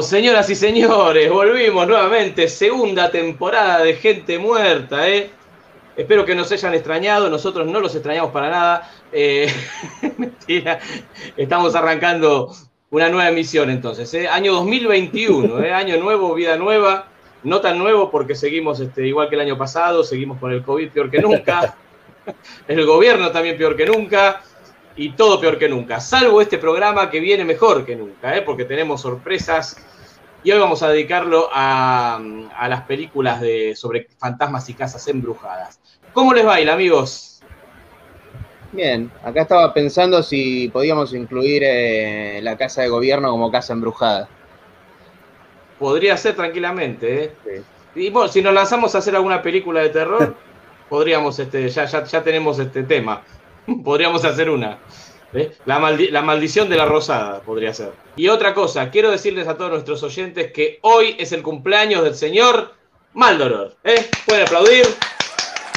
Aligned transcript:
Volvimos, 0.00 0.18
señoras 0.18 0.48
y 0.48 0.54
señores, 0.54 1.30
volvimos 1.30 1.86
nuevamente, 1.86 2.48
segunda 2.48 3.10
temporada 3.10 3.80
de 3.80 3.92
Gente 3.96 4.38
Muerta, 4.38 5.06
¿eh? 5.06 5.30
Espero 5.94 6.24
que 6.24 6.34
nos 6.34 6.50
hayan 6.50 6.72
extrañado, 6.72 7.28
nosotros 7.28 7.66
no 7.66 7.80
los 7.80 7.94
extrañamos 7.94 8.30
para 8.30 8.48
nada. 8.48 8.90
Eh, 9.12 9.52
mentira, 10.16 10.78
estamos 11.36 11.74
arrancando 11.74 12.50
una 12.90 13.10
nueva 13.10 13.28
emisión 13.28 13.68
entonces, 13.68 14.12
¿eh? 14.14 14.26
año 14.26 14.54
2021, 14.54 15.62
¿eh? 15.64 15.72
año 15.74 15.98
nuevo, 15.98 16.32
vida 16.34 16.56
nueva, 16.56 17.08
no 17.42 17.60
tan 17.60 17.76
nuevo 17.76 18.10
porque 18.10 18.34
seguimos 18.34 18.80
este, 18.80 19.06
igual 19.06 19.28
que 19.28 19.34
el 19.34 19.42
año 19.42 19.58
pasado, 19.58 20.02
seguimos 20.02 20.38
con 20.38 20.50
el 20.50 20.62
COVID 20.62 20.88
peor 20.92 21.10
que 21.10 21.20
nunca, 21.20 21.76
el 22.68 22.86
gobierno 22.86 23.30
también 23.32 23.58
peor 23.58 23.76
que 23.76 23.84
nunca 23.84 24.40
y 25.00 25.12
todo 25.12 25.40
peor 25.40 25.58
que 25.58 25.66
nunca, 25.66 25.98
salvo 25.98 26.42
este 26.42 26.58
programa 26.58 27.08
que 27.08 27.20
viene 27.20 27.42
mejor 27.42 27.86
que 27.86 27.96
nunca, 27.96 28.36
¿eh? 28.36 28.42
porque 28.42 28.66
tenemos 28.66 29.00
sorpresas 29.00 29.78
y 30.44 30.52
hoy 30.52 30.58
vamos 30.58 30.82
a 30.82 30.90
dedicarlo 30.90 31.48
a, 31.50 32.20
las 32.68 32.82
películas 32.82 33.40
de, 33.40 33.74
sobre 33.74 34.08
fantasmas 34.18 34.68
y 34.68 34.74
casas 34.74 35.08
embrujadas. 35.08 35.80
¿Cómo 36.12 36.34
les 36.34 36.46
va, 36.46 36.56
amigos? 36.70 37.40
Bien, 38.72 39.10
acá 39.24 39.40
estaba 39.40 39.72
pensando 39.72 40.22
si 40.22 40.68
podíamos 40.68 41.14
incluir 41.14 41.62
eh, 41.64 42.40
la 42.42 42.58
casa 42.58 42.82
de 42.82 42.88
gobierno 42.88 43.30
como 43.30 43.50
casa 43.50 43.72
embrujada. 43.72 44.28
Podría 45.78 46.14
ser 46.18 46.36
tranquilamente, 46.36 47.24
¿eh? 47.46 47.62
Y 47.94 48.10
bueno, 48.10 48.30
si 48.30 48.42
nos 48.42 48.52
lanzamos 48.52 48.94
a 48.94 48.98
hacer 48.98 49.16
alguna 49.16 49.40
película 49.40 49.80
de 49.80 49.88
terror, 49.88 50.36
podríamos, 50.90 51.38
este, 51.38 51.66
ya, 51.70 51.86
ya, 51.86 52.04
ya 52.04 52.22
tenemos 52.22 52.58
este 52.58 52.82
tema. 52.82 53.22
Podríamos 53.84 54.24
hacer 54.24 54.50
una. 54.50 54.78
¿eh? 55.32 55.52
La, 55.64 55.78
maldición 55.78 56.68
de 56.68 56.76
la 56.76 56.84
rosada 56.84 57.40
podría 57.40 57.72
ser. 57.72 57.92
Y 58.16 58.28
otra 58.28 58.54
cosa, 58.54 58.90
quiero 58.90 59.10
decirles 59.10 59.48
a 59.48 59.56
todos 59.56 59.70
nuestros 59.70 60.02
oyentes 60.02 60.52
que 60.52 60.78
hoy 60.82 61.16
es 61.18 61.32
el 61.32 61.42
cumpleaños 61.42 62.02
del 62.04 62.14
señor 62.14 62.74
Maldoror. 63.14 63.76
¿eh? 63.84 64.08
Pueden 64.26 64.46
aplaudir. 64.46 64.86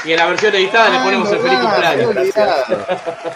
Y 0.06 0.12
en 0.12 0.18
la 0.18 0.28
versión 0.28 0.54
editada 0.54 0.90
le 0.90 1.00
ponemos 1.00 1.32
el 1.32 1.40
feliz 1.40 1.60
cumpleaños. 1.60 2.14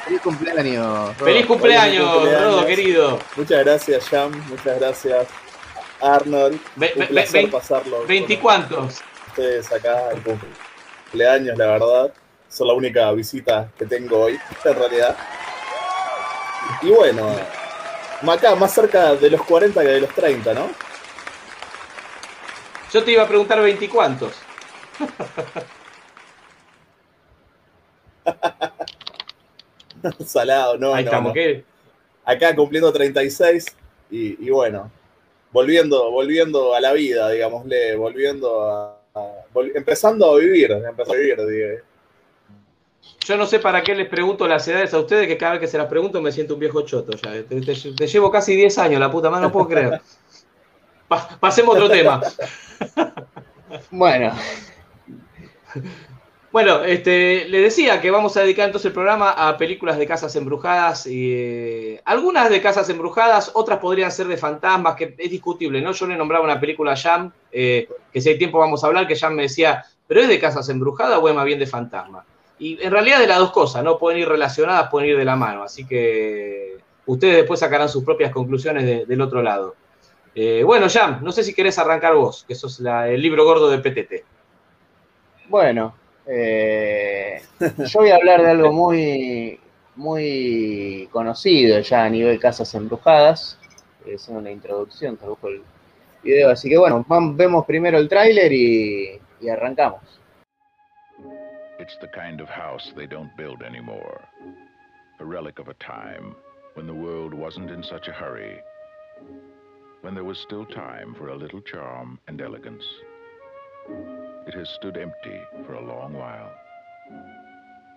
Feliz 0.04 0.22
cumpleaños. 0.22 1.16
Feliz 1.18 1.46
cumpleaños, 1.46 2.42
Rodo, 2.42 2.66
querido. 2.66 3.20
Muchas 3.38 3.64
gracias, 3.64 4.10
Jam. 4.10 4.32
Muchas 4.50 4.78
gracias, 4.78 5.28
Arnold. 6.02 6.60
Un 6.76 7.08
placer 7.08 7.50
pasarlo. 7.50 8.06
¿Veinticuántos? 8.06 9.02
Ustedes 9.30 9.72
acá, 9.72 10.10
el 10.12 10.22
cumpleaños, 10.22 11.58
la 11.58 11.68
verdad 11.68 12.14
son 12.50 12.68
la 12.68 12.74
única 12.74 13.12
visita 13.12 13.70
que 13.78 13.86
tengo 13.86 14.26
hoy, 14.26 14.40
en 14.64 14.76
realidad. 14.76 15.16
Y 16.82 16.90
bueno, 16.90 17.30
acá 18.28 18.56
más 18.56 18.74
cerca 18.74 19.14
de 19.16 19.30
los 19.30 19.42
40 19.44 19.82
que 19.82 19.88
de 19.88 20.02
los 20.02 20.14
30, 20.14 20.54
¿no? 20.54 20.70
Yo 22.92 23.02
te 23.04 23.12
iba 23.12 23.24
a 23.24 23.28
preguntar 23.28 23.62
20 23.62 23.90
cuántos. 23.90 24.34
Salado, 30.26 30.78
no, 30.78 30.94
Ahí 30.94 31.04
estamos, 31.04 31.34
¿qué? 31.34 31.66
Acá 32.24 32.56
cumpliendo 32.56 32.94
36 32.94 33.66
y, 34.12 34.46
y, 34.46 34.50
bueno, 34.50 34.92
volviendo, 35.52 36.12
volviendo 36.12 36.76
a 36.76 36.82
la 36.82 36.94
vida, 36.94 37.30
digámosle, 37.30 37.96
volviendo 37.96 38.70
a, 38.70 39.02
empezando 39.76 40.34
a 40.34 40.38
vivir, 40.38 40.72
empezando 40.72 41.14
a 41.14 41.46
vivir. 41.46 41.84
Yo 43.28 43.36
no 43.36 43.46
sé 43.46 43.60
para 43.60 43.84
qué 43.84 43.94
les 43.94 44.08
pregunto 44.08 44.48
las 44.48 44.66
edades 44.70 44.94
a 44.94 45.00
ustedes, 45.00 45.28
que 45.28 45.38
cada 45.38 45.54
vez 45.54 45.60
que 45.60 45.68
se 45.68 45.78
las 45.78 45.88
pregunto 45.88 46.22
me 46.22 46.32
siento 46.32 46.54
un 46.54 46.62
viejo 46.62 46.84
choto 46.84 47.12
ya. 47.18 47.44
Te, 47.44 48.08
llevo 48.08 48.32
casi 48.32 48.56
10 48.56 48.78
años, 48.78 49.02
la 49.02 49.12
puta 49.12 49.30
madre, 49.30 49.48
no 49.48 49.52
puedo 49.52 49.68
creer. 49.68 50.00
pasemos 51.42 51.76
a 51.76 51.78
otro 51.78 51.90
tema. 51.90 52.22
Bueno. 53.92 54.32
Bueno, 56.54 56.86
este, 56.86 57.50
le 57.50 57.60
decía 57.60 58.00
que 58.00 58.10
vamos 58.10 58.38
a 58.38 58.44
dedicar 58.44 58.68
entonces 58.68 58.86
el 58.86 58.94
programa 58.94 59.32
a 59.32 59.58
películas 59.58 59.98
de 59.98 60.08
casas 60.08 60.34
embrujadas. 60.38 61.06
Y, 61.06 61.34
eh, 61.34 62.02
algunas 62.06 62.50
de 62.50 62.62
casas 62.62 62.90
embrujadas, 62.90 63.52
otras 63.56 63.80
podrían 63.80 64.10
ser 64.10 64.28
de 64.28 64.38
fantasmas, 64.38 64.96
que 64.96 65.16
es 65.18 65.30
discutible, 65.30 65.82
¿no? 65.82 65.92
Yo 65.92 66.08
le 66.08 66.16
nombraba 66.16 66.46
una 66.46 66.62
película 66.62 66.94
a 66.94 66.96
Jam, 66.96 67.30
eh, 67.52 67.90
que 68.14 68.22
si 68.22 68.30
hay 68.30 68.38
tiempo 68.38 68.58
vamos 68.58 68.86
a 68.86 68.88
hablar, 68.88 69.06
que 69.06 69.18
Jam 69.18 69.34
me 69.34 69.44
decía, 69.44 69.84
¿pero 70.08 70.22
es 70.22 70.30
de 70.30 70.40
casas 70.40 70.70
embrujadas 70.70 71.20
o 71.22 71.28
es 71.28 71.36
más 71.36 71.46
bien 71.46 71.60
de 71.60 71.68
fantasmas? 71.68 72.26
Y 72.60 72.82
en 72.84 72.92
realidad 72.92 73.20
de 73.20 73.28
las 73.28 73.38
dos 73.38 73.52
cosas, 73.52 73.84
¿no? 73.84 74.00
Pueden 74.00 74.20
ir 74.20 74.28
relacionadas, 74.28 74.90
pueden 74.90 75.10
ir 75.10 75.18
de 75.18 75.26
la 75.26 75.36
mano. 75.36 75.64
Así 75.64 75.86
que 75.86 76.78
ustedes 77.06 77.38
después 77.38 77.60
sacarán 77.60 77.90
sus 77.90 78.04
propias 78.04 78.32
conclusiones 78.32 79.08
del 79.08 79.22
otro 79.22 79.42
lado. 79.42 79.76
Eh, 80.34 80.64
bueno, 80.64 80.88
Jam, 80.90 81.20
no 81.24 81.32
sé 81.32 81.44
si 81.44 81.54
querés 81.54 81.78
arrancar 81.80 82.16
vos, 82.16 82.46
que 82.48 82.56
sos 82.56 82.80
el 82.80 83.22
libro 83.22 83.44
gordo 83.44 83.70
de 83.70 83.80
PTT. 83.80 84.24
Bueno, 85.50 85.96
eh, 86.28 87.42
yo 87.60 88.00
voy 88.00 88.10
a 88.10 88.16
hablar 88.16 88.42
de 88.42 88.52
algo 88.52 88.72
muy, 88.72 89.60
muy 89.96 91.08
conocido 91.12 91.80
ya 91.80 92.06
a 92.06 92.10
nivel 92.10 92.40
casas 92.40 92.74
embrujadas. 92.76 93.60
Es 94.06 94.28
una 94.30 94.52
introducción, 94.52 95.18
tradujo 95.18 95.48
el 95.48 95.62
video. 96.24 96.50
Así 96.50 96.70
que 96.70 96.78
bueno, 96.78 97.06
vemos 97.08 97.66
primero 97.66 97.98
el 97.98 98.10
tráiler 98.10 98.52
y 98.52 99.20
arrancamos. 99.50 100.17
It's 101.88 101.96
the 102.02 102.08
kind 102.10 102.42
of 102.42 102.50
house 102.50 102.92
they 102.98 103.06
don't 103.06 103.36
build 103.38 103.64
anymore. 103.64 104.22
A 105.22 105.26
relic 105.26 105.58
of 105.58 105.70
a 105.70 105.74
time 105.76 106.36
when 106.74 106.86
the 106.86 106.94
world 106.94 107.34
wasn't 107.34 107.72
in 107.72 107.82
such 107.82 108.10
a 108.10 108.12
hurry. 108.12 108.58
When 110.02 110.14
there 110.14 110.26
was 110.26 110.38
still 110.38 110.66
time 110.66 111.16
for 111.18 111.30
a 111.30 111.38
little 111.38 111.62
charm 111.62 112.20
and 112.28 112.42
elegance. 112.42 112.84
It 114.46 114.54
has 114.54 114.68
stood 114.72 114.98
empty 114.98 115.40
for 115.66 115.76
a 115.76 115.86
long 115.86 116.12
while. 116.12 116.52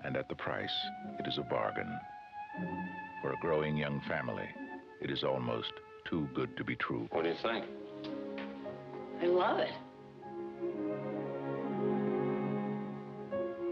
And 0.05 0.17
at 0.17 0.29
the 0.29 0.37
price, 0.37 0.71
it 1.19 1.27
is 1.27 1.39
a 1.39 1.43
bargain. 1.43 1.93
For 3.23 3.33
a 3.33 3.41
growing 3.41 3.77
young 3.77 4.01
family, 4.03 4.49
it 5.03 5.11
is 5.11 5.25
almost 5.25 5.73
too 6.09 6.29
good 6.33 6.57
to 6.59 6.63
be 6.63 6.77
true. 6.77 7.09
What 7.11 7.25
do 7.25 7.31
you 7.31 7.37
think? 7.43 7.65
I 9.21 9.27
love 9.27 9.59
it. 9.59 9.73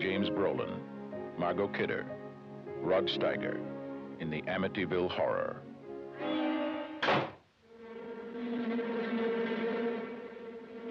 James 0.01 0.29
Brolin, 0.31 0.79
Margot 1.37 1.67
Kidder, 1.69 2.07
Rod 2.83 3.07
Steiger 3.07 3.59
in 4.21 4.31
the 4.31 4.43
Amityville 4.43 5.11
Horror. 5.11 5.57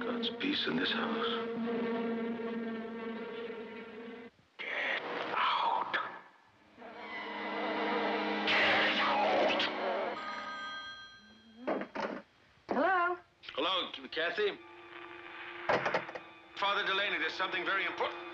God's 0.02 0.30
peace 0.40 0.66
in 0.68 0.76
this 0.78 0.92
house. 0.92 1.26
Get 4.60 4.68
out. 5.38 5.98
Hello? 12.70 13.16
Hello, 13.56 13.88
Kathy? 14.14 14.52
Father 16.60 16.86
Delaney, 16.86 17.18
there's 17.20 17.34
something 17.38 17.64
very 17.64 17.86
important. 17.86 18.27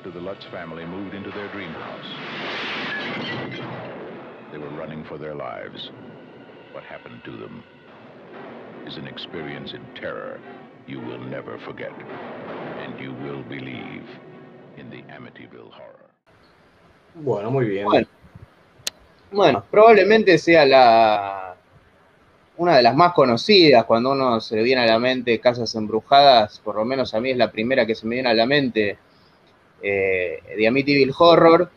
After 0.00 0.10
the 0.18 0.24
Lutz 0.24 0.46
family 0.50 0.86
moved 0.86 1.14
into 1.14 1.30
their 1.32 1.48
dream 1.52 1.72
house, 1.72 2.06
they 4.50 4.56
were 4.56 4.70
running 4.70 5.04
for 5.04 5.18
their 5.18 5.34
lives. 5.34 5.90
What 6.72 6.84
happened 6.84 7.20
to 7.26 7.32
them 7.32 7.62
is 8.86 8.96
an 8.96 9.06
experience 9.06 9.74
in 9.74 9.82
terror 10.00 10.40
you 10.86 11.00
will 11.00 11.20
never 11.20 11.58
forget, 11.66 11.92
and 11.92 12.98
you 12.98 13.12
will 13.12 13.42
believe 13.42 14.06
in 14.78 14.88
the 14.88 15.02
Amityville 15.12 15.70
horror. 15.70 16.08
Bueno, 17.16 17.50
muy 17.50 17.66
bien. 17.66 17.84
Bueno, 17.84 18.06
Bueno, 19.30 19.64
probablemente 19.70 20.38
sea 20.38 20.64
la 20.64 21.56
una 22.56 22.76
de 22.76 22.82
las 22.82 22.96
más 22.96 23.12
conocidas 23.12 23.84
cuando 23.84 24.12
uno 24.12 24.40
se 24.40 24.56
le 24.56 24.62
viene 24.62 24.80
a 24.80 24.86
la 24.86 24.98
mente 24.98 25.38
Casas 25.40 25.74
Embrujadas, 25.74 26.58
por 26.60 26.76
lo 26.76 26.86
menos 26.86 27.12
a 27.12 27.20
mí 27.20 27.32
es 27.32 27.36
la 27.36 27.50
primera 27.50 27.84
que 27.84 27.94
se 27.94 28.06
me 28.06 28.14
viene 28.14 28.30
a 28.30 28.34
la 28.34 28.46
mente 28.46 28.96
eh, 29.82 30.42
de 30.56 30.68
Amityville 30.68 31.14
Horror. 31.16 31.70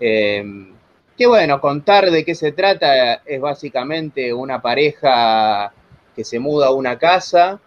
Eh, 0.00 0.72
que 1.18 1.26
bueno, 1.26 1.60
contar 1.60 2.10
de 2.12 2.24
qué 2.24 2.36
se 2.36 2.52
trata 2.52 3.14
es 3.26 3.40
básicamente 3.40 4.32
una 4.32 4.62
pareja 4.62 5.72
que 6.14 6.22
se 6.24 6.38
muda 6.38 6.68
a 6.68 6.72
una 6.72 6.96
casa. 6.96 7.58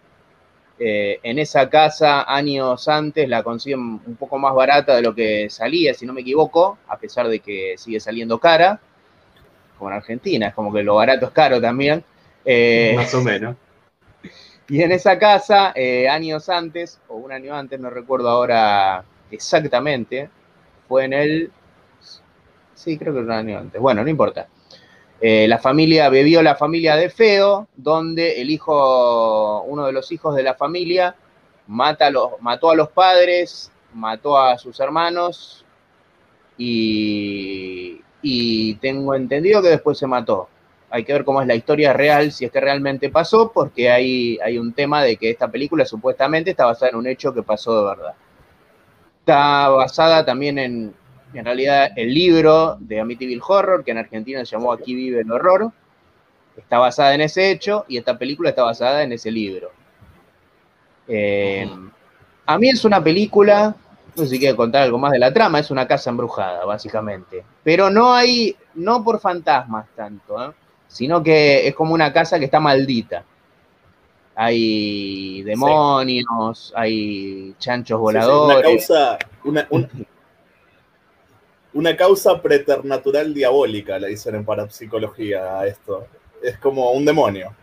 Eh, 0.80 1.20
en 1.22 1.38
esa 1.38 1.70
casa, 1.70 2.24
años 2.34 2.88
antes, 2.88 3.28
la 3.28 3.44
consiguen 3.44 3.80
un 3.80 4.16
poco 4.18 4.40
más 4.40 4.56
barata 4.56 4.96
de 4.96 5.02
lo 5.02 5.14
que 5.14 5.50
salía, 5.50 5.94
si 5.94 6.06
no 6.06 6.14
me 6.14 6.22
equivoco, 6.22 6.78
a 6.88 6.98
pesar 6.98 7.28
de 7.28 7.40
que 7.40 7.76
sigue 7.78 8.00
saliendo 8.00 8.40
cara, 8.40 8.80
como 9.78 9.92
en 9.92 9.98
Argentina, 9.98 10.48
es 10.48 10.54
como 10.54 10.74
que 10.74 10.82
lo 10.82 10.96
barato 10.96 11.26
es 11.26 11.32
caro 11.34 11.60
también. 11.60 12.04
Eh, 12.46 12.94
Más 12.96 13.14
o 13.14 13.22
menos. 13.22 13.58
y 14.70 14.82
en 14.82 14.94
esa 14.94 15.20
casa, 15.20 15.74
eh, 15.76 16.08
años 16.08 16.48
antes, 16.48 17.00
o 17.10 17.18
un 17.18 17.34
año 17.34 17.54
antes, 17.54 17.80
no 17.80 17.90
recuerdo 17.90 18.30
ahora 18.30 19.04
exactamente, 19.32 20.30
fue 20.88 21.06
en 21.06 21.14
el... 21.14 21.52
Sí, 22.74 22.98
creo 22.98 23.14
que 23.14 23.20
un 23.20 23.32
año 23.32 23.60
antes. 23.60 23.80
Bueno, 23.80 24.04
no 24.04 24.10
importa. 24.10 24.48
Eh, 25.20 25.48
la 25.48 25.60
familia, 25.60 26.10
bebió 26.10 26.42
la 26.42 26.56
familia 26.56 26.96
de 26.96 27.10
Feo, 27.10 27.68
donde 27.76 28.42
el 28.42 28.50
hijo, 28.50 29.62
uno 29.62 29.86
de 29.86 29.94
los 29.94 30.12
hijos 30.12 30.36
de 30.36 30.42
la 30.42 30.56
familia, 30.56 31.16
mata 31.68 32.10
los, 32.10 32.42
mató 32.42 32.72
a 32.72 32.76
los 32.76 32.90
padres, 32.90 33.72
mató 33.94 34.38
a 34.38 34.58
sus 34.58 34.80
hermanos 34.80 35.64
y, 36.58 38.02
y 38.22 38.76
tengo 38.76 39.14
entendido 39.14 39.62
que 39.62 39.70
después 39.70 39.98
se 39.98 40.08
mató. 40.08 40.50
Hay 40.90 41.06
que 41.06 41.14
ver 41.14 41.24
cómo 41.24 41.42
es 41.42 41.48
la 41.48 41.56
historia 41.56 41.94
real, 41.94 42.32
si 42.32 42.46
es 42.46 42.52
que 42.52 42.60
realmente 42.60 43.10
pasó, 43.10 43.52
porque 43.54 43.90
hay, 43.90 44.38
hay 44.44 44.58
un 44.58 44.74
tema 44.74 45.04
de 45.04 45.18
que 45.18 45.30
esta 45.30 45.50
película 45.50 45.86
supuestamente 45.86 46.52
está 46.52 46.66
basada 46.66 46.90
en 46.90 46.98
un 46.98 47.08
hecho 47.08 47.34
que 47.34 47.44
pasó 47.44 47.80
de 47.80 47.86
verdad. 47.86 48.14
Está 49.22 49.70
basada 49.70 50.26
también 50.26 50.58
en, 50.58 50.94
en 51.34 51.46
realidad, 51.46 51.92
el 51.96 52.14
libro 52.14 52.78
de 52.80 53.00
Amityville 53.00 53.42
Horror, 53.48 53.84
que 53.84 53.92
en 53.92 54.00
Argentina 54.00 54.44
se 54.46 54.52
llamó 54.56 54.74
Aquí 54.74 54.94
vive 54.94 55.22
el 55.22 55.32
horror. 55.32 55.72
Está 56.58 56.80
basada 56.80 57.14
en 57.14 57.22
ese 57.22 57.52
hecho 57.52 57.86
y 57.88 57.98
esta 57.98 58.18
película 58.18 58.50
está 58.50 58.64
basada 58.64 59.04
en 59.04 59.14
ese 59.14 59.32
libro. 59.32 59.72
Eh, 61.08 61.70
a 62.46 62.58
mí 62.58 62.70
es 62.70 62.84
una 62.84 63.02
película, 63.02 63.76
no 64.16 64.24
sé 64.24 64.30
si 64.30 64.40
quiere 64.40 64.56
contar 64.56 64.84
algo 64.84 64.98
más 64.98 65.12
de 65.12 65.20
la 65.20 65.32
trama, 65.34 65.60
es 65.60 65.72
una 65.72 65.88
casa 65.88 66.10
embrujada, 66.10 66.66
básicamente. 66.66 67.44
Pero 67.64 67.90
no 67.90 68.14
hay, 68.14 68.56
no 68.76 69.04
por 69.04 69.20
fantasmas 69.20 69.88
tanto, 69.96 70.44
¿eh? 70.44 70.54
sino 70.88 71.24
que 71.24 71.68
es 71.68 71.74
como 71.74 71.94
una 71.94 72.12
casa 72.12 72.40
que 72.40 72.46
está 72.46 72.60
maldita. 72.60 73.24
Hay 74.44 75.44
demonios, 75.44 76.74
hay 76.76 77.54
chanchos 77.60 78.00
Sí, 78.00 78.08
sí, 78.12 78.18
una 78.18 78.26
voladores. 78.26 78.88
causa, 78.88 79.18
una, 79.44 79.68
un- 79.70 80.08
una 81.74 81.96
causa 81.96 82.42
preternatural 82.42 83.34
diabólica, 83.34 84.00
le 84.00 84.08
dicen 84.10 84.34
en 84.36 84.44
parapsicología 84.44 85.60
a 85.60 85.68
esto. 85.68 86.08
Es 86.42 86.58
como 86.58 86.92
un 86.92 87.06
demonio. 87.06 87.54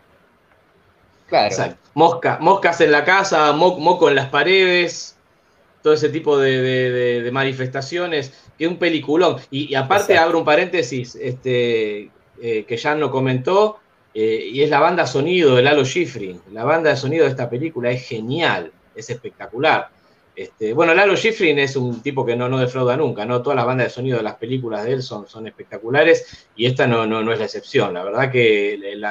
Claro. 1.27 1.49
Exacto. 1.49 1.91
Mosca, 1.95 2.39
moscas 2.41 2.81
en 2.81 2.93
la 2.93 3.05
casa, 3.05 3.53
mo- 3.53 3.79
moco 3.79 4.09
en 4.09 4.15
las 4.15 4.29
paredes, 4.29 5.17
todo 5.83 5.93
ese 5.95 6.09
tipo 6.09 6.39
de, 6.39 6.63
de- 6.63 6.91
de- 6.91 7.23
de 7.23 7.31
manifestaciones, 7.33 8.33
que 8.57 8.65
es 8.67 8.71
un 8.71 8.79
peliculón. 8.79 9.37
Y, 9.51 9.71
y 9.71 9.75
aparte 9.75 10.13
Exacto. 10.13 10.27
abro 10.29 10.39
un 10.39 10.45
paréntesis, 10.45 11.17
este, 11.17 12.11
eh, 12.41 12.65
que 12.67 12.77
ya 12.77 12.95
lo 12.95 13.11
comentó, 13.11 13.79
eh, 14.15 14.49
y 14.53 14.63
es 14.63 14.71
la 14.71 14.81
banda 14.81 15.07
sonido 15.07 15.55
de 15.57 15.63
Lalo 15.63 15.85
Schifrin. 15.85 16.41
La 16.53 16.65
banda 16.65 16.91
de 16.91 16.97
sonido 16.97 17.25
de 17.25 17.31
esta 17.31 17.49
película 17.49 17.91
es 17.91 18.07
genial, 18.07 18.73
es 18.95 19.11
espectacular. 19.11 19.89
Este, 20.35 20.73
bueno, 20.73 20.95
Lalo 20.95 21.17
Schifrin 21.17 21.59
es 21.59 21.75
un 21.75 22.01
tipo 22.01 22.25
que 22.25 22.37
no, 22.37 22.49
no 22.49 22.59
defrauda 22.59 22.97
nunca, 22.97 23.25
¿no? 23.25 23.43
Todas 23.43 23.57
las 23.57 23.67
bandas 23.67 23.89
de 23.89 23.91
sonido 23.91 24.19
de 24.19 24.23
las 24.23 24.37
películas 24.37 24.85
de 24.85 24.93
él 24.93 25.03
son, 25.03 25.27
son 25.29 25.47
espectaculares 25.49 26.47
y 26.55 26.67
esta 26.67 26.87
no, 26.87 27.07
no, 27.07 27.23
no 27.25 27.33
es 27.33 27.39
la 27.41 27.47
excepción. 27.47 27.93
La 27.93 28.05
verdad 28.05 28.31
que 28.31 28.75
el, 28.75 29.05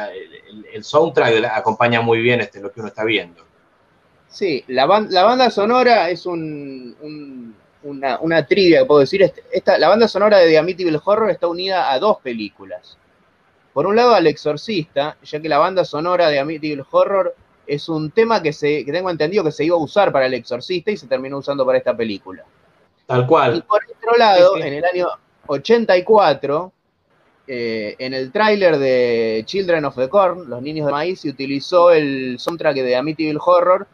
el- 0.73 0.83
soundtrack 0.83 1.43
acompaña 1.53 1.99
muy 2.01 2.21
bien 2.21 2.39
este, 2.39 2.61
lo 2.61 2.71
que 2.71 2.79
uno 2.79 2.87
está 2.89 3.03
viendo. 3.03 3.43
Sí, 4.29 4.63
la, 4.67 4.85
ban- 4.85 5.09
la 5.09 5.23
banda 5.23 5.49
sonora 5.49 6.09
es 6.09 6.25
un, 6.25 6.95
un- 7.01 7.55
una, 7.83 8.19
una 8.19 8.45
trivia 8.45 8.85
puedo 8.85 9.01
decir. 9.01 9.21
Este- 9.23 9.43
Esta, 9.51 9.77
la 9.77 9.89
banda 9.89 10.07
sonora 10.07 10.37
de 10.39 10.47
The 10.47 10.57
Amityville 10.57 10.99
Horror 11.03 11.29
está 11.29 11.47
unida 11.47 11.91
a 11.91 11.99
dos 11.99 12.17
películas. 12.21 12.97
Por 13.77 13.85
un 13.85 13.95
lado, 13.95 14.15
al 14.15 14.25
Exorcista, 14.25 15.17
ya 15.21 15.39
que 15.39 15.47
la 15.47 15.59
banda 15.59 15.85
sonora 15.85 16.29
de 16.29 16.39
Amityville 16.39 16.83
Horror 16.89 17.35
es 17.67 17.87
un 17.89 18.09
tema 18.09 18.41
que, 18.41 18.51
se, 18.51 18.83
que 18.83 18.91
tengo 18.91 19.07
entendido 19.11 19.43
que 19.43 19.51
se 19.51 19.65
iba 19.65 19.75
a 19.75 19.79
usar 19.79 20.11
para 20.11 20.25
el 20.25 20.33
Exorcista 20.33 20.89
y 20.89 20.97
se 20.97 21.05
terminó 21.05 21.37
usando 21.37 21.63
para 21.63 21.77
esta 21.77 21.95
película. 21.95 22.43
Tal 23.05 23.21
Y 23.21 23.25
cual. 23.27 23.63
por 23.69 23.83
otro 23.83 24.17
lado, 24.17 24.55
Sí, 24.55 24.61
sí. 24.63 24.67
en 24.67 24.73
el 24.73 24.83
año 24.83 25.07
84, 25.45 26.71
eh, 27.45 27.95
en 27.99 28.15
el 28.15 28.31
tráiler 28.31 28.79
de 28.79 29.43
Children 29.45 29.85
of 29.85 29.95
the 29.95 30.09
Corn, 30.09 30.49
Los 30.49 30.63
Niños 30.63 30.87
de 30.87 30.93
Maíz, 30.93 31.21
se 31.21 31.29
utilizó 31.29 31.91
el 31.91 32.39
soundtrack 32.39 32.77
de 32.77 32.95
Amityville 32.95 33.37
Horror 33.39 33.85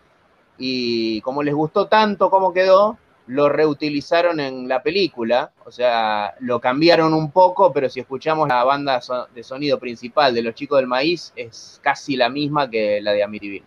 y 0.58 1.20
como 1.20 1.44
les 1.44 1.54
gustó 1.54 1.88
tanto 1.88 2.30
cómo 2.30 2.54
quedó, 2.54 2.98
lo 3.28 3.48
reutilizaron 3.48 4.40
en 4.40 4.68
la 4.68 4.84
película, 4.84 5.52
o 5.66 5.72
sea, 5.72 6.36
lo 6.40 6.60
cambiaron 6.60 7.14
un 7.14 7.32
poco, 7.32 7.72
pero 7.72 7.90
si 7.90 8.02
escuchamos 8.02 8.48
la 8.50 8.64
banda 8.64 9.00
de 9.34 9.44
sonido 9.44 9.80
principal 9.80 10.34
de 10.34 10.42
Los 10.42 10.56
Chicos 10.56 10.80
del 10.80 10.88
Maíz, 10.88 11.32
es 11.36 11.80
casi 11.82 12.16
la 12.16 12.30
misma 12.30 12.70
que 12.70 13.00
la 13.02 13.12
de 13.14 13.24
Amityville. 13.24 13.64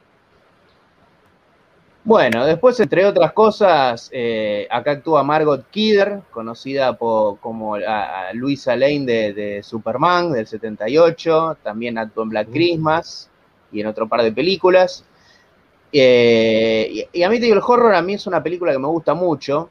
Bueno, 2.05 2.47
después, 2.47 2.79
entre 2.79 3.05
otras 3.05 3.33
cosas, 3.33 4.11
eh, 4.13 4.69
acá 4.71 4.93
actúa 4.93 5.25
Margot 5.25 5.69
Kidder, 5.71 6.21
conocida 6.31 6.97
como 6.97 7.77
la- 7.79 8.29
a 8.29 8.33
Luisa 8.33 8.77
Lane 8.77 9.05
de, 9.05 9.33
de 9.33 9.63
Superman 9.65 10.31
del 10.31 10.47
78, 10.47 11.57
también 11.65 11.99
actuó 11.99 12.23
en 12.23 12.29
Black 12.29 12.49
Christmas 12.53 13.29
y 13.73 13.81
en 13.81 13.89
otro 13.89 14.07
par 14.07 14.23
de 14.23 14.31
películas. 14.31 15.05
Eh, 15.93 16.89
y, 17.13 17.21
y 17.21 17.23
Amityville 17.23 17.61
Horror 17.65 17.95
a 17.95 18.03
mí 18.03 18.15
es 18.15 18.27
una 18.27 18.43
película 18.43 18.73
que 18.73 18.79
me 18.79 18.89
gusta 18.89 19.15
mucho. 19.15 19.71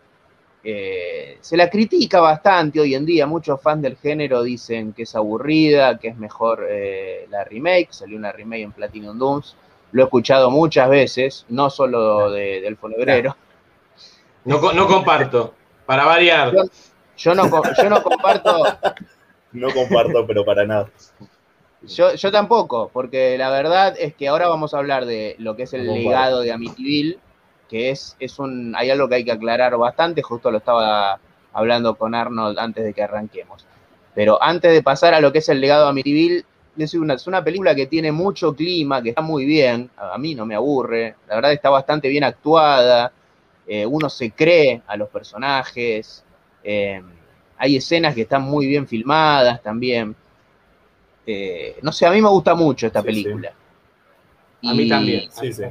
Eh, 0.64 1.38
se 1.42 1.56
la 1.56 1.70
critica 1.70 2.20
bastante 2.22 2.80
hoy 2.80 2.96
en 2.96 3.06
día. 3.06 3.28
Muchos 3.28 3.62
fans 3.62 3.82
del 3.84 3.98
género 3.98 4.42
dicen 4.42 4.94
que 4.94 5.04
es 5.04 5.16
aburrida, 5.16 6.00
que 6.00 6.08
es 6.10 6.18
mejor 6.18 6.66
eh, 6.70 7.28
la 7.30 7.44
remake. 7.44 7.90
Salió 7.92 8.18
una 8.18 8.32
remake 8.32 8.64
en 8.64 8.72
Platinum 8.72 9.18
Dooms. 9.18 9.56
Lo 9.92 10.02
he 10.02 10.06
escuchado 10.06 10.50
muchas 10.50 10.90
veces, 10.90 11.46
no 11.50 11.70
solo 11.70 12.32
de- 12.32 12.62
del 12.62 12.76
Fonebrero. 12.78 13.36
No, 14.44 14.60
no 14.74 14.88
comparto. 14.88 15.54
Para 15.86 16.06
variar. 16.06 16.52
Yo 17.18 17.34
no, 17.36 17.44
yo 17.82 17.90
no 17.90 18.02
comparto, 18.04 18.64
No 19.54 19.70
comparto, 19.72 20.26
pero 20.28 20.44
para 20.44 20.66
nada. 20.66 20.90
Yo, 21.88 22.14
yo 22.16 22.32
tampoco, 22.32 22.90
porque 22.92 23.38
la 23.38 23.50
verdad 23.50 23.96
es 23.98 24.16
que 24.16 24.28
ahora 24.28 24.48
vamos 24.48 24.74
a 24.74 24.78
hablar 24.78 25.06
de 25.06 25.36
lo 25.40 25.56
que 25.56 25.64
es 25.64 25.74
el 25.74 25.88
legado 25.88 26.42
de 26.42 26.52
Amityville, 26.52 27.20
que 27.70 27.90
es, 27.90 28.16
es 28.20 28.40
un, 28.40 28.76
hay 28.76 28.90
algo 28.90 29.10
que 29.10 29.16
hay 29.16 29.26
que 29.26 29.32
aclarar 29.32 29.78
bastante, 29.78 30.22
justo 30.22 30.52
lo 30.52 30.58
estaba 30.60 31.20
hablando 31.54 31.96
con 31.96 32.16
Arnold 32.16 32.60
antes 32.60 32.84
de 32.84 32.94
que 32.94 33.04
arranquemos. 33.04 33.66
Pero 34.14 34.42
antes 34.42 34.72
de 34.72 34.84
pasar 34.84 35.14
a 35.14 35.22
lo 35.22 35.32
que 35.32 35.40
es 35.40 35.50
el 35.50 35.60
legado 35.62 35.84
de 35.84 35.90
Amityville, 35.90 36.46
es 36.78 36.94
una, 36.94 37.14
es 37.14 37.28
una 37.28 37.44
película 37.44 37.74
que 37.74 37.88
tiene 37.88 38.12
mucho 38.12 38.54
clima, 38.54 39.02
que 39.02 39.10
está 39.10 39.22
muy 39.22 39.46
bien, 39.46 39.90
a 39.98 40.16
a 40.16 40.18
mí 40.18 40.36
no 40.36 40.46
me 40.46 40.56
aburre, 40.56 41.16
la 41.28 41.36
verdad 41.36 41.54
está 41.54 41.70
bastante 41.70 42.10
bien 42.10 42.24
actuada, 42.24 43.12
eh, 43.68 43.86
uno 43.86 44.10
se 44.10 44.32
cree 44.32 44.82
a 44.86 44.98
los 44.98 45.10
personajes, 45.10 46.24
eh, 46.64 47.02
hay 47.58 47.78
escenas 47.78 48.14
que 48.14 48.22
están 48.22 48.44
muy 48.44 48.68
bien 48.68 48.88
filmadas 48.88 49.62
también. 49.62 50.16
Eh, 51.28 51.78
no 51.82 51.92
sé, 51.92 52.06
a 52.06 52.12
mí 52.12 52.22
me 52.22 52.30
gusta 52.30 52.54
mucho 52.56 52.88
esta 52.88 53.02
Sí, 53.02 53.06
película. 53.08 53.54
A 54.64 54.74
mí 54.74 54.84
Y- 54.84 54.90
también. 54.90 55.32
Sí, 55.32 55.52
sí. 55.54 55.64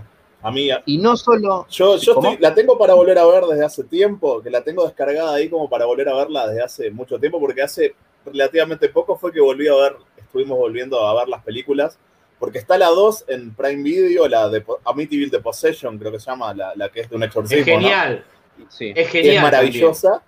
A 0.42 0.50
mí, 0.50 0.68
Y 0.84 0.98
no 0.98 1.16
solo, 1.16 1.66
yo, 1.70 1.96
yo 1.96 2.20
la 2.38 2.54
tengo 2.54 2.76
para 2.76 2.92
volver 2.92 3.18
a 3.18 3.24
ver 3.24 3.44
desde 3.44 3.64
hace 3.64 3.82
tiempo, 3.84 4.42
que 4.42 4.50
la 4.50 4.62
tengo 4.62 4.84
descargada 4.84 5.32
ahí 5.34 5.48
como 5.48 5.70
para 5.70 5.86
volver 5.86 6.06
a 6.10 6.14
verla 6.14 6.46
desde 6.46 6.62
hace 6.62 6.90
mucho 6.90 7.18
tiempo, 7.18 7.40
porque 7.40 7.62
hace 7.62 7.94
relativamente 8.26 8.90
poco 8.90 9.16
fue 9.16 9.32
que 9.32 9.40
volví 9.40 9.66
a 9.68 9.74
ver, 9.74 9.96
estuvimos 10.18 10.58
volviendo 10.58 11.00
a 11.06 11.14
ver 11.14 11.28
las 11.28 11.42
películas, 11.42 11.98
porque 12.38 12.58
está 12.58 12.76
la 12.76 12.88
2 12.88 13.24
en 13.28 13.54
Prime 13.54 13.82
Video, 13.82 14.28
la 14.28 14.50
de 14.50 14.62
Amityville 14.84 15.30
The 15.30 15.38
Possession, 15.40 15.98
creo 15.98 16.12
que 16.12 16.20
se 16.20 16.26
llama, 16.30 16.52
la, 16.52 16.74
la 16.76 16.90
que 16.90 17.00
es 17.00 17.08
de 17.08 17.16
un 17.16 17.22
exorcismo. 17.22 17.60
Es 17.62 17.66
¿no? 17.66 17.72
genial. 17.80 18.24
sí. 18.68 18.92
Es 18.94 19.08
genial. 19.08 19.36
es 19.36 19.42
maravillosa. 19.42 20.22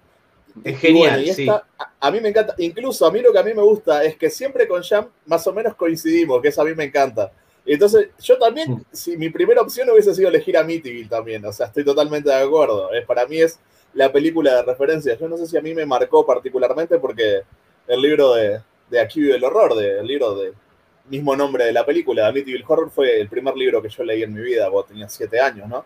Es 0.64 0.78
genial, 0.78 1.16
bueno, 1.18 1.30
y 1.30 1.34
sí. 1.34 1.42
esta, 1.42 1.66
a, 1.78 1.92
a 2.00 2.10
mí 2.10 2.20
me 2.20 2.28
encanta. 2.30 2.54
Incluso 2.58 3.06
a 3.06 3.10
mí 3.10 3.20
lo 3.20 3.32
que 3.32 3.38
a 3.38 3.42
mí 3.42 3.52
me 3.54 3.62
gusta 3.62 4.04
es 4.04 4.16
que 4.16 4.30
siempre 4.30 4.66
con 4.66 4.82
Jam 4.82 5.08
más 5.26 5.46
o 5.46 5.52
menos 5.52 5.74
coincidimos, 5.74 6.40
que 6.40 6.48
eso 6.48 6.62
a 6.62 6.64
mí 6.64 6.74
me 6.74 6.84
encanta. 6.84 7.30
Entonces, 7.64 8.08
yo 8.20 8.38
también, 8.38 8.70
Mm. 8.72 8.82
si 8.92 9.16
mi 9.16 9.28
primera 9.28 9.60
opción 9.60 9.90
hubiese 9.90 10.14
sido 10.14 10.28
elegir 10.28 10.56
a 10.56 10.60
Amityville 10.60 11.08
también, 11.08 11.44
o 11.44 11.52
sea, 11.52 11.66
estoy 11.66 11.84
totalmente 11.84 12.28
de 12.30 12.36
acuerdo. 12.36 12.92
Es, 12.92 13.04
para 13.04 13.26
mí 13.26 13.38
es 13.40 13.58
la 13.92 14.12
película 14.12 14.54
de 14.56 14.62
referencia. 14.62 15.16
Yo 15.18 15.28
no 15.28 15.36
sé 15.36 15.46
si 15.46 15.56
a 15.56 15.60
mí 15.62 15.74
me 15.74 15.84
marcó 15.84 16.24
particularmente 16.24 16.98
porque 16.98 17.42
el 17.88 18.00
libro 18.00 18.34
de, 18.34 18.60
de 18.88 19.00
Aquí 19.00 19.20
vive 19.20 19.36
el 19.36 19.44
horror, 19.44 19.74
del 19.74 20.06
libro 20.06 20.36
de 20.36 20.52
mismo 21.08 21.34
nombre 21.36 21.64
de 21.64 21.72
la 21.72 21.84
película, 21.86 22.26
Amityville 22.28 22.64
Horror, 22.66 22.90
fue 22.90 23.20
el 23.20 23.28
primer 23.28 23.56
libro 23.56 23.80
que 23.82 23.88
yo 23.88 24.02
leí 24.04 24.22
en 24.24 24.34
mi 24.34 24.40
vida, 24.42 24.68
cuando 24.70 24.88
tenía 24.88 25.08
siete 25.08 25.38
años, 25.40 25.68
¿no? 25.68 25.84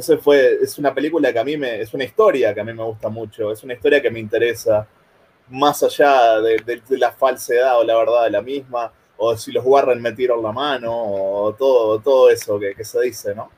Entonces 0.00 0.24
fue, 0.24 0.58
es 0.62 0.78
una 0.78 0.94
película 0.94 1.32
que 1.32 1.38
a 1.38 1.44
mí 1.44 1.56
me, 1.58 1.80
es 1.82 1.92
una 1.94 2.04
historia 2.04 2.54
que 2.54 2.60
a 2.60 2.64
mí 2.64 2.72
me 2.72 2.84
gusta 2.84 3.08
mucho, 3.10 3.52
es 3.52 3.62
una 3.64 3.74
historia 3.74 4.00
que 4.00 4.10
me 4.10 4.20
interesa, 4.20 4.88
más 5.48 5.82
allá 5.82 6.40
de, 6.40 6.56
de- 6.64 6.82
de 6.88 6.98
la 6.98 7.12
falsedad 7.12 7.78
o 7.80 7.84
la 7.84 7.96
verdad 7.96 8.24
de 8.24 8.30
la 8.30 8.42
misma, 8.42 8.92
o 9.18 9.36
si 9.36 9.52
los 9.52 9.64
Warren 9.64 10.00
metieron 10.02 10.42
la 10.42 10.52
mano, 10.52 10.92
o 10.94 11.54
todo, 11.54 12.00
todo 12.00 12.30
eso 12.30 12.58
que, 12.58 12.74
que 12.74 12.84
se 12.84 13.00
dice, 13.02 13.34
¿no? 13.34 13.50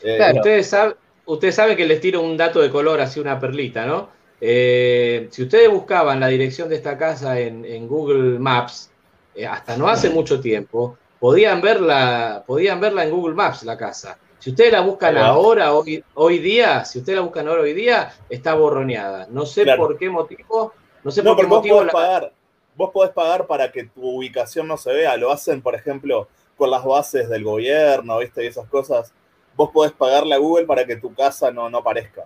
Eh, 0.00 0.16
Claro. 0.16 0.36
Ustedes, 0.36 0.68
saben, 0.68 0.96
ustedes 1.26 1.54
saben 1.56 1.76
que 1.76 1.86
les 1.86 2.00
tiro 2.00 2.20
un 2.22 2.36
dato 2.36 2.60
de 2.60 2.70
color, 2.70 3.00
así 3.00 3.20
una 3.20 3.38
perlita, 3.40 3.86
¿no? 3.86 4.10
Eh, 4.40 5.28
si 5.32 5.42
ustedes 5.44 5.70
buscaban 5.70 6.20
la 6.20 6.28
dirección 6.28 6.68
de 6.68 6.76
esta 6.76 6.98
casa 6.98 7.38
en, 7.40 7.64
en 7.64 7.88
Google 7.88 8.38
Maps, 8.38 8.92
eh, 9.34 9.46
hasta 9.46 9.76
no 9.76 9.88
hace 9.88 10.10
mucho 10.10 10.40
tiempo, 10.40 10.98
podían 11.18 11.60
verla, 11.60 12.44
podían 12.46 12.80
verla 12.80 13.04
en 13.04 13.10
Google 13.10 13.34
Maps, 13.34 13.62
la 13.64 13.76
casa. 13.78 14.20
Si 14.42 14.50
ustedes 14.50 14.72
la 14.72 14.80
buscan 14.80 15.16
ahora, 15.18 15.72
hoy, 15.72 16.02
hoy 16.14 16.38
día, 16.40 16.84
si 16.84 16.98
ustedes 16.98 17.16
la 17.16 17.22
buscan 17.22 17.46
ahora, 17.46 17.62
hoy 17.62 17.74
día, 17.74 18.12
está 18.28 18.54
borroneada. 18.54 19.28
No 19.30 19.46
sé 19.46 19.62
Claro. 19.62 19.86
por 19.86 19.96
qué 19.96 20.10
motivo, 20.10 20.72
no 21.04 21.10
sé 21.12 21.22
No, 21.22 21.36
por 21.36 21.44
qué 21.44 21.48
vos 21.48 21.58
motivo 21.58 21.76
podés 21.76 21.86
la- 21.86 21.92
pagar. 21.92 22.32
Vos 22.74 22.90
podés 22.90 23.12
pagar 23.12 23.46
para 23.46 23.70
que 23.70 23.84
tu 23.84 24.02
ubicación 24.02 24.66
no 24.66 24.76
se 24.76 24.92
vea. 24.92 25.16
Lo 25.16 25.30
hacen, 25.30 25.62
por 25.62 25.76
ejemplo, 25.76 26.26
con 26.56 26.70
las 26.70 26.84
bases 26.84 27.28
del 27.28 27.44
gobierno, 27.44 28.18
¿viste? 28.18 28.42
Y 28.42 28.48
esas 28.48 28.66
cosas. 28.68 29.12
Vos 29.54 29.70
podés 29.72 29.92
pagarle 29.92 30.34
a 30.34 30.38
Google 30.38 30.66
para 30.66 30.86
que 30.86 30.96
tu 30.96 31.14
casa 31.14 31.52
no, 31.52 31.70
no 31.70 31.78
aparezca. 31.78 32.24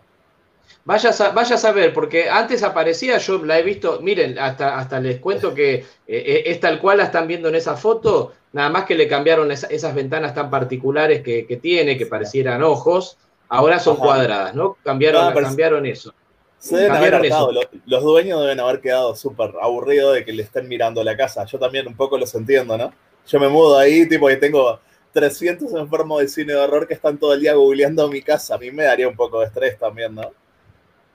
Vaya 0.87 1.11
a, 1.11 1.13
sa- 1.13 1.31
vaya 1.33 1.57
a 1.57 1.59
saber, 1.59 1.93
porque 1.93 2.31
antes 2.31 2.63
aparecía, 2.63 3.19
yo 3.19 3.45
la 3.45 3.59
he 3.59 3.63
visto, 3.63 3.99
miren, 4.01 4.39
hasta, 4.39 4.79
hasta 4.79 5.01
les 5.01 5.19
cuento 5.21 5.53
que 5.53 5.75
eh, 5.75 5.85
eh, 6.07 6.43
es 6.47 6.61
tal 6.61 6.81
cual 6.81 6.99
la 6.99 7.05
están 7.05 7.27
viendo 7.27 7.49
en 7.51 7.57
esa 7.57 7.77
foto, 7.77 8.33
nada 8.57 8.71
más 8.71 8.85
que 8.85 8.95
le 8.95 9.07
cambiaron 9.07 9.53
esa- 9.53 9.69
esas 9.69 9.95
ventanas 9.95 10.35
tan 10.35 10.51
particulares 10.51 11.23
que, 11.23 11.47
que 11.47 11.57
tiene, 11.59 11.97
que 11.99 12.07
parecieran 12.07 12.63
ojos, 12.63 13.19
ahora 13.49 13.79
son 13.79 13.95
Ajá. 13.95 14.03
cuadradas, 14.05 14.55
¿no? 14.55 14.77
Cambiaron, 14.83 15.29
Ah, 15.29 15.35
cambiaron 15.35 15.87
eso. 15.87 16.13
Se 16.59 16.77
deben 16.77 16.97
haber 16.97 17.15
hartado. 17.15 17.53
Los, 17.53 17.69
los 17.87 18.03
dueños 18.03 18.41
deben 18.41 18.59
haber 18.61 18.81
quedado 18.81 19.15
súper 19.15 19.53
aburridos 19.61 20.15
de 20.15 20.25
que 20.25 20.33
le 20.33 20.43
estén 20.43 20.67
mirando 20.69 21.05
la 21.05 21.17
casa. 21.17 21.45
Yo 21.45 21.59
también 21.59 21.87
un 21.87 21.95
poco 21.95 22.19
los 22.19 22.35
entiendo, 22.35 22.77
¿no? 22.77 22.93
Yo 23.27 23.39
me 23.39 23.49
mudo 23.49 23.79
ahí, 23.79 24.09
tipo, 24.09 24.31
y 24.31 24.41
tengo 24.41 24.81
300 25.13 25.73
enfermos 25.75 26.21
de 26.21 26.29
cine 26.29 26.55
de 26.55 26.59
horror 26.59 26.89
que 26.89 26.95
están 26.95 27.19
todo 27.19 27.35
el 27.35 27.41
día 27.41 27.55
googleando 27.55 28.09
mi 28.09 28.23
casa. 28.23 28.55
A 28.55 28.59
mí 28.59 28.71
me 28.71 28.85
daría 28.85 29.07
un 29.07 29.17
poco 29.17 29.41
de 29.41 29.47
estrés 29.47 29.79
también, 29.79 30.15
¿no? 30.15 30.31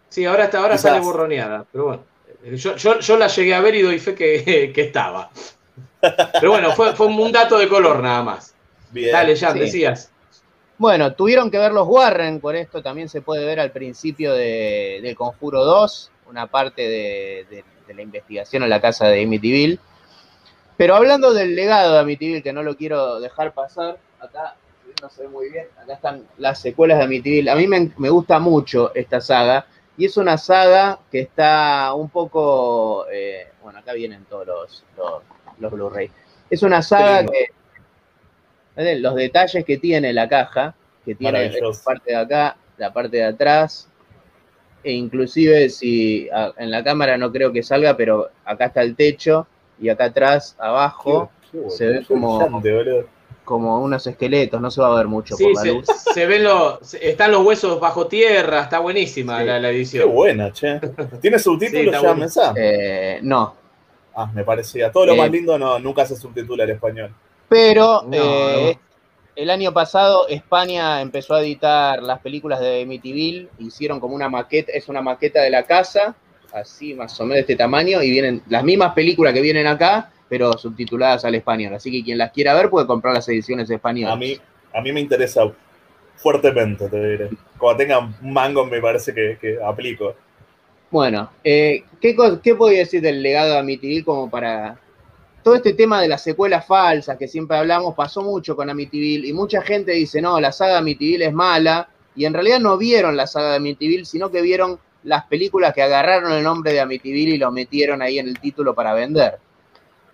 Sí, 0.10 0.25
ahora 0.25 0.45
hasta 0.45 0.60
ahora 0.60 0.75
Quizás. 0.75 0.91
sale 0.91 1.00
borroneada, 1.03 1.65
pero 1.71 1.86
bueno, 1.86 2.03
yo, 2.55 2.75
yo, 2.75 3.00
yo 3.00 3.17
la 3.17 3.27
llegué 3.27 3.53
a 3.55 3.62
ver 3.62 3.75
y 3.75 3.81
doy 3.81 3.98
fe 4.00 4.13
que, 4.13 4.71
que 4.75 4.81
estaba. 4.81 5.31
Pero 6.01 6.51
bueno, 6.51 6.72
fue, 6.74 6.93
fue 6.96 7.08
un 7.08 7.31
dato 7.31 7.58
de 7.58 7.67
color 7.70 8.01
nada 8.01 8.24
más. 8.24 8.55
Bien. 8.91 9.12
Dale, 9.12 9.36
Jan, 9.38 9.53
Sí. 9.53 9.60
decías. 9.60 10.12
Bueno, 10.77 11.13
tuvieron 11.13 11.51
que 11.51 11.60
ver 11.60 11.72
los 11.74 11.88
Warren, 11.88 12.39
por 12.39 12.55
esto 12.55 12.81
también 12.81 13.08
se 13.08 13.22
puede 13.22 13.46
ver 13.46 13.60
al 13.60 13.72
principio 13.72 14.34
de, 14.34 15.00
del 15.03 15.15
Conjuro 15.15 15.63
2, 15.63 16.12
una 16.29 16.48
parte 16.48 16.81
de, 16.81 17.46
de- 17.50 17.65
de 17.88 17.93
la 17.93 18.01
investigación 18.01 18.63
en 18.63 18.70
la 18.70 18.79
casa 18.81 19.08
de 19.08 19.22
Amityville. 19.24 19.77
Pero 20.77 20.96
hablando 20.96 21.34
del 21.34 21.55
legado 21.55 21.93
de 21.93 22.00
Amityville, 22.00 22.41
que 22.41 22.53
no 22.53 22.63
lo 22.63 22.75
quiero 22.77 23.20
dejar 23.20 23.53
pasar, 23.53 23.98
acá 24.20 24.55
no 25.01 25.10
se 25.10 25.24
ve 25.24 25.27
muy 25.27 25.50
bien, 25.50 25.67
acá 25.81 25.93
están 25.93 26.25
las 26.38 26.60
secuelas 26.60 26.98
de 27.00 27.03
Amityville. 27.03 27.50
A 27.51 27.55
mí 27.55 27.67
me, 27.67 27.91
me 27.98 28.10
gusta 28.10 28.39
mucho 28.39 28.91
esta 28.96 29.22
saga, 29.22 29.65
y 29.98 30.05
es 30.05 30.17
una 30.17 30.38
saga 30.38 31.00
que 31.12 31.20
está 31.20 31.93
un 31.93 32.10
poco, 32.10 33.05
eh, 33.12 33.50
bueno, 33.62 33.79
acá 33.79 33.93
vienen 33.93 34.25
todos 34.25 34.48
los, 34.48 34.84
los, 34.98 35.22
los 35.61 35.71
Blu-ray. 35.71 36.09
Es 36.49 36.63
una 36.63 36.81
saga 36.81 37.25
que 37.25 37.47
¿Ves? 38.75 38.99
los 38.99 39.15
detalles 39.15 39.63
que 39.65 39.77
tiene 39.77 40.11
la 40.13 40.27
caja, 40.27 40.75
que 41.05 41.15
tiene 41.15 41.45
esta 41.45 41.65
parte 41.83 42.11
de 42.11 42.17
acá, 42.17 42.57
la 42.77 42.91
parte 42.91 43.17
de 43.17 43.23
atrás, 43.25 43.87
e 44.83 44.91
inclusive 44.93 45.69
si 45.69 46.27
a- 46.29 46.53
en 46.57 46.71
la 46.71 46.83
cámara 46.83 47.17
no 47.17 47.31
creo 47.31 47.51
que 47.51 47.63
salga, 47.63 47.95
pero 47.95 48.29
acá 48.45 48.65
está 48.65 48.81
el 48.81 48.95
techo 48.95 49.45
y 49.79 49.89
acá 49.89 50.05
atrás, 50.05 50.55
abajo, 50.59 51.29
Qué- 51.43 51.51
qué 51.51 51.57
bueno, 51.57 51.71
se 51.71 51.85
ve 51.87 52.05
como- 52.07 52.61
como 53.43 53.81
unos 53.83 54.07
esqueletos, 54.07 54.61
no 54.61 54.71
se 54.71 54.79
va 54.81 54.87
a 54.93 54.95
ver 54.97 55.07
mucho 55.07 55.35
Sí, 55.35 55.43
por 55.43 55.55
la 55.55 55.61
se, 55.61 55.67
luz. 55.73 55.85
se 56.13 56.25
ven 56.25 56.43
los, 56.43 56.93
están 56.95 57.31
los 57.31 57.45
huesos 57.45 57.79
bajo 57.79 58.07
tierra, 58.07 58.61
está 58.61 58.79
buenísima 58.79 59.39
Sí. 59.39 59.45
la, 59.45 59.59
la 59.59 59.69
Qué 59.69 59.75
edición. 59.75 60.11
buena, 60.13 60.51
che. 60.53 60.79
¿Tiene 61.21 61.37
Sí, 61.37 61.43
subtítulos 61.43 61.95
está 61.95 62.53
ya? 62.53 62.53
Eh, 62.55 63.19
no, 63.23 63.55
Ah, 64.15 64.29
me 64.33 64.43
parecía. 64.43 64.91
Todo 64.91 65.05
lo 65.07 65.13
Eh, 65.13 65.17
más 65.17 65.29
lindo 65.31 65.57
no, 65.57 65.79
nunca 65.79 66.05
se 66.05 66.15
subtitula 66.15 66.63
en 66.65 66.71
español. 66.71 67.13
pero 67.47 68.03
No, 68.07 68.13
eh, 68.15 68.73
no. 68.75 68.79
el 69.35 69.49
año 69.49 69.73
pasado 69.73 70.27
España 70.27 71.01
empezó 71.01 71.33
a 71.35 71.41
editar 71.41 72.01
las 72.03 72.19
películas 72.19 72.59
de 72.59 72.81
Amityville, 72.83 73.49
hicieron 73.59 73.99
como 73.99 74.15
una 74.15 74.29
maqueta, 74.29 74.71
es 74.73 74.87
una 74.89 75.01
maqueta 75.01 75.41
de 75.41 75.49
la 75.49 75.63
casa, 75.63 76.15
así 76.53 76.93
más 76.93 77.17
o 77.19 77.23
menos 77.23 77.35
de 77.35 77.41
este 77.41 77.55
tamaño, 77.55 78.01
y 78.01 78.09
vienen 78.11 78.41
las 78.49 78.63
mismas 78.63 78.93
películas 78.93 79.33
que 79.33 79.41
vienen 79.41 79.67
acá, 79.67 80.11
pero 80.29 80.53
subtituladas 80.57 81.23
al 81.25 81.35
español. 81.35 81.73
Así 81.73 81.91
que 81.91 82.03
quien 82.03 82.17
las 82.17 82.31
quiera 82.31 82.53
ver 82.53 82.69
puede 82.69 82.87
comprar 82.87 83.13
las 83.13 83.27
ediciones 83.29 83.69
españolas. 83.69 84.13
A 84.13 84.17
mí, 84.17 84.37
a 84.73 84.81
mí 84.81 84.91
me 84.93 84.99
interesa 85.01 85.43
fuertemente, 86.17 86.87
te 86.89 87.09
diré. 87.09 87.29
Cuando 87.57 87.77
tenga 87.77 87.99
un 87.99 88.33
mango 88.33 88.65
me 88.65 88.79
parece 88.81 89.13
que, 89.13 89.37
que 89.39 89.57
aplico. 89.63 90.15
Bueno, 90.91 91.31
eh, 91.41 91.86
¿qué, 92.01 92.17
¿qué 92.43 92.55
podía 92.55 92.79
decir 92.79 93.01
del 93.01 93.24
legado 93.24 93.53
de 93.53 93.60
Amityville 93.60 94.03
como 94.03 94.29
para... 94.29 94.77
Todo 95.41 95.55
este 95.55 95.74
tema 95.74 96.01
de 96.01 96.07
las 96.07 96.21
secuelas 96.21 96.67
falsas 96.67 97.17
que 97.17 97.27
siempre 97.27 97.57
hablamos 97.57 97.95
pasó 97.95 98.21
mucho 98.21 98.55
con 98.55 98.69
Amityville 98.69 99.25
y 99.25 99.33
mucha 99.33 99.62
gente 99.62 99.93
dice, 99.93 100.21
no, 100.21 100.39
la 100.39 100.51
saga 100.51 100.74
de 100.74 100.77
Amityville 100.79 101.25
es 101.25 101.33
mala 101.33 101.89
y 102.15 102.25
en 102.25 102.33
realidad 102.33 102.60
no 102.60 102.77
vieron 102.77 103.17
la 103.17 103.25
saga 103.25 103.51
de 103.51 103.55
Amityville, 103.55 104.05
sino 104.05 104.29
que 104.29 104.41
vieron 104.41 104.77
las 105.03 105.25
películas 105.25 105.74
que 105.74 105.81
agarraron 105.81 106.33
el 106.33 106.43
nombre 106.43 106.74
de 106.74 106.81
Amityville 106.81 107.36
y 107.36 107.38
lo 107.38 107.51
metieron 107.51 108.01
ahí 108.01 108.19
en 108.19 108.27
el 108.27 108.39
título 108.39 108.75
para 108.75 108.93
vender. 108.93 109.39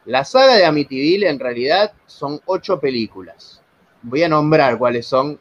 La 0.06 0.24
saga 0.24 0.56
de 0.56 0.66
Amityville 0.66 1.28
en 1.28 1.40
realidad 1.40 1.92
son 2.06 2.40
ocho 2.46 2.80
películas. 2.80 3.62
Voy 4.04 4.24
a 4.24 4.30
nombrar 4.30 4.78
cuáles 4.78 5.08
son. 5.08 5.40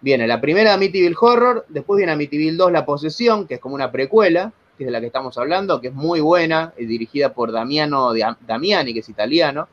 Viene 0.00 0.28
la 0.28 0.40
primera 0.40 0.74
Amityville 0.74 1.16
Horror, 1.18 1.64
después 1.70 1.96
viene 1.96 2.12
Amityville 2.12 2.56
2 2.56 2.70
La 2.70 2.86
Posesión, 2.86 3.48
que 3.48 3.54
es 3.54 3.60
como 3.60 3.74
una 3.74 3.90
precuela, 3.90 4.52
que 4.76 4.84
es 4.84 4.86
de 4.86 4.92
la 4.92 5.00
que 5.00 5.06
estamos 5.06 5.36
hablando, 5.38 5.80
que 5.80 5.88
es 5.88 5.94
muy 5.94 6.20
buena, 6.20 6.72
es 6.76 6.88
dirigida 6.88 7.32
por 7.32 7.52
Damiano 7.52 8.12
Damiani, 8.46 8.92
que 8.92 9.00
es 9.00 9.08
italiano. 9.08 9.68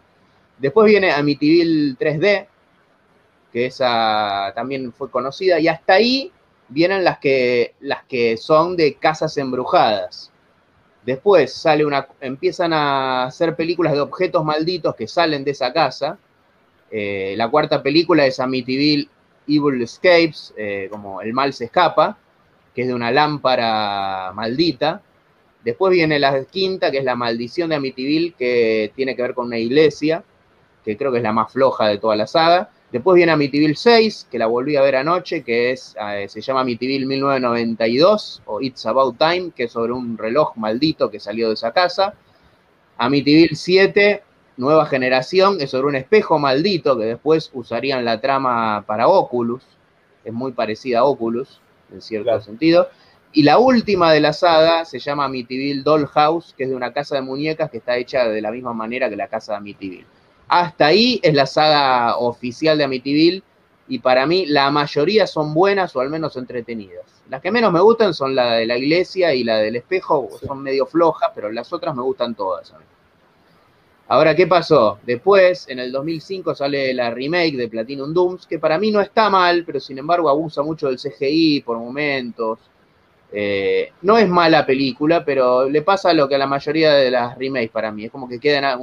Después 0.58 0.88
viene 0.88 1.12
Amityville 1.12 1.98
3D, 1.98 2.48
que 3.51 3.65
esa 3.65 4.51
también 4.55 4.93
fue 4.93 5.10
conocida, 5.10 5.60
y 5.60 5.67
hasta 5.67 5.93
ahí 5.93 6.31
vienen 6.70 7.03
las 7.03 7.20
que, 7.20 7.74
las 7.79 8.03
que 8.05 8.38
son 8.38 8.77
de 8.77 8.96
casas 8.96 9.38
embrujadas. 9.38 10.31
Después 11.05 11.53
sale 11.53 11.84
una, 11.84 12.08
empiezan 12.20 12.74
a 12.74 13.25
hacer 13.25 13.55
películas 13.55 13.93
de 13.93 14.01
objetos 14.01 14.46
malditos 14.46 14.96
que 14.96 15.08
salen 15.08 15.43
de 15.43 15.51
esa 15.51 15.74
casa. 15.74 16.17
Eh, 16.91 17.34
la 17.38 17.50
cuarta 17.50 17.81
película 17.81 18.25
es 18.25 18.39
Amityville 18.39 19.10
Evil 19.48 19.81
Escapes, 19.81 20.53
eh, 20.55 20.88
como 20.91 21.22
El 21.22 21.34
mal 21.34 21.53
se 21.53 21.65
escapa, 21.65 22.17
que 22.74 22.84
es 22.84 22.88
de 22.88 22.94
una 22.94 23.12
lámpara 23.12 24.32
maldita. 24.34 25.01
Después 25.63 25.92
viene 25.92 26.20
la 26.20 26.44
quinta, 26.46 26.90
que 26.92 27.00
es 27.00 27.04
La 27.04 27.16
maldición 27.16 27.70
de 27.70 27.75
Amityville, 27.75 28.34
que 28.34 28.92
tiene 28.96 29.16
que 29.16 29.22
ver 29.22 29.34
con 29.34 29.48
una 29.48 29.60
iglesia, 29.60 30.24
que 30.84 30.98
creo 30.98 31.12
que 31.12 31.18
es 31.18 31.24
la 31.24 31.34
más 31.34 31.51
floja 31.51 31.88
de 31.88 31.98
toda 31.98 32.16
la 32.16 32.28
saga. 32.28 32.70
Después 32.92 33.16
viene 33.16 33.32
Amityville 33.32 33.75
6, 33.75 34.28
que 34.30 34.38
la 34.38 34.48
volví 34.48 34.75
a 34.75 34.82
ver 34.82 34.98
anoche, 34.98 35.44
que 35.44 35.72
es, 35.72 35.96
eh, 36.01 36.28
se 36.28 36.42
llama 36.42 36.62
Amityville 36.62 37.06
1992, 37.06 38.42
o 38.46 38.60
It's 38.60 38.86
About 38.86 39.18
Time, 39.18 39.51
que 39.56 39.66
es 39.66 39.72
sobre 39.72 39.94
un 39.94 40.18
reloj 40.18 40.58
maldito 40.58 41.10
que 41.10 41.20
salió 41.20 41.48
de 41.48 41.54
esa 41.54 41.72
casa. 41.72 42.16
Amityville 42.98 43.56
7, 43.56 44.24
Nueva 44.58 44.86
Generación, 44.88 45.58
es 45.62 45.70
sobre 45.72 45.88
un 45.88 45.96
espejo 45.96 46.38
maldito, 46.38 46.98
que 46.98 47.06
después 47.06 47.50
usarían 47.54 48.04
la 48.04 48.20
trama 48.20 48.84
para 48.86 49.08
Oculus. 49.08 49.63
Es 50.25 50.34
muy 50.34 50.51
parecida 50.51 51.00
a 51.00 51.04
Oculus, 51.06 51.62
en 51.91 52.01
cierto 52.01 52.25
Claro. 52.25 52.41
sentido. 52.41 52.89
Y 53.33 53.43
la 53.43 53.60
última 53.60 54.12
de 54.12 54.19
la 54.19 54.33
saga 54.33 54.83
se 54.83 55.00
llama 55.00 55.25
Amityville 55.25 55.83
Dollhouse, 55.83 56.53
que 56.57 56.63
es 56.65 56.69
de 56.69 56.75
una 56.75 56.91
casa 56.91 57.15
de 57.15 57.21
muñecas 57.21 57.69
que 57.71 57.77
está 57.77 57.95
hecha 57.95 58.27
de 58.27 58.41
la 58.41 58.51
misma 58.51 58.74
manera 58.74 59.10
que 59.10 59.15
la 59.15 59.27
casa 59.27 59.53
de 59.53 59.57
Amityville. 59.60 60.05
Hasta 60.50 60.88
ahí 60.88 61.19
es 61.24 61.33
la 61.33 61.45
saga 61.45 62.17
oficial 62.17 62.77
de 62.77 62.83
Amityville 62.83 63.41
y 63.88 64.00
para 64.00 64.25
mí 64.25 64.45
la 64.48 64.69
mayoría 64.69 65.27
son 65.27 65.53
buenas 65.53 65.95
o 65.95 66.01
al 66.01 66.10
menos 66.10 66.36
entretenidas. 66.36 67.05
Las 67.29 67.41
que 67.41 67.51
menos 67.51 67.71
me 67.71 67.79
gustan 67.79 68.13
son 68.13 68.36
la 68.36 68.55
de 68.55 68.65
la 68.65 68.77
iglesia 68.77 69.33
y 69.33 69.45
la 69.45 69.57
del 69.60 69.77
espejo, 69.77 70.27
Sí. 70.38 70.45
son 70.48 70.62
medio 70.62 70.86
flojas, 70.86 71.31
pero 71.33 71.50
las 71.51 71.71
otras 71.71 71.95
me 71.95 72.01
gustan 72.01 72.36
todas. 72.36 72.74
a 72.74 72.79
mí. 72.79 72.83
Ahora, 74.12 74.36
¿qué 74.36 74.46
pasó? 74.46 75.00
Después, 75.06 75.70
en 75.70 75.80
el 75.80 75.89
2005 75.89 76.53
sale 76.53 76.94
la 76.94 77.12
remake 77.12 77.56
de 77.56 77.70
Platinum 77.70 78.13
Dooms, 78.13 78.46
que 78.46 78.60
para 78.60 78.77
mí 78.77 78.91
no 78.91 79.00
está 79.00 79.30
mal, 79.30 79.63
pero 79.65 79.80
sin 79.80 79.98
embargo 80.00 80.27
abusa 80.27 80.62
mucho 80.63 80.89
del 80.89 80.98
CGI 80.98 81.62
por 81.62 81.77
momentos. 81.77 82.60
Eh, 83.32 83.94
no 84.01 84.18
es 84.18 84.27
mala 84.27 84.65
película, 84.65 85.24
pero 85.24 85.70
le 85.70 85.82
pasa 85.82 86.12
lo 86.12 86.27
que 86.27 86.36
a 86.36 86.39
la 86.39 86.46
mayoría 86.46 86.91
de 86.91 87.10
las 87.10 87.38
remakes 87.38 87.70
para 87.70 87.89
mí. 87.89 88.03
Es 88.03 88.12
como 88.12 88.27
que 88.27 88.38
queda 88.38 88.77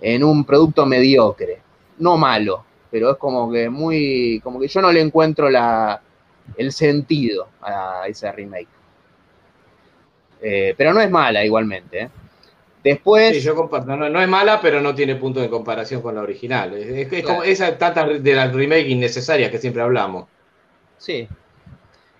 en 0.00 0.24
un, 0.24 0.44
producto 0.46 0.86
mediocre. 0.86 1.60
No 1.98 2.16
malo, 2.16 2.64
pero 2.90 3.10
es 3.10 3.18
como 3.18 3.52
que 3.52 3.68
muy. 3.68 4.40
como 4.42 4.58
que 4.58 4.68
yo 4.68 4.80
no 4.80 4.90
le 4.90 5.02
encuentro 5.02 5.50
el 6.56 6.72
sentido 6.72 7.48
a 7.60 8.04
esa 8.08 8.32
remake. 8.32 8.68
Eh, 10.40 10.74
pero 10.78 10.94
no 10.94 11.02
es 11.02 11.10
mala 11.10 11.44
igualmente. 11.44 12.04
¿eh? 12.04 12.10
Después. 12.84 13.36
Sí, 13.36 13.40
yo 13.40 13.54
comparto. 13.54 13.96
No, 13.96 14.10
no 14.10 14.20
es 14.20 14.28
mala, 14.28 14.60
pero 14.60 14.80
no 14.80 14.94
tiene 14.94 15.16
punto 15.16 15.40
de 15.40 15.48
comparación 15.48 16.02
con 16.02 16.14
la 16.14 16.20
original. 16.20 16.74
Es, 16.74 17.24
como 17.24 17.42
esa 17.42 17.76
tanta 17.78 18.06
de 18.06 18.34
las 18.34 18.52
remake 18.52 18.88
innecesarias 18.88 19.50
que 19.50 19.58
siempre 19.58 19.82
hablamos. 19.82 20.26
Sí. 20.98 21.26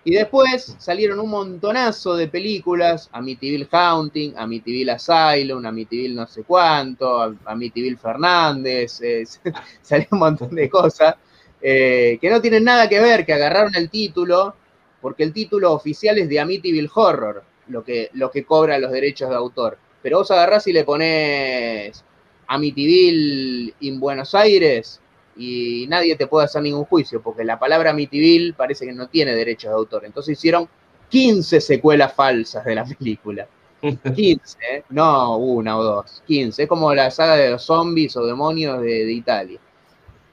Y 0.03 0.13
después 0.13 0.75
salieron 0.77 1.19
un 1.19 1.29
montonazo 1.29 2.15
de 2.15 2.27
películas, 2.27 3.09
Amityville 3.11 3.67
Haunting, 3.71 4.33
Amityville 4.37 4.91
Asylum, 4.91 5.65
Amityville 5.65 6.13
no 6.13 6.27
sé 6.27 6.43
cuánto, 6.43 7.21
Am- 7.21 7.39
Amityville 7.45 7.97
Fernández, 7.97 9.01
eh, 9.01 9.23
salió 9.81 10.07
un 10.11 10.19
montón 10.19 10.53
de 10.53 10.69
cosas 10.69 11.15
eh, 11.59 12.19
que 12.21 12.29
no 12.29 12.39
tienen 12.39 12.63
nada 12.63 12.87
que 12.87 12.99
ver, 12.99 13.25
que 13.25 13.33
agarraron 13.33 13.73
el 13.75 13.89
título, 13.89 14.55
porque 15.01 15.23
el 15.23 15.33
título 15.33 15.73
oficial 15.73 16.19
es 16.19 16.29
de 16.29 16.39
Amityville 16.39 16.89
Horror, 16.93 17.43
lo 17.69 17.83
que, 17.83 18.09
lo 18.13 18.29
que 18.29 18.45
cobra 18.45 18.77
los 18.77 18.91
derechos 18.91 19.29
de 19.29 19.35
autor. 19.35 19.79
Pero 20.05 20.19
vos 20.19 20.29
agarrás 20.29 20.67
y 20.67 20.71
le 20.71 20.83
ponés 20.83 22.03
Amityville 22.45 23.73
en 23.81 23.99
Buenos 23.99 24.35
Aires 24.35 25.01
y 25.35 25.87
nadie 25.89 26.15
te 26.15 26.27
puede 26.27 26.45
hacer 26.45 26.61
ningún 26.61 26.85
juicio, 26.85 27.23
porque 27.23 27.43
la 27.43 27.57
palabra 27.57 27.89
Amityville 27.89 28.53
parece 28.53 28.85
que 28.85 28.93
no 28.93 29.07
tiene 29.07 29.33
derechos 29.33 29.71
de 29.71 29.75
autor. 29.75 30.05
Entonces 30.05 30.37
hicieron 30.37 30.69
15 31.09 31.59
secuelas 31.59 32.13
falsas 32.13 32.63
de 32.63 32.75
la 32.75 32.85
película. 32.85 33.47
15, 33.81 34.57
¿eh? 34.71 34.83
no 34.89 35.37
una 35.37 35.75
o 35.75 35.83
dos, 35.83 36.21
15. 36.27 36.61
Es 36.61 36.69
como 36.69 36.93
la 36.93 37.09
saga 37.09 37.35
de 37.37 37.49
los 37.49 37.63
zombies 37.63 38.15
o 38.15 38.27
demonios 38.27 38.81
de, 38.81 39.05
de 39.05 39.11
Italia. 39.11 39.59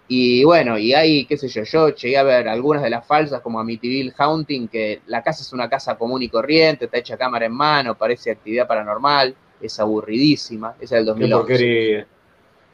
Y 0.07 0.45
bueno, 0.45 0.77
y 0.77 0.93
hay, 0.93 1.25
qué 1.25 1.39
sé 1.39 1.49
yo, 1.49 1.63
yo 1.63 1.89
llegué 1.95 2.19
a 2.19 2.25
ver 2.25 2.47
algunas 2.47 2.83
de 2.83 2.91
las 2.91 3.07
falsas 3.07 3.41
como 3.41 3.59
Amityville 3.59 4.13
Haunting, 4.19 4.69
que 4.69 5.01
la 5.07 5.23
casa 5.23 5.41
es 5.41 5.51
una 5.55 5.71
casa 5.71 5.97
común 5.97 6.23
y 6.23 6.29
corriente, 6.29 6.85
está 6.85 6.99
hecha 6.99 7.17
cámara 7.17 7.47
en 7.47 7.53
mano, 7.55 7.97
parece 7.97 8.33
actividad 8.33 8.67
paranormal, 8.67 9.35
es 9.63 9.79
aburridísima, 9.81 10.75
esa 10.81 10.99
es 10.99 11.07
del 11.07 11.15
Qué 11.15 11.27
2011. 11.29 11.37
porquería. 11.39 12.07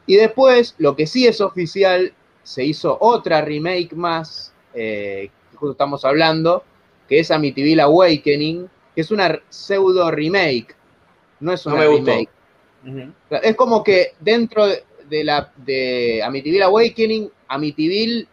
Y 0.07 0.15
después, 0.15 0.75
lo 0.79 0.95
que 0.95 1.05
sí 1.07 1.27
es 1.27 1.39
oficial, 1.41 2.13
se 2.43 2.63
hizo 2.65 2.97
otra 2.99 3.41
remake 3.41 3.93
más, 3.93 4.53
eh, 4.73 5.29
que 5.51 5.57
justo 5.57 5.71
estamos 5.73 6.03
hablando, 6.05 6.63
que 7.07 7.19
es 7.19 7.29
Amityville 7.31 7.81
Awakening, 7.81 8.67
que 8.95 9.01
es 9.01 9.11
una 9.11 9.39
pseudo 9.49 10.09
remake, 10.09 10.75
no 11.39 11.53
es 11.53 11.65
No 11.65 11.73
una 11.73 11.81
me 11.81 11.87
gustó. 11.87 12.11
remake. 12.11 12.29
Es 13.43 13.55
como 13.55 13.83
que 13.83 14.13
dentro 14.19 14.65
de- 14.67 14.83
de 15.09 15.23
la 15.23 15.51
de 15.57 16.21
Amityville 16.23 16.63
Awakening, 16.63 17.29
Amityville 17.47 18.27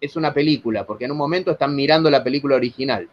es 0.00 0.14
una 0.16 0.32
película, 0.32 0.84
porque 0.86 1.04
en 1.06 1.10
un 1.12 1.16
momento 1.16 1.50
están 1.50 1.74
mirando 1.74 2.10
la 2.10 2.22
película 2.22 2.56
original. 2.56 3.08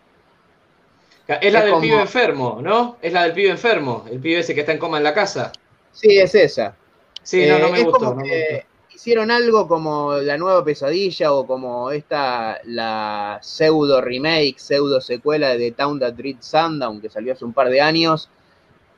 Es 1.27 1.51
la 1.53 1.59
Es 1.59 1.63
del 1.65 1.71
como- 1.73 1.81
pibe 1.81 2.01
enfermo, 2.01 2.59
¿no? 2.61 2.97
Es 3.01 3.11
la 3.13 3.23
del 3.23 3.33
pibe 3.33 3.49
enfermo, 3.49 4.05
el 4.11 4.19
pibe 4.19 4.39
ese 4.39 4.53
que 4.53 4.59
está 4.61 4.71
en 4.73 4.77
coma 4.79 4.97
en 4.97 5.03
la 5.03 5.13
casa. 5.13 5.51
Sí, 5.91 6.17
es 6.19 6.35
esa. 6.35 6.75
Sí, 7.23 7.45
no, 7.47 7.57
no 7.57 7.67
Eh, 7.67 7.71
me 7.71 7.77
es 7.79 7.83
gustó. 7.85 7.99
como 7.99 8.09
no 8.11 8.21
me 8.21 8.29
que 8.29 8.47
gustó. 8.51 8.95
hicieron 8.95 9.31
algo 9.31 9.67
como 9.67 10.13
la 10.17 10.37
nueva 10.37 10.63
pesadilla 10.63 11.31
o 11.33 11.47
como 11.47 11.89
esta, 11.91 12.59
la 12.65 13.39
pseudo 13.41 14.01
remake, 14.01 14.55
pseudo 14.59 15.01
secuela 15.01 15.57
de 15.57 15.71
Town 15.71 15.99
That 15.99 16.13
Dread 16.13 16.37
Sundown 16.41 17.01
que 17.01 17.09
salió 17.09 17.33
hace 17.33 17.43
un 17.45 17.53
par 17.53 17.69
de 17.69 17.81
años, 17.81 18.29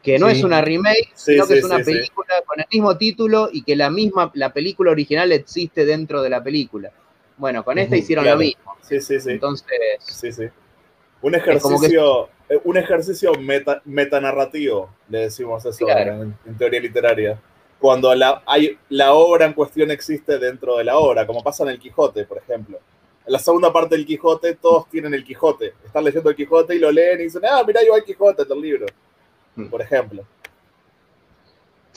que 0.04 0.20
no 0.20 0.30
Sí. 0.30 0.38
es 0.38 0.44
una 0.44 0.62
remake, 0.62 1.10
Sí, 1.14 1.32
sino 1.34 1.48
que 1.48 1.54
sí, 1.54 1.60
es 1.60 1.66
una 1.66 1.78
sí, 1.78 1.84
sí. 1.86 1.92
película 1.94 2.34
con 2.46 2.60
el 2.60 2.66
mismo 2.72 2.98
título 2.98 3.50
y 3.52 3.64
que 3.64 3.76
la 3.78 3.90
misma, 3.90 4.32
la 4.34 4.52
película 4.52 4.92
original 4.92 5.32
existe 5.32 5.86
dentro 5.86 6.22
de 6.22 6.30
la 6.30 6.44
película. 6.44 6.92
Bueno, 7.38 7.64
con 7.64 7.78
esta 7.78 7.96
hicieron 7.96 8.24
claro. 8.26 8.40
lo 8.40 8.46
mismo. 8.46 8.76
Sí, 8.82 9.00
sí, 9.00 9.20
sí. 9.22 9.32
Entonces, 9.32 9.68
Sí, 10.00 10.32
sí. 10.32 10.44
Un 11.22 11.32
que- 11.32 11.38
ejercicio, 11.38 12.30
eh, 12.50 12.60
un 12.64 12.78
ejercicio 12.78 13.34
meta, 13.36 13.82
metanarrativo, 13.86 14.90
le 15.10 15.20
decimos 15.20 15.66
eso 15.66 15.86
Claro. 15.86 16.24
en, 16.24 16.38
en 16.46 16.58
teoría 16.58 16.80
literaria. 16.80 17.40
Cuando 17.80 18.14
la, 18.16 18.42
hay, 18.46 18.78
la 18.90 19.14
obra 19.14 19.46
en 19.46 19.54
cuestión 19.54 19.92
existe 19.92 20.38
dentro 20.40 20.78
de 20.78 20.84
la 20.84 20.98
obra, 20.98 21.28
como 21.28 21.44
pasa 21.44 21.64
en 21.64 21.70
el 21.70 21.80
Quijote, 21.80 22.26
por 22.26 22.38
ejemplo. 22.40 22.80
En 23.26 23.34
la 23.34 23.40
segunda 23.40 23.72
parte 23.74 23.96
del 23.96 24.06
Quijote, 24.06 24.56
todos 24.56 24.90
tienen 24.90 25.14
el 25.14 25.24
Quijote. 25.24 25.74
Están 25.86 26.04
leyendo 26.04 26.30
el 26.30 26.36
Quijote 26.36 26.76
y 26.76 26.80
lo 26.80 26.92
leen 26.92 27.20
y 27.20 27.24
dicen, 27.24 27.42
ah, 27.50 27.62
mira, 27.68 27.82
yo 27.86 27.94
hay 27.94 28.02
Quijote 28.04 28.46
del 28.46 28.62
libro. 28.62 28.86
Mm. 29.56 29.66
Por 29.68 29.82
ejemplo. 29.82 30.24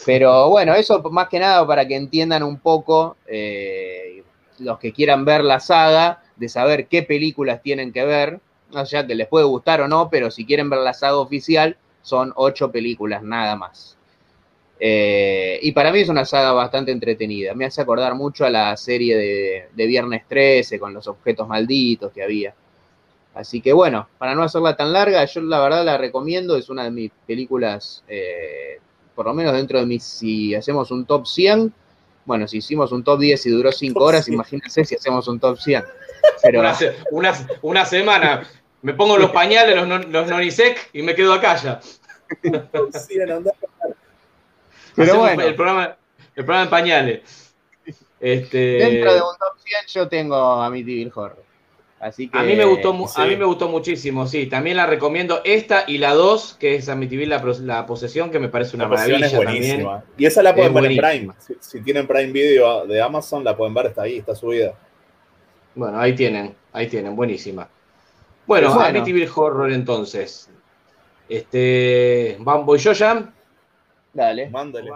Pero 0.06 0.48
bueno, 0.48 0.74
eso 0.74 1.00
más 1.10 1.28
que 1.28 1.38
nada 1.38 1.66
para 1.66 1.86
que 1.86 1.94
entiendan 1.94 2.42
un 2.42 2.58
poco 2.58 3.16
eh, 3.26 4.22
los 4.58 4.78
que 4.78 4.92
quieran 4.92 5.24
ver 5.24 5.44
la 5.44 5.60
saga, 5.60 6.22
de 6.36 6.48
saber 6.48 6.86
qué 6.86 7.02
películas 7.02 7.60
tienen 7.62 7.92
que 7.92 8.04
ver, 8.04 8.40
no 8.72 8.86
sé 8.86 9.06
que 9.06 9.14
les 9.14 9.28
puede 9.28 9.44
gustar 9.46 9.80
o 9.80 9.88
no, 9.88 10.08
pero 10.10 10.30
si 10.30 10.44
quieren 10.44 10.70
ver 10.70 10.80
la 10.80 10.94
saga 10.94 11.16
oficial, 11.16 11.76
son 12.02 12.32
ocho 12.36 12.70
películas 12.70 13.22
nada 13.22 13.56
más. 13.56 13.96
Eh, 14.78 15.58
y 15.62 15.72
para 15.72 15.92
mí 15.92 16.00
es 16.00 16.08
una 16.08 16.24
saga 16.24 16.52
bastante 16.52 16.90
entretenida. 16.90 17.54
Me 17.54 17.66
hace 17.66 17.82
acordar 17.82 18.14
mucho 18.14 18.46
a 18.46 18.50
la 18.50 18.74
serie 18.76 19.16
de, 19.16 19.68
de 19.74 19.86
Viernes 19.86 20.22
13 20.26 20.78
con 20.78 20.94
los 20.94 21.06
objetos 21.06 21.46
malditos 21.46 22.12
que 22.12 22.22
había. 22.22 22.54
Así 23.34 23.60
que 23.60 23.72
bueno, 23.72 24.08
para 24.18 24.34
no 24.34 24.42
hacerla 24.42 24.76
tan 24.76 24.92
larga, 24.92 25.24
yo 25.26 25.40
la 25.42 25.60
verdad 25.60 25.84
la 25.84 25.98
recomiendo. 25.98 26.56
Es 26.56 26.70
una 26.70 26.84
de 26.84 26.90
mis 26.90 27.10
películas 27.26 28.02
eh, 28.08 28.78
por 29.14 29.26
lo 29.26 29.34
menos 29.34 29.52
dentro 29.52 29.78
de 29.78 29.86
mis, 29.86 30.02
si 30.02 30.54
hacemos 30.54 30.90
un 30.90 31.04
top 31.04 31.26
100, 31.26 31.72
bueno, 32.24 32.48
si 32.48 32.58
hicimos 32.58 32.90
un 32.92 33.04
top 33.04 33.20
10 33.20 33.44
y 33.46 33.50
duró 33.50 33.70
5 33.72 33.98
Top 33.98 34.08
horas, 34.08 34.24
100. 34.24 34.34
imagínense 34.34 34.84
si 34.84 34.94
hacemos 34.94 35.28
un 35.28 35.38
top 35.38 35.58
100. 35.58 35.84
Pero, 36.42 36.60
Una, 36.60 36.74
se- 36.74 36.94
una, 37.10 37.32
una 37.62 37.84
semana. 37.84 38.42
Me 38.82 38.94
pongo 38.94 39.16
los 39.16 39.30
pañales, 39.32 39.76
los, 39.76 39.86
non- 39.86 40.10
los 40.10 40.26
Nonisec 40.28 40.90
y 40.92 41.02
me 41.02 41.14
quedo 41.14 41.32
acá 41.32 41.56
ya. 41.56 41.80
Pero 44.96 45.18
bueno, 45.18 45.42
el, 45.42 45.54
programa, 45.54 45.96
el 46.34 46.44
programa 46.44 46.64
en 46.64 46.70
pañales. 46.70 47.52
Este, 48.20 48.58
dentro 48.58 49.14
de 49.14 49.20
un 49.20 49.36
top 49.38 49.58
100 49.58 49.86
yo 49.88 50.08
tengo 50.08 50.36
Amityville 50.36 51.12
Horror. 51.14 51.50
Así 52.00 52.28
que, 52.28 52.38
a, 52.38 52.42
mí 52.42 52.54
me 52.56 52.64
gustó, 52.64 52.94
sí. 53.08 53.20
a 53.20 53.26
mí 53.26 53.36
me 53.36 53.44
gustó 53.44 53.68
muchísimo, 53.68 54.26
sí. 54.26 54.46
También 54.46 54.78
la 54.78 54.86
recomiendo 54.86 55.42
esta 55.44 55.84
y 55.86 55.98
la 55.98 56.14
2, 56.14 56.56
que 56.58 56.76
es 56.76 56.88
Amityville 56.88 57.28
la, 57.28 57.42
la 57.60 57.86
posesión, 57.86 58.30
que 58.30 58.38
me 58.38 58.48
parece 58.48 58.76
una 58.76 58.84
La 58.84 58.90
maravilla 58.90 59.26
es 59.26 59.32
también. 59.32 59.86
Y 60.16 60.24
esa 60.24 60.42
la 60.42 60.54
pueden 60.54 60.74
Es 60.74 60.82
ver 60.82 60.92
en. 60.92 60.96
Prime. 60.96 61.34
Si, 61.38 61.54
si 61.60 61.80
tienen 61.82 62.06
Prime 62.06 62.32
Video 62.32 62.86
de 62.86 63.02
Amazon, 63.02 63.44
la 63.44 63.54
pueden 63.54 63.74
ver, 63.74 63.86
está 63.86 64.02
ahí, 64.02 64.16
está 64.16 64.34
subida. 64.34 64.72
Bueno, 65.74 66.00
ahí 66.00 66.14
tienen, 66.14 66.54
ahí 66.72 66.86
tienen, 66.86 67.14
buenísima. 67.14 67.68
Bueno, 68.50 68.74
Bueno. 68.74 68.88
Amityville 68.88 69.30
Horror 69.32 69.70
entonces. 69.70 70.50
Este, 71.28 72.36
¿van- 72.40 72.66
¿voy 72.66 72.80
yo 72.80 72.90
ya? 72.90 73.32
Dale. 74.12 74.50
Mándale. 74.50 74.90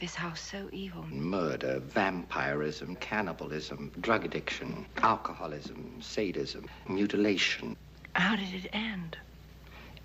This 0.00 0.14
house 0.14 0.40
so 0.40 0.68
evil? 0.72 1.04
Murder, 1.10 1.78
vampirism, 1.80 2.96
cannibalism, 2.96 3.92
drug 4.00 4.24
addiction, 4.24 4.86
alcoholism, 5.02 6.00
sadism, 6.00 6.64
mutilation. 6.88 7.76
How 8.14 8.34
did 8.34 8.54
it 8.54 8.70
end? 8.72 9.18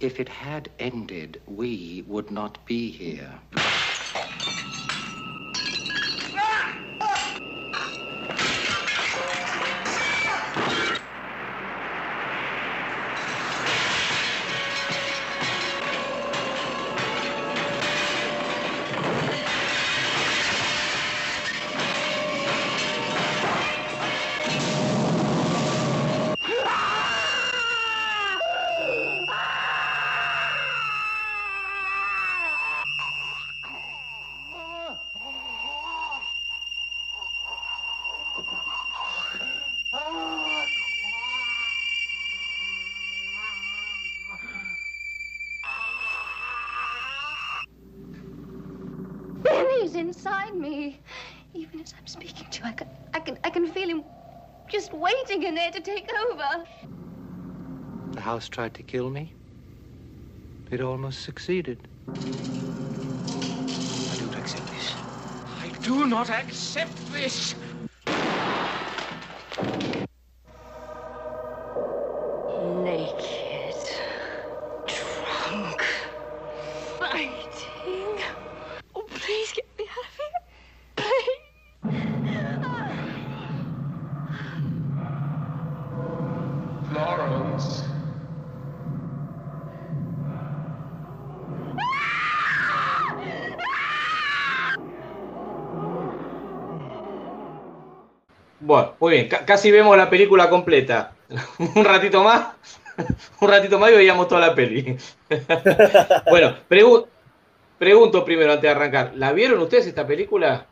If 0.02 0.20
it 0.20 0.28
had 0.28 0.70
ended, 0.80 1.42
we 1.48 2.04
would 2.08 2.30
not 2.30 2.64
be 2.66 2.92
here. 2.92 3.32
House 58.36 58.50
tried 58.50 58.74
to 58.74 58.84
kill 58.84 59.10
me. 59.10 59.32
It 60.70 60.82
almost 60.82 61.22
succeeded. 61.22 61.80
I 62.10 62.16
don't 64.20 64.36
accept 64.36 64.68
this. 64.68 64.94
I 65.64 65.70
do 65.82 66.06
not 66.06 66.30
accept 66.30 66.98
this. 67.14 67.56
Muy 99.06 99.14
bien, 99.14 99.28
ca- 99.30 99.46
casi 99.46 99.70
vemos 99.70 99.96
la 99.96 100.10
película 100.10 100.50
completa. 100.50 101.12
un 101.76 101.86
ratito 101.86 102.24
más, 102.24 102.56
un 103.42 103.48
ratito 103.48 103.78
más 103.78 103.92
y 103.92 103.96
veíamos 103.98 104.28
toda 104.28 104.42
la 104.48 104.56
peli. 104.56 104.98
bueno, 106.32 106.56
pregu- 106.68 107.06
pregunto 107.78 108.26
primero 108.26 108.52
antes 108.54 108.64
de 108.64 108.70
arrancar, 108.70 109.12
¿la 109.16 109.32
vieron 109.32 109.60
ustedes 109.60 109.86
esta 109.86 110.08
película? 110.08 110.66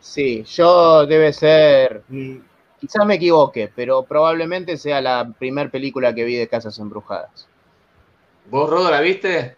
Sí, 0.00 0.44
yo 0.44 1.04
debe 1.04 1.30
ser, 1.34 2.02
Mm, 2.08 2.36
quizás 2.80 3.04
me 3.04 3.16
equivoque, 3.16 3.70
pero 3.76 4.02
probablemente 4.04 4.78
sea 4.78 5.02
la 5.02 5.28
primera 5.38 5.70
película 5.70 6.14
que 6.14 6.24
vi 6.24 6.36
de 6.36 6.48
Casas 6.48 6.78
Embrujadas. 6.78 7.46
¿Vos, 8.50 8.70
Rodo, 8.70 8.90
la 8.90 9.00
viste? 9.02 9.56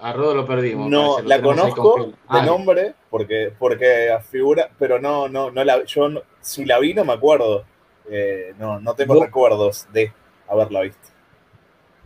A 0.00 0.12
Rodo 0.12 0.34
lo 0.34 0.46
perdimos. 0.46 0.90
No, 0.90 1.14
parece, 1.16 1.22
lo 1.22 1.28
la 1.28 1.40
conozco 1.42 1.92
con- 1.94 2.10
de 2.10 2.16
Ah, 2.28 2.42
nombre 2.44 2.94
porque, 3.14 3.52
porque 3.56 4.08
figura, 4.28 4.68
pero 4.76 4.98
no, 4.98 5.28
no, 5.28 5.48
no 5.48 5.62
la, 5.62 5.84
yo 5.84 6.08
no- 6.08 6.22
si 6.40 6.64
la 6.64 6.80
vi 6.80 6.94
no 6.94 7.04
me 7.04 7.12
acuerdo. 7.12 7.64
Eh, 8.10 8.54
no, 8.58 8.80
no 8.80 8.94
tengo 8.94 9.14
¿Vos? 9.14 9.26
recuerdos 9.26 9.86
de 9.92 10.10
haberla 10.48 10.80
visto. 10.80 10.98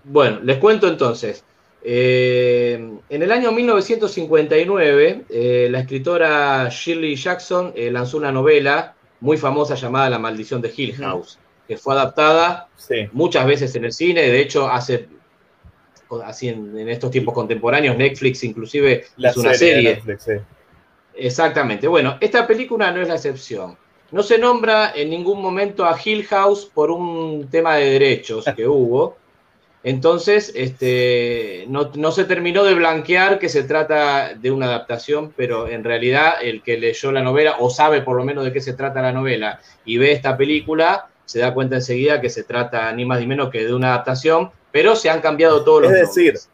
Bueno, 0.05 0.41
les 0.43 0.59
cuento 0.59 0.87
entonces. 0.87 1.43
Eh, 1.83 2.75
en 3.09 3.23
el 3.23 3.33
año 3.33 3.53
1959, 3.53 5.25
eh, 5.31 5.69
la 5.71 5.81
escritora 5.81 6.69
Shirley 6.69 7.17
Jackson 7.17 7.73
lanzó 7.75 8.19
una 8.19 8.31
novela 8.31 8.95
muy 9.21 9.39
famosa 9.39 9.77
llamada 9.77 10.11
La 10.11 10.19
maldición 10.19 10.61
de 10.61 10.71
Hill 10.77 10.95
House, 10.97 11.39
que 11.67 11.79
fue 11.79 11.95
adaptada 11.95 12.69
Sí, 12.77 13.09
muchas 13.13 13.47
veces 13.47 13.75
en 13.77 13.87
el 13.87 13.93
cine, 13.93 14.21
de 14.29 14.41
hecho 14.43 14.69
hace 14.69 15.09
así 16.23 16.49
en, 16.49 16.77
en 16.79 16.91
estos 16.91 17.11
tiempos 17.11 17.33
contemporáneos, 17.33 17.97
Netflix 17.97 18.45
inclusive 18.45 19.07
la 19.17 19.31
hizo 19.31 19.41
una 19.41 19.55
serie 19.55 19.75
serie. 19.75 19.95
Netflix, 19.95 20.23
sí. 20.23 20.33
Exactamente. 21.19 21.89
Bueno, 21.89 22.17
esta 22.21 22.47
película 22.47 22.91
no 22.93 23.03
es 23.03 23.09
la 23.09 23.17
excepción. 23.17 23.77
No 24.11 24.23
se 24.23 24.39
nombra 24.39 24.93
en 24.95 25.11
ningún 25.11 25.43
momento 25.43 25.85
a 25.85 25.99
Hill 26.03 26.25
House 26.27 26.65
por 26.65 26.91
un 26.91 27.49
tema 27.51 27.77
de 27.77 27.91
derechos 27.91 28.45
que 28.57 28.67
hubo. 28.69 29.17
Entonces, 29.85 30.53
este, 30.57 31.65
no, 31.69 31.91
no 31.95 32.11
se 32.11 32.25
terminó 32.25 32.65
de 32.65 32.75
blanquear 32.75 33.39
que 33.39 33.49
se 33.49 33.63
trata 33.63 34.35
de 34.35 34.51
una 34.51 34.67
adaptación, 34.67 35.33
pero 35.37 35.69
en 35.69 35.85
realidad 35.85 36.35
el 36.43 36.63
que 36.63 36.79
leyó 36.79 37.13
la 37.13 37.23
novela 37.23 37.57
o 37.61 37.71
sabe 37.71 38.03
por 38.03 38.17
lo 38.17 38.25
menos 38.25 38.45
de 38.45 38.53
qué 38.53 38.61
se 38.61 38.73
trata 38.73 39.03
la 39.03 39.13
novela 39.13 39.61
y 39.85 39.99
ve 39.99 40.13
esta 40.13 40.37
película, 40.37 41.09
se 41.27 41.39
da 41.39 41.55
cuenta 41.55 41.77
enseguida 41.77 42.21
que 42.21 42.29
se 42.29 42.43
trata 42.43 42.93
ni 42.93 43.05
más 43.05 43.21
ni 43.21 43.27
menos 43.27 43.51
que 43.51 43.65
de 43.65 43.73
una 43.73 43.95
adaptación, 43.95 44.51
pero 44.73 44.97
se 44.97 45.11
han 45.11 45.21
cambiado 45.21 45.65
todos 45.65 45.83
los 45.83 45.93
Es 45.93 46.01
decir, 46.01 46.35
nombres. 46.35 46.51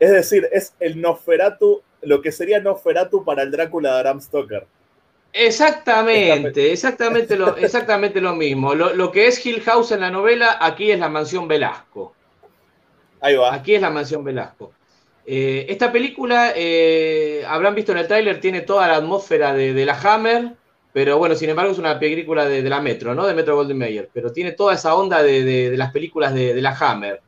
Es 0.00 0.10
decir, 0.10 0.48
es 0.52 0.74
el 0.80 1.00
Nosferatu, 1.00 1.82
lo 2.06 2.22
que 2.22 2.32
sería 2.32 2.60
Nosferatu 2.60 3.24
para 3.24 3.42
el 3.42 3.50
Drácula 3.50 3.96
de 3.96 4.02
Bram 4.02 4.20
Stoker. 4.20 4.66
Exactamente, 5.32 6.70
exactamente 6.72 7.36
lo, 7.36 7.56
exactamente 7.56 8.20
lo 8.20 8.34
mismo. 8.34 8.74
Lo, 8.74 8.94
lo 8.94 9.10
que 9.10 9.26
es 9.26 9.44
Hill 9.44 9.62
House 9.62 9.90
en 9.90 10.00
la 10.00 10.10
novela, 10.10 10.58
aquí 10.60 10.92
es 10.92 10.98
la 10.98 11.08
mansión 11.08 11.48
Velasco. 11.48 12.14
Ahí 13.20 13.34
va. 13.34 13.52
Aquí 13.52 13.74
es 13.74 13.82
la 13.82 13.90
mansión 13.90 14.22
Velasco. 14.22 14.72
Eh, 15.26 15.66
esta 15.68 15.90
película, 15.90 16.52
eh, 16.54 17.42
habrán 17.48 17.74
visto 17.74 17.92
en 17.92 17.98
el 17.98 18.06
tráiler, 18.06 18.40
tiene 18.40 18.60
toda 18.60 18.86
la 18.86 18.96
atmósfera 18.96 19.54
de, 19.54 19.72
de 19.72 19.86
la 19.86 19.98
Hammer, 19.98 20.52
pero 20.92 21.18
bueno, 21.18 21.34
sin 21.34 21.50
embargo 21.50 21.72
es 21.72 21.78
una 21.78 21.98
película 21.98 22.46
de, 22.46 22.62
de 22.62 22.70
la 22.70 22.80
Metro, 22.80 23.14
¿no? 23.14 23.26
De 23.26 23.34
Metro 23.34 23.56
Golden 23.56 23.78
Mayer, 23.78 24.10
pero 24.12 24.30
tiene 24.30 24.52
toda 24.52 24.74
esa 24.74 24.94
onda 24.94 25.22
de, 25.22 25.74
las 25.76 25.90
películas 25.90 26.34
de 26.34 26.60
la 26.60 26.76
Hammer. 26.78 27.20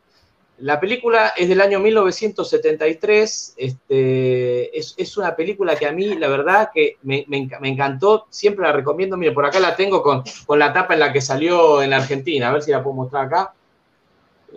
La 0.58 0.80
película 0.80 1.34
es 1.36 1.48
del 1.50 1.60
año 1.60 1.78
1973, 1.80 3.54
este, 3.58 4.78
es, 4.78 4.94
es 4.96 5.16
una 5.18 5.36
película 5.36 5.76
que 5.76 5.86
a 5.86 5.92
mí, 5.92 6.14
la 6.14 6.28
verdad, 6.28 6.70
que 6.72 6.96
me, 7.02 7.26
me 7.28 7.36
enca- 7.38 7.60
me 7.60 7.68
encantó, 7.68 8.26
siempre 8.30 8.64
la 8.64 8.72
recomiendo, 8.72 9.18
mire, 9.18 9.32
por 9.32 9.44
acá 9.44 9.60
la 9.60 9.76
tengo 9.76 10.02
con, 10.02 10.22
con 10.46 10.58
la 10.58 10.72
tapa 10.72 10.94
en 10.94 11.00
la 11.00 11.12
que 11.12 11.20
salió 11.20 11.82
en 11.82 11.92
Argentina, 11.92 12.48
a 12.48 12.52
ver 12.52 12.62
si 12.62 12.70
la 12.70 12.82
puedo 12.82 12.96
mostrar 12.96 13.26
acá. 13.26 13.52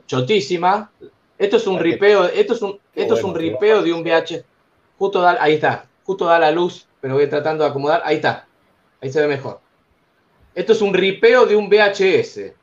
Chotísima. 0.05 0.91
Esto 1.37 1.57
es 1.57 1.67
un 1.67 1.79
ripeo, 1.79 2.25
esto 2.25 2.53
es 2.53 2.61
un, 2.61 2.79
esto 2.95 3.13
es 3.15 3.23
un 3.23 3.33
ripeo 3.35 3.81
de 3.83 3.93
un 3.93 4.01
VH. 4.01 4.43
Justo 4.97 5.21
da, 5.21 5.37
ahí 5.41 5.53
está, 5.55 5.85
justo 6.03 6.25
da 6.25 6.39
la 6.39 6.51
luz, 6.51 6.87
pero 6.99 7.15
voy 7.15 7.27
tratando 7.27 7.63
de 7.63 7.69
acomodar, 7.69 8.01
ahí 8.03 8.17
está, 8.17 8.47
ahí 9.01 9.11
se 9.11 9.21
ve 9.21 9.27
mejor. 9.27 9.59
Esto 10.55 10.73
es 10.73 10.81
un 10.81 10.93
ripeo 10.93 11.45
de 11.45 11.55
un 11.55 11.69
VHS. 11.69 12.53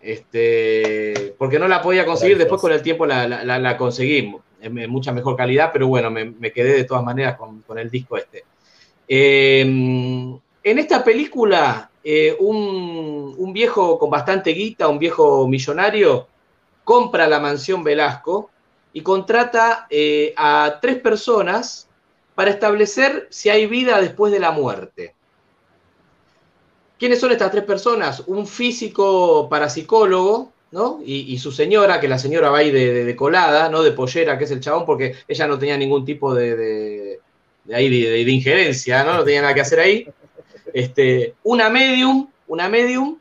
Este, 0.00 1.34
porque 1.38 1.58
no 1.58 1.68
la 1.68 1.82
podía 1.82 2.06
conseguir, 2.06 2.38
después 2.38 2.60
con 2.60 2.72
el 2.72 2.82
tiempo 2.82 3.04
la, 3.06 3.26
la- 3.28 3.58
la- 3.58 3.76
conseguí 3.76 4.32
en, 4.62 4.78
en 4.78 4.90
mucha 4.90 5.12
mejor 5.12 5.36
calidad, 5.36 5.70
pero 5.72 5.88
bueno, 5.88 6.10
me, 6.10 6.24
me 6.24 6.52
quedé 6.52 6.72
de 6.74 6.84
todas 6.84 7.04
maneras 7.04 7.36
con, 7.36 7.60
con 7.62 7.78
el 7.78 7.90
disco 7.90 8.16
este. 8.16 8.44
Eh, 9.08 9.60
en 9.62 10.78
esta 10.78 11.02
película, 11.04 11.90
eh, 12.02 12.36
un, 12.40 13.34
un 13.36 13.52
viejo 13.52 13.98
con 13.98 14.10
bastante 14.10 14.50
guita, 14.52 14.88
un 14.88 14.98
viejo 14.98 15.46
millonario, 15.48 16.28
compra 16.84 17.26
la 17.26 17.40
mansión 17.40 17.82
Velasco 17.84 18.50
y 18.92 19.02
contrata 19.02 19.86
eh, 19.90 20.32
a 20.36 20.78
tres 20.80 20.96
personas 21.00 21.88
para 22.34 22.50
establecer 22.50 23.26
si 23.30 23.48
hay 23.50 23.66
vida 23.66 24.00
después 24.00 24.32
de 24.32 24.40
la 24.40 24.50
muerte. 24.50 25.14
¿Quiénes 27.00 27.18
son 27.18 27.32
estas 27.32 27.50
tres 27.50 27.64
personas? 27.64 28.22
Un 28.26 28.46
físico 28.46 29.48
parapsicólogo, 29.48 30.52
¿no? 30.70 31.00
Y, 31.02 31.38
su 31.38 31.50
señora, 31.50 31.98
que 31.98 32.08
la 32.08 32.18
señora 32.18 32.50
va 32.50 32.58
ahí 32.58 32.70
de, 32.70 33.16
colada, 33.16 33.70
¿no? 33.70 33.82
De 33.82 33.92
pollera, 33.92 34.36
que 34.36 34.44
es 34.44 34.50
el 34.50 34.60
chabón, 34.60 34.84
porque 34.84 35.14
ella 35.26 35.46
no 35.46 35.58
tenía 35.58 35.78
ningún 35.78 36.04
tipo 36.04 36.34
de, 36.34 37.18
ahí 37.72 37.88
de 37.88 38.30
injerencia, 38.30 39.02
¿no? 39.02 39.14
No 39.14 39.24
tenía 39.24 39.40
nada 39.40 39.54
que 39.54 39.62
hacer 39.62 39.80
ahí. 39.80 40.06
Este, 40.74 41.36
una 41.42 41.70
medium, 41.70 42.28
una 42.46 42.68
medium, 42.68 43.16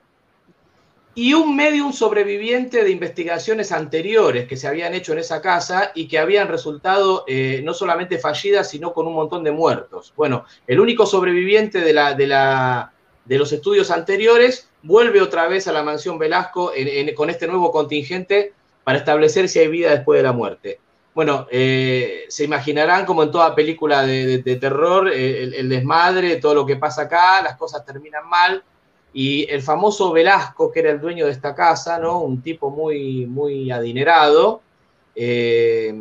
y 1.16 1.34
un 1.34 1.56
medium 1.56 1.94
sobreviviente 1.94 2.84
de 2.84 2.92
investigaciones 2.92 3.72
anteriores 3.72 4.46
que 4.46 4.58
se 4.58 4.68
habían 4.68 4.94
hecho 4.94 5.14
en 5.14 5.20
esa 5.20 5.42
casa 5.42 5.94
y 5.96 6.10
que 6.10 6.20
habían 6.20 6.50
resultado 6.50 7.24
eh, 7.28 7.62
no 7.64 7.74
solamente 7.74 8.18
fallidas, 8.18 8.70
sino 8.70 8.92
con 8.92 9.08
un 9.08 9.14
montón 9.14 9.46
de 9.46 9.52
muertos. 9.52 10.14
Bueno, 10.18 10.44
el 10.68 10.82
único 10.82 11.06
sobreviviente 11.06 11.80
de, 11.80 11.94
la, 11.94 12.14
de, 12.14 12.28
la, 12.28 12.94
de 13.30 13.38
los 13.38 13.54
estudios 13.54 13.92
anteriores 13.92 14.68
vuelve 14.82 15.22
otra 15.22 15.48
vez 15.48 15.68
a 15.68 15.72
la 15.72 15.84
mansión 15.84 16.18
Velasco 16.18 16.72
con 17.16 17.30
este 17.30 17.46
nuevo 17.48 17.72
contingente 17.72 18.54
para 18.84 18.98
establecer 18.98 19.48
si 19.48 19.60
hay 19.60 19.68
vida 19.68 19.92
después 19.92 20.18
de 20.18 20.24
la 20.24 20.32
muerte. 20.32 20.80
Bueno, 21.14 21.46
eh, 21.52 22.26
se 22.28 22.46
imaginarán 22.46 23.06
como 23.06 23.22
en 23.22 23.30
toda 23.30 23.54
película 23.54 24.04
de, 24.04 24.58
terror, 24.60 25.10
eh, 25.10 25.44
el, 25.44 25.54
el 25.54 25.70
desmadre, 25.70 26.38
todo 26.38 26.56
lo 26.56 26.66
que 26.66 26.78
pasa 26.78 27.04
acá, 27.04 27.44
las 27.44 27.56
cosas 27.56 27.86
terminan 27.86 28.28
mal, 28.28 28.64
y 29.14 29.48
el 29.52 29.62
famoso 29.62 30.12
Velasco, 30.12 30.72
que 30.72 30.80
era 30.80 30.90
el 30.90 31.00
dueño 31.00 31.28
de 31.28 31.32
esta 31.32 31.54
casa, 31.54 32.00
¿no? 32.00 32.22
Un 32.22 32.42
tipo 32.42 32.72
muy, 32.72 33.28
muy 33.28 33.70
adinerado. 33.70 34.62
eh, 35.16 35.94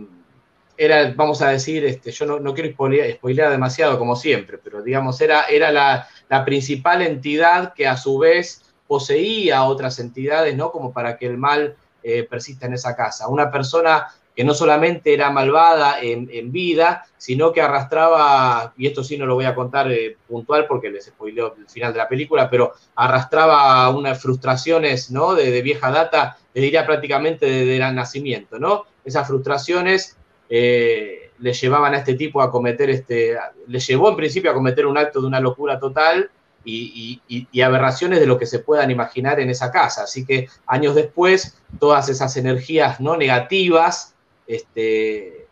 era, 0.78 1.12
vamos 1.16 1.42
a 1.42 1.48
decir, 1.48 1.84
este, 1.84 2.12
yo 2.12 2.24
no, 2.24 2.38
no 2.38 2.54
quiero 2.54 2.70
spoilear, 2.70 3.10
spoilear 3.10 3.50
demasiado 3.50 3.98
como 3.98 4.14
siempre, 4.14 4.58
pero 4.58 4.80
digamos, 4.80 5.20
era, 5.20 5.46
era 5.46 5.72
la, 5.72 6.08
la 6.28 6.44
principal 6.44 7.02
entidad 7.02 7.74
que 7.74 7.86
a 7.86 7.96
su 7.96 8.18
vez 8.18 8.62
poseía 8.86 9.64
otras 9.64 9.98
entidades, 9.98 10.56
¿no? 10.56 10.72
Como 10.72 10.92
para 10.92 11.16
que 11.16 11.26
el 11.26 11.36
mal 11.36 11.76
eh, 12.02 12.24
persista 12.24 12.66
en 12.66 12.74
esa 12.74 12.96
casa. 12.96 13.28
Una 13.28 13.50
persona 13.50 14.08
que 14.34 14.44
no 14.44 14.54
solamente 14.54 15.12
era 15.12 15.30
malvada 15.30 16.00
en, 16.00 16.30
en 16.32 16.52
vida, 16.52 17.04
sino 17.16 17.52
que 17.52 17.60
arrastraba, 17.60 18.72
y 18.76 18.86
esto 18.86 19.02
sí 19.02 19.18
no 19.18 19.26
lo 19.26 19.34
voy 19.34 19.46
a 19.46 19.54
contar 19.54 19.90
eh, 19.90 20.16
puntual 20.28 20.66
porque 20.68 20.90
les 20.90 21.06
spoileo 21.06 21.56
el 21.58 21.68
final 21.68 21.92
de 21.92 21.98
la 21.98 22.08
película, 22.08 22.48
pero 22.48 22.72
arrastraba 22.94 23.88
unas 23.90 24.22
frustraciones 24.22 25.10
¿no? 25.10 25.34
de, 25.34 25.50
de 25.50 25.60
vieja 25.60 25.90
data, 25.90 26.38
le 26.54 26.62
diría 26.62 26.86
prácticamente 26.86 27.46
desde 27.46 27.84
el 27.84 27.94
nacimiento, 27.96 28.60
¿no? 28.60 28.84
Esas 29.04 29.26
frustraciones 29.26 30.16
eh, 30.48 31.27
le 31.40 31.52
llevaban 31.52 31.94
a 31.94 31.98
este 31.98 32.14
tipo 32.14 32.42
a 32.42 32.50
cometer 32.50 32.90
este, 32.90 33.36
le 33.66 33.80
llevó 33.80 34.10
en 34.10 34.16
principio 34.16 34.50
a 34.50 34.54
cometer 34.54 34.86
un 34.86 34.98
acto 34.98 35.20
de 35.20 35.26
una 35.26 35.40
locura 35.40 35.78
total 35.78 36.30
y, 36.64 37.20
aberraciones 37.62 38.20
de 38.20 38.26
lo 38.26 38.38
que 38.38 38.46
se 38.46 38.58
puedan 38.58 38.90
imaginar 38.90 39.40
en 39.40 39.48
esa 39.50 39.70
casa. 39.70 40.02
Así 40.02 40.26
que 40.26 40.48
años 40.66 40.94
después, 40.94 41.56
todas 41.78 42.08
esas 42.08 42.36
energías 42.36 43.00
no 43.00 43.16
negativas 43.16 44.14
este, 44.46 45.46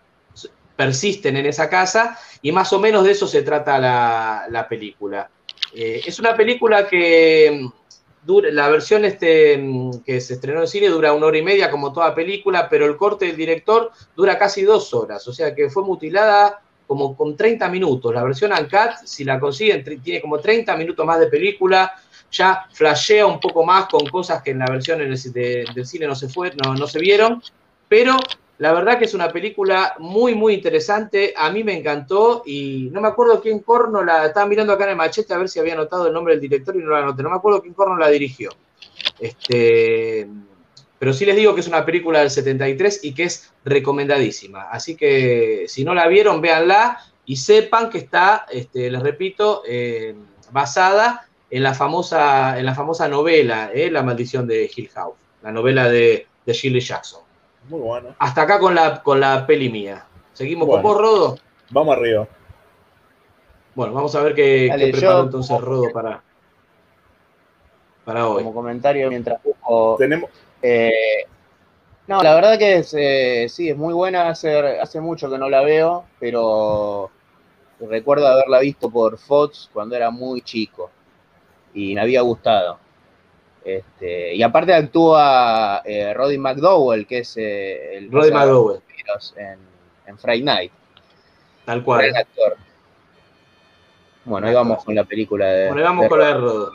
persisten 0.77 1.37
en 1.37 1.47
esa 1.47 1.71
casa 1.71 2.19
y 2.43 2.53
más 2.53 2.73
o 2.73 2.81
menos 2.81 3.05
de 3.05 3.13
eso 3.13 3.27
se 3.27 3.43
trata 3.43 3.79
la, 3.79 4.47
la 4.51 4.69
película. 4.69 5.31
Eh, 5.75 6.03
es 6.05 6.19
una 6.19 6.37
película 6.37 6.87
que 6.87 7.69
la 8.27 8.69
versión 8.69 9.05
este, 9.05 9.57
mm, 9.59 10.03
que 10.05 10.21
se 10.21 10.35
estrenó 10.35 10.61
en 10.61 10.69
cine 10.69 10.89
dura 10.89 11.13
una 11.13 11.27
hora 11.27 11.39
y 11.39 11.43
media 11.43 11.71
como 11.71 11.93
toda 11.93 12.15
película, 12.15 12.69
pero 12.69 12.87
el 12.87 12.97
corte 12.97 13.27
del 13.27 13.37
director 13.37 13.91
dura 14.17 14.39
casi 14.39 14.63
dos 14.63 14.93
horas, 14.95 15.27
o 15.29 15.33
sea 15.33 15.55
que 15.55 15.71
fue 15.71 15.85
mutilada 15.85 16.61
como 16.87 17.17
con 17.17 17.37
30 17.37 17.69
minutos. 17.69 18.15
La 18.15 18.23
versión 18.23 18.53
Uncut, 18.53 19.05
si 19.05 19.25
la 19.25 19.41
consiguen, 19.41 19.83
tiene 20.03 20.21
como 20.21 20.39
30 20.39 20.77
minutos 20.77 21.05
más 21.05 21.19
de 21.19 21.27
película, 21.27 21.93
ya 22.31 22.67
flashea 22.73 23.27
un 23.27 23.41
poco 23.41 23.65
más 23.65 23.87
con 23.87 24.07
cosas 24.07 24.43
que 24.43 24.51
en 24.53 24.59
la 24.61 24.67
versión 24.67 25.01
en 25.01 25.13
el- 25.13 25.33
de- 25.33 25.65
del 25.75 25.87
cine 25.87 26.07
no 26.07 26.15
se, 26.15 26.29
fue, 26.29 26.53
no, 26.65 26.75
no 26.75 26.87
se 26.87 26.99
vieron, 26.99 27.43
pero 27.89 28.17
la 28.59 28.73
verdad 28.73 28.99
que 28.99 29.05
es 29.05 29.13
una 29.13 29.31
película 29.31 29.95
muy, 29.99 30.35
muy 30.35 30.55
interesante. 30.55 31.35
A 31.37 31.51
mí 31.51 31.63
me 31.63 31.77
encantó 31.77 32.43
y 32.47 32.89
no 32.91 33.03
me 33.03 33.09
acuerdo 33.09 33.43
quién 33.43 33.59
corno 33.59 34.03
la. 34.03 34.27
Estaba 34.27 34.47
mirando 34.47 34.73
acá 34.73 34.85
en 34.85 34.91
el 34.91 34.97
machete 34.97 35.35
a 35.35 35.39
ver 35.39 35.49
si 35.49 35.59
había 35.59 35.75
anotado 35.75 36.07
el 36.07 36.15
nombre 36.15 36.35
del 36.35 36.41
director 36.41 36.75
y 36.75 36.79
no 36.79 36.91
la 36.91 37.01
anoté. 37.01 37.23
No 37.23 37.31
me 37.31 37.37
acuerdo 37.37 37.61
quién 37.61 37.75
corno 37.75 37.99
la 37.99 38.09
dirigió. 38.09 38.51
Este, 39.19 40.27
pero 40.99 41.13
sí 41.13 41.27
les 41.27 41.37
digo 41.37 41.55
que 41.55 41.61
es 41.61 41.69
una 41.69 41.85
película 41.85 42.21
del 42.21 42.31
73 42.31 43.01
y 43.03 43.13
que 43.13 43.25
es 43.25 43.53
recomendadísima. 43.65 44.71
Así 44.71 44.97
que 44.97 45.67
si 45.69 45.85
no 45.85 45.95
la 45.95 46.09
vieron, 46.09 46.41
véanla 46.41 46.99
y 47.27 47.37
sepan 47.37 47.91
que 47.91 47.99
está, 47.99 48.47
este, 48.51 48.91
les 48.91 49.03
repito, 49.03 49.63
eh, 49.69 50.15
basada 50.51 51.29
en 51.51 51.63
la 51.63 51.75
famosa, 51.75 52.59
en 52.59 52.65
la 52.65 52.75
famosa 52.75 53.07
novela, 53.07 53.71
eh, 53.75 53.91
La 53.91 54.03
maldición 54.03 54.47
de 54.47 54.71
Hill 54.75 54.89
House, 54.95 55.17
la 55.43 55.53
novela 55.53 55.91
de, 55.91 56.27
de 56.47 56.53
Shirley 56.53 56.81
Jackson. 56.81 57.26
Muy 57.69 57.81
bueno. 57.81 58.15
Hasta 58.19 58.43
acá 58.43 58.59
con 58.59 58.75
la, 58.75 59.03
con 59.03 59.21
la 59.21 59.47
peli 59.47 59.69
mía. 59.69 60.07
¿Seguimos 60.33 60.67
Bueno. 60.69 60.83
con 60.83 60.93
vos, 60.93 61.01
Rodo? 61.01 61.39
Vamos 61.71 61.97
arriba. 61.97 62.29
Bueno, 63.75 63.93
vamos 63.93 64.15
a 64.15 64.23
ver 64.23 64.35
qué, 64.35 64.69
Dale, 64.69 64.87
qué 64.87 64.93
preparó 64.93 65.19
yo- 65.19 65.25
entonces 65.25 65.61
Rodo 65.61 65.93
para, 65.93 66.23
para 68.05 68.29
hoy. 68.29 68.43
Como 68.43 68.55
comentario 68.55 69.09
mientras 69.11 69.43
busco. 69.43 69.97
Tenemos, 69.99 70.31
eh, 70.63 71.25
no, 72.07 72.23
la 72.23 72.35
verdad 72.35 72.59
que 72.59 72.77
es, 72.77 72.95
eh, 72.97 73.47
sí, 73.51 73.69
es 73.69 73.77
muy 73.77 73.93
buena. 73.93 74.29
Hace, 74.29 74.81
hace 74.81 75.01
mucho 75.01 75.29
que 75.31 75.39
no 75.39 75.51
la 75.51 75.61
veo, 75.63 76.05
pero 76.21 77.11
recuerdo 77.81 78.27
haberla 78.29 78.61
visto 78.61 78.89
por 78.91 79.19
Fox 79.19 79.69
cuando 79.73 79.95
era 79.97 80.11
muy 80.11 80.41
chico 80.41 80.91
y 81.75 81.95
me 81.95 82.01
había 82.01 82.23
gustado. 82.23 82.79
Este, 83.67 84.33
y 84.33 84.45
aparte 84.45 84.73
actúa 84.73 85.83
eh, 85.85 86.15
Roddy 86.15 86.39
McDowell, 86.39 87.05
que 87.05 87.19
es 87.19 87.37
eh, 87.37 87.97
el 87.97 88.13
Roddy 88.13 88.31
McDowell, 88.31 88.81
en, 89.37 89.59
en 90.07 90.19
Friday 90.19 90.43
Night. 90.43 90.73
tal 91.65 91.83
cual. 91.83 92.03
Gran 92.03 92.17
actor. 92.17 92.57
Bueno, 94.25 94.47
ahí 94.47 94.55
vamos 94.55 94.85
con 94.85 94.95
la 94.95 95.03
película 95.03 95.47
de. 95.47 95.67
Bueno, 95.67 95.81
ahí 95.81 95.85
vamos 95.85 96.05
de 96.05 96.09
con 96.09 96.19
la 96.21 96.27
de 96.27 96.35
Rodo. 96.35 96.73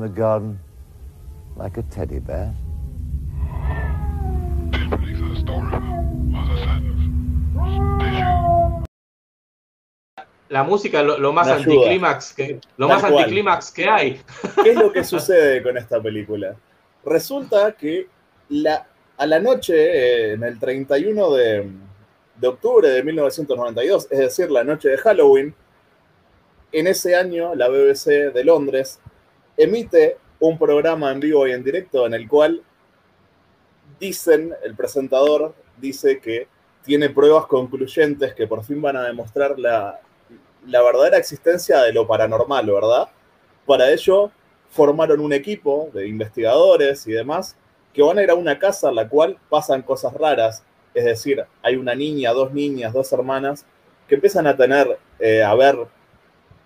The 0.00 0.08
garden 0.08 0.58
like 1.58 1.76
a 1.76 1.82
teddy 1.82 2.20
bear. 2.20 2.54
La 10.48 10.62
música, 10.64 11.02
lo, 11.02 11.18
lo 11.18 11.34
más 11.34 11.48
anticlímax 11.48 12.32
que, 12.32 12.60
lo 12.78 12.88
Tal 12.88 12.96
más 12.96 13.04
anticlímax 13.04 13.70
que 13.72 13.90
hay. 13.90 14.20
¿Qué 14.64 14.70
es 14.70 14.76
lo 14.76 14.90
que 14.90 15.04
sucede 15.04 15.62
con 15.62 15.76
esta 15.76 16.00
película? 16.00 16.56
Resulta 17.04 17.72
que 17.72 18.08
la, 18.48 18.86
a 19.18 19.26
la 19.26 19.38
noche, 19.38 19.74
eh, 19.74 20.32
en 20.32 20.44
el 20.44 20.58
31 20.58 21.34
de, 21.34 21.70
de 22.36 22.48
octubre 22.48 22.88
de 22.88 23.02
1992, 23.02 24.08
es 24.10 24.18
decir, 24.18 24.50
la 24.50 24.64
noche 24.64 24.88
de 24.88 24.96
Halloween, 24.96 25.54
en 26.72 26.86
ese 26.86 27.14
año 27.14 27.54
la 27.54 27.68
BBC 27.68 28.32
de 28.32 28.44
Londres 28.44 28.98
emite 29.62 30.16
un 30.38 30.58
programa 30.58 31.12
en 31.12 31.20
vivo 31.20 31.46
y 31.46 31.52
en 31.52 31.62
directo 31.62 32.06
en 32.06 32.14
el 32.14 32.26
cual 32.26 32.62
dicen, 33.98 34.54
el 34.64 34.74
presentador 34.74 35.54
dice 35.76 36.18
que 36.18 36.48
tiene 36.82 37.10
pruebas 37.10 37.46
concluyentes 37.46 38.34
que 38.34 38.46
por 38.46 38.64
fin 38.64 38.80
van 38.80 38.96
a 38.96 39.04
demostrar 39.04 39.58
la, 39.58 40.00
la 40.66 40.82
verdadera 40.82 41.18
existencia 41.18 41.82
de 41.82 41.92
lo 41.92 42.06
paranormal, 42.06 42.66
¿verdad? 42.66 43.08
Para 43.66 43.90
ello 43.90 44.30
formaron 44.70 45.20
un 45.20 45.34
equipo 45.34 45.90
de 45.92 46.08
investigadores 46.08 47.06
y 47.06 47.12
demás 47.12 47.54
que 47.92 48.02
van 48.02 48.18
a 48.18 48.22
ir 48.22 48.30
a 48.30 48.34
una 48.34 48.58
casa 48.58 48.88
en 48.88 48.94
la 48.94 49.08
cual 49.08 49.36
pasan 49.50 49.82
cosas 49.82 50.14
raras, 50.14 50.62
es 50.94 51.04
decir, 51.04 51.44
hay 51.62 51.76
una 51.76 51.94
niña, 51.94 52.32
dos 52.32 52.52
niñas, 52.52 52.94
dos 52.94 53.12
hermanas 53.12 53.66
que 54.08 54.14
empiezan 54.14 54.46
a 54.46 54.56
tener, 54.56 54.98
eh, 55.18 55.42
a 55.42 55.54
ver 55.54 55.76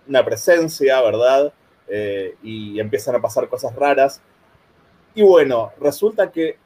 una 0.07 0.24
presencia, 0.24 1.00
¿verdad? 1.02 1.52
Eh, 1.88 2.37
y 2.42 2.81
empiezan 2.81 3.14
a 3.14 3.20
pasar 3.20 3.49
cosas 3.49 3.75
raras. 3.75 4.20
Y 5.14 5.23
bueno, 5.23 5.73
resulta 5.81 6.31
que 6.31 6.57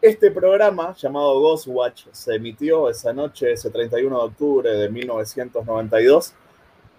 este 0.00 0.30
programa 0.30 0.94
llamado 0.94 1.40
Ghostwatch 1.40 2.06
se 2.12 2.34
emitió 2.34 2.90
esa 2.90 3.12
noche, 3.12 3.52
ese 3.52 3.70
31 3.70 4.16
de 4.16 4.24
octubre 4.24 4.70
de 4.70 4.88
1992, 4.90 6.34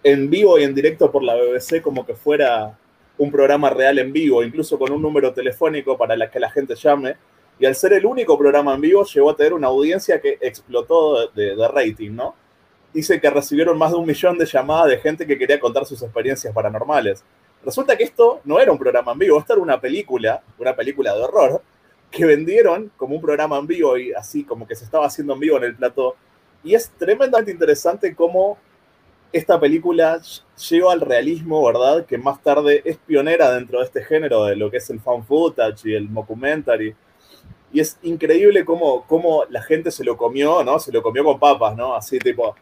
en 0.04 0.30
vivo 0.30 0.58
y 0.58 0.64
en 0.64 0.74
directo 0.74 1.12
por 1.12 1.24
la 1.24 1.36
BBC 1.36 1.82
como 1.82 2.06
que 2.06 2.16
fuera 2.16 2.78
un 3.18 3.32
programa 3.32 3.70
real 3.70 4.00
en 4.00 4.12
vivo, 4.12 4.44
incluso 4.44 4.78
con 4.80 4.92
un 4.92 5.02
número 5.02 5.34
telefónico 5.34 5.98
para 5.98 6.16
la 6.16 6.30
que 6.30 6.40
la 6.40 6.50
gente 6.50 6.76
llame. 6.76 7.16
y 7.60 7.66
al 7.66 7.76
ser 7.76 7.94
el 7.94 8.06
único 8.06 8.38
programa 8.38 8.74
en 8.74 8.82
vivo 8.82 9.06
llegó 9.06 9.30
a 9.30 9.36
tener 9.36 9.54
una 9.54 9.68
audiencia 9.68 10.20
que 10.20 10.38
explotó 10.42 11.28
de, 11.30 11.56
de 11.56 11.68
rating, 11.68 12.12
¿no? 12.12 12.36
Dice 12.94 13.22
que 13.22 13.30
recibieron 13.30 13.78
más 13.78 13.92
de 13.92 13.98
un 13.98 14.06
millón 14.06 14.38
de 14.38 14.46
llamadas 14.46 14.90
de 14.90 14.98
gente 14.98 15.28
que 15.28 15.38
quería 15.38 15.60
contar 15.60 15.86
sus 15.86 16.02
experiencias 16.02 16.54
paranormales. 16.54 17.24
Resulta 17.66 17.98
que 17.98 18.04
esto 18.04 18.42
no 18.44 18.60
era 18.60 18.72
un 18.72 18.78
programa 18.78 19.14
en 19.14 19.20
vivo, 19.20 19.40
esto 19.40 19.54
era 19.54 19.62
una 19.62 19.82
película, 19.82 20.44
una 20.60 20.76
película 20.76 21.16
de 21.16 21.24
horror, 21.24 21.62
que 22.12 22.24
vendieron 22.24 22.92
como 22.96 23.16
un 23.16 23.22
programa 23.22 23.58
en 23.58 23.66
vivo 23.66 23.98
y 23.98 24.14
así 24.14 24.44
como 24.44 24.68
que 24.68 24.76
se 24.76 24.86
estaba 24.86 25.08
haciendo 25.08 25.34
en 25.34 25.40
vivo 25.40 25.58
en 25.58 25.64
el 25.64 25.76
plató. 25.76 26.16
Y 26.64 26.76
es 26.76 26.92
tremendamente 26.92 27.52
interesante 27.52 28.16
cómo 28.16 28.60
esta 29.34 29.60
película 29.60 30.22
llegó 30.70 30.92
al 30.92 31.02
realismo, 31.02 31.66
¿verdad? 31.66 32.06
Que 32.06 32.20
más 32.20 32.42
tarde 32.42 32.84
es 32.86 32.98
pionera 32.98 33.52
dentro 33.52 33.80
de 33.80 33.86
este 33.86 34.04
género 34.04 34.46
de 34.46 34.56
lo 34.56 34.70
que 34.70 34.78
es 34.78 34.90
el 34.92 35.00
fan 35.00 35.26
footage 35.26 35.90
y 35.90 35.96
el 35.96 36.08
mockumentary. 36.08 36.96
Y 37.74 37.80
es 37.80 37.98
increíble 38.04 38.64
cómo, 38.64 39.06
cómo 39.08 39.44
la 39.50 39.62
gente 39.64 39.90
se 39.90 40.04
lo 40.04 40.16
comió, 40.16 40.64
¿no? 40.64 40.80
Se 40.80 40.92
lo 40.92 41.02
comió 41.02 41.24
con 41.24 41.40
papas, 41.40 41.76
¿no? 41.76 41.96
Así 41.96 42.20
tipo, 42.20 42.56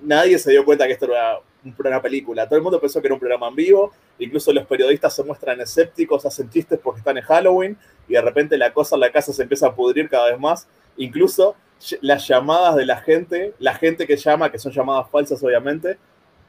nadie 0.00 0.38
se 0.38 0.50
dio 0.50 0.64
cuenta 0.64 0.86
que 0.86 0.92
esto 0.92 1.06
era 1.06 1.40
una 1.62 2.02
película. 2.02 2.46
Todo 2.46 2.56
el 2.56 2.62
mundo 2.62 2.80
pensó 2.80 3.00
que 3.00 3.08
era 3.08 3.14
un 3.14 3.20
programa 3.20 3.48
en 3.48 3.54
vivo. 3.54 3.92
Incluso 4.18 4.52
los 4.52 4.66
periodistas 4.66 5.14
se 5.14 5.22
muestran 5.22 5.60
escépticos, 5.60 6.24
hacen 6.26 6.48
chistes 6.50 6.78
porque 6.82 6.98
están 6.98 7.18
en 7.18 7.24
Halloween 7.24 7.78
y 8.08 8.14
de 8.14 8.20
repente 8.20 8.56
la 8.56 8.72
cosa 8.72 8.96
en 8.96 9.00
la 9.00 9.12
casa 9.12 9.32
se 9.32 9.42
empieza 9.42 9.68
a 9.68 9.74
pudrir 9.74 10.08
cada 10.08 10.30
vez 10.30 10.38
más. 10.38 10.68
Incluso 10.96 11.56
las 12.00 12.26
llamadas 12.26 12.76
de 12.76 12.86
la 12.86 12.96
gente, 12.98 13.54
la 13.58 13.74
gente 13.74 14.06
que 14.06 14.16
llama, 14.16 14.50
que 14.50 14.58
son 14.58 14.72
llamadas 14.72 15.10
falsas 15.10 15.42
obviamente, 15.42 15.98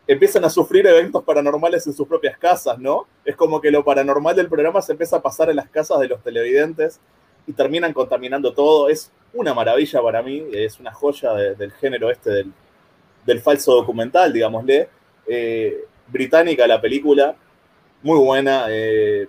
empiezan 0.08 0.46
a 0.46 0.50
sufrir 0.50 0.88
eventos 0.88 1.24
paranormales 1.24 1.86
en 1.86 1.94
sus 1.94 2.08
propias 2.08 2.38
casas, 2.38 2.80
¿no? 2.80 3.08
Es 3.26 3.36
como 3.36 3.60
que 3.60 3.72
lo 3.72 3.84
paranormal 3.84 4.36
del 4.36 4.48
programa 4.48 4.82
se 4.82 4.94
empieza 4.94 5.18
a 5.18 5.22
pasar 5.22 5.50
en 5.50 5.58
las 5.58 5.70
casas 5.70 6.00
de 6.00 6.08
los 6.08 6.24
televidentes 6.24 7.02
y 7.46 7.52
terminan 7.52 7.92
contaminando 7.92 8.54
todo. 8.54 8.88
Es 8.88 9.12
una 9.34 9.54
maravilla 9.54 10.02
para 10.02 10.22
mí, 10.22 10.46
es 10.54 10.80
una 10.80 10.94
joya 10.94 11.34
de, 11.34 11.56
del 11.56 11.74
género 11.74 12.10
este 12.10 12.30
del, 12.30 12.54
del, 13.28 13.42
falso 13.42 13.76
documental, 13.76 14.34
digámosle. 14.34 14.90
Eh, 15.28 15.84
británica 16.08 16.66
la 16.66 16.82
película, 16.82 17.36
muy 18.02 18.18
buena, 18.18 18.68
eh, 18.70 19.28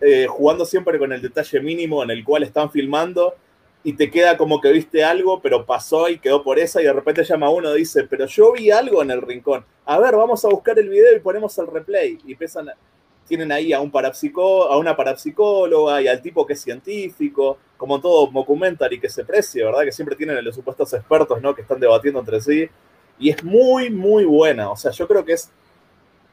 eh, 0.00 0.26
jugando 0.28 0.64
siempre 0.64 0.98
con 0.98 1.12
el 1.12 1.20
detalle 1.20 1.60
mínimo 1.60 2.02
en 2.02 2.10
el 2.10 2.24
cual 2.24 2.44
están 2.44 2.70
filmando 2.70 3.34
y 3.82 3.92
te 3.92 4.10
queda 4.10 4.36
como 4.36 4.60
que 4.60 4.72
viste 4.72 5.04
algo, 5.04 5.40
pero 5.40 5.64
pasó 5.64 6.08
y 6.08 6.18
quedó 6.18 6.42
por 6.42 6.58
esa, 6.58 6.80
y 6.80 6.84
de 6.84 6.92
repente 6.92 7.22
llama 7.22 7.50
uno 7.50 7.74
y 7.74 7.78
dice, 7.78 8.04
pero 8.04 8.26
yo 8.26 8.52
vi 8.52 8.70
algo 8.70 9.02
en 9.02 9.12
el 9.12 9.22
rincón. 9.22 9.64
A 9.84 10.00
ver, 10.00 10.16
vamos 10.16 10.44
a 10.44 10.48
buscar 10.48 10.76
el 10.78 10.88
video 10.88 11.14
y 11.14 11.20
ponemos 11.20 11.56
el 11.58 11.68
replay. 11.68 12.18
Y 12.26 12.32
empiezan, 12.32 12.68
tienen 13.26 13.52
ahí 13.52 13.72
a, 13.72 13.80
un 13.80 13.90
parapsicó, 13.90 14.70
a 14.70 14.78
una 14.78 14.96
parapsicóloga 14.96 16.00
y 16.02 16.08
al 16.08 16.22
tipo 16.22 16.46
que 16.46 16.54
es 16.54 16.60
científico, 16.60 17.58
como 17.76 18.00
todo 18.00 18.26
documentary 18.28 19.00
que 19.00 19.08
se 19.08 19.24
precie, 19.24 19.64
¿verdad? 19.64 19.82
Que 19.84 19.92
siempre 19.92 20.16
tienen 20.16 20.36
a 20.36 20.42
los 20.42 20.54
supuestos 20.54 20.92
expertos, 20.92 21.40
¿no? 21.42 21.54
Que 21.54 21.62
están 21.62 21.80
debatiendo 21.80 22.20
entre 22.20 22.40
sí. 22.40 22.68
Y 23.18 23.30
es 23.30 23.42
muy, 23.44 23.90
muy 23.90 24.24
buena. 24.24 24.70
O 24.70 24.76
sea, 24.76 24.90
yo 24.92 25.06
creo 25.06 25.24
que 25.24 25.32
es... 25.34 25.50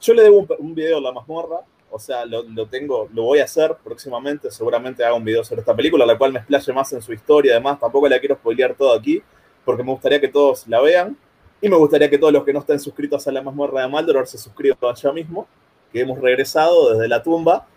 Yo 0.01 0.13
le 0.13 0.23
debo 0.23 0.39
un, 0.39 0.47
un 0.59 0.75
video 0.75 0.97
a 0.97 1.01
la 1.01 1.11
mazmorra, 1.11 1.61
o 1.89 1.99
sea, 1.99 2.25
lo, 2.25 2.43
lo, 2.43 2.65
tengo, 2.67 3.07
lo 3.13 3.23
voy 3.23 3.39
a 3.39 3.43
hacer 3.43 3.77
próximamente, 3.83 4.49
seguramente 4.49 5.05
haga 5.05 5.13
un 5.13 5.23
video 5.23 5.43
sobre 5.43 5.61
esta 5.61 5.75
película, 5.75 6.05
la 6.05 6.17
cual 6.17 6.33
me 6.33 6.39
explaye 6.39 6.73
más 6.73 6.91
en 6.91 7.01
su 7.03 7.13
historia, 7.13 7.53
además 7.53 7.79
tampoco 7.79 8.09
la 8.09 8.19
quiero 8.19 8.33
spoilear 8.35 8.73
todo 8.73 8.93
aquí, 8.93 9.21
porque 9.63 9.83
me 9.83 9.91
gustaría 9.91 10.19
que 10.19 10.27
todos 10.27 10.67
la 10.67 10.81
vean, 10.81 11.15
y 11.61 11.69
me 11.69 11.77
gustaría 11.77 12.09
que 12.09 12.17
todos 12.17 12.33
los 12.33 12.43
que 12.43 12.51
no 12.51 12.59
estén 12.59 12.79
suscritos 12.79 13.27
a 13.27 13.31
la 13.31 13.43
mazmorra 13.43 13.83
de 13.83 13.87
Maldoror 13.87 14.25
se 14.27 14.39
suscriban 14.39 14.77
allá 14.81 15.13
mismo, 15.13 15.47
que 15.93 16.01
hemos 16.01 16.19
regresado 16.19 16.93
desde 16.93 17.07
la 17.07 17.23
tumba, 17.23 17.67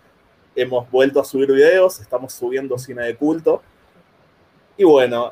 hemos 0.55 0.89
vuelto 0.91 1.21
a 1.21 1.23
subir 1.23 1.51
videos, 1.51 2.01
estamos 2.01 2.33
subiendo 2.33 2.77
cine 2.77 3.05
de 3.05 3.15
culto, 3.15 3.61
y 4.75 4.83
bueno, 4.83 5.29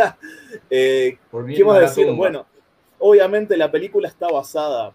eh, 0.70 1.18
¿qué 1.54 1.64
más 1.64 1.80
decir? 1.80 2.12
Bueno, 2.12 2.46
obviamente 2.98 3.56
la 3.56 3.70
película 3.70 4.08
está 4.08 4.28
basada 4.28 4.92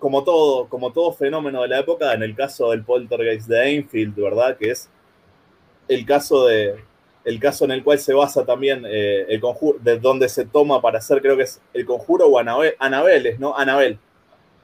como 0.00 0.24
todo, 0.24 0.68
como 0.68 0.92
todo 0.92 1.12
fenómeno 1.12 1.62
de 1.62 1.68
la 1.68 1.78
época, 1.78 2.12
en 2.12 2.24
el 2.24 2.34
caso 2.34 2.70
del 2.70 2.82
poltergeist 2.82 3.46
de 3.48 3.76
Enfield, 3.76 4.16
¿verdad? 4.16 4.56
Que 4.56 4.70
es 4.72 4.90
el 5.86 6.04
caso 6.04 6.46
de 6.46 6.76
el 7.24 7.38
caso 7.38 7.64
en 7.64 7.70
el 7.70 7.84
cual 7.84 8.00
se 8.00 8.14
basa 8.14 8.44
también 8.44 8.84
eh, 8.84 9.26
el 9.28 9.40
conjuro, 9.40 9.78
de 9.80 10.00
donde 10.00 10.28
se 10.28 10.44
toma 10.44 10.82
para 10.82 10.98
hacer, 10.98 11.22
creo 11.22 11.36
que 11.36 11.44
es 11.44 11.60
el 11.72 11.86
conjuro 11.86 12.26
o 12.26 12.38
Anabel, 12.38 12.74
Anabel 12.80 13.36
¿no? 13.38 13.56
Anabel. 13.56 13.98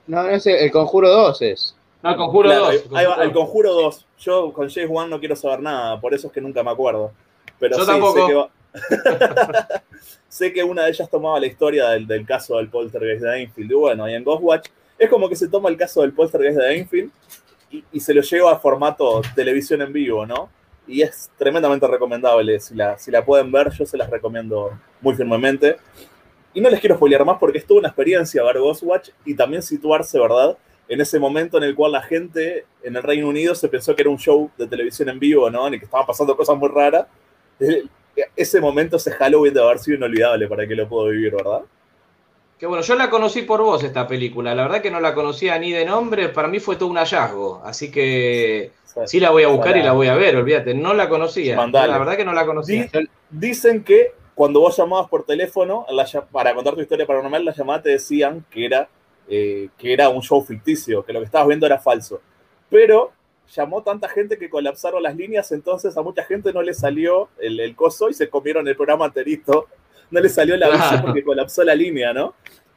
No, 0.09 0.23
no 0.25 0.29
es 0.31 0.45
el, 0.47 0.57
el 0.57 0.71
conjuro 0.73 1.09
2 1.09 1.43
es. 1.43 1.77
No, 2.03 2.11
el 2.11 2.17
conjuro 2.17 2.49
Claro, 2.49 2.65
2. 2.67 2.85
ahí 2.95 3.07
va, 3.07 3.23
el 3.23 3.33
conjuro 3.33 3.73
2. 3.75 4.07
Yo 4.19 4.53
con 4.53 4.69
James 4.69 4.91
Wan 4.91 5.09
no 5.11 5.21
quiero 5.21 5.37
saber 5.37 5.61
nada, 5.61 6.01
por 6.01 6.13
eso 6.15 6.27
es 6.27 6.33
que 6.33 6.41
nunca 6.41 6.63
me 6.63 6.71
acuerdo. 6.71 7.13
Pero 7.61 7.77
Yo 7.77 7.85
sí, 7.85 7.91
tampoco. 7.91 8.21
sé 8.21 8.27
que 8.27 8.35
va- 8.35 8.51
sé 10.29 10.53
que 10.53 10.63
una 10.63 10.85
de 10.85 10.91
ellas 10.91 11.09
tomaba 11.11 11.41
la 11.41 11.47
historia 11.47 11.89
del, 11.91 12.07
del 12.07 12.27
caso 12.27 12.57
del 12.57 12.69
poltergeist 12.69 13.23
de 13.23 13.43
Enfield. 13.43 13.71
Y 13.71 13.75
bueno, 13.75 14.09
y 14.09 14.15
en 14.15 14.25
Ghostwatch 14.25 14.69
es 14.99 15.09
como 15.11 15.29
que 15.29 15.37
se 15.37 15.49
toma 15.49 15.69
el 15.69 15.77
caso 15.77 16.03
del 16.03 16.13
poltergeist 16.13 16.59
de 16.59 16.77
Enfield 16.79 17.11
y, 17.71 17.85
y 17.93 18.01
se 18.01 18.15
lo 18.15 18.23
lleva 18.23 18.53
a 18.53 18.59
formato 18.59 19.21
televisión 19.35 19.83
en 19.83 19.93
vivo, 19.93 20.25
¿no? 20.27 20.49
Y 20.87 21.03
es 21.03 21.31
tremendamente 21.37 21.87
recomendable. 21.87 22.59
Si 22.61 22.75
la, 22.75 22.97
si 22.99 23.11
la 23.11 23.25
pueden 23.25 23.53
ver, 23.53 23.71
yo 23.73 23.85
se 23.85 23.97
las 23.99 24.09
recomiendo 24.09 24.71
muy 25.01 25.15
firmemente. 25.15 25.77
Y 26.59 26.61
no 26.61 26.71
les 26.71 26.81
quiero 26.81 26.97
spoilear 26.97 27.25
más 27.25 27.39
porque 27.39 27.59
es 27.59 27.67
toda 27.67 27.79
una 27.79 27.89
experiencia 27.91 28.43
ver 28.43 28.59
Ghostwatch 28.59 29.11
y 29.25 29.35
también 29.37 29.63
situarse, 29.63 30.19
¿verdad? 30.19 30.59
En 30.89 31.01
ese 31.01 31.21
momento 31.21 31.57
en 31.57 31.63
el 31.63 31.77
cual 31.77 31.93
la 31.93 32.03
gente 32.03 32.65
en 32.83 32.97
el 32.97 33.03
Reino 33.05 33.29
Unido 33.29 33.55
se 33.55 33.69
pensó 33.69 33.95
que 33.95 34.03
era 34.03 34.11
un 34.11 34.19
show 34.19 34.51
de 34.59 34.67
televisión 34.67 35.09
en 35.09 35.21
vivo, 35.21 35.49
¿no? 35.49 35.69
En 35.69 35.75
el 35.75 35.79
que 35.79 35.85
estaban 35.85 36.05
pasando 36.05 36.37
cosas 36.37 36.57
muy 36.57 36.69
raras. 36.69 37.07
Ese 38.35 38.61
momento, 38.61 38.97
ese 38.97 39.13
Halloween 39.13 39.55
de 39.55 39.63
haber 39.63 39.79
sido 39.79 39.99
inolvidable 39.99 40.49
para 40.49 40.67
que 40.67 40.75
lo 40.75 40.89
puedo 40.89 41.07
vivir, 41.11 41.33
¿verdad? 41.33 41.61
Que 42.59 42.67
bueno, 42.67 42.83
yo 42.83 42.97
la 42.97 43.09
conocí 43.09 43.43
por 43.43 43.63
vos 43.63 43.85
esta 43.85 44.09
película. 44.09 44.53
La 44.53 44.65
verdad 44.65 44.83
que 44.83 44.91
no 44.91 44.99
la 44.99 45.15
conocía 45.15 45.57
ni 45.61 45.71
de 45.71 45.85
nombre. 45.85 46.29
Para 46.31 46.49
mí 46.49 46.59
fue 46.59 46.75
todo 46.75 46.89
un 46.89 46.97
hallazgo. 46.97 47.63
Así 47.65 47.89
que 47.93 48.73
sí 49.07 49.21
la 49.21 49.31
voy 49.31 49.45
a 49.45 49.49
buscar 49.49 49.77
y 49.77 49.83
la 49.85 49.93
voy 49.93 50.09
a 50.09 50.17
ver, 50.17 50.35
olvídate. 50.35 50.75
No 50.75 50.93
la 50.93 51.09
conocía. 51.09 51.55
Mandale. 51.55 51.93
La 51.93 51.99
verdad 51.99 52.17
que 52.17 52.25
no 52.25 52.33
la 52.33 52.45
conocía. 52.45 52.89
Di- 52.93 53.09
dicen 53.31 53.85
que 53.85 54.18
cuando 54.39 54.61
vos 54.61 54.77
llamabas 54.77 55.09
por 55.09 55.25
teléfono 55.25 55.85
la 55.91 56.07
para 56.31 56.55
contar 56.55 56.75
tu 56.77 56.81
historia 56.81 57.05
paranormal, 57.07 57.45
la 57.45 57.53
llamada 57.53 57.83
te 57.83 57.91
decían 57.91 58.45
que 58.51 58.65
era, 58.67 58.89
eh, 59.29 59.69
que 59.77 59.93
era 59.93 60.09
un 60.11 60.23
show 60.23 60.41
ficticio, 60.45 61.05
que 61.05 61.13
lo 61.13 61.19
que 61.19 61.27
estabas 61.27 61.49
viendo 61.49 61.67
era 61.67 61.79
falso. 61.79 62.21
Pero 62.71 63.11
llamó 63.55 63.83
tanta 63.83 64.09
gente 64.09 64.39
que 64.39 64.49
colapsaron 64.49 65.03
las 65.03 65.17
líneas, 65.17 65.51
entonces 65.51 65.97
a 65.97 66.03
mucha 66.03 66.23
gente 66.23 66.53
no 66.53 66.63
le 66.63 66.73
salió 66.73 67.29
el, 67.41 67.59
el 67.59 67.75
coso 67.75 68.09
y 68.11 68.15
se 68.15 68.29
comieron 68.29 68.69
el 68.69 68.77
programa 68.77 69.07
enterito. 69.07 69.67
No 70.11 70.21
le 70.21 70.29
salió 70.29 70.57
la 70.57 70.67
aviso 70.69 71.03
porque 71.03 71.25
colapsó 71.25 71.65
la 71.65 71.75
línea, 71.75 72.13
¿no? 72.13 72.35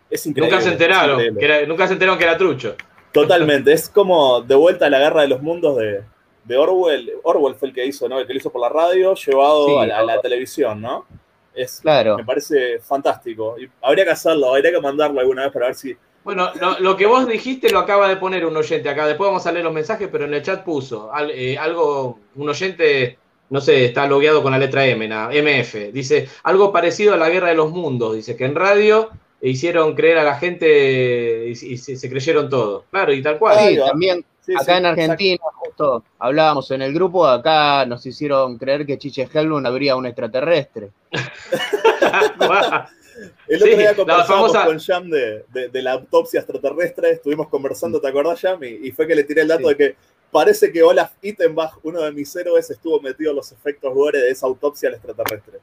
Es 0.10 0.26
increíble. 0.26 0.50
Nunca 0.52 0.64
se 0.64 0.72
enteraron. 0.72 1.38
Que 1.38 1.46
era- 1.46 1.66
nunca 1.68 1.86
se 1.88 1.94
enteraron 1.94 2.18
que 2.18 2.26
era 2.26 2.38
trucho. 2.38 2.76
Totalmente, 3.12 3.72
es 3.72 3.88
como 3.88 4.42
de 4.42 4.56
vuelta 4.56 4.88
a 4.88 4.90
la 4.90 4.98
guerra 5.00 5.22
de 5.22 5.28
los 5.28 5.42
mundos 5.42 5.78
de, 5.78 6.02
de 6.46 6.58
Orwell. 6.58 7.12
Orwell 7.24 7.54
fue 7.56 7.68
el 7.70 7.74
que 7.76 7.86
hizo, 7.86 8.10
¿no? 8.10 8.20
El 8.20 8.26
que 8.26 8.34
lo 8.34 8.40
hizo 8.40 8.50
por 8.52 8.62
la 8.62 8.70
radio, 8.70 9.14
llevado 9.14 9.68
Sí, 9.68 9.76
a, 9.78 9.86
la, 9.86 9.98
a 10.00 10.00
la 10.00 10.04
Orwell. 10.14 10.22
televisión, 10.22 10.82
¿no? 10.82 11.06
Es, 11.54 11.82
Claro. 11.82 12.18
Me 12.18 12.26
parece 12.26 12.80
fantástico. 12.80 13.56
Y 13.60 13.70
habría 13.82 14.06
que 14.06 14.12
hacerlo, 14.12 14.54
habría 14.56 14.72
que 14.72 14.82
mandarlo 14.82 15.20
alguna 15.20 15.44
vez 15.44 15.52
para 15.52 15.68
ver 15.68 15.76
si. 15.76 15.96
Bueno, 16.24 16.52
lo, 16.60 16.80
lo 16.80 16.96
que 16.96 17.06
vos 17.08 17.28
dijiste 17.28 17.70
lo 17.72 17.80
acaba 17.80 18.08
de 18.08 18.18
poner 18.18 18.46
un 18.46 18.56
oyente 18.56 18.88
acá. 18.90 19.08
Después 19.08 19.28
vamos 19.28 19.46
a 19.48 19.52
leer 19.52 19.66
los 19.66 19.74
mensajes, 19.74 20.08
pero 20.12 20.26
en 20.26 20.34
el 20.34 20.42
chat 20.44 20.64
puso 20.64 21.12
al- 21.12 21.32
eh, 21.32 21.58
algo, 21.58 22.20
un 22.36 22.48
oyente, 22.50 23.18
no 23.50 23.60
sé, 23.60 23.86
está 23.86 24.06
logueado 24.08 24.44
con 24.44 24.52
la 24.52 24.60
letra 24.60 24.86
M, 24.86 25.08
na- 25.08 25.30
MF. 25.34 25.92
Dice 25.92 26.30
algo 26.44 26.72
parecido 26.72 27.14
a 27.16 27.18
la 27.18 27.30
guerra 27.30 27.50
de 27.50 27.56
los 27.56 27.72
mundos. 27.72 28.16
Dice 28.16 28.36
que 28.36 28.46
en 28.46 28.54
radio 28.56 29.10
hicieron 29.42 29.96
creer 29.96 30.20
a 30.20 30.24
la 30.24 30.36
gente 30.38 31.46
y, 31.48 31.52
y 31.52 31.78
se, 31.78 31.96
se 31.96 32.10
creyeron 32.10 32.50
todo. 32.50 32.86
Claro, 32.92 33.12
y 33.14 33.22
tal 33.24 33.40
cual. 33.40 33.58
Sí, 33.60 33.78
también 33.78 34.24
Sí, 34.46 34.54
acá 34.56 34.64
sí, 34.66 34.72
en 34.72 34.86
Argentina, 34.88 35.44
hablábamos 36.20 36.70
en 36.72 36.82
el 36.82 36.94
grupo, 36.94 37.26
acá 37.28 37.86
nos 37.86 38.06
hicieron 38.06 38.58
creer 38.58 38.86
que 38.86 38.98
Chiche 38.98 39.28
Helblum 39.32 39.66
habría 39.66 39.96
un 39.96 40.06
extraterrestre. 40.06 40.90
El 43.48 43.58
otro 43.58 43.68
Sí, 43.72 43.76
día 43.78 43.94
conversamos 43.96 44.52
famosa- 44.52 44.66
con 44.66 44.80
Jam 44.80 45.10
de, 45.10 45.46
de- 45.50 45.70
de 45.70 45.82
la 45.82 45.92
autopsia 45.94 46.40
extraterrestre, 46.40 47.12
estuvimos 47.12 47.50
conversando, 47.50 48.00
¿te 48.02 48.08
acordás, 48.08 48.40
Jam? 48.42 48.64
Y, 48.64 48.88
y 48.88 48.92
fue 48.92 49.06
que 49.08 49.14
le 49.16 49.24
tiré 49.26 49.42
el 49.42 49.48
dato 49.50 49.64
Sí. 49.64 49.70
de 49.70 49.76
que 49.78 49.96
parece 50.32 50.72
que 50.72 50.82
Olaf 50.82 51.12
Ittenbach, 51.22 51.74
uno 51.84 52.02
de 52.02 52.12
mis 52.12 52.34
héroes, 52.36 52.70
estuvo 52.72 53.00
metido 53.02 53.32
en 53.32 53.36
los 53.38 53.52
efectos 53.52 53.94
gore 53.94 54.20
de 54.20 54.30
esa 54.32 54.48
autopsia 54.48 54.90
al 54.90 54.96
extraterrestre. 54.96 55.60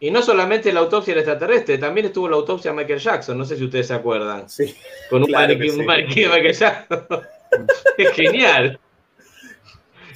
Y 0.00 0.10
no 0.10 0.22
solamente 0.22 0.72
la 0.72 0.80
autopsia 0.80 1.12
del 1.14 1.20
extraterrestre, 1.22 1.78
también 1.78 2.06
estuvo 2.06 2.28
la 2.28 2.36
autopsia 2.36 2.70
de 2.72 2.76
Michael 2.78 2.98
Jackson. 3.00 3.38
No 3.38 3.44
sé 3.44 3.56
si 3.56 3.64
ustedes 3.64 3.86
se 3.86 3.94
acuerdan. 3.94 4.48
Sí, 4.48 4.74
Con 5.10 5.22
un, 5.22 5.28
Claro 5.28 5.46
maniquí, 5.54 5.70
sí. 5.70 5.78
de 5.78 5.86
Michael 5.86 6.52
Jackson. 6.54 7.06
es 7.98 8.10
genial. 8.12 8.80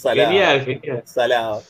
Salado. 0.02 0.28
Genial, 0.28 0.64
genial. 0.64 1.02
Salado. 1.04 1.62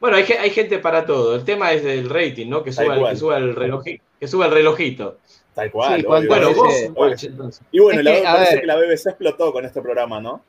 Bueno, 0.00 0.16
hay, 0.16 0.24
hay 0.24 0.50
gente 0.50 0.78
para 0.78 1.04
todo. 1.04 1.34
El 1.34 1.44
tema 1.44 1.72
es 1.72 1.82
del 1.82 2.08
rating, 2.08 2.48
¿no? 2.48 2.62
Que 2.62 2.72
suba, 2.72 2.94
el, 2.96 3.08
que 3.08 3.16
suba 3.16 3.36
el 3.38 3.56
relojito. 3.56 4.04
Que 4.20 4.28
suba 4.28 4.46
el 4.46 4.52
relojito. 4.52 5.18
Tal 5.54 5.72
cual. 5.72 6.00
Sí, 6.00 6.06
Bueno, 6.06 6.54
vos, 6.54 7.24
entonces. 7.24 7.62
Y 7.72 7.80
bueno, 7.80 8.02
la, 8.02 8.14
que, 8.14 8.22
parece 8.22 8.52
ver. 8.52 8.60
que 8.60 8.66
la 8.66 8.76
BBC 8.76 9.06
explotó 9.08 9.52
con 9.52 9.64
este 9.64 9.82
programa, 9.82 10.20
¿no? 10.20 10.40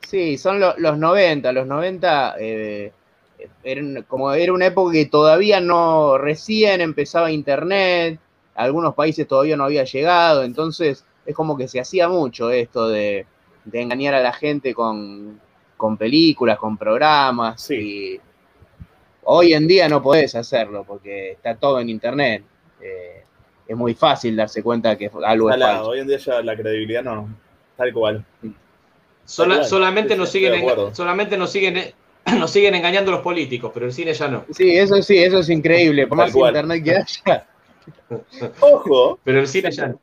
Sí, 0.00 0.38
son 0.38 0.58
lo- 0.60 0.74
los 0.78 0.96
90, 0.96 1.52
los 1.52 1.66
90 1.66 2.36
eh, 2.38 2.92
era 3.62 3.82
como 4.04 4.32
era 4.32 4.52
una 4.54 4.66
época 4.66 4.92
que 4.92 5.04
todavía 5.06 5.60
no, 5.60 6.16
recién 6.16 6.80
empezaba 6.80 7.30
internet, 7.30 8.18
a 8.54 8.64
algunos 8.64 8.94
países 8.94 9.28
todavía 9.28 9.56
no 9.58 9.64
había 9.64 9.84
llegado, 9.84 10.44
entonces 10.44 11.04
es 11.26 11.34
como 11.34 11.58
que 11.58 11.68
se 11.68 11.78
hacía 11.80 12.08
mucho 12.08 12.50
esto 12.50 12.88
de, 12.88 13.26
de 13.66 13.80
engañar 13.82 14.14
a 14.14 14.22
la 14.22 14.32
gente 14.32 14.72
con, 14.72 15.38
con 15.78 15.96
películas, 15.96 16.58
con 16.58 16.76
programas, 16.76 17.70
y 17.70 18.20
hoy 19.24 19.54
en 19.54 19.66
día 19.66 19.88
no 19.88 20.02
podés 20.02 20.34
hacerlo 20.34 20.84
porque 20.86 21.32
está 21.32 21.54
todo 21.56 21.80
en 21.80 21.88
internet. 21.88 22.42
Eh, 22.82 23.24
es 23.66 23.76
muy 23.76 23.94
fácil 23.94 24.36
darse 24.36 24.62
cuenta 24.62 24.96
que 24.98 25.10
algo 25.24 25.50
es 25.50 25.58
falso. 25.58 25.88
hoy 25.88 26.00
en 26.00 26.06
día 26.08 26.18
ya 26.18 26.42
la 26.42 26.54
credibilidad 26.56 27.02
no, 27.02 27.28
tal 27.76 27.92
cual. 27.94 28.24
Sola- 29.24 29.54
Tal 29.54 29.58
cual. 29.60 29.68
solamente, 29.68 30.14
Sí, 30.14 30.18
nos 30.18 30.30
sí, 30.30 30.38
siguen 30.38 30.94
solamente 30.94 31.36
nos 31.38 31.50
siguen 31.52 31.92
nos 32.38 32.50
siguen 32.50 32.74
engañando 32.74 33.10
los 33.10 33.20
políticos, 33.20 33.70
pero 33.72 33.86
el 33.86 33.92
cine 33.92 34.12
ya 34.14 34.28
no. 34.28 34.44
Sí, 34.50 34.76
eso 34.76 35.00
sí, 35.02 35.16
eso 35.18 35.38
es 35.40 35.48
increíble. 35.50 36.06
Por 36.06 36.18
más 36.18 36.32
cual. 36.32 36.50
internet 36.56 36.84
que 36.84 36.96
haya. 36.96 37.46
Ojo, 38.60 39.18
Pero 39.24 39.40
el 39.40 39.48
cine 39.48 39.70
ya 39.70 39.88
no. 39.88 40.00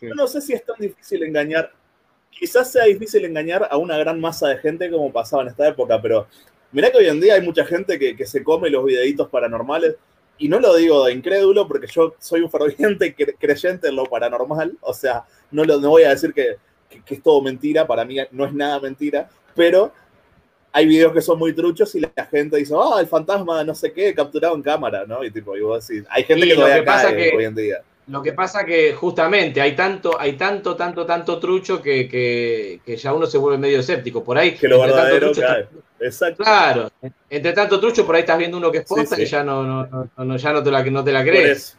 yo 0.00 0.14
no 0.14 0.26
sé 0.26 0.40
si 0.40 0.52
es 0.52 0.64
tan 0.64 0.76
difícil 0.78 1.22
engañar. 1.22 1.72
Quizás 2.38 2.70
sea 2.70 2.84
difícil 2.84 3.24
engañar 3.24 3.66
a 3.70 3.76
una 3.76 3.96
gran 3.98 4.20
masa 4.20 4.48
de 4.48 4.58
gente 4.58 4.90
como 4.90 5.12
pasaba 5.12 5.42
en 5.42 5.48
esta 5.48 5.68
época, 5.68 6.00
pero 6.02 6.26
mirá 6.72 6.90
que 6.90 6.98
hoy 6.98 7.06
en 7.06 7.20
día 7.20 7.34
hay 7.34 7.40
mucha 7.42 7.64
gente 7.64 7.98
que, 7.98 8.16
que 8.16 8.26
se 8.26 8.42
come 8.42 8.70
los 8.70 8.84
videitos 8.84 9.28
paranormales. 9.28 9.96
Y 10.36 10.48
no 10.48 10.58
lo 10.58 10.74
digo 10.74 11.04
de 11.06 11.12
incrédulo 11.12 11.68
porque 11.68 11.86
yo 11.86 12.14
soy 12.18 12.40
un 12.40 12.50
ferviente 12.50 13.14
cre- 13.16 13.36
creyente 13.38 13.88
en 13.88 13.96
lo 13.96 14.04
paranormal. 14.06 14.76
O 14.80 14.92
sea, 14.92 15.24
no, 15.52 15.64
lo, 15.64 15.78
no 15.80 15.90
voy 15.90 16.02
a 16.02 16.10
decir 16.10 16.34
que, 16.34 16.56
que- 16.90 17.02
que 17.02 17.14
es 17.14 17.22
todo 17.22 17.40
mentira, 17.40 17.86
para 17.86 18.04
mí 18.04 18.16
no 18.32 18.44
es 18.44 18.52
nada 18.52 18.80
mentira, 18.80 19.30
pero 19.54 19.92
hay 20.72 20.86
videos 20.86 21.12
que 21.12 21.20
son 21.22 21.38
muy 21.38 21.52
truchos 21.54 21.94
y 21.94 22.00
la 22.00 22.10
gente 22.28 22.56
dice, 22.56 22.74
ah, 22.76 22.98
el 22.98 23.06
fantasma 23.06 23.62
no 23.62 23.76
sé 23.76 23.92
qué, 23.92 24.12
capturado 24.12 24.56
en 24.56 24.62
cámara, 24.62 25.04
¿no? 25.06 25.22
Y 25.22 25.30
tipo, 25.30 25.56
y 25.56 25.60
vos 25.60 25.86
decís, 25.86 26.04
hay 26.10 26.24
gente 26.24 26.46
Y 26.46 26.48
que 26.48 26.54
lo 26.56 26.62
todavía 26.62 26.80
que 26.82 26.86
pasa 26.86 27.08
cae 27.14 27.30
que- 27.30 27.36
hoy 27.36 27.44
en 27.44 27.54
día. 27.54 27.82
Lo 28.06 28.22
que 28.22 28.32
pasa 28.34 28.64
que 28.66 28.92
justamente 28.92 29.60
hay 29.62 29.74
tanto, 29.74 30.20
hay 30.20 30.34
tanto, 30.34 30.76
tanto, 30.76 31.06
tanto 31.06 31.38
trucho 31.38 31.80
que, 31.80 32.06
que, 32.06 32.80
que 32.84 32.96
ya 32.98 33.14
uno 33.14 33.24
se 33.26 33.38
vuelve 33.38 33.56
medio 33.58 33.80
escéptico. 33.80 34.22
Por 34.22 34.36
ahí, 34.36 34.54
Que 34.54 34.68
lo 34.68 34.76
entre 34.76 34.90
tanto 34.92 35.04
verdadero 35.04 35.32
trucho 35.32 35.46
cae. 35.46 35.68
Exacto. 36.00 36.44
claro, 36.44 36.90
entre 37.30 37.52
tanto 37.54 37.80
trucho 37.80 38.04
por 38.04 38.14
ahí 38.14 38.20
estás 38.20 38.36
viendo 38.36 38.58
uno 38.58 38.70
que 38.70 38.78
es 38.78 38.84
posta 38.84 39.16
Sí, 39.16 39.22
sí. 39.22 39.22
y 39.22 39.26
ya 39.26 39.42
no, 39.42 39.62
no, 39.62 39.86
no, 39.86 40.24
no- 40.24 40.36
ya 40.36 40.52
no 40.52 40.62
te 40.62 40.70
la, 40.70 40.82
no 40.84 41.02
te 41.02 41.12
la 41.12 41.22
crees. 41.24 41.78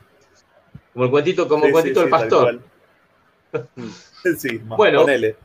Como 0.93 1.05
el 1.05 1.11
cuentito, 1.11 1.47
como 1.47 1.61
Sí, 1.61 1.67
el 1.67 1.71
cuentito 1.73 1.99
del 1.99 2.09
pastor. 2.09 2.59
sí, 4.37 4.59
más, 4.65 4.77
Bueno. 4.77 5.01
ponele. 5.01 5.35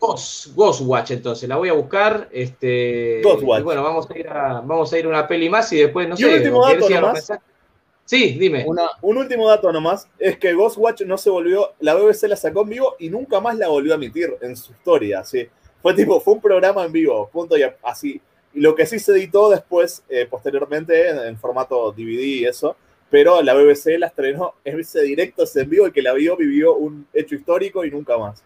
Ghost, 0.00 0.54
Ghostwatch, 0.54 1.10
entonces, 1.10 1.48
la 1.48 1.56
voy 1.56 1.68
a 1.70 1.72
buscar. 1.72 2.28
Este, 2.30 3.20
Ghostwatch. 3.24 3.60
y 3.60 3.64
bueno, 3.64 3.82
vamos 3.82 4.08
a 4.08 4.16
ir 4.16 4.28
a, 4.28 4.60
vamos 4.60 4.92
a 4.92 4.98
ir 4.98 5.06
a 5.06 5.08
una 5.08 5.26
peli 5.26 5.48
más 5.48 5.72
y 5.72 5.78
después, 5.78 6.08
no 6.08 6.14
Y 6.14 6.18
sé. 6.18 6.34
último 6.36 6.64
¿querés 6.64 6.88
dato 6.88 7.00
nomás. 7.00 7.32
Sí, 8.08 8.38
dime. 8.38 8.64
Una, 8.66 8.88
Un 9.02 9.18
último 9.18 9.46
dato 9.46 9.70
nomás, 9.70 10.08
es 10.18 10.38
que 10.38 10.54
Ghostwatch 10.54 11.02
no 11.02 11.18
se 11.18 11.28
volvió, 11.28 11.74
la 11.80 11.92
BBC 11.94 12.26
la 12.26 12.36
sacó 12.36 12.62
en 12.62 12.70
vivo 12.70 12.96
y 12.98 13.10
nunca 13.10 13.38
más 13.38 13.54
la 13.58 13.68
volvió 13.68 13.92
a 13.92 13.96
emitir 13.96 14.34
en 14.40 14.56
su 14.56 14.72
historia, 14.72 15.22
¿sí? 15.24 15.46
Fue 15.82 15.92
tipo, 15.92 16.18
fue 16.18 16.32
un 16.32 16.40
programa 16.40 16.86
en 16.86 16.90
vivo, 16.92 17.28
punto 17.30 17.58
y 17.58 17.64
así. 17.82 18.18
Y 18.54 18.60
lo 18.60 18.74
que 18.74 18.86
sí 18.86 18.98
se 18.98 19.12
editó 19.12 19.50
después, 19.50 20.02
eh, 20.08 20.26
posteriormente, 20.28 21.10
en, 21.10 21.18
en 21.18 21.38
formato 21.38 21.92
DVD 21.92 22.22
y 22.22 22.44
eso, 22.46 22.76
pero 23.10 23.42
la 23.42 23.52
BBC 23.52 23.98
la 23.98 24.06
estrenó 24.06 24.54
en 24.64 24.80
ese 24.80 25.02
directo, 25.02 25.42
ese 25.42 25.60
en 25.60 25.68
vivo, 25.70 25.84
el 25.84 25.92
que 25.92 26.00
la 26.00 26.14
vio 26.14 26.34
vivió 26.34 26.76
un 26.76 27.06
hecho 27.12 27.34
histórico 27.34 27.84
y 27.84 27.90
nunca 27.90 28.16
más. 28.16 28.42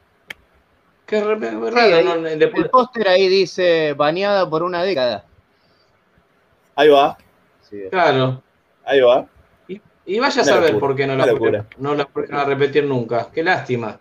Qué 1.06 1.20
Sí, 1.20 1.24
raro, 1.24 1.76
ahí- 1.78 2.04
¿no? 2.04 2.20
Después- 2.22 2.64
el 2.64 2.70
póster 2.70 3.06
ahí 3.06 3.28
dice 3.28 3.92
baneada 3.92 4.50
por 4.50 4.64
una 4.64 4.82
década. 4.82 5.24
Ahí 6.74 6.88
va, 6.88 7.16
Sí. 7.70 7.80
Claro. 7.90 8.42
ahí 8.84 9.00
va. 9.00 9.28
Y 10.04 10.18
vaya 10.18 10.40
a 10.40 10.44
Una 10.44 10.52
saber 10.52 10.72
locura, 10.72 10.86
por 10.88 10.96
qué 10.96 11.06
no 11.06 11.16
la, 11.16 11.26
no 11.78 11.94
la 11.94 12.08
a 12.40 12.44
repetir 12.44 12.84
nunca. 12.84 13.28
Qué 13.32 13.42
lástima. 13.42 13.98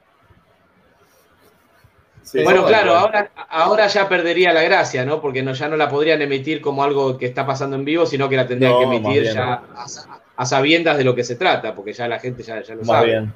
Sí, 2.24 2.42
bueno, 2.44 2.66
claro, 2.66 2.96
ahora, 2.96 3.32
ahora 3.50 3.88
ya 3.88 4.08
perdería 4.08 4.54
la 4.54 4.62
gracia, 4.64 5.04
¿no? 5.06 5.20
Porque 5.20 5.44
no, 5.44 5.54
ya 5.54 5.68
no 5.68 5.76
la 5.76 5.90
podrían 5.90 6.22
emitir 6.22 6.62
como 6.62 6.84
algo 6.84 7.18
que 7.18 7.26
está 7.26 7.46
pasando 7.46 7.76
en 7.76 7.84
vivo, 7.84 8.06
sino 8.06 8.30
que 8.30 8.38
la 8.38 8.48
tendrían 8.48 8.74
No, 8.74 8.80
que 8.80 8.96
emitir 8.96 9.24
bien. 9.24 9.34
ya 9.36 9.54
a, 9.76 9.88
sa- 9.88 10.22
a 10.36 10.46
sabiendas 10.46 10.98
de 10.98 11.04
lo 11.04 11.14
que 11.16 11.24
se 11.24 11.36
trata, 11.36 11.76
porque 11.76 11.94
ya 11.94 12.08
la 12.08 12.20
gente 12.20 12.42
ya, 12.44 12.62
ya 12.62 12.76
lo 12.76 12.82
Más 12.82 12.88
sabe. 12.88 13.08
bien. 13.08 13.34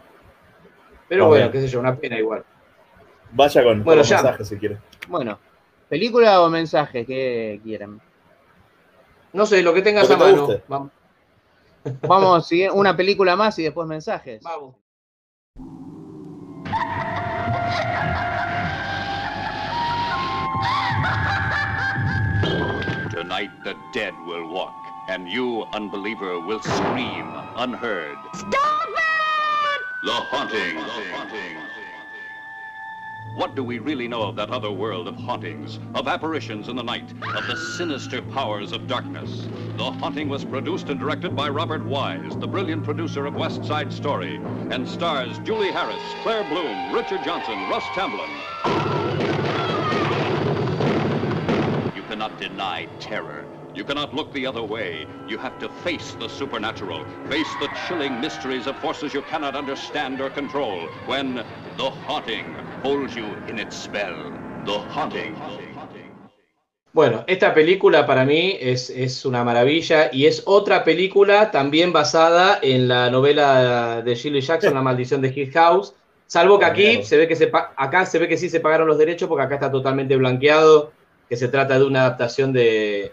Pero 1.09 1.23
más 1.23 1.29
bueno, 1.29 1.51
bien. 1.51 1.51
qué 1.51 1.67
sé 1.67 1.73
yo, 1.73 1.79
una 1.79 1.95
pena 1.95 2.17
igual. 2.17 2.43
Vaya 3.33 3.63
con, 3.63 3.83
Bueno, 3.83 3.99
los 3.99 4.09
ya. 4.09 4.17
mensajes 4.21 4.47
si 4.47 4.57
quiere. 4.57 4.77
Bueno, 5.09 5.39
película 5.89 6.41
o 6.41 6.49
mensaje, 6.49 7.05
¿qué 7.05 7.59
quieren? 7.63 7.99
No 9.33 9.45
sé, 9.45 9.61
lo 9.61 9.73
que 9.73 9.81
tengas 9.81 10.03
Lo 10.03 10.09
que 10.09 10.13
a 10.15 10.17
te 10.17 10.31
mano. 10.31 10.47
guste. 10.47 10.63
Vamos. 12.07 12.47
Sigue- 12.47 12.71
una 12.71 12.95
película 12.95 13.35
más 13.35 13.57
y 13.59 13.63
después 13.63 13.87
mensajes. 13.87 14.41
Vamos. 14.43 14.75
Tonight 23.09 23.51
the 23.63 23.75
dead 23.93 24.13
will 24.27 24.47
walk, 24.51 24.73
and 25.07 25.27
you, 25.29 25.63
unbeliever, 25.73 26.39
will 26.39 26.61
scream 26.61 27.27
unheard. 27.55 28.17
Stop 28.33 28.89
it! 28.89 29.81
The 30.03 30.11
haunting. 30.11 30.77
What 33.35 33.53
do 33.53 33.65
we 33.65 33.79
really 33.79 34.07
know 34.07 34.21
of 34.21 34.37
that 34.37 34.49
other 34.49 34.71
world 34.71 35.09
of 35.09 35.17
hauntings, 35.17 35.77
of 35.93 36.07
apparitions 36.07 36.69
in 36.69 36.77
the 36.77 36.83
night, 36.83 37.11
of 37.35 37.45
the 37.47 37.57
sinister 37.57 38.21
powers 38.21 38.71
of 38.71 38.87
darkness? 38.87 39.49
The 39.75 39.91
Haunting 39.91 40.29
was 40.29 40.45
produced 40.45 40.87
and 40.87 40.97
directed 40.97 41.35
by 41.35 41.49
Robert 41.49 41.83
Wise, 41.83 42.37
the 42.37 42.47
brilliant 42.47 42.85
producer 42.85 43.25
of 43.25 43.35
West 43.35 43.65
Side 43.65 43.91
Story, 43.91 44.37
and 44.71 44.87
stars 44.87 45.37
Julie 45.39 45.71
Harris, 45.71 46.01
Claire 46.23 46.45
Bloom, 46.45 46.93
Richard 46.93 47.25
Johnson, 47.25 47.69
Russ 47.69 47.83
Tamblyn. 47.93 48.29
You 51.93 52.03
cannot 52.03 52.39
deny 52.39 52.87
terror. 53.01 53.44
You 53.75 53.83
cannot 53.83 54.13
look 54.13 54.31
the 54.31 54.47
other 54.47 54.63
way. 54.63 55.05
You 55.27 55.37
have 55.37 55.59
to 55.59 55.67
face 55.83 56.15
the 56.17 56.29
supernatural, 56.29 57.03
face 57.29 57.55
the 57.59 57.67
chilling 57.73 58.21
mysteries 58.21 58.67
of 58.67 58.77
forces 58.77 59.13
you 59.13 59.21
cannot 59.21 59.53
understand 59.53 60.21
or 60.21 60.29
control 60.29 60.87
when 61.05 61.43
the 61.77 61.89
haunting 62.07 62.55
holds 62.81 63.15
you 63.17 63.35
in 63.49 63.59
its 63.59 63.75
spell. 63.75 64.15
The 64.65 64.79
haunting. 64.79 65.35
Bueno, 66.93 67.25
esta 67.27 67.53
película 67.53 68.07
para 68.07 68.23
mí 68.23 68.55
es, 68.61 68.89
es 68.89 69.25
una 69.25 69.43
maravilla 69.43 70.09
y 70.13 70.25
es 70.27 70.43
otra 70.45 70.85
película 70.85 71.51
también 71.51 71.91
basada 71.91 72.57
en 72.61 72.87
la 72.87 73.09
novela 73.09 74.01
de 74.01 74.15
Shirley 74.15 74.39
Jackson, 74.39 74.73
La 74.73 74.81
maldición 74.81 75.19
de 75.19 75.33
Hill 75.35 75.51
House. 75.51 75.93
Salvo 76.27 76.57
que 76.57 76.65
aquí 76.65 77.03
se 77.03 77.17
ve 77.17 77.27
que 77.27 77.35
se 77.35 77.47
pa- 77.47 77.73
acá 77.75 78.05
se 78.05 78.17
ve 78.19 78.29
que 78.29 78.37
sí 78.37 78.47
se 78.49 78.61
pagaron 78.61 78.87
los 78.87 78.97
derechos 78.97 79.27
porque 79.27 79.43
acá 79.43 79.55
está 79.55 79.69
totalmente 79.69 80.15
blanqueado, 80.15 80.93
que 81.27 81.35
se 81.35 81.49
trata 81.49 81.77
de 81.77 81.83
una 81.85 82.01
adaptación 82.05 82.53
de, 82.53 83.11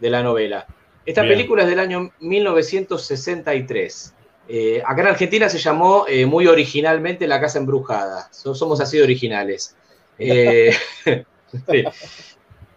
de 0.00 0.10
la 0.10 0.22
novela. 0.22 0.66
Esta 1.04 1.22
Bien. 1.22 1.34
película 1.34 1.62
es 1.62 1.68
del 1.68 1.80
año 1.80 2.10
1963. 2.20 4.14
Eh, 4.48 4.82
acá 4.84 5.02
en 5.02 5.08
Argentina 5.08 5.48
se 5.48 5.58
llamó 5.58 6.04
eh, 6.08 6.26
muy 6.26 6.46
originalmente 6.46 7.26
La 7.26 7.40
Casa 7.40 7.58
Embrujada. 7.58 8.28
So- 8.32 8.54
somos 8.54 8.80
así 8.80 8.98
de 8.98 9.04
originales. 9.04 9.76
Eh, 10.18 10.72
sí. 11.70 11.84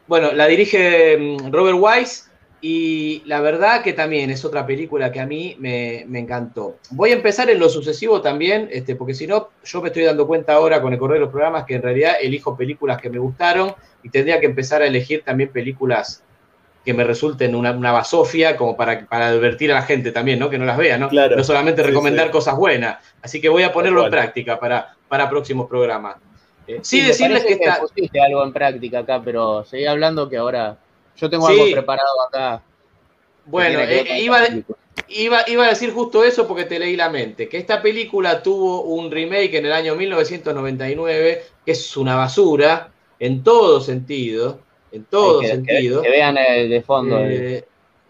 Bueno, 0.07 0.31
la 0.31 0.47
dirige 0.47 1.17
mm, 1.17 1.51
Robert 1.51 1.77
Wise 1.79 2.23
y 2.61 3.21
la 3.25 3.41
verdad 3.41 3.83
que 3.83 3.93
también 3.93 4.29
es 4.29 4.43
otra 4.45 4.65
película 4.65 5.11
que 5.11 5.19
a 5.19 5.25
mí 5.25 5.55
me, 5.59 6.05
me 6.07 6.19
encantó. 6.19 6.77
Voy 6.91 7.11
a 7.11 7.13
empezar 7.13 7.49
en 7.49 7.59
lo 7.59 7.69
sucesivo 7.69 8.21
también, 8.21 8.69
este, 8.71 8.95
porque 8.95 9.13
si 9.13 9.27
no, 9.27 9.49
yo 9.63 9.81
me 9.81 9.89
estoy 9.89 10.03
dando 10.03 10.25
cuenta 10.25 10.53
ahora 10.53 10.81
con 10.81 10.93
el 10.93 10.99
correo 10.99 11.15
de 11.15 11.19
los 11.21 11.29
programas 11.29 11.65
que 11.65 11.75
en 11.75 11.81
realidad 11.81 12.15
elijo 12.21 12.55
películas 12.57 12.99
que 13.01 13.09
me 13.09 13.19
gustaron 13.19 13.73
y 14.03 14.09
tendría 14.09 14.39
que 14.39 14.45
empezar 14.47 14.81
a 14.81 14.87
elegir 14.87 15.23
también 15.23 15.49
películas 15.51 16.23
que 16.85 16.93
me 16.93 17.03
resulten 17.03 17.55
una, 17.55 17.71
una 17.71 17.91
basofia, 17.91 18.55
como 18.55 18.77
para, 18.77 19.05
para 19.07 19.29
advertir 19.29 19.71
a 19.71 19.75
la 19.75 19.81
gente 19.81 20.11
también, 20.11 20.37
¿no? 20.37 20.49
Que 20.51 20.59
no 20.59 20.65
las 20.65 20.77
vea, 20.77 20.97
¿no? 20.99 21.09
Claro. 21.09 21.35
No 21.35 21.43
solamente 21.43 21.81
recomendar 21.81 22.27
sí. 22.27 22.31
cosas 22.31 22.55
buenas. 22.55 23.03
Así 23.23 23.41
que 23.41 23.49
voy 23.49 23.63
a 23.63 23.73
ponerlo 23.73 24.05
en 24.05 24.11
práctica 24.11 24.59
para, 24.59 24.95
para 25.07 25.27
próximos 25.27 25.67
programas. 25.67 26.17
Eh, 26.67 26.79
sí, 26.83 27.01
decirles 27.01 27.43
que 27.43 27.53
está... 27.53 27.79
pusiste 27.79 28.21
algo 28.21 28.43
en 28.43 28.53
práctica 28.53 28.99
acá, 28.99 29.21
pero 29.25 29.65
seguí 29.65 29.85
hablando 29.87 30.29
que 30.29 30.37
ahora 30.37 30.77
yo 31.17 31.29
tengo 31.29 31.47
Sí. 31.47 31.53
algo 31.53 31.71
preparado 31.71 32.21
acá. 32.27 32.61
Bueno, 33.45 33.79
eh, 33.79 34.19
iba. 34.21 34.39
Iba, 35.07 35.43
iba 35.47 35.65
a 35.65 35.69
decir 35.69 35.91
justo 35.91 36.23
eso 36.23 36.47
porque 36.47 36.63
te 36.63 36.79
leí 36.79 36.95
la 36.95 37.09
mente, 37.09 37.47
que 37.49 37.57
esta 37.57 37.81
película 37.81 38.41
tuvo 38.41 38.83
un 38.83 39.11
remake 39.11 39.53
en 39.55 39.65
el 39.65 39.73
año 39.73 39.93
1999, 39.93 41.43
que 41.65 41.71
es 41.73 41.97
una 41.97 42.15
basura, 42.15 42.89
en 43.19 43.43
todo 43.43 43.81
sentido, 43.81 44.61
en 44.95 45.05
todo 45.05 45.41
que, 45.41 45.47
sentido. 45.47 46.01
que 46.01 46.09
vean 46.09 46.37
el 46.37 46.69
de 46.69 46.81
fondo. 46.81 47.19
Eh, 47.19 47.65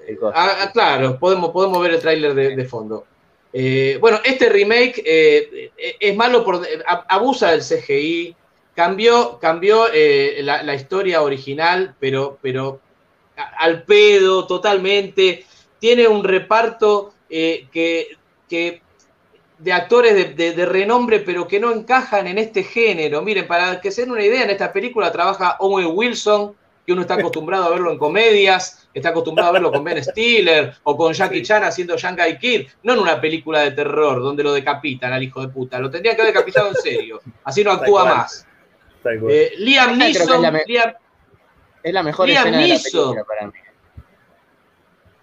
el 0.08 0.18
ah, 0.34 0.58
ah, 0.62 0.72
claro, 0.72 1.18
podemos, 1.20 1.52
podemos 1.52 1.82
ver 1.82 1.92
el 1.92 2.00
tráiler 2.00 2.34
de, 2.34 2.56
de 2.56 2.66
fondo. 2.66 3.06
Eh, 3.52 3.98
bueno, 4.02 4.20
este 4.24 4.50
remake 4.50 5.02
eh, 5.06 5.72
eh, 5.78 5.96
es 6.00 6.16
malo 6.16 6.44
por 6.44 6.62
abusa 7.08 7.52
del 7.52 7.62
CGI, 7.62 8.36
cambió, 8.76 9.40
cambió 9.40 9.86
eh, 9.94 10.42
la, 10.44 10.62
la 10.62 10.76
historia 10.76 11.22
original, 11.22 11.96
pero, 12.00 12.38
pero 12.42 12.82
al 13.58 13.84
pedo 13.84 14.46
totalmente. 14.48 15.46
Tiene 15.80 16.08
un 16.08 16.24
reparto 16.24 17.14
eh, 17.30 17.68
que, 17.72 18.18
que 18.50 18.82
de 19.60 19.74
actores 19.74 20.36
de, 20.36 20.66
renombre, 20.66 21.20
pero 21.20 21.48
que 21.48 21.60
no 21.60 21.72
encajan 21.72 22.28
en 22.28 22.38
este 22.38 22.64
género. 22.64 23.22
Miren, 23.22 23.48
para 23.48 23.80
que 23.82 23.92
se 23.92 24.02
den 24.02 24.12
una 24.12 24.24
idea, 24.24 24.44
en 24.44 24.50
esta 24.50 24.74
película 24.74 25.12
trabaja 25.12 25.58
Owen 25.60 25.92
Wilson, 25.94 26.56
que 26.86 26.94
uno 26.94 27.02
está 27.02 27.16
acostumbrado 27.16 27.66
a 27.66 27.70
verlo 27.70 27.92
en 27.92 27.98
comedias, 27.98 28.88
está 28.94 29.10
acostumbrado 29.10 29.50
a 29.50 29.54
verlo 29.54 29.72
con 29.72 29.84
Ben 29.84 30.04
Stiller 30.04 30.74
o 30.84 30.96
con 30.96 31.14
Jackie 31.14 31.42
Chan 31.42 31.64
haciendo 31.64 31.98
Shanghai 31.98 32.38
Kid, 32.38 32.68
no 32.84 32.94
en 32.94 33.00
una 33.00 33.20
película 33.20 33.62
de 33.62 33.72
terror 33.72 34.22
donde 34.22 34.44
lo 34.44 34.54
decapitan 34.54 35.12
al 35.12 35.24
hijo 35.24 35.42
de 35.42 35.50
puta, 35.50 35.80
lo 35.80 35.90
tendría 35.90 36.16
que 36.16 36.22
haber 36.22 36.34
decapitado 36.34 36.70
en 36.70 36.76
serio, 36.76 37.22
así 37.44 37.64
no 37.64 37.72
actúa 37.72 38.06
más. 38.06 38.48
Eh, 39.30 39.54
Liam 39.58 39.98
Neeson, 39.98 40.46
es 41.84 41.94
la, 41.94 42.02
mejor 42.02 42.30
escena 42.30 42.58
de 42.58 42.68
la 42.68 42.78
película 42.78 43.24
para 43.24 43.48
mí. 43.48 43.54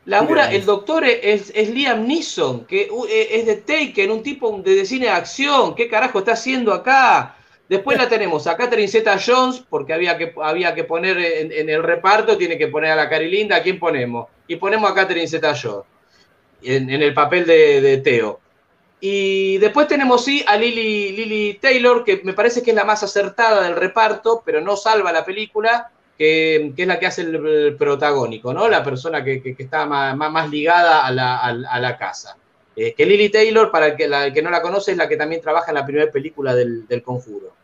Labura, 0.05 0.51
el 0.53 0.65
doctor 0.65 1.05
es, 1.05 1.55
Liam 1.55 2.07
Neeson, 2.07 2.65
que 2.65 2.83
eh, 2.83 3.29
es 3.31 3.47
de 3.47 3.57
Taken, 3.57 4.11
un 4.11 4.23
tipo 4.23 4.51
de 4.59 4.85
cine 4.85 5.07
de 5.07 5.13
acción. 5.13 5.75
¿Qué 5.77 5.89
carajo 5.89 6.21
está 6.21 6.33
haciendo 6.33 6.73
acá? 6.73 7.37
Después 7.73 7.97
la 7.97 8.07
tenemos 8.07 8.47
a 8.47 8.55
Catherine 8.55 8.87
Zeta 8.87 9.19
Jones, 9.19 9.65
porque 9.67 9.95
había 9.95 10.19
que, 10.19 10.35
había 10.43 10.75
que 10.75 10.85
poner 10.85 11.17
en, 11.19 11.71
el 11.71 11.83
reparto, 11.83 12.37
tiene 12.37 12.59
que 12.59 12.69
poner 12.69 12.91
a 12.91 12.97
la 12.97 13.09
Carilinda. 13.09 13.57
¿A 13.57 13.63
quién 13.63 13.79
ponemos? 13.79 14.29
Y 14.47 14.57
ponemos 14.57 14.91
a 14.91 14.95
Catherine 14.95 15.27
Zeta 15.27 15.55
Jones 15.55 15.87
en, 16.63 16.91
el 16.91 17.15
papel 17.15 17.47
de, 17.47 17.97
Teo. 18.05 18.41
Y 19.01 19.57
después 19.57 19.89
tenemos, 19.89 20.23
sí, 20.23 20.45
a 20.47 20.59
Lily, 20.59 21.59
Taylor, 21.63 22.05
que 22.05 22.21
me 22.25 22.35
parece 22.35 22.63
que 22.63 22.73
es 22.73 22.77
la 22.77 22.85
más 22.85 23.05
acertada 23.05 23.63
del 23.63 23.75
reparto, 23.75 24.43
pero 24.45 24.61
no 24.61 24.77
salva 24.77 25.11
la 25.11 25.25
película 25.25 25.91
que, 26.19 26.75
es 26.77 26.87
la 26.87 27.01
que 27.01 27.07
hace 27.07 27.23
el, 27.23 27.75
protagónico, 27.79 28.53
¿no? 28.53 28.69
La 28.69 28.85
persona 28.85 29.25
que, 29.25 29.57
está 29.59 29.87
más, 29.87 30.51
ligada 30.51 31.07
a 31.07 31.11
la, 31.11 31.97
casa. 31.99 32.37
Eh, 32.77 32.93
que 32.93 33.07
Lily 33.07 33.31
Taylor, 33.31 33.71
para 33.71 33.87
el 33.87 33.97
que, 33.97 34.43
no 34.43 34.51
la 34.51 34.61
conoce, 34.61 34.91
es 34.91 34.99
la 34.99 35.09
que 35.09 35.17
también 35.17 35.41
trabaja 35.41 35.71
en 35.71 35.77
la 35.77 35.87
primera 35.87 36.13
película 36.13 36.55
del, 36.55 37.03
Conjuro. 37.03 37.62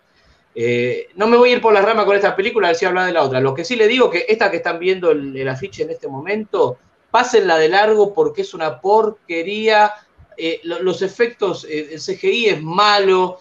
Eh, 0.60 1.08
no 1.14 1.28
me 1.28 1.36
voy 1.36 1.50
a 1.50 1.52
ir 1.52 1.60
por 1.60 1.72
la 1.72 1.82
rama 1.82 2.04
con 2.04 2.16
esta 2.16 2.34
película, 2.34 2.66
a 2.66 2.70
ver 2.70 2.76
si 2.76 2.84
hablar 2.84 3.06
de 3.06 3.12
la 3.12 3.22
otra. 3.22 3.40
Lo 3.40 3.54
que 3.54 3.64
sí 3.64 3.76
le 3.76 3.86
digo 3.86 4.10
que 4.10 4.26
esta 4.28 4.50
que 4.50 4.56
están 4.56 4.78
viendo 4.78 5.12
el, 5.12 5.48
afiche 5.48 5.84
en 5.84 5.90
este 5.90 6.08
momento, 6.08 6.78
pásenla 7.10 7.58
de 7.58 7.68
largo 7.68 8.12
porque 8.12 8.42
es 8.42 8.54
una 8.54 8.80
porquería. 8.80 9.92
Eh, 10.36 10.60
los 10.64 11.02
efectos, 11.02 11.66
el 11.68 12.00
CGI 12.00 12.46
es 12.46 12.62
malo 12.62 13.40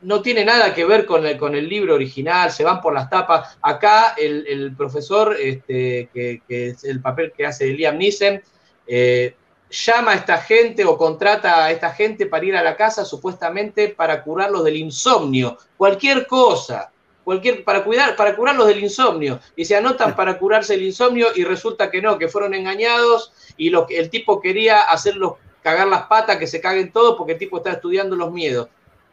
no 0.00 0.22
tiene 0.22 0.44
nada 0.44 0.74
que 0.74 0.84
ver 0.84 1.06
con 1.06 1.26
el, 1.26 1.36
con 1.36 1.54
el 1.54 1.68
libro 1.68 1.94
original, 1.94 2.50
se 2.52 2.64
van 2.64 2.80
por 2.80 2.94
las 2.94 3.10
tapas. 3.10 3.58
Acá 3.62 4.14
el, 4.16 4.74
profesor, 4.76 5.36
este, 5.38 6.08
que, 6.12 6.42
es 6.48 6.84
el 6.84 7.00
papel 7.00 7.32
que 7.36 7.46
hace 7.46 7.66
Liam 7.66 7.98
Neeson, 7.98 8.40
eh, 8.86 9.34
llama 9.70 10.12
a 10.12 10.14
esta 10.14 10.38
gente 10.38 10.84
o 10.84 10.96
contrata 10.96 11.64
a 11.64 11.70
esta 11.70 11.90
gente 11.90 12.26
para 12.26 12.44
ir 12.44 12.56
a 12.56 12.62
la 12.62 12.76
casa 12.76 13.04
supuestamente 13.04 13.88
para 13.88 14.22
curarlos 14.22 14.64
del 14.64 14.76
insomnio, 14.76 15.58
cualquier 15.76 16.26
cosa, 16.26 16.90
cualquier, 17.24 17.64
para, 17.64 17.84
cuidar, 17.84 18.16
para 18.16 18.34
curarlos 18.34 18.66
del 18.66 18.82
insomnio. 18.82 19.40
Y 19.56 19.64
se 19.64 19.76
anotan 19.76 20.16
para 20.16 20.38
curarse 20.38 20.74
el 20.74 20.82
insomnio 20.82 21.28
y 21.34 21.44
resulta 21.44 21.90
que 21.90 22.00
no, 22.00 22.18
que 22.18 22.28
fueron 22.28 22.54
engañados 22.54 23.32
y 23.56 23.70
lo, 23.70 23.86
el 23.88 24.10
tipo 24.10 24.40
quería 24.40 24.80
hacerlos 24.80 25.34
cagar 25.62 25.88
las 25.88 26.06
patas, 26.06 26.38
que 26.38 26.46
se 26.46 26.60
caguen 26.60 26.92
todos 26.92 27.16
porque 27.16 27.32
el 27.32 27.38
tipo 27.38 27.58
está 27.58 27.72
estudiando 27.72 28.16
los 28.16 28.32
miedos 28.32 28.68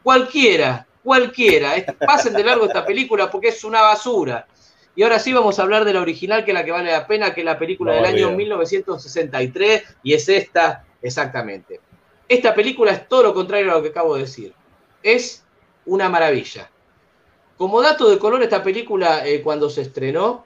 cualquiera, 0.06 0.86
cualquiera. 1.04 1.74
Pasen 2.06 2.34
de 2.34 2.44
largo 2.44 2.66
esta 2.66 2.86
película 2.86 3.32
porque 3.32 3.48
es 3.48 3.64
una 3.64 3.82
basura. 3.82 4.46
Y 4.96 5.04
ahora 5.04 5.20
sí 5.20 5.34
vamos 5.34 5.60
a 5.60 5.64
hablar 5.64 5.86
de 5.86 5.94
la 5.94 6.02
original, 6.02 6.46
que 6.46 6.52
es 6.52 6.56
la 6.56 6.64
que 6.64 6.72
vale 6.72 6.92
la 6.92 7.06
pena, 7.06 7.34
que 7.34 7.42
es 7.42 7.46
la 7.46 7.60
película 7.60 7.94
del 7.94 8.06
año 8.06 8.32
1963, 8.32 9.84
y 10.04 10.14
es 10.14 10.30
esta 10.30 10.86
exactamente. 11.02 11.82
Esta 12.28 12.56
película 12.56 12.92
es 12.92 13.08
todo 13.08 13.24
lo 13.24 13.34
contrario 13.34 13.72
a 13.72 13.76
lo 13.76 13.84
que 13.84 13.90
acabo 13.90 14.16
de 14.16 14.22
decir. 14.22 14.54
Es 15.04 15.44
una 15.86 16.10
maravilla. 16.10 16.70
Como 17.58 17.82
dato 17.82 18.10
de 18.10 18.18
color, 18.18 18.42
esta 18.42 18.64
película, 18.64 19.28
eh, 19.28 19.42
cuando 19.42 19.70
se 19.70 19.82
estrenó 19.82 20.46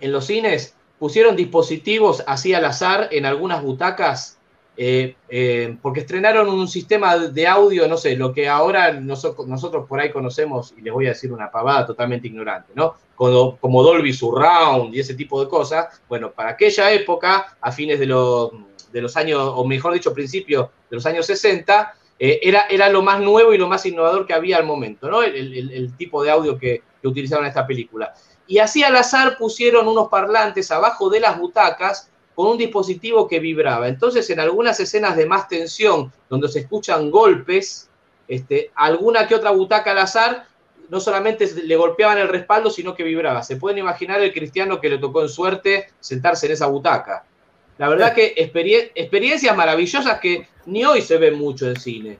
en 0.00 0.12
los 0.12 0.26
cines, 0.26 0.74
pusieron 0.98 1.36
dispositivos 1.36 2.22
así 2.26 2.54
al 2.54 2.64
azar 2.64 3.08
en 3.12 3.24
algunas 3.24 3.62
butacas 3.62 4.36
eh, 4.78 5.16
eh, 5.30 5.76
porque 5.80 6.00
estrenaron 6.00 6.50
un 6.50 6.68
sistema 6.68 7.16
de 7.16 7.46
audio, 7.46 7.88
no 7.88 7.96
sé, 7.96 8.14
lo 8.14 8.32
que 8.32 8.46
ahora 8.46 8.92
nosotros, 8.92 9.86
por 9.88 10.00
ahí 10.00 10.10
conocemos, 10.10 10.74
y 10.76 10.82
les 10.82 10.92
voy 10.92 11.06
a 11.06 11.10
decir 11.10 11.32
una 11.32 11.50
pavada 11.50 11.86
totalmente 11.86 12.28
ignorante, 12.28 12.72
¿no? 12.74 12.94
Como, 13.16 13.82
Dolby 13.82 14.12
Surround 14.12 14.94
y 14.94 15.00
ese 15.00 15.14
tipo 15.14 15.42
de 15.42 15.48
cosas. 15.48 16.00
Bueno, 16.08 16.30
para 16.30 16.50
aquella 16.50 16.92
época, 16.92 17.56
a 17.60 17.72
fines 17.72 17.98
de 17.98 18.06
los, 18.06 18.50
de 18.92 19.00
los 19.00 19.16
años, 19.16 19.40
o 19.42 19.64
mejor 19.64 19.94
dicho, 19.94 20.14
principios 20.14 20.68
de 20.90 20.96
los 20.96 21.06
años 21.06 21.26
60, 21.26 21.94
eh, 22.18 22.40
era, 22.42 22.66
era 22.68 22.88
lo 22.88 23.02
más 23.02 23.20
nuevo 23.20 23.52
y 23.52 23.58
lo 23.58 23.68
más 23.68 23.84
innovador 23.84 24.26
que 24.26 24.34
había 24.34 24.58
al 24.58 24.64
momento, 24.64 25.10
¿no? 25.10 25.22
El, 25.22 25.94
tipo 25.96 26.22
de 26.22 26.30
audio 26.30 26.58
que, 26.58 26.82
que 27.02 27.20
en 27.20 27.44
esta 27.44 27.66
película. 27.66 28.14
Y 28.46 28.58
así 28.58 28.82
al 28.82 28.96
azar 28.96 29.36
pusieron 29.38 29.88
unos 29.88 30.08
parlantes 30.08 30.70
abajo 30.70 31.10
de 31.10 31.20
las 31.20 31.38
butacas 31.38 32.10
con 32.34 32.48
un 32.48 32.58
dispositivo 32.58 33.26
que 33.26 33.40
vibraba. 33.40 33.88
Entonces, 33.88 34.28
en 34.30 34.40
algunas 34.40 34.78
escenas 34.78 35.16
de 35.16 35.26
más 35.26 35.48
tensión, 35.48 36.12
donde 36.28 36.48
se 36.48 36.60
escuchan 36.60 37.10
golpes, 37.10 37.88
este, 38.28 38.70
alguna 38.74 39.26
que 39.26 39.34
otra 39.34 39.50
butaca 39.50 39.92
al 39.92 39.98
azar, 39.98 40.46
no 40.88 41.00
solamente 41.00 41.48
le 41.64 41.76
golpeaban 41.76 42.18
el 42.18 42.28
respaldo, 42.28 42.70
sino 42.70 42.94
que 42.94 43.02
vibraba. 43.02 43.42
Se 43.42 43.56
pueden 43.56 43.78
imaginar 43.78 44.20
el 44.20 44.32
cristiano 44.32 44.80
que 44.80 44.88
le 44.88 44.98
tocó 44.98 45.22
en 45.22 45.28
suerte 45.28 45.88
sentarse 46.00 46.46
en 46.46 46.52
esa 46.52 46.66
butaca. 46.66 47.24
La 47.78 47.88
verdad 47.88 48.14
que 48.14 48.34
experiencias 48.36 49.56
maravillosas 49.56 50.18
que 50.18 50.48
ni 50.66 50.84
hoy 50.84 51.02
se 51.02 51.18
ven 51.18 51.34
mucho 51.34 51.68
en 51.68 51.76
cine. 51.76 52.18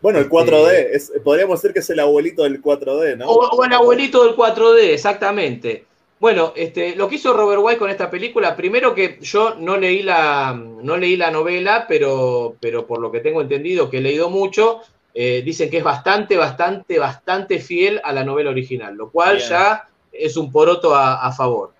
Bueno, 0.00 0.18
el 0.18 0.28
4D, 0.28 0.88
este, 0.92 1.20
podríamos 1.20 1.60
decir 1.60 1.72
que 1.72 1.80
es 1.80 1.90
el 1.90 2.00
abuelito 2.00 2.42
del 2.42 2.60
4D, 2.60 3.18
¿no? 3.18 3.26
o 3.26 3.64
el 3.64 3.72
abuelito 3.72 4.24
del 4.24 4.34
4D, 4.34 4.90
exactamente. 4.90 5.86
Bueno, 6.22 6.52
este, 6.54 6.94
lo 6.94 7.08
que 7.08 7.16
hizo 7.16 7.32
Robert 7.32 7.60
White 7.64 7.80
con 7.80 7.90
esta 7.90 8.08
película, 8.08 8.54
primero 8.54 8.94
que 8.94 9.18
yo 9.20 9.56
no 9.56 9.76
leí 9.76 10.04
la, 10.04 10.54
no 10.54 10.96
leí 10.96 11.16
la 11.16 11.32
novela, 11.32 11.86
pero, 11.88 12.54
pero 12.60 12.86
por 12.86 13.00
lo 13.00 13.10
que 13.10 13.18
tengo 13.18 13.40
entendido, 13.42 13.90
que 13.90 13.98
he 13.98 14.00
leído 14.00 14.30
mucho, 14.30 14.82
eh, 15.14 15.42
dicen 15.44 15.70
que 15.70 15.78
es 15.78 15.84
bastante, 15.84 16.36
bastante, 16.36 16.98
bastante 16.98 17.58
fiel 17.58 18.00
a 18.02 18.12
la 18.12 18.24
novela 18.24 18.50
original, 18.50 18.94
lo 18.94 19.10
cual 19.10 19.38
ya 19.38 19.88
es 20.10 20.36
un 20.36 20.50
poroto 20.50 20.94
a, 20.94 21.30
favor. 21.32 21.72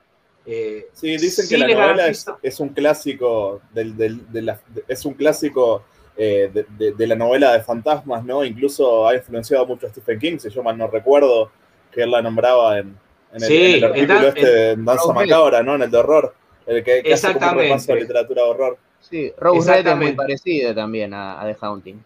Eh, 0.45 0.89
sí, 0.93 1.17
dicen 1.17 1.49
que 1.49 1.59
la 1.59 1.69
novela 1.69 2.09
es, 2.43 2.61
un 2.61 2.71
clásico 2.71 3.61
del, 3.73 3.97
de 3.97 4.43
la, 4.43 4.61
es 4.89 5.05
un 5.05 5.15
clásico 5.15 5.85
eh, 6.17 6.51
de, 6.53 7.07
la 7.07 7.15
novela 7.15 7.53
de 7.53 7.63
fantasmas, 7.63 8.23
¿no? 8.25 8.45
Incluso 8.45 9.09
ha 9.09 9.15
influenciado 9.15 9.67
mucho 9.67 9.87
a 9.87 9.91
Stephen 9.91 10.19
King, 10.19 10.39
si 10.39 10.51
yo 10.51 10.63
mal 10.63 10.77
no 10.77 10.87
recuerdo, 10.87 11.51
que 11.91 12.03
él 12.03 12.11
la 12.11 12.21
nombraba 12.21 12.79
en, 12.79 12.97
en 13.33 13.43
el, 13.43 13.49
sí, 13.49 13.57
en 13.57 13.75
el 13.77 13.85
artículo 13.85 14.29
este 14.29 14.47
de 14.47 14.77
Danza 14.77 15.13
Macabra, 15.15 15.63
¿no? 15.63 15.77
En 15.77 15.83
el 15.83 15.91
de 15.91 15.97
horror. 15.97 16.35
El 16.67 16.85
que, 16.85 17.03
que 17.03 17.15
hace 17.15 17.33
como 17.33 17.51
un 17.51 17.59
repaso 17.59 17.95
de 17.95 18.01
literatura 18.01 18.43
de 18.43 18.49
horror. 18.49 18.79
Sí, 19.01 19.33
Rose 19.37 19.73
Red 19.73 19.87
es 19.87 19.97
muy 19.97 20.13
parecida 20.13 20.75
también 20.75 21.13
a, 21.15 21.43
The 21.45 21.57
Haunting. 21.61 22.05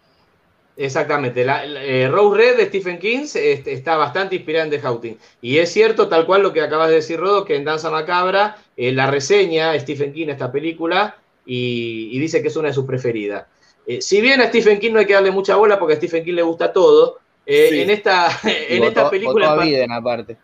Exactamente. 0.77 1.43
La, 1.43 1.65
eh, 1.65 2.07
Rose 2.07 2.37
Red 2.37 2.57
de 2.57 2.65
Stephen 2.67 2.99
King 2.99 3.25
este, 3.33 3.73
está 3.73 3.97
bastante 3.97 4.35
inspirada 4.35 4.65
en 4.65 4.71
The 4.71 4.79
Haunting. 4.79 5.17
Y 5.41 5.57
es 5.57 5.71
cierto, 5.71 6.07
tal 6.07 6.27
cual 6.27 6.43
lo 6.43 6.53
que 6.53 6.61
acabas 6.61 6.89
de 6.89 6.95
decir, 6.95 7.19
Rodo, 7.19 7.43
que 7.43 7.55
en 7.55 7.65
Danza 7.65 7.89
Macabra 7.89 8.57
eh, 8.77 8.91
la 8.91 9.09
reseña 9.09 9.77
Stephen 9.79 10.13
King 10.13 10.27
esta 10.29 10.51
película 10.51 11.17
y, 11.45 12.17
dice 12.19 12.41
que 12.41 12.49
es 12.49 12.55
una 12.55 12.67
de 12.67 12.75
sus 12.75 12.85
preferidas. 12.85 13.47
Eh, 13.87 14.01
si 14.01 14.21
bien 14.21 14.39
a 14.41 14.47
Stephen 14.47 14.79
King 14.79 14.91
no 14.91 14.99
hay 14.99 15.07
que 15.07 15.13
darle 15.13 15.31
mucha 15.31 15.55
bola 15.55 15.79
porque 15.79 15.95
a 15.95 15.97
Stephen 15.97 16.23
King 16.23 16.35
le 16.35 16.43
gusta 16.43 16.71
todo, 16.71 17.19
en 17.45 17.89
esta, 17.89 18.27
en 18.43 18.83
esta 18.83 19.09
película. 19.09 19.57
aparte. 19.89 20.37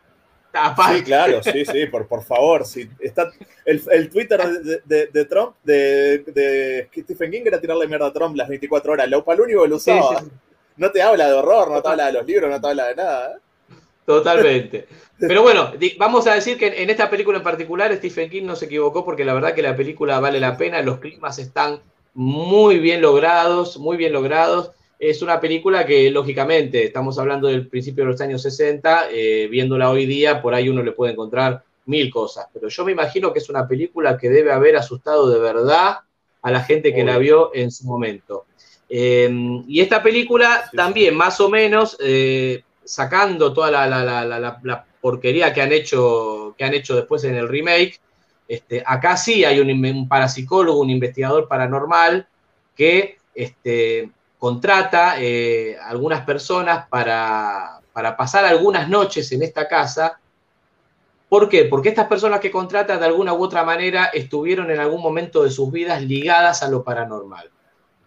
Sí, 0.53 1.03
claro, 1.03 1.41
sí, 1.41 1.65
sí, 1.65 1.87
por, 1.87 2.07
por 2.07 2.23
favor. 2.23 2.65
Sí. 2.65 2.87
Está, 2.99 3.31
el, 3.65 3.81
el 3.91 4.09
Twitter 4.09 4.39
de, 4.85 5.07
de, 5.07 5.25
Trump, 5.25 5.55
de, 5.63 6.19
de, 6.19 6.89
Stephen 6.95 7.31
King, 7.31 7.41
era 7.45 7.59
tirarle 7.59 7.87
mierda 7.87 8.07
a 8.07 8.13
Trump 8.13 8.35
las 8.35 8.47
24 8.47 8.93
horas. 8.93 9.09
Lo, 9.09 9.23
para 9.23 9.41
único 9.41 9.65
lo 9.65 9.77
usaba. 9.77 10.23
No 10.77 10.91
te 10.91 11.01
habla 11.01 11.27
de 11.27 11.33
horror, 11.33 11.71
no 11.71 11.81
te 11.81 11.89
habla 11.89 12.07
de 12.07 12.13
los 12.13 12.25
libros, 12.25 12.49
no 12.49 12.61
te 12.61 12.67
habla 12.67 12.87
de 12.87 12.95
nada. 12.95 13.35
¿eh? 13.35 13.75
Totalmente. 14.05 14.87
Pero 15.19 15.41
bueno, 15.41 15.71
vamos 15.97 16.27
a 16.27 16.35
decir 16.35 16.57
que 16.57 16.83
en 16.83 16.89
esta 16.89 17.09
película 17.09 17.37
en 17.37 17.43
particular 17.43 17.95
Stephen 17.95 18.29
King 18.29 18.43
no 18.43 18.55
se 18.55 18.65
equivocó 18.65 19.05
porque 19.05 19.25
la 19.25 19.33
verdad 19.33 19.53
que 19.53 19.61
la 19.61 19.75
película 19.75 20.19
vale 20.19 20.39
la 20.39 20.57
pena, 20.57 20.81
los 20.81 20.99
climas 20.99 21.39
están 21.39 21.79
muy 22.13 22.79
bien 22.79 23.01
logrados, 23.01 23.77
muy 23.77 23.97
bien 23.97 24.13
logrados 24.13 24.71
es 25.09 25.21
una 25.21 25.39
película 25.39 25.85
que, 25.85 26.09
lógicamente, 26.09 26.85
estamos 26.85 27.19
hablando 27.19 27.49
del 27.49 27.67
principio 27.67 28.05
de 28.05 28.11
los 28.11 28.21
años 28.21 28.41
60, 28.41 29.09
eh, 29.11 29.47
viéndola 29.51 29.89
hoy 29.89 30.05
día, 30.05 30.41
por 30.41 30.53
ahí 30.53 30.69
uno 30.69 30.81
le 30.81 30.93
puede 30.93 31.11
encontrar 31.11 31.61
mil 31.85 32.09
cosas, 32.09 32.47
pero 32.53 32.69
yo 32.69 32.85
me 32.85 32.93
imagino 32.93 33.33
que 33.33 33.39
es 33.39 33.49
una 33.49 33.67
película 33.67 34.17
que 34.17 34.29
debe 34.29 34.53
haber 34.53 34.77
asustado 34.77 35.29
de 35.29 35.39
verdad 35.39 35.97
a 36.41 36.51
la 36.51 36.61
gente 36.61 36.93
que 36.93 37.03
la 37.03 37.17
vio 37.17 37.53
en 37.53 37.71
su 37.71 37.85
momento. 37.85 38.45
Em, 38.87 39.65
y 39.67 39.81
esta 39.81 40.01
película 40.01 40.69
también, 40.73 41.15
más 41.15 41.41
o 41.41 41.49
menos, 41.49 41.97
eh, 41.99 42.63
sacando 42.85 43.51
toda 43.51 43.71
la, 43.71 44.85
porquería 45.01 45.53
que 45.53 45.61
han, 45.61 45.73
hecho, 45.73 46.55
que 46.57 46.63
han 46.63 46.73
hecho 46.73 46.95
después 46.95 47.25
en 47.25 47.35
el 47.35 47.49
remake, 47.49 47.99
este, 48.47 48.81
acá 48.85 49.17
sí 49.17 49.43
hay 49.43 49.59
un, 49.59 49.69
un 49.69 50.07
parapsicólogo, 50.07 50.79
un 50.79 50.89
investigador 50.89 51.49
paranormal 51.49 52.25
que 52.75 53.17
este, 53.35 54.09
contrata 54.43 55.15
eh, 55.21 55.77
algunas 55.81 56.25
personas 56.25 56.85
para, 56.89 57.79
para 57.93 58.17
pasar 58.17 58.43
algunas 58.43 58.89
noches 58.89 59.31
en 59.31 59.41
esta 59.41 59.69
casa. 59.69 60.19
¿Por 61.29 61.47
qué? 61.47 61.63
Porque 61.63 61.87
estas 61.87 62.07
personas 62.07 62.41
que 62.41 62.51
contrata 62.51 62.97
de 62.97 63.05
alguna 63.05 63.33
u 63.33 63.41
otra 63.41 63.63
manera 63.63 64.07
estuvieron 64.07 64.69
en 64.69 64.81
algún 64.81 65.01
momento 65.01 65.45
de 65.45 65.49
sus 65.49 65.71
vidas 65.71 66.01
ligadas 66.01 66.61
a 66.61 66.67
lo 66.67 66.83
paranormal. 66.83 67.51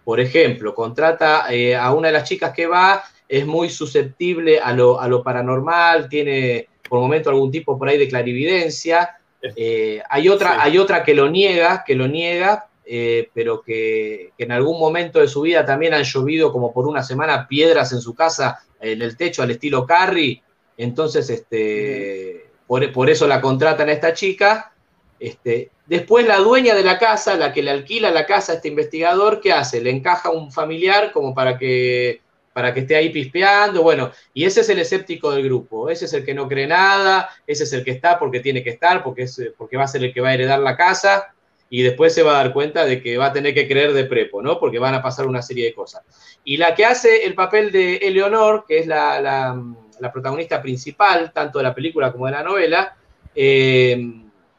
Por 0.05 0.21
ejemplo, 0.21 0.75
contrata 0.75 1.47
eh, 1.49 1.75
a 1.75 1.95
una 1.95 2.09
de 2.09 2.13
las 2.13 2.29
chicas 2.29 2.53
que 2.53 2.67
va, 2.67 3.03
es 3.27 3.47
muy 3.47 3.71
susceptible 3.71 4.61
a 4.61 4.75
lo, 4.75 5.01
a 5.01 5.09
lo 5.09 5.23
paranormal, 5.23 6.07
tiene 6.11 6.69
por 6.87 7.01
momento 7.01 7.31
algún 7.31 7.51
tipo 7.51 7.79
por 7.79 7.89
ahí 7.89 7.97
de 7.97 8.09
clarividencia. 8.09 9.17
Eh, 9.41 10.03
hay, 10.07 10.29
otra, 10.29 10.53
Sí. 10.53 10.59
hay 10.65 10.77
otra 10.77 11.03
que 11.03 11.15
lo 11.15 11.31
niega, 11.31 11.83
que 11.83 11.95
lo 11.95 12.07
niega, 12.07 12.69
eh, 12.87 13.31
pero 13.35 13.61
que, 13.63 14.33
en 14.39 14.53
algún 14.53 14.79
momento 14.79 15.21
de 15.21 15.29
su 15.29 15.41
vida 15.41 15.65
también 15.65 15.93
han 15.93 16.05
llovido 16.05 16.53
como 16.53 16.73
por 16.73 16.87
una 16.87 17.03
semana 17.03 17.49
piedras 17.49 17.93
en 17.93 18.01
su 18.01 18.15
casa, 18.15 18.63
en 18.81 19.03
el 19.03 19.17
techo, 19.17 19.43
al 19.43 19.51
estilo 19.51 19.85
Carrie. 19.85 20.43
Entonces, 20.77 21.29
este, 21.29 22.51
por, 22.67 22.93
por 22.93 23.11
eso 23.11 23.27
la 23.27 23.41
contratan 23.41 23.89
a 23.89 23.93
esta 23.93 24.13
chica. 24.13 24.73
Este, 25.19 25.71
después 25.87 26.27
la 26.27 26.39
dueña 26.39 26.75
de 26.75 26.85
la 26.85 26.99
casa, 26.99 27.37
la 27.37 27.53
que 27.53 27.63
le 27.63 27.71
alquila 27.71 28.11
la 28.11 28.27
casa 28.27 28.53
a 28.53 28.55
este 28.57 28.69
investigador, 28.69 29.41
¿qué 29.41 29.53
hace? 29.53 29.81
Le 29.81 29.91
encaja 29.91 30.31
un 30.31 30.53
familiar 30.53 31.11
como 31.11 31.35
para 31.35 31.59
que, 31.59 32.21
para 32.53 32.73
que 32.73 32.81
esté 32.81 32.97
ahí 32.97 33.11
pispeando, 33.11 33.83
bueno, 33.83 34.13
y 34.33 34.45
ese 34.45 34.61
es 34.61 34.69
el 34.69 34.79
escéptico 34.79 35.31
del 35.31 35.45
grupo, 35.45 35.91
ese 35.91 36.05
es 36.05 36.13
el 36.13 36.25
que 36.25 36.35
no 36.35 36.49
cree 36.49 36.67
nada, 36.67 37.31
ese 37.47 37.65
es 37.65 37.73
el 37.73 37.85
que 37.85 37.91
está 37.91 38.19
porque 38.19 38.41
tiene 38.41 38.63
que 38.63 38.71
estar, 38.71 39.03
porque, 39.03 39.23
es, 39.23 39.43
porque 39.59 39.77
va 39.77 39.85
a 39.85 39.89
ser 39.89 40.05
el 40.05 40.15
que 40.15 40.21
va 40.21 40.29
a 40.29 40.35
heredar 40.35 40.61
la 40.61 40.77
casa, 40.77 41.35
y 41.69 41.83
después 41.83 42.15
se 42.15 42.23
va 42.23 42.33
a 42.39 42.43
dar 42.45 42.53
cuenta 42.53 42.85
de 42.85 43.03
que 43.03 43.17
va 43.19 43.27
a 43.27 43.33
tener 43.33 43.53
que 43.55 43.67
creer 43.67 43.93
de 43.93 44.05
prepo, 44.05 44.41
¿no? 44.43 44.59
Porque 44.61 44.79
van 44.79 44.95
a 44.95 45.03
pasar 45.03 45.27
una 45.27 45.43
serie 45.43 45.65
de 45.67 45.75
cosas. 45.75 46.03
Y 46.45 46.57
la 46.59 46.75
que 46.75 46.85
hace 46.85 47.25
el 47.27 47.35
papel 47.35 47.73
de 47.73 47.97
Eleonor, 47.97 48.65
que 48.67 48.79
es 48.79 48.87
la, 48.87 49.21
la- 49.21 50.13
protagonista 50.13 50.61
principal, 50.63 51.33
tanto 51.33 51.59
de 51.59 51.65
la 51.65 51.75
película 51.75 52.13
como 52.13 52.27
de 52.27 52.33
la 52.33 52.43
novela, 52.45 52.97
eh, 53.35 53.99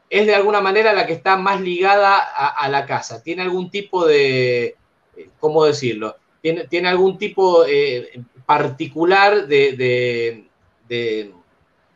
es 0.09 0.25
de 0.25 0.35
alguna 0.35 0.61
manera 0.61 0.93
la 0.93 1.05
que 1.05 1.13
está 1.13 1.37
más 1.37 1.61
ligada 1.61 2.17
a, 2.17 2.47
a 2.49 2.69
la 2.69 2.85
casa. 2.85 3.21
Tiene 3.21 3.43
algún 3.43 3.69
tipo 3.69 4.05
de, 4.05 4.75
eh, 5.15 5.29
¿cómo 5.39 5.63
decirlo? 5.65 6.15
Tiene, 6.41 6.67
tiene 6.67 6.89
algún 6.89 7.17
tipo 7.17 7.65
eh, 7.67 8.21
particular 8.45 9.47
de, 9.47 9.73
de- 9.73 10.47
de- 10.89 11.31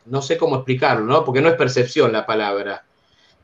no 0.06 0.22
sé 0.22 0.38
cómo 0.38 0.56
explicarlo, 0.58 1.06
¿no? 1.06 1.24
Porque 1.26 1.42
no 1.42 1.50
es 1.50 1.56
percepción 1.56 2.12
la 2.12 2.26
palabra. 2.26 2.84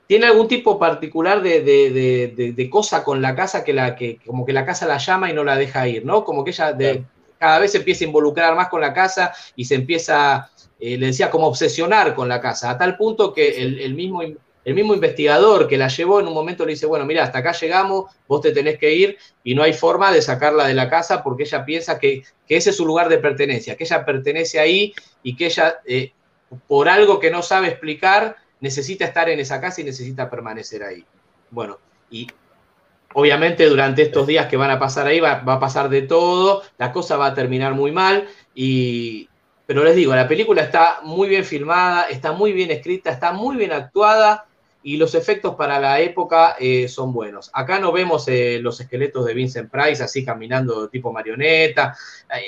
Tiene 0.08 0.26
algún 0.28 0.48
tipo 0.48 0.80
particular 0.80 1.42
de, 1.42 1.62
de- 1.62 2.54
de- 2.54 2.70
cosa 2.70 3.04
con 3.04 3.22
la 3.22 3.36
casa 3.36 3.64
que, 3.64 3.74
la, 3.74 3.96
que 3.96 4.20
como 4.26 4.46
que 4.46 4.54
la 4.54 4.66
casa 4.66 4.88
la 4.88 4.98
llama 4.98 5.30
y 5.30 5.34
no 5.34 5.44
la 5.44 5.58
deja 5.58 5.88
ir, 5.88 6.06
¿no? 6.06 6.24
Como 6.24 6.44
que 6.46 6.52
ella 6.52 6.72
de- 6.74 7.04
cada 7.38 7.60
vez 7.60 7.72
se 7.74 7.80
empieza 7.80 8.06
a 8.06 8.08
involucrar 8.08 8.56
más 8.56 8.70
con 8.70 8.82
la 8.82 8.94
casa 8.94 9.34
y 9.56 9.66
se 9.66 9.76
empieza, 9.76 10.50
eh, 10.80 10.98
le 10.98 11.08
decía, 11.08 11.30
como 11.30 11.48
obsesionar 11.48 12.16
con 12.16 12.28
la 12.30 12.40
casa, 12.42 12.70
a 12.72 12.78
tal 12.78 12.98
punto 12.98 13.34
que 13.34 13.62
el, 13.62 13.80
el 13.80 13.94
mismo, 13.96 14.22
el 14.22 14.74
mismo 14.74 14.94
investigador 14.94 15.68
que 15.68 15.78
la 15.78 15.88
llevó 15.88 16.20
en 16.20 16.28
un 16.28 16.34
momento 16.34 16.66
le 16.66 16.72
dice, 16.74 16.86
bueno, 16.86 17.06
mira, 17.06 17.24
hasta 17.24 17.40
acá 17.40 17.52
llegamos, 17.54 18.06
vos 18.28 18.42
te 18.42 18.52
tenés 18.52 18.78
que 18.80 18.94
ir 18.94 19.18
y 19.44 19.56
no 19.56 19.64
hay 19.64 19.74
forma 19.74 20.12
de 20.12 20.22
sacarla 20.22 20.68
de 20.68 20.74
la 20.74 20.90
casa 20.90 21.22
porque 21.24 21.44
ella 21.44 21.64
piensa 21.66 22.00
que, 22.00 22.24
que 22.48 22.58
ese 22.58 22.72
es 22.72 22.76
su 22.78 22.86
lugar 22.86 23.08
de 23.10 23.18
pertenencia, 23.20 23.76
que 23.76 23.84
ella 23.84 24.04
pertenece 24.06 24.60
ahí 24.60 24.94
y 25.24 25.36
que 25.36 25.46
ella, 25.48 25.80
eh, 25.86 26.12
por 26.68 26.90
algo 26.90 27.20
que 27.20 27.30
no 27.32 27.42
sabe 27.42 27.68
explicar, 27.68 28.36
necesita 28.60 29.06
estar 29.06 29.30
en 29.30 29.40
esa 29.40 29.62
casa 29.62 29.82
y 29.82 29.84
necesita 29.84 30.30
permanecer 30.30 30.84
ahí. 30.84 31.06
Bueno, 31.50 31.78
y 32.10 32.28
obviamente 33.14 33.68
durante 33.68 34.02
estos 34.02 34.28
días 34.28 34.48
que 34.48 34.58
van 34.58 34.72
a 34.72 34.80
pasar 34.80 35.08
ahí 35.08 35.20
va, 35.20 35.44
a 35.46 35.60
pasar 35.60 35.90
de 35.90 36.04
todo, 36.04 36.64
la 36.78 36.92
cosa 36.92 37.18
va 37.18 37.28
a 37.28 37.34
terminar 37.34 37.74
muy 37.74 37.92
mal, 37.92 38.28
y, 38.54 39.30
pero 39.66 39.84
les 39.84 39.96
digo, 39.96 40.16
la 40.16 40.28
película 40.28 40.62
está 40.62 41.00
muy 41.04 41.28
bien 41.28 41.46
filmada, 41.46 42.04
está 42.04 42.32
muy 42.32 42.52
bien 42.52 42.72
escrita, 42.72 43.12
está 43.12 43.32
muy 43.32 43.56
bien 43.56 43.72
actuada 43.72 44.48
y 44.88 44.96
los 44.96 45.16
efectos 45.16 45.56
para 45.56 45.82
la 45.82 46.00
época 46.00 46.56
eh, 46.62 46.88
son 46.88 47.12
buenos. 47.12 47.50
Acá 47.54 47.78
no 47.78 47.92
vemos 47.92 48.26
eh, 48.30 48.60
los 48.62 48.80
esqueletos 48.80 49.26
de 49.26 49.34
Vincent 49.34 49.70
Price 49.70 50.02
así 50.02 50.24
caminando 50.24 50.88
tipo 50.88 51.12
marioneta. 51.12 51.94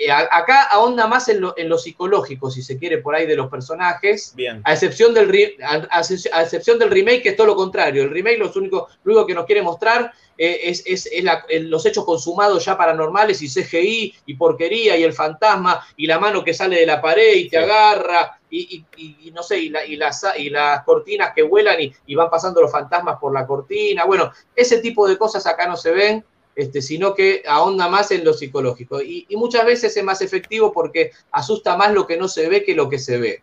Eh, 0.02 0.10
a- 0.10 0.30
acá 0.32 0.64
ahonda 0.72 1.06
más 1.08 1.28
en 1.28 1.42
lo, 1.42 1.54
en 1.58 1.68
lo 1.68 1.78
psicológico, 1.78 2.50
si 2.50 2.62
se 2.62 2.78
quiere, 2.78 3.00
por 3.00 3.14
ahí 3.14 3.26
de 3.26 3.36
los 3.36 3.50
personajes. 3.50 4.32
Bien. 4.38 4.62
A 4.64 4.72
excepción, 4.72 5.14
del 5.14 5.30
a, 5.62 6.00
excepción 6.42 6.80
del 6.80 6.92
remake, 6.92 7.24
que 7.24 7.30
es 7.30 7.36
todo 7.36 7.48
lo 7.48 7.56
contrario. 7.58 8.04
El 8.04 8.10
remake 8.12 8.38
lo 8.38 8.50
único, 8.56 8.88
lo 9.04 9.12
único 9.12 9.28
que 9.28 9.34
nos 9.34 9.46
quiere 9.46 9.62
mostrar 9.62 10.14
eh, 10.38 10.62
es, 10.64 10.82
es- 10.86 11.10
es 11.12 11.22
la- 11.22 11.44
los 11.50 11.86
hechos 11.86 12.06
consumados 12.06 12.64
ya 12.64 12.78
paranormales 12.78 13.42
y 13.42 13.50
CGI 13.50 14.16
y 14.28 14.34
porquería 14.36 14.96
y 14.96 15.04
el 15.04 15.12
fantasma 15.12 15.86
y 15.98 16.08
la 16.08 16.18
mano 16.20 16.42
que 16.46 16.54
sale 16.54 16.80
de 16.80 16.86
la 16.86 17.02
pared 17.02 17.36
y 17.36 17.50
te 17.50 17.58
agarra 17.58 18.39
y, 18.50 18.78
y- 18.78 18.86
y- 18.98 19.28
y 19.28 19.32
no 19.32 19.44
sé, 19.44 19.60
y, 19.60 19.70
la- 19.70 19.86
y 19.86 19.96
las, 19.96 20.26
y 20.38 20.50
las 20.50 20.84
cortinas 20.84 21.34
que 21.36 21.44
vuelan 21.44 21.80
y, 21.82 21.94
y 22.08 22.16
van 22.16 22.30
pasando 22.30 22.62
los 22.62 22.72
fantasmas 22.72 23.18
por 23.20 23.34
la 23.34 23.46
cortina. 23.46 24.06
Bueno, 24.06 24.32
ese 24.56 24.80
tipo 24.80 25.08
de 25.08 25.18
cosas 25.18 25.46
acá 25.48 25.68
no 25.68 25.78
se 25.78 25.92
ven. 25.92 26.26
Este, 26.56 26.82
sino 26.82 27.14
que 27.16 27.42
ahonda 27.48 27.88
más 27.88 28.12
en 28.12 28.26
lo 28.26 28.34
psicológico. 28.34 29.02
Y, 29.02 29.26
muchas 29.38 29.66
veces 29.66 29.96
es 29.96 30.04
más 30.04 30.22
efectivo 30.22 30.74
porque 30.74 31.12
asusta 31.32 31.78
más 31.78 31.94
lo 31.94 32.06
que 32.06 32.18
no 32.18 32.28
se 32.28 32.50
ve 32.50 32.66
que 32.66 32.76
lo 32.76 32.90
que 32.90 33.00
se 33.00 33.18
ve. 33.18 33.42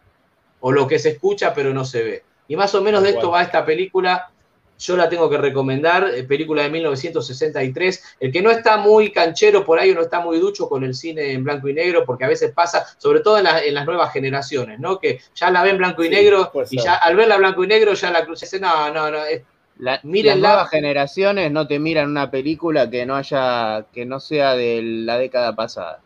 O 0.60 0.70
lo 0.70 0.86
que 0.86 0.98
se 0.98 1.10
escucha 1.10 1.54
pero 1.54 1.72
no 1.72 1.86
se 1.86 2.02
ve. 2.02 2.24
Y 2.46 2.56
más 2.56 2.74
o 2.74 2.82
menos 2.82 3.02
de 3.02 3.10
esto 3.10 3.30
va 3.30 3.42
esta 3.42 3.64
película. 3.64 4.30
Yo 4.78 4.96
la 4.96 5.08
tengo 5.08 5.30
que 5.30 5.38
recomendar, 5.38 6.10
eh, 6.14 6.24
película 6.24 6.62
de 6.62 6.70
1963. 6.70 8.16
El 8.20 8.32
que 8.32 8.42
no 8.42 8.50
está 8.50 8.76
muy 8.76 9.10
canchero 9.10 9.64
por 9.64 9.78
ahí 9.78 9.90
o 9.90 9.94
no 9.94 10.02
está 10.02 10.20
muy 10.20 10.38
ducho 10.38 10.68
con 10.68 10.84
el 10.84 10.94
cine 10.94 11.32
en 11.32 11.44
blanco 11.44 11.68
y 11.68 11.74
negro, 11.74 12.04
porque 12.04 12.24
a 12.24 12.28
veces 12.28 12.52
pasa, 12.52 12.84
sobre 12.98 13.20
todo 13.20 13.38
en, 13.38 13.44
la- 13.44 13.64
en 13.64 13.74
las 13.74 13.86
nuevas 13.86 14.12
generaciones, 14.12 14.78
¿no? 14.78 14.98
Que 14.98 15.20
ya 15.34 15.50
la 15.50 15.62
ven 15.62 15.78
blanco 15.78 16.02
y 16.04 16.08
Sí, 16.08 16.14
negro 16.14 16.52
y 16.70 16.76
ya 16.78 16.94
al 16.96 17.16
verla 17.16 17.36
blanco 17.38 17.64
y 17.64 17.66
negro 17.68 17.94
ya 17.94 18.10
la 18.10 18.24
cruz 18.24 18.40
dice, 18.40 18.60
no, 18.60 18.90
no, 18.92 19.10
no, 19.10 19.24
es- 19.24 19.42
La-. 19.78 19.92
Las 19.94 20.02
nuevas 20.48 20.70
generaciones 20.70 21.50
no 21.52 21.66
te 21.66 21.78
miran 21.78 22.10
una 22.10 22.30
película 22.30 22.88
que 22.90 23.04
no 23.06 23.16
haya, 23.16 23.84
que 23.92 24.04
no 24.06 24.20
sea 24.20 24.54
de 24.54 24.80
la 24.82 25.18
década 25.18 25.54
pasada. 25.54 26.00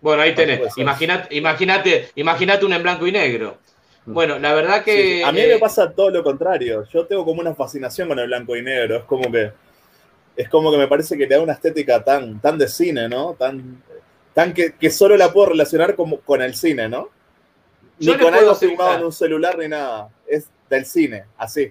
Bueno, 0.00 0.22
ahí 0.22 0.34
tenés. 0.34 0.60
Imagínate, 0.76 1.34
imagínate, 1.34 2.10
imagínate 2.16 2.64
un 2.66 2.72
en 2.74 2.82
blanco 2.82 3.06
y 3.06 3.12
negro. 3.12 3.58
Bueno, 4.06 4.38
la 4.38 4.52
verdad 4.54 4.84
que. 4.84 5.18
Sí, 5.18 5.22
a 5.22 5.32
mí 5.32 5.40
eh, 5.40 5.54
me 5.54 5.58
pasa 5.58 5.90
todo 5.90 6.10
lo 6.10 6.22
contrario. 6.22 6.84
Yo 6.92 7.06
tengo 7.06 7.24
como 7.24 7.40
una 7.40 7.54
fascinación 7.54 8.08
con 8.08 8.18
el 8.18 8.26
blanco 8.26 8.54
y 8.56 8.62
negro. 8.62 8.96
Es 8.98 9.04
como 9.04 9.30
que 9.32 9.52
es 10.36 10.48
como 10.48 10.70
que 10.70 10.78
me 10.78 10.88
parece 10.88 11.16
que 11.16 11.26
le 11.26 11.34
da 11.36 11.40
una 11.42 11.52
estética 11.52 12.02
tan, 12.02 12.40
tan 12.40 12.58
de 12.58 12.68
cine, 12.68 13.08
¿no? 13.08 13.34
Tan, 13.34 13.82
tan 14.34 14.52
que, 14.52 14.74
que 14.74 14.90
solo 14.90 15.16
la 15.16 15.32
puedo 15.32 15.50
relacionar 15.50 15.94
como, 15.94 16.18
con 16.20 16.42
el 16.42 16.54
cine, 16.54 16.88
¿no? 16.88 17.08
Ni 18.00 18.12
con 18.18 18.34
algo 18.34 18.54
filmado 18.56 18.96
en 18.98 19.04
un 19.04 19.12
celular 19.12 19.56
ni 19.56 19.68
nada. 19.68 20.08
Es 20.26 20.48
del 20.68 20.84
cine, 20.86 21.24
así. 21.38 21.70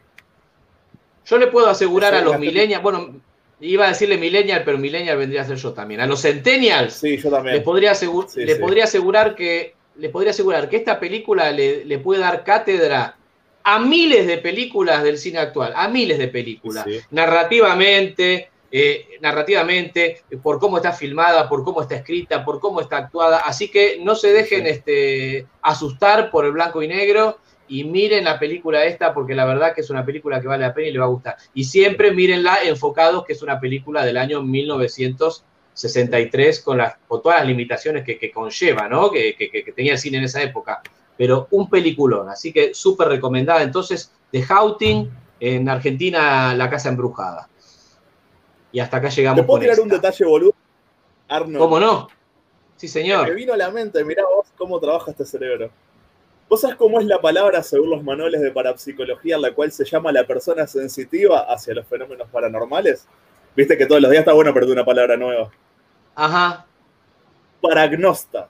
Yo 1.25 1.37
le 1.37 1.47
puedo 1.47 1.67
asegurar 1.67 2.13
a 2.15 2.21
los 2.21 2.39
millennials, 2.39 2.81
bueno, 2.81 3.15
iba 3.59 3.85
a 3.85 3.89
decirle 3.89 4.17
millennial, 4.17 4.63
pero 4.65 4.77
millennial 4.77 5.17
vendría 5.17 5.41
a 5.41 5.45
ser 5.45 5.57
yo 5.57 5.73
también. 5.73 5.99
A 6.01 6.05
los 6.07 6.21
centennials 6.21 6.93
Sí, 6.93 7.17
yo 7.17 7.29
también. 7.29 7.55
les 7.57 7.63
podría, 7.65 7.91
asegu- 7.91 8.27
Sí, 8.27 8.43
le 8.45 8.55
sí. 8.55 8.61
podría 8.61 8.85
asegurar 8.85 9.35
que 9.35 9.75
les 9.97 10.11
podría 10.11 10.31
asegurar 10.31 10.69
que 10.69 10.77
esta 10.77 10.99
película 10.99 11.51
le, 11.51 11.85
le 11.85 11.99
puede 11.99 12.21
dar 12.21 12.43
cátedra 12.43 13.17
a 13.63 13.79
miles 13.79 14.27
de 14.27 14.37
películas 14.39 15.03
del 15.03 15.17
cine 15.17 15.39
actual, 15.39 15.73
a 15.75 15.87
miles 15.87 16.17
de 16.17 16.27
películas, 16.27 16.83
Sí. 16.85 16.99
narrativamente, 17.11 18.49
eh, 18.71 19.07
narrativamente, 19.21 20.23
por 20.41 20.59
cómo 20.59 20.77
está 20.77 20.91
filmada, 20.91 21.47
por 21.47 21.63
cómo 21.63 21.81
está 21.81 21.95
escrita, 21.95 22.43
por 22.43 22.59
cómo 22.59 22.81
está 22.81 22.97
actuada. 22.97 23.37
Así 23.39 23.69
que 23.69 23.99
no 24.01 24.15
se 24.15 24.33
dejen 24.33 24.63
Sí. 24.65 24.69
este, 24.69 25.47
asustar 25.61 26.31
por 26.31 26.45
el 26.45 26.51
blanco 26.51 26.81
y 26.81 26.87
negro 26.87 27.37
y 27.67 27.83
miren 27.85 28.25
la 28.25 28.39
película 28.39 28.83
esta 28.85 29.13
porque 29.13 29.35
la 29.35 29.45
verdad 29.45 29.73
que 29.73 29.81
es 29.81 29.89
una 29.89 30.03
película 30.05 30.41
que 30.41 30.47
vale 30.47 30.65
la 30.65 30.73
pena 30.73 30.87
y 30.89 30.91
le 30.91 30.99
va 30.99 31.05
a 31.05 31.09
gustar. 31.09 31.37
Y 31.53 31.63
siempre 31.63 32.11
mírenla 32.11 32.63
enfocados 32.63 33.23
que 33.25 33.33
es 33.33 33.41
una 33.41 33.59
película 33.59 34.03
del 34.03 34.17
año 34.17 34.41
1963 35.73 36.61
con, 36.61 36.77
las, 36.77 36.95
con 37.07 37.21
todas 37.21 37.39
las 37.39 37.47
limitaciones 37.47 38.03
que, 38.03 38.17
que 38.17 38.31
conlleva, 38.31 38.87
¿no? 38.87 39.09
Que, 39.11 39.35
que- 39.35 39.49
que 39.49 39.71
tenía 39.71 39.93
el 39.93 39.97
cine 39.97 40.17
en 40.19 40.25
esa 40.25 40.41
época. 40.41 40.81
Pero 41.17 41.47
un 41.51 41.69
peliculón, 41.69 42.29
así 42.29 42.51
que 42.53 42.73
súper 42.73 43.07
recomendada. 43.07 43.61
Entonces, 43.63 44.11
The 44.31 44.43
Houting, 44.43 45.09
en 45.39 45.69
Argentina, 45.69 46.53
La 46.55 46.69
Casa 46.69 46.89
Embrujada. 46.89 47.49
Y 48.71 48.79
hasta 48.79 48.97
acá 48.97 49.09
llegamos 49.09 49.41
¿Te 49.41 49.43
puedo 49.45 49.59
tirar 49.61 49.79
un 49.79 49.89
detalle, 49.89 50.25
boludo? 50.25 50.53
¿Cómo 51.57 51.79
no? 51.79 52.07
Sí, 52.77 52.87
Me 52.87 52.91
señor. 52.91 53.33
vino 53.35 53.53
a 53.53 53.57
la 53.57 53.69
mente, 53.71 54.03
mirá 54.03 54.23
vos 54.23 54.47
cómo 54.57 54.79
trabaja 54.79 55.11
este 55.11 55.25
cerebro. 55.25 55.69
¿Vos 56.49 56.61
sabés 56.61 56.75
cómo 56.75 56.99
es 56.99 57.05
la 57.05 57.19
palabra 57.21 57.63
según 57.63 57.89
los 57.91 58.03
manuales 58.03 58.41
de 58.41 58.51
parapsicología, 58.51 59.37
la 59.37 59.53
cual 59.53 59.71
se 59.71 59.85
llama 59.85 60.11
la 60.11 60.25
persona 60.25 60.67
sensitiva 60.67 61.41
hacia 61.51 61.73
los 61.73 61.87
fenómenos 61.87 62.27
paranormales? 62.29 63.07
Viste 63.55 63.77
que 63.77 63.85
todos 63.85 64.01
los 64.01 64.09
días 64.11 64.21
está 64.21 64.33
bueno 64.33 64.49
aprender 64.51 64.73
una 64.73 64.85
palabra 64.85 65.15
nueva. 65.15 65.51
Ajá. 66.15 66.65
Paragnosta. 67.61 68.47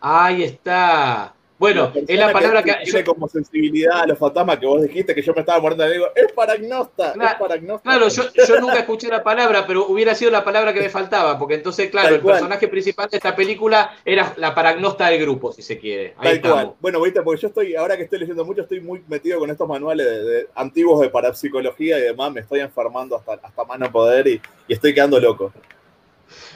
Ahí 0.00 0.42
está. 0.44 1.32
Bueno, 1.56 1.92
es 1.94 2.18
la 2.18 2.32
palabra 2.32 2.62
que. 2.62 2.74
tiene 2.84 3.04
como 3.04 3.28
sensibilidad 3.28 4.00
a 4.02 4.06
los 4.06 4.18
fantasmas 4.18 4.58
que 4.58 4.66
vos 4.66 4.82
dijiste 4.82 5.14
que 5.14 5.22
yo 5.22 5.32
me 5.32 5.40
estaba 5.40 5.60
muriendo. 5.60 5.88
Digo, 5.88 6.06
es 6.14 6.30
paragnosta, 6.32 7.12
Claro, 7.12 7.30
es 7.30 7.38
paragnosta. 7.38 7.88
Claro, 7.90 8.08
yo, 8.08 8.24
yo 8.46 8.60
nunca 8.60 8.80
escuché 8.80 9.08
la 9.08 9.22
palabra, 9.22 9.64
pero 9.66 9.86
hubiera 9.86 10.14
sido 10.14 10.30
la 10.32 10.44
palabra 10.44 10.74
que 10.74 10.80
me 10.80 10.90
faltaba, 10.90 11.38
porque 11.38 11.54
entonces, 11.54 11.88
claro, 11.90 12.08
Tal 12.08 12.14
el 12.16 12.20
cual. 12.22 12.34
personaje 12.34 12.68
principal 12.68 13.08
de 13.08 13.16
esta 13.18 13.34
película 13.36 13.92
era 14.04 14.34
la 14.36 14.54
paragnosta 14.54 15.06
del 15.08 15.20
grupo, 15.22 15.52
si 15.52 15.62
se 15.62 15.78
quiere. 15.78 16.14
Ahí 16.18 16.40
Tal 16.40 16.50
cual. 16.52 16.72
Bueno, 16.80 17.00
viste, 17.00 17.22
porque 17.22 17.40
yo 17.42 17.48
estoy, 17.48 17.74
ahora 17.76 17.96
que 17.96 18.02
estoy 18.02 18.18
leyendo 18.18 18.44
mucho, 18.44 18.62
estoy 18.62 18.80
muy 18.80 19.02
metido 19.08 19.38
con 19.38 19.48
estos 19.48 19.66
manuales 19.68 20.04
de, 20.06 20.24
de- 20.24 20.48
antiguos 20.56 21.00
de 21.00 21.08
parapsicología 21.08 21.98
y 21.98 22.02
demás. 22.02 22.32
Me 22.32 22.40
estoy 22.40 22.60
enfermando 22.60 23.16
hasta, 23.16 23.34
hasta 23.46 23.64
más 23.64 23.78
no 23.78 23.90
poder 23.90 24.26
y, 24.26 24.40
y 24.66 24.72
estoy 24.72 24.92
quedando 24.92 25.18
loco. 25.20 25.52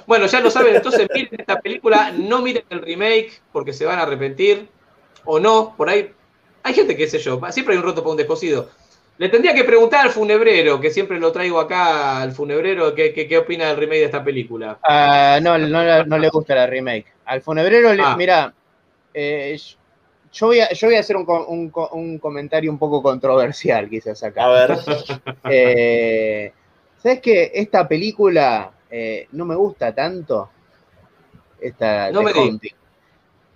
Bueno, 0.09 0.24
ya 0.24 0.40
lo 0.40 0.50
saben, 0.50 0.74
entonces 0.74 1.06
miren 1.14 1.38
esta 1.38 1.61
película, 1.61 2.11
no 2.16 2.40
miren 2.40 2.64
el 2.70 2.80
remake 2.80 3.42
porque 3.52 3.74
se 3.74 3.84
van 3.84 3.98
a 3.98 4.04
arrepentir, 4.04 4.66
o 5.26 5.38
no, 5.38 5.74
por 5.76 5.90
ahí. 5.90 6.11
Hay 6.62 6.72
gente 6.72 6.96
que 6.96 7.06
sé 7.06 7.18
yo, 7.18 7.38
siempre 7.50 7.74
hay 7.74 7.78
un 7.78 7.84
roto 7.84 8.00
para 8.00 8.12
un 8.12 8.16
descosido. 8.16 8.70
Le 9.18 9.28
tendría 9.28 9.52
que 9.52 9.64
preguntar 9.64 10.06
al 10.06 10.11
funebrero, 10.11 10.80
que 10.80 10.90
siempre 10.90 11.20
lo 11.20 11.30
traigo 11.30 11.61
acá 11.61 12.22
al 12.22 12.32
funebrero, 12.32 12.94
qué, 12.94 13.12
qué, 13.12 13.28
qué 13.28 13.36
opina 13.36 13.66
del 13.66 13.76
remake 13.76 13.98
de 13.98 14.04
esta 14.06 14.24
película. 14.24 14.78
Ah, 14.82 15.40
no, 15.42 15.59
no, 15.59 16.04
no 16.04 16.18
le 16.18 16.28
gusta 16.30 16.54
la 16.54 16.66
remake. 16.66 17.12
Al 17.26 17.42
funebrero, 17.42 17.92
le- 17.92 18.02
Ah. 18.02 18.16
mira, 18.16 18.54
eh, 19.12 19.59
yo, 20.32 20.46
voy 20.46 20.61
a, 20.61 20.72
yo 20.72 20.86
voy 20.86 20.96
a 20.96 21.00
hacer 21.00 21.16
un, 21.16 21.26
co- 21.26 21.46
un 21.48 21.68
co- 21.68 21.90
un 21.92 22.18
comentario 22.18 22.70
un 22.70 22.78
poco 22.78 23.02
controversial, 23.02 23.90
quizás 23.90 24.22
acá. 24.22 24.44
A 24.46 24.48
ver. 24.48 24.78
Eh, 25.50 26.52
¿Sabes 27.02 27.20
qué? 27.20 27.50
Esta 27.54 27.86
película 27.86 28.70
eh, 28.91 29.28
no 29.32 29.45
me 29.45 29.55
gusta 29.55 29.95
tanto. 29.95 30.51
Esta 31.61 32.11
No 32.11 32.22
me. 32.22 32.32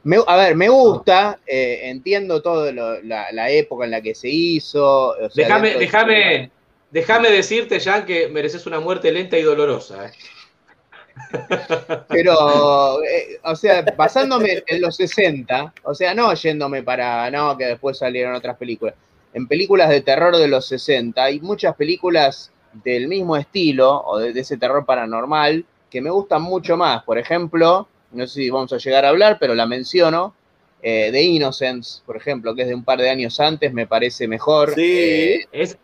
Me- 0.05 0.18
a 0.26 0.37
ver, 0.37 0.57
me 0.57 0.68
gusta, 0.68 1.39
eh, 1.47 1.83
entiendo 1.85 2.43
toda 2.43 2.72
la, 2.72 3.30
la 3.30 3.51
época 3.51 3.85
en 3.85 3.93
la 3.93 4.01
que 4.01 4.14
se 4.16 4.28
hizo. 4.28 5.11
o 5.11 5.30
sea, 5.30 5.47
Déjame, 5.47 5.74
déjame, 5.76 6.51
déjame 6.91 7.30
decirte, 7.30 7.78
Jan, 7.78 8.05
que 8.05 8.26
mereces 8.28 8.66
una 8.66 8.80
muerte 8.80 9.12
lenta 9.12 9.39
y 9.39 9.43
dolorosa. 9.43 10.07
¿eh? 10.07 10.12
Pero, 12.09 13.03
eh, 13.05 13.41
o 13.45 13.55
sea, 13.55 13.83
basándome 13.97 14.62
en 14.66 14.80
los 14.80 14.97
60, 14.97 15.72
o 15.85 15.95
sea, 15.95 16.14
no 16.14 16.33
yéndome 16.35 16.83
para, 16.83 17.30
no, 17.30 17.57
que 17.57 17.66
después 17.66 17.99
salieron 17.99 18.35
otras 18.35 18.57
películas. 18.57 18.95
En 19.35 19.47
películas 19.47 19.89
de 19.89 20.01
terror 20.03 20.37
de 20.37 20.49
los 20.49 20.66
60 20.66 21.22
hay 21.22 21.41
muchas 21.41 21.74
películas 21.76 22.51
del 22.73 23.09
mismo 23.09 23.37
estilo 23.37 24.03
o 24.05 24.18
de, 24.18 24.33
de 24.33 24.41
ese 24.41 24.57
terror 24.57 24.85
paranormal 24.85 25.64
que 25.91 26.01
me 26.01 26.11
gustan 26.11 26.43
mucho 26.43 26.77
más. 26.77 27.03
Por 27.05 27.18
ejemplo, 27.18 27.87
no 28.12 28.27
sé 28.27 28.35
si 28.35 28.51
vamos 28.51 28.73
a 28.73 28.79
llegar 28.79 29.05
a 29.05 29.09
hablar, 29.11 29.37
pero 29.41 29.55
la 29.55 29.66
menciono. 29.66 30.35
eh, 30.83 31.11
The 31.12 31.23
Innocence, 31.23 32.03
por 32.05 32.16
ejemplo, 32.16 32.55
que 32.55 32.62
es 32.62 32.68
de 32.68 32.75
un 32.75 32.83
par 32.85 32.99
de 32.99 33.09
años 33.11 33.39
antes, 33.41 33.73
me 33.73 33.87
parece 33.87 34.27
mejor. 34.27 34.75
Sí. 34.75 34.83
Eh, 34.83 35.47
Es, 35.53 35.77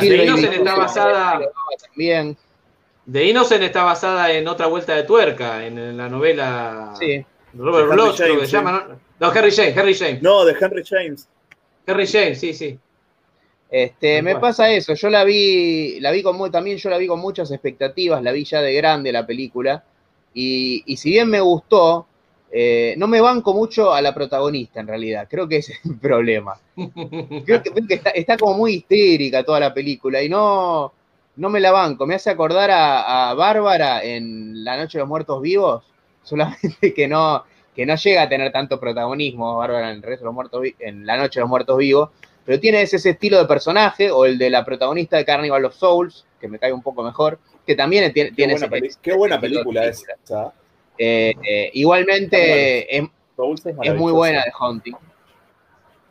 Bill 0.00 0.20
Innocent 0.22 0.52
está 0.54 0.74
basada, 0.76 1.40
También, 1.88 2.36
The 3.10 3.24
Innocent 3.24 3.62
está 3.62 3.82
basada 3.84 4.30
en 4.32 4.46
otra 4.48 4.66
vuelta 4.66 4.94
de 4.94 5.02
tuerca, 5.02 5.64
en, 5.66 5.78
en 5.78 5.96
la 5.96 6.08
novela 6.08 6.94
sí. 6.98 7.24
Robert 7.54 7.86
De 7.88 7.92
Henry 7.92 8.02
Bloch, 8.04 8.16
creo 8.16 8.40
que 8.40 8.46
se 8.46 8.52
llama, 8.52 8.86
¿no? 8.88 9.00
No, 9.20 9.28
Harry 9.28 9.50
James, 9.50 9.76
Harry 9.76 9.94
James. 9.94 10.22
No, 10.22 10.44
de 10.44 10.56
Henry 10.60 10.82
James. 10.84 11.28
Harry 11.86 12.06
James, 12.06 12.38
sí, 12.40 12.52
sí. 12.54 12.78
Este, 13.76 14.22
me 14.22 14.36
pasa 14.36 14.70
eso, 14.70 14.94
yo 14.94 15.10
la 15.10 15.24
vi, 15.24 15.98
la 15.98 16.12
vi 16.12 16.22
con 16.22 16.48
también 16.52 16.76
yo 16.76 16.90
la 16.90 16.96
vi 16.96 17.08
con 17.08 17.18
muchas 17.18 17.50
expectativas, 17.50 18.22
la 18.22 18.30
vi 18.30 18.44
ya 18.44 18.62
de 18.62 18.72
grande 18.72 19.10
la 19.10 19.26
película, 19.26 19.82
y, 20.32 20.84
y 20.86 20.96
si 20.96 21.10
bien 21.10 21.28
me 21.28 21.40
gustó, 21.40 22.06
eh, 22.52 22.94
no 22.98 23.08
me 23.08 23.20
banco 23.20 23.52
mucho 23.52 23.92
a 23.92 24.00
la 24.00 24.14
protagonista 24.14 24.78
en 24.78 24.86
realidad, 24.86 25.26
creo 25.28 25.48
que 25.48 25.56
ese 25.56 25.72
es 25.72 25.84
el 25.86 25.98
problema. 25.98 26.54
Creo 27.44 27.64
que, 27.64 27.94
está, 27.96 28.10
está 28.10 28.36
como 28.36 28.58
muy 28.58 28.74
histérica 28.74 29.42
toda 29.42 29.58
la 29.58 29.74
película 29.74 30.22
y 30.22 30.28
no, 30.28 30.92
no 31.34 31.48
me 31.50 31.58
la 31.58 31.72
banco, 31.72 32.06
me 32.06 32.14
hace 32.14 32.30
acordar 32.30 32.70
a, 32.70 33.30
a 33.30 33.34
Bárbara 33.34 34.04
en 34.04 34.62
La 34.62 34.76
Noche 34.76 34.98
de 34.98 35.02
los 35.02 35.08
Muertos 35.08 35.42
Vivos, 35.42 35.82
solamente 36.22 36.94
que 36.94 37.08
no, 37.08 37.42
que 37.74 37.86
no 37.86 37.96
llega 37.96 38.22
a 38.22 38.28
tener 38.28 38.52
tanto 38.52 38.78
protagonismo 38.78 39.56
Bárbara 39.56 39.90
en, 39.90 39.96
el 39.96 40.02
resto 40.04 40.22
de 40.22 40.26
los 40.26 40.34
muertos, 40.34 40.62
en 40.78 41.04
La 41.04 41.16
Noche 41.16 41.40
de 41.40 41.42
los 41.42 41.50
Muertos 41.50 41.76
Vivos, 41.76 42.10
pero 42.44 42.60
tiene 42.60 42.82
ese, 42.82 42.96
ese 42.96 43.10
estilo 43.10 43.38
de 43.38 43.46
personaje, 43.46 44.10
o 44.10 44.24
el 44.26 44.38
de 44.38 44.50
la 44.50 44.64
protagonista 44.64 45.16
de 45.16 45.24
Carnival 45.24 45.64
of 45.64 45.74
Souls, 45.74 46.26
que 46.40 46.48
me 46.48 46.58
cae 46.58 46.72
un 46.72 46.82
poco 46.82 47.02
mejor, 47.02 47.38
que 47.66 47.74
también 47.74 48.12
tiene, 48.12 48.30
Qué 48.30 48.36
tiene 48.36 48.52
buena, 48.54 48.76
ese, 48.76 48.98
qué 49.00 49.14
buena 49.14 49.36
de 49.36 49.40
película 49.40 49.84
esa. 49.86 50.52
Eh, 50.98 51.34
eh, 51.48 51.70
igualmente 51.74 52.96
es, 52.98 53.04
Souls 53.36 53.64
es 53.66 53.74
es 53.82 53.94
muy 53.94 54.12
buena 54.12 54.44
de 54.44 54.52
Hunting. 54.60 54.94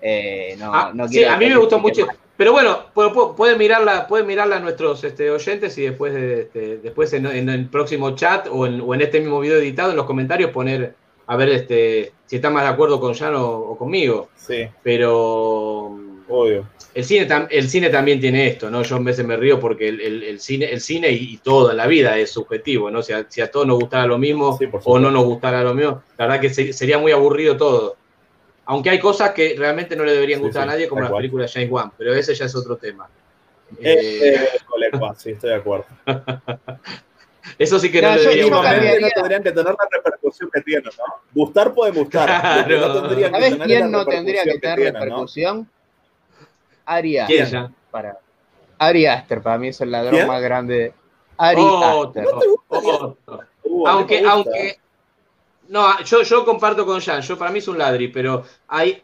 Eh, 0.02 0.56
no, 0.60 0.72
Ah, 0.74 0.92
no 0.94 1.08
sí, 1.08 1.24
a 1.24 1.38
mí 1.38 1.48
me 1.48 1.58
gustó 1.58 1.80
mucho. 1.80 2.06
Pero 2.36 2.52
bueno, 2.52 2.88
pu- 2.94 3.14
pu- 3.14 3.36
pueden 3.36 3.58
mirarla, 3.58 4.08
pueden 4.08 4.26
mirarla 4.28 4.58
a 4.58 4.60
nuestros 4.60 5.04
este, 5.04 5.30
oyentes 5.30 5.78
y 5.78 5.84
después, 5.84 6.14
de- 6.14 6.42
este, 6.42 6.78
después 6.80 7.14
en, 7.14 7.28
en 7.28 7.48
el 7.48 7.70
próximo 7.70 8.16
chat 8.16 8.48
o 8.52 8.66
en, 8.66 8.82
o 8.82 8.94
en 8.96 9.02
este 9.02 9.20
mismo 9.22 9.40
video 9.40 9.58
editado 9.60 9.92
en 9.92 9.98
los 9.98 10.06
comentarios 10.08 10.50
poner 10.52 10.96
a 11.28 11.38
ver 11.38 11.50
este, 11.50 12.12
si 12.26 12.38
están 12.38 12.52
más 12.54 12.64
de 12.64 12.70
acuerdo 12.70 13.00
con 13.00 13.14
Jan 13.14 13.36
o, 13.36 13.50
o 13.50 13.78
conmigo. 13.78 14.30
Sí, 14.36 14.68
Pero 14.82 15.98
obvio. 16.34 16.68
el 16.94 17.04
cine, 17.04 17.28
tam- 17.28 17.48
el 17.50 17.70
cine 17.70 17.90
también 17.90 18.20
tiene 18.20 18.48
esto, 18.48 18.70
¿no? 18.70 18.82
Yo 18.84 18.96
a 18.96 19.00
veces 19.00 19.26
me 19.26 19.36
río 19.38 19.60
porque 19.60 19.88
el, 19.88 20.00
el- 20.02 20.24
el 20.24 20.40
cine, 20.40 20.72
el 20.72 20.82
cine 20.82 21.10
y, 21.12 21.34
y 21.34 21.38
todo 21.38 21.72
en 21.72 21.78
la 21.78 21.88
vida 21.88 22.18
es 22.18 22.32
subjetivo, 22.32 22.90
¿no? 22.92 23.02
Si 23.02 23.14
a, 23.14 23.26
si 23.30 23.42
a 23.42 23.50
todos 23.52 23.66
nos 23.68 23.80
gustara 23.80 24.06
lo 24.06 24.18
mismo 24.18 24.58
Sí, 24.58 24.68
o 24.84 25.00
no 25.00 25.10
nos 25.12 25.24
gustara 25.26 25.64
lo 25.64 25.74
mismo, 25.74 26.04
la 26.18 26.26
verdad 26.28 26.42
que 26.42 26.50
se- 26.54 26.74
sería 26.74 26.98
muy 26.98 27.12
aburrido 27.12 27.56
todo. 27.58 27.96
Aunque 28.66 28.90
hay 28.90 29.00
cosas 29.00 29.32
que 29.32 29.56
realmente 29.58 29.96
no 29.96 30.04
le 30.06 30.14
deberían 30.14 30.40
Sí, 30.40 30.46
gustar 30.46 30.64
sí, 30.64 30.70
a 30.70 30.72
nadie, 30.74 30.88
como 30.88 31.02
las 31.02 31.10
cual. 31.10 31.20
películas 31.22 31.52
de 31.54 31.60
James 31.60 31.72
Wan, 31.72 31.92
pero 31.98 32.14
ese 32.14 32.34
ya 32.36 32.46
es 32.46 32.56
otro 32.56 32.78
tema. 32.78 33.08
Eh, 33.80 34.20
Eh, 34.22 34.36
eh, 34.36 34.48
sí, 35.18 35.32
estoy 35.32 35.50
de 35.50 35.56
acuerdo. 35.56 35.86
eso 37.58 37.80
sí 37.80 37.92
que 37.92 38.02
No, 38.02 38.16
no, 38.16 38.22
Mínimamente 38.22 38.50
no 39.00 39.10
tendrían 39.14 39.44
que 39.44 39.52
tener 39.52 39.74
la 39.74 39.88
repercusión 39.92 40.50
que 40.54 40.62
tienen, 40.62 40.84
¿no? 40.98 41.04
Gustar 41.34 41.74
puede 41.74 41.92
gustar. 41.92 42.26
Claro. 42.26 42.88
no 42.88 43.08
tendrían 43.10 43.32
¿Sabes 43.32 43.56
quién 43.66 43.92
no 43.92 44.06
tendría 44.06 44.44
que 44.44 44.52
repercusión 44.52 44.62
tener 44.62 44.94
tienen, 44.94 45.10
¿no? 45.10 45.68
Ari 46.86 47.18
¿Quién, 47.28 47.44
Aster. 47.44 47.68
Para, 47.92 48.18
Ari 48.80 49.06
Aster, 49.06 49.42
para 49.42 49.58
mí 49.58 49.70
es 49.70 49.80
el 49.82 49.92
ladrón 49.92 50.16
¿Quién? 50.16 50.28
más 50.28 50.42
grande. 50.42 50.74
de- 50.76 50.94
Ari 51.38 51.62
mí 51.62 51.68
aunque, 53.86 54.24
aunque. 54.26 54.78
No, 55.70 56.00
yo, 56.04 56.22
yo 56.24 56.46
comparto 56.46 56.86
con 56.86 57.00
Jan, 57.00 57.22
yo 57.22 57.38
para 57.38 57.50
mí 57.52 57.60
es 57.60 57.68
un 57.68 57.78
ladri, 57.78 58.10
pero 58.10 58.44
hay, 58.68 59.02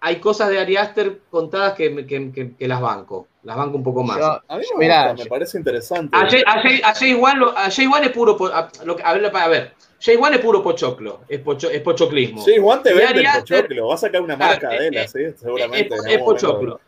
hay 0.00 0.16
cosas 0.16 0.50
de 0.50 0.60
Ari 0.60 0.76
Aster 0.76 1.20
contadas 1.30 1.72
que, 1.74 1.90
me- 1.90 2.06
que, 2.06 2.30
que- 2.30 2.54
que 2.54 2.68
las 2.68 2.80
banco, 2.80 3.26
las 3.42 3.56
banco 3.56 3.76
un 3.78 3.82
poco 3.82 4.02
más. 4.02 4.18
Yo- 4.18 4.42
A 4.46 4.56
mí 4.58 4.64
me 4.74 4.84
mirá, 4.84 5.08
gusta, 5.08 5.24
me 5.24 5.30
parece 5.30 5.58
interesante. 5.58 6.16
A 6.16 6.28
Jay, 6.28 6.42
a 6.46 6.60
Jay- 6.60 6.80
a 6.84 6.94
Jay 6.94 7.14
Wan 7.14 7.38
lo- 7.38 7.56
a 7.56 7.70
Jay 7.70 7.86
Wan 7.86 8.04
es 8.04 8.10
puro. 8.10 8.36
A, 8.52 8.68
a 9.04 9.12
ver, 9.14 9.32
a 9.34 9.48
ver, 9.48 9.74
Jay 9.98 10.16
Wan 10.16 10.34
es 10.34 10.40
puro 10.40 10.62
pochoclo, 10.62 11.20
es, 11.28 11.40
pocho- 11.40 11.70
es 11.70 11.80
pochoclismo. 11.80 12.42
Sí, 12.44 12.56
Juan 12.60 12.82
te 12.82 12.90
vende 12.90 13.06
Ari 13.06 13.18
el 13.20 13.26
Aster- 13.26 13.62
pochoclo. 13.62 13.88
Va 13.88 13.94
a 13.94 13.98
sacar 13.98 14.20
una 14.20 14.36
Claro, 14.36 14.52
marca 14.52 14.68
de 14.68 14.86
él, 14.88 14.94
eh, 14.96 15.00
así, 15.00 15.18
seguramente. 15.40 15.94
es, 15.94 16.04
es 16.06 16.18
pochoclo. 16.22 16.80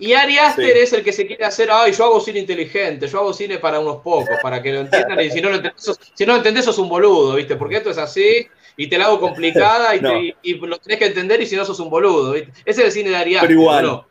Y 0.00 0.12
Ari 0.12 0.38
Aster 0.38 0.64
Sí. 0.74 0.78
es 0.80 0.92
el 0.92 1.02
que 1.02 1.12
se 1.12 1.26
quiere 1.26 1.44
hacer, 1.44 1.68
ay, 1.72 1.92
yo 1.92 2.04
hago 2.04 2.20
cine 2.20 2.38
inteligente, 2.38 3.08
yo 3.08 3.18
hago 3.18 3.32
cine 3.32 3.58
para 3.58 3.80
unos 3.80 3.96
pocos, 4.02 4.38
para 4.40 4.62
que 4.62 4.72
lo 4.72 4.80
entiendan, 4.80 5.20
y 5.20 5.30
si 5.30 5.40
no 5.40 5.48
lo 5.48 5.56
entendés, 5.56 5.82
sos, 5.82 5.98
si 6.14 6.24
no 6.24 6.32
lo 6.32 6.38
entendés, 6.38 6.64
sos 6.64 6.78
un 6.78 6.88
boludo, 6.88 7.34
¿viste? 7.34 7.56
Porque 7.56 7.76
esto 7.78 7.90
es 7.90 7.98
así, 7.98 8.46
y 8.76 8.86
te 8.88 8.96
la 8.96 9.06
hago 9.06 9.18
complicada, 9.20 9.96
y, 9.96 10.00
No. 10.02 10.10
te- 10.10 10.36
y 10.42 10.54
lo 10.54 10.78
tenés 10.78 10.98
que 11.00 11.06
entender, 11.06 11.42
y 11.42 11.46
si 11.46 11.56
no, 11.56 11.64
sos 11.64 11.80
un 11.80 11.90
boludo, 11.90 12.32
¿viste? 12.32 12.52
Ese 12.64 12.82
es 12.82 12.86
el 12.86 12.92
cine 12.92 13.10
de 13.10 13.16
Ari 13.16 13.34
Aster, 13.36 13.48
Pero 13.48 13.60
igual, 13.60 13.84
¿no? 13.86 14.06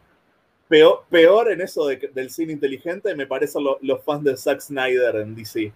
Peor, 0.68 1.06
peor 1.10 1.52
en 1.54 1.62
eso 1.62 1.88
de 1.88 1.96
del 2.14 2.30
cine 2.30 2.52
inteligente 2.52 3.16
me 3.16 3.26
parecen 3.26 3.64
lo- 3.64 3.80
los 3.82 4.04
fans 4.04 4.26
de 4.26 4.36
Zack 4.36 4.60
Snyder 4.60 5.16
en 5.16 5.34
DC. 5.34 5.72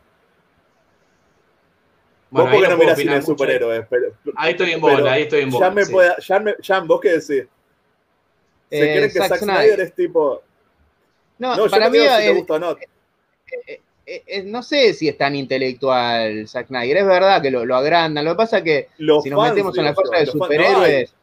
Bueno, 2.30 2.50
vos 2.50 2.56
porque 2.56 2.68
no 2.70 2.76
no 2.76 2.84
mirás 2.84 2.98
cine 2.98 3.12
de 3.12 3.18
mucho. 3.20 3.32
superhéroes. 3.32 3.86
Pero, 3.90 4.14
Ahí 4.36 4.52
estoy 4.52 4.72
en 4.72 4.82
bola, 4.82 5.14
ahí 5.14 5.22
estoy 5.24 5.42
en 5.42 5.50
bola. 5.52 5.68
Ya 5.68 5.74
me 5.74 5.86
sí. 5.86 5.92
puede, 5.94 6.12
ya 6.20 6.40
me, 6.42 6.56
¿vos 6.86 7.00
qué 7.02 7.10
decís? 7.20 7.48
¿Se 8.72 8.78
Eh, 8.80 8.96
creen 8.96 9.12
que 9.12 9.20
Zack 9.20 9.28
Zack 9.30 9.40
Snyder. 9.40 9.58
Snyder. 9.66 9.80
es 9.82 9.94
tipo.? 9.94 10.42
No, 11.38 11.56
No, 11.56 11.66
yo 11.66 11.70
para 11.72 11.86
no 11.86 11.92
mí 11.92 11.98
digo 12.00 12.12
si 12.16 12.22
te 12.24 12.34
gusta 12.34 12.54
o 12.54 12.60
no. 12.60 12.72
eh, 12.72 13.82
eh, 14.06 14.44
no 14.46 14.64
sé 14.64 14.94
si 14.94 15.08
es 15.08 15.18
tan 15.18 15.36
intelectual 15.36 16.48
Zack 16.48 16.68
Snyder. 16.68 16.98
Es 16.98 17.06
verdad 17.06 17.42
que 17.42 17.52
lo, 17.52 17.66
lo 17.66 17.76
agrandan. 17.76 18.26
Lo 18.26 18.32
que 18.32 18.38
pasa 18.38 18.58
es 18.60 18.64
que 18.64 18.88
Los 18.98 19.24
si 19.24 19.30
nos 19.30 19.40
fans, 19.40 19.52
metemos 19.54 19.78
en 19.78 19.86
la 19.86 19.94
cosa 19.94 20.18
de 20.18 20.26
los 20.26 20.34
fans- 20.36 20.44
superhéroes, 20.44 21.14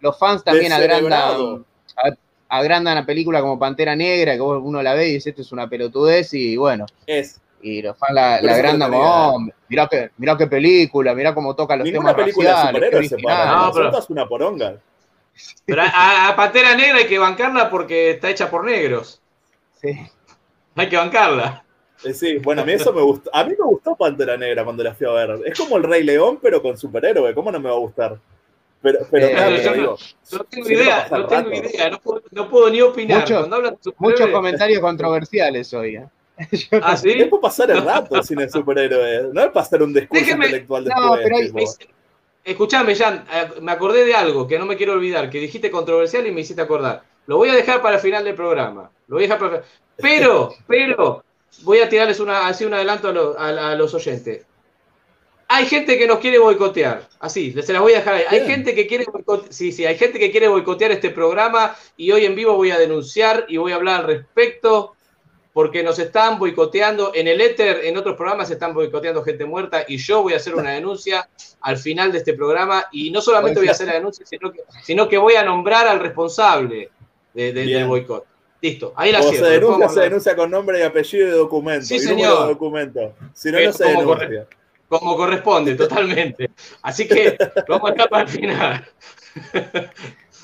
los 0.00 0.18
fans 0.18 0.44
también 0.44 0.72
agrandan, 0.72 1.64
a- 1.96 2.16
agrandan 2.58 2.98
a 2.98 3.06
película 3.06 3.40
como 3.40 3.58
Pantera 3.58 3.96
Negra, 3.96 4.34
que 4.34 4.40
vos- 4.40 4.60
uno 4.62 4.82
la 4.82 4.94
ve 4.94 5.08
y 5.08 5.12
dice 5.14 5.30
esto 5.30 5.42
es 5.42 5.52
una 5.52 5.68
pelotudez 5.68 6.32
y 6.34 6.56
bueno, 6.56 6.84
no, 6.88 6.96
es. 7.06 7.40
y 7.62 7.80
los 7.82 7.96
fans 7.96 8.12
la, 8.14 8.40
la 8.42 8.54
agrandan 8.54 8.90
como, 8.92 9.02
oh, 9.02 9.38
mirá, 9.68 9.88
qué, 9.90 10.10
mirá 10.18 10.36
qué 10.36 10.46
película, 10.46 11.14
mirá 11.14 11.34
cómo 11.34 11.54
toca 11.56 11.76
los 11.76 11.84
Ninguna 11.86 12.10
temas 12.10 12.22
película 12.22 12.48
de 12.48 12.54
raciales, 12.54 12.74
superhéroes 12.82 13.08
se 13.08 13.18
para. 13.18 13.46
No, 13.52 13.66
No, 13.66 13.72
pero- 13.72 13.98
es 13.98 14.10
una 14.10 14.28
poronga. 14.28 14.76
Pero 15.66 15.82
a, 15.82 16.28
a- 16.28 16.36
Pantera 16.36 16.74
Negra 16.76 16.98
hay 16.98 17.06
que 17.06 17.18
bancarla 17.18 17.70
porque 17.70 18.10
está 18.12 18.30
hecha 18.30 18.50
por 18.50 18.64
negros. 18.64 19.20
Sí. 19.80 19.92
Hay 20.76 20.88
que 20.88 20.96
bancarla. 20.96 21.64
Eh, 22.04 22.12
Sí, 22.12 22.36
bueno, 22.38 22.62
a 22.62 22.64
mí 22.64 22.72
eso 22.72 22.92
me 22.92 23.00
gustó. 23.02 23.30
A 23.34 23.44
mí 23.44 23.50
me 23.58 23.64
gustó 23.64 23.96
Pantera 23.96 24.36
Negra 24.36 24.64
cuando 24.64 24.82
la 24.84 24.94
fui 24.94 25.06
a 25.06 25.10
ver. 25.12 25.40
Es 25.46 25.58
como 25.58 25.76
el 25.76 25.82
Rey 25.84 26.02
León, 26.02 26.38
pero 26.42 26.60
con 26.60 26.76
superhéroe. 26.76 27.34
¿Cómo 27.34 27.50
no 27.50 27.58
me 27.60 27.68
va 27.70 27.76
a 27.76 27.78
gustar? 27.78 28.18
Pero, 28.82 28.98
pero 29.10 29.26
Eh, 29.26 29.30
claro, 29.30 29.56
yo 29.56 29.70
no- 29.70 29.76
digo, 29.76 29.96
No 30.32 30.44
tengo 30.44 30.66
si 30.66 30.74
no 30.74 30.80
idea, 30.82 31.08
no 31.10 31.26
tengo 31.26 31.52
idea, 31.52 31.90
no 31.90 32.00
puedo, 32.00 32.22
no 32.32 32.48
puedo 32.50 32.70
ni 32.70 32.80
opinar. 32.82 33.20
Muchos- 33.20 33.38
Cuando 33.38 33.56
hablan 33.56 33.78
de 33.82 33.92
Muchos 33.98 34.28
comentarios 34.28 34.80
controversiales 34.80 35.72
hoy. 35.72 35.96
¿eh? 35.96 36.06
Yo 36.52 36.80
no- 36.80 36.86
¿Ah, 36.86 36.96
sí? 36.96 37.30
Pasar 37.40 37.70
el 37.70 37.82
rato 37.84 38.22
sin 38.22 38.40
el 38.40 38.50
superhéroe. 38.50 39.30
No 39.32 39.40
es 39.42 39.48
pasar 39.52 39.82
un 39.82 39.94
discurso 39.94 40.22
Déjeme- 40.24 40.44
intelectual 40.46 40.84
No, 40.84 41.16
después. 41.16 41.20
pero 41.22 41.36
hay- 41.36 41.46
tipo. 41.46 41.93
Me- 42.44 42.50
Escuchame, 42.52 42.94
Jan, 42.94 43.26
eh, 43.32 43.60
me 43.60 43.72
acordé 43.72 44.04
de 44.04 44.14
algo 44.14 44.46
que 44.46 44.58
no 44.58 44.66
me 44.66 44.76
quiero 44.76 44.92
olvidar, 44.94 45.30
que 45.30 45.40
dijiste 45.40 45.70
controversial 45.70 46.26
y 46.26 46.32
me 46.32 46.42
hiciste 46.42 46.62
acordar. 46.62 47.02
Lo 47.26 47.36
voy 47.38 47.48
a 47.48 47.54
dejar 47.54 47.80
para 47.82 47.96
el 47.96 48.02
final 48.02 48.24
del 48.24 48.34
programa. 48.34 48.90
Lo 49.08 49.16
voy 49.16 49.24
a 49.24 49.28
dejar 49.28 49.38
para. 49.38 49.62
Pero, 49.96 50.54
pero, 50.66 51.24
voy 51.62 51.78
a 51.80 51.88
tirarles 51.88 52.20
una, 52.20 52.46
así 52.46 52.64
un 52.64 52.74
adelanto 52.74 53.08
a, 53.08 53.12
lo- 53.12 53.38
a- 53.38 53.72
a 53.72 53.74
los 53.76 53.94
oyentes. 53.94 54.46
Hay 55.48 55.66
gente 55.66 55.98
que 55.98 56.06
nos 56.06 56.18
quiere 56.18 56.38
boicotear. 56.38 57.06
Así, 57.20 57.52
se 57.62 57.72
las 57.72 57.82
voy 57.82 57.92
a 57.92 57.96
dejar 57.98 58.14
ahí. 58.14 58.24
Hay 58.28 58.40
Bien. 58.40 58.50
gente 58.50 58.74
que 58.74 58.86
quiere 58.86 59.04
boicotear. 59.04 59.52
Sí, 59.52 59.72
sí, 59.72 59.84
hay 59.86 59.96
gente 59.96 60.18
que 60.18 60.30
quiere 60.30 60.48
boicotear 60.48 60.90
este 60.90 61.10
programa 61.10 61.76
y 61.96 62.10
hoy 62.12 62.24
en 62.24 62.34
vivo 62.34 62.54
voy 62.54 62.70
a 62.70 62.78
denunciar 62.78 63.44
y 63.48 63.58
voy 63.58 63.72
a 63.72 63.76
hablar 63.76 64.00
al 64.00 64.06
respecto 64.06 64.96
porque 65.54 65.82
nos 65.84 65.98
están 65.98 66.38
boicoteando 66.38 67.12
en 67.14 67.28
el 67.28 67.40
éter, 67.40 67.84
en 67.84 67.96
otros 67.96 68.16
programas 68.16 68.48
se 68.48 68.54
están 68.54 68.74
boicoteando 68.74 69.22
gente 69.22 69.44
muerta 69.46 69.84
y 69.88 69.96
yo 69.96 70.20
voy 70.22 70.34
a 70.34 70.36
hacer 70.36 70.54
una 70.56 70.72
denuncia 70.72 71.28
al 71.62 71.78
final 71.78 72.10
de 72.12 72.18
este 72.18 72.34
programa 72.34 72.86
y 72.92 73.10
no 73.10 73.20
solamente 73.22 73.60
voy 73.60 73.68
a 73.68 73.70
hacer 73.70 73.86
la 73.86 73.94
denuncia, 73.94 74.26
sino 74.26 74.50
que, 74.52 74.60
sino 74.82 75.08
que 75.08 75.16
voy 75.16 75.34
a 75.36 75.44
nombrar 75.44 75.86
al 75.86 76.00
responsable 76.00 76.90
de- 77.32 77.52
de- 77.52 77.62
Bien. 77.62 77.78
del 77.78 77.88
boicot. 77.88 78.26
Listo, 78.60 78.92
ahí 78.96 79.12
la 79.12 79.20
O 79.20 79.22
se 79.22 79.30
cierro. 79.36 79.48
denuncia, 79.48 79.88
se 79.90 80.00
a- 80.00 80.02
denuncia 80.02 80.36
con 80.36 80.50
nombre 80.50 80.80
y 80.80 80.82
apellido 80.82 81.28
y 81.28 81.30
documento. 81.30 81.86
Sí, 81.86 81.96
y 81.96 81.98
señor. 82.00 82.40
de 82.42 82.48
documento. 82.48 83.14
Si 83.32 83.52
no, 83.52 83.58
Eh, 83.58 83.66
no 83.66 83.72
se 83.72 83.94
como 83.94 84.14
denuncia. 84.16 84.46
Como 84.88 85.16
corresponde, 85.16 85.74
totalmente. 85.76 86.50
Así 86.82 87.06
que 87.06 87.36
lo 87.68 87.78
vamos 87.78 87.90
a 87.90 87.92
dejar 87.94 88.08
para 88.08 88.22
el 88.24 88.28
final. 88.28 88.88
Bueno, 89.42 89.88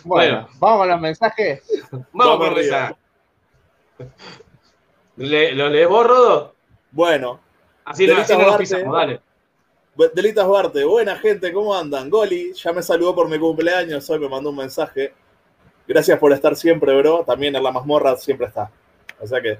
Bueno. 0.05 0.49
vamos 0.61 0.79
con 0.79 0.89
los 0.89 1.01
mensajes. 1.01 1.63
Vamos, 1.91 2.07
Vamos 2.13 2.37
con 2.39 2.47
arriba. 2.59 2.97
esa. 3.99 4.09
Le- 5.21 5.53
¿Lo 5.53 5.69
lees 5.69 5.89
vos, 5.89 6.07
Rodo? 6.07 6.55
Bueno, 6.91 7.41
Así 7.85 8.07
no, 8.07 8.17
así 8.17 8.33
no 8.33 8.39
nos 8.39 8.47
Duarte. 8.49 8.63
pisamos, 8.63 8.95
dale. 8.97 9.21
Delitas 10.15 10.47
Barte, 10.49 10.85
buena 10.85 11.17
gente, 11.17 11.53
¿cómo 11.53 11.75
andan? 11.75 12.09
Goli, 12.09 12.53
ya 12.55 12.73
me 12.73 12.83
saludó 12.83 13.15
por 13.15 13.29
mi 13.29 13.39
cumpleaños, 13.39 14.09
hoy 14.09 14.19
me 14.19 14.29
mandó 14.29 14.51
un 14.51 14.57
mensaje. 14.57 15.13
Gracias 15.87 16.19
por 16.19 16.33
estar 16.33 16.57
siempre, 16.57 16.97
bro. 16.97 17.23
También 17.27 17.55
en 17.55 17.63
la 17.63 17.71
mazmorra 17.71 18.17
siempre 18.17 18.47
está. 18.47 18.71
O 19.21 19.27
sea 19.27 19.41
que 19.43 19.59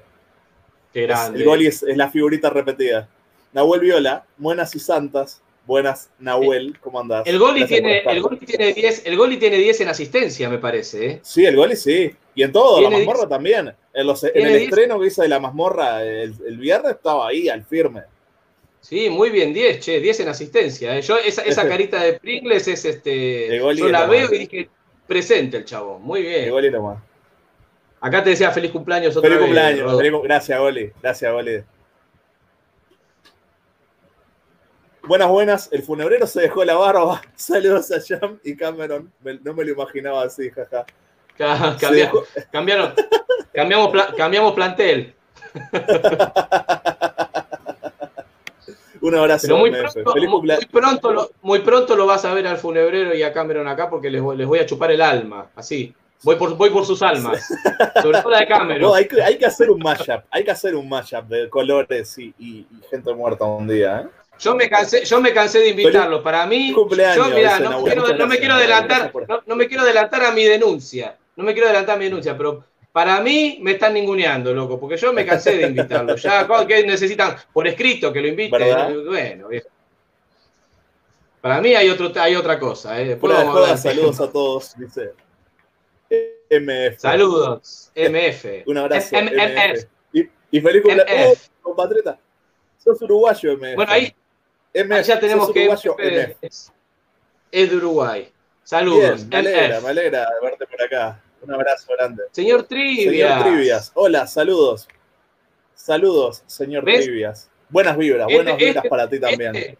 Qué 0.93 1.01
es- 1.03 1.07
grande. 1.07 1.39
el 1.39 1.45
Goli 1.45 1.67
es, 1.67 1.83
es 1.83 1.95
la 1.97 2.09
figurita 2.09 2.49
repetida. 2.49 3.07
Nahuel 3.53 3.81
Viola, 3.81 4.25
buenas 4.37 4.73
y 4.75 4.79
santas. 4.79 5.41
Buenas, 5.65 6.09
Nahuel, 6.19 6.77
¿cómo 6.79 6.99
andás? 6.99 7.25
El 7.27 7.37
Goli 7.39 7.65
tiene, 7.65 7.99
el 7.99 8.21
Goli 8.21 8.37
tiene 8.37 8.73
10, 8.73 9.05
el 9.05 9.15
Goli 9.15 9.37
tiene 9.37 9.57
10 9.57 9.81
en 9.81 9.87
asistencia, 9.89 10.49
me 10.49 10.57
parece, 10.57 11.05
¿eh? 11.05 11.19
Sí, 11.21 11.45
el 11.45 11.55
Goli 11.55 11.75
sí. 11.75 12.13
Y 12.33 12.43
en 12.43 12.51
todo, 12.51 12.81
la 12.81 12.89
mazmorra 12.89 13.27
también. 13.27 13.73
En, 13.93 14.07
los- 14.07 14.23
en 14.23 14.33
Tiene 14.33 14.55
el 14.55 14.61
estreno 14.63 14.99
que 14.99 15.07
hice 15.07 15.21
de 15.23 15.27
la 15.27 15.39
mazmorra 15.39 16.03
el, 16.03 16.33
el 16.47 16.57
viernes 16.57 16.93
estaba 16.93 17.27
ahí, 17.27 17.47
al 17.49 17.63
firme. 17.63 18.01
Sí, 18.79 19.09
muy 19.11 19.29
bien, 19.29 19.53
10, 19.53 19.79
che, 19.79 19.99
10 19.99 20.21
en 20.21 20.29
asistencia. 20.29 20.97
¿eh? 20.97 21.01
Yo, 21.03 21.17
esa, 21.17 21.43
esa 21.43 21.67
carita 21.69 22.01
de 22.01 22.13
Pringles 22.19 22.67
es 22.67 22.83
este. 22.85 23.55
El 23.57 23.77
Yo 23.77 23.89
la 23.89 24.07
veo 24.07 24.23
más. 24.23 24.33
y 24.33 24.37
dije, 24.39 24.69
presente 25.05 25.57
el 25.57 25.65
chabón. 25.65 26.01
Muy 26.01 26.21
El 26.21 26.25
bien. 26.25 26.49
Goli 26.49 26.71
nomás. 26.71 26.97
Acá 27.99 28.23
te 28.23 28.31
decía 28.31 28.49
feliz 28.49 28.71
cumpleaños 28.71 29.15
otra 29.15 29.29
Feliz 29.29 29.37
vez. 29.39 29.45
cumpleaños. 29.45 29.83
Rodo. 29.83 29.97
feliz 29.99 30.11
cum- 30.13 30.21
gracias, 30.23 30.59
Goli. 30.59 30.91
Gracias, 31.03 31.31
Goli. 31.31 31.61
Buenas, 35.03 35.29
buenas. 35.29 35.69
El 35.71 35.83
funebrero 35.83 36.27
se 36.27 36.41
dejó 36.41 36.63
la 36.63 36.75
barba. 36.75 37.21
Saludos 37.35 37.91
a 37.91 37.95
Jam 38.05 38.39
y 38.43 38.55
Cameron. 38.55 39.11
Me- 39.21 39.39
no 39.43 39.53
me 39.53 39.65
lo 39.65 39.71
imaginaba 39.71 40.23
así, 40.23 40.49
jaja. 40.49 40.85
Ca- 41.37 41.75
cambia- 41.79 42.11
cambiaron, 42.51 42.93
cambiamos, 43.53 43.89
pla- 43.89 44.13
cambiamos 44.15 44.53
plantel. 44.53 45.13
Un 49.01 49.15
abrazo. 49.15 49.47
Pero 49.47 49.57
muy 49.57 49.71
pronto, 49.71 50.13
muy, 50.15 50.65
pronto 50.71 51.11
lo, 51.11 51.31
muy 51.41 51.59
pronto 51.59 51.95
lo 51.95 52.05
vas 52.05 52.23
a 52.23 52.33
ver 52.35 52.45
al 52.45 52.57
funebrero 52.57 53.15
y 53.15 53.23
a 53.23 53.33
Cameron 53.33 53.67
acá 53.67 53.89
porque 53.89 54.11
les, 54.11 54.21
voy- 54.21 54.37
les 54.37 54.45
voy 54.45 54.59
a 54.59 54.65
chupar 54.67 54.91
el 54.91 55.01
alma. 55.01 55.47
Así. 55.55 55.91
Voy 56.23 56.35
por, 56.35 56.55
voy 56.55 56.69
por 56.69 56.85
sus 56.85 57.01
almas. 57.01 57.47
Sobre 57.99 58.21
todo 58.21 58.29
la 58.29 58.41
de 58.41 58.47
Cameron. 58.47 58.79
No, 58.83 58.93
hay, 58.93 59.07
que, 59.07 59.19
hay 59.23 59.39
que 59.39 59.45
hacer 59.47 59.71
un 59.71 59.79
mashup. 59.81 60.21
Hay 60.29 60.43
que 60.43 60.51
hacer 60.51 60.75
un 60.75 60.87
mashup 60.87 61.23
de 61.27 61.49
colores 61.49 62.15
y, 62.19 62.31
y- 62.37 62.67
y 62.69 62.81
gente 62.91 63.11
muerta 63.15 63.43
un 63.45 63.67
día. 63.67 64.01
¿eh? 64.01 64.07
Yo 64.41 64.55
me 64.55 64.69
cansé, 64.69 65.05
yo 65.05 65.21
me 65.21 65.33
cansé 65.33 65.59
de 65.59 65.69
invitarlos. 65.69 66.21
Para 66.21 66.45
mí, 66.47 66.73
yo 66.73 66.85
mira, 66.87 67.13
dice 67.13 67.63
no, 67.63 67.83
quiero- 67.83 68.27
me 68.27 68.37
quiero 68.39 68.53
adelantar, 68.55 69.13
no, 69.27 69.43
no 69.45 69.55
me 69.55 69.67
quiero 69.67 69.83
adelantar 69.83 70.23
a 70.25 70.31
mi 70.31 70.43
denuncia. 70.45 71.17
No 71.35 71.43
me 71.43 71.53
quiero 71.53 71.67
adelantar 71.67 71.95
a 71.95 71.99
mi 71.99 72.05
denuncia, 72.05 72.35
pero 72.35 72.63
para 72.91 73.21
mí 73.21 73.59
me 73.61 73.71
están 73.71 73.93
ninguneando, 73.93 74.53
loco, 74.53 74.79
porque 74.79 74.97
yo 74.97 75.13
me 75.13 75.25
cansé 75.25 75.57
de 75.57 75.67
invitarlos. 75.67 76.21
Ya, 76.21 76.47
¿qué 76.67 76.83
necesitan? 76.85 77.35
Por 77.53 77.67
escrito 77.67 78.11
que 78.11 78.19
lo 78.21 78.27
invite. 78.27 78.57
¿Verdad? 78.57 78.91
Bueno, 79.05 79.47
viejo. 79.47 79.67
Para 81.39 81.61
mí 81.61 81.73
hay 81.73 81.89
otro, 81.89 82.11
hay 82.21 82.35
otra 82.35 82.59
cosa. 82.59 83.01
¿eh? 83.01 83.17
Joda, 83.19 83.77
saludos 83.77 84.19
a 84.21 84.31
todos, 84.31 84.75
dice 84.77 85.13
MF. 86.49 86.99
Saludos, 86.99 87.91
MF. 87.95 88.63
Un 88.65 88.77
abrazo. 88.77 89.15
M- 89.15 89.31
M- 89.31 89.53
MF. 89.73 89.87
Y, 90.13 90.29
y 90.51 90.61
feliz 90.61 90.81
cumpleaños. 90.83 91.29
MF. 91.29 91.49
Oh, 91.61 91.63
compatriota. 91.63 92.19
Sos 92.77 93.01
uruguayo, 93.01 93.53
MF. 93.57 93.75
Bueno, 93.75 93.91
ahí, 93.91 94.13
Ahí 94.73 95.03
ya 95.03 95.19
tenemos 95.19 95.51
que 95.51 95.67
uruguayo, 95.67 95.95
es, 97.51 97.69
de 97.69 97.75
Uruguay. 97.75 98.31
Saludos. 98.63 99.27
Bien, 99.27 99.29
me 99.29 99.37
alegra, 99.37 99.81
me 99.81 99.89
alegra 99.89 100.29
verte 100.41 100.65
por 100.65 100.81
acá. 100.81 101.21
Un 101.41 101.53
abrazo 101.53 101.91
grande. 101.97 102.23
Señor 102.31 102.63
Trivia. 102.63 103.39
Señor 103.39 103.43
Trivias. 103.43 103.91
Hola, 103.95 104.27
saludos. 104.27 104.87
Saludos, 105.73 106.43
señor 106.45 106.85
¿Ves? 106.85 107.05
Trivias. 107.05 107.49
Buenas 107.69 107.97
vibras, 107.97 108.27
Este- 108.29 108.35
buenas 108.35 108.57
vibras 108.57 108.75
este- 108.77 108.89
para 108.89 109.09
ti 109.09 109.19
también. 109.19 109.55
Este, 109.55 109.77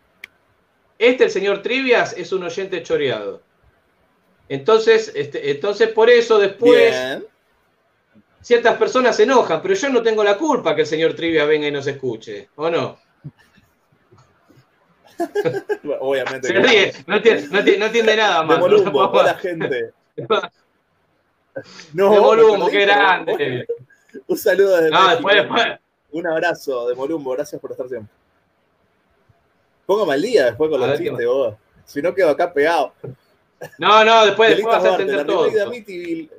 este, 0.98 1.24
el 1.26 1.30
señor 1.32 1.62
Trivias, 1.62 2.14
es 2.18 2.32
un 2.34 2.44
oyente 2.44 2.82
choreado. 2.82 3.42
Entonces, 4.50 5.12
entonces 5.16 5.90
por 5.90 6.10
eso 6.10 6.40
después 6.40 6.92
Bien. 6.92 7.26
ciertas 8.42 8.78
personas 8.78 9.16
se 9.16 9.24
enojan, 9.24 9.62
pero 9.62 9.76
yo 9.76 9.90
no 9.90 10.02
tengo 10.02 10.24
la 10.24 10.38
culpa 10.38 10.76
que 10.76 10.82
el 10.82 10.88
señor 10.88 11.14
Trivias 11.14 11.48
venga 11.48 11.68
y 11.68 11.72
nos 11.72 11.86
escuche, 11.88 12.50
¿o 12.56 12.70
no? 12.70 12.98
Obviamente. 16.00 16.48
Se 16.48 16.54
que 16.54 16.60
no. 16.60 16.68
ríe, 16.68 16.94
no 17.08 17.16
entiende, 17.18 17.48
no 17.48 17.80
no 17.80 17.86
entiende 17.86 18.16
nada 18.16 18.42
De 18.42 18.48
más. 18.48 18.60
Molumbo, 18.60 18.92
¿no? 19.04 19.12
hola 19.12 19.36
gente. 19.36 19.94
No, 21.94 22.12
de 22.12 22.20
Molumbo, 22.20 22.70
qué 22.70 22.82
grande. 22.86 23.68
Un 24.28 24.38
saludo 24.38 24.78
desde 24.78 24.92
No, 24.92 25.10
después, 25.10 25.36
después. 25.36 25.64
Un 26.12 26.28
abrazo 26.28 26.88
de 26.90 26.96
Molumbo, 26.96 27.32
gracias 27.32 27.62
por 27.62 27.72
estar 27.72 27.88
siempre. 27.88 28.14
Póngame 29.86 30.14
al 30.14 30.22
día 30.22 30.46
después 30.46 30.70
con 30.70 30.82
A 30.82 30.88
los 30.88 30.98
ver, 30.98 31.04
¿qué 31.04 31.10
chistes, 31.10 31.28
vos. 31.28 31.56
Si 31.86 32.02
no 32.02 32.14
quedo 32.14 32.30
acá 32.30 32.54
pegado. 32.54 32.94
No, 33.78 34.04
no, 34.04 34.26
después, 34.26 34.56
después 34.56 34.76
vas 34.76 34.86
a 34.86 34.92
entender 34.92 35.26
todo. 35.26 35.50
de 35.50 36.30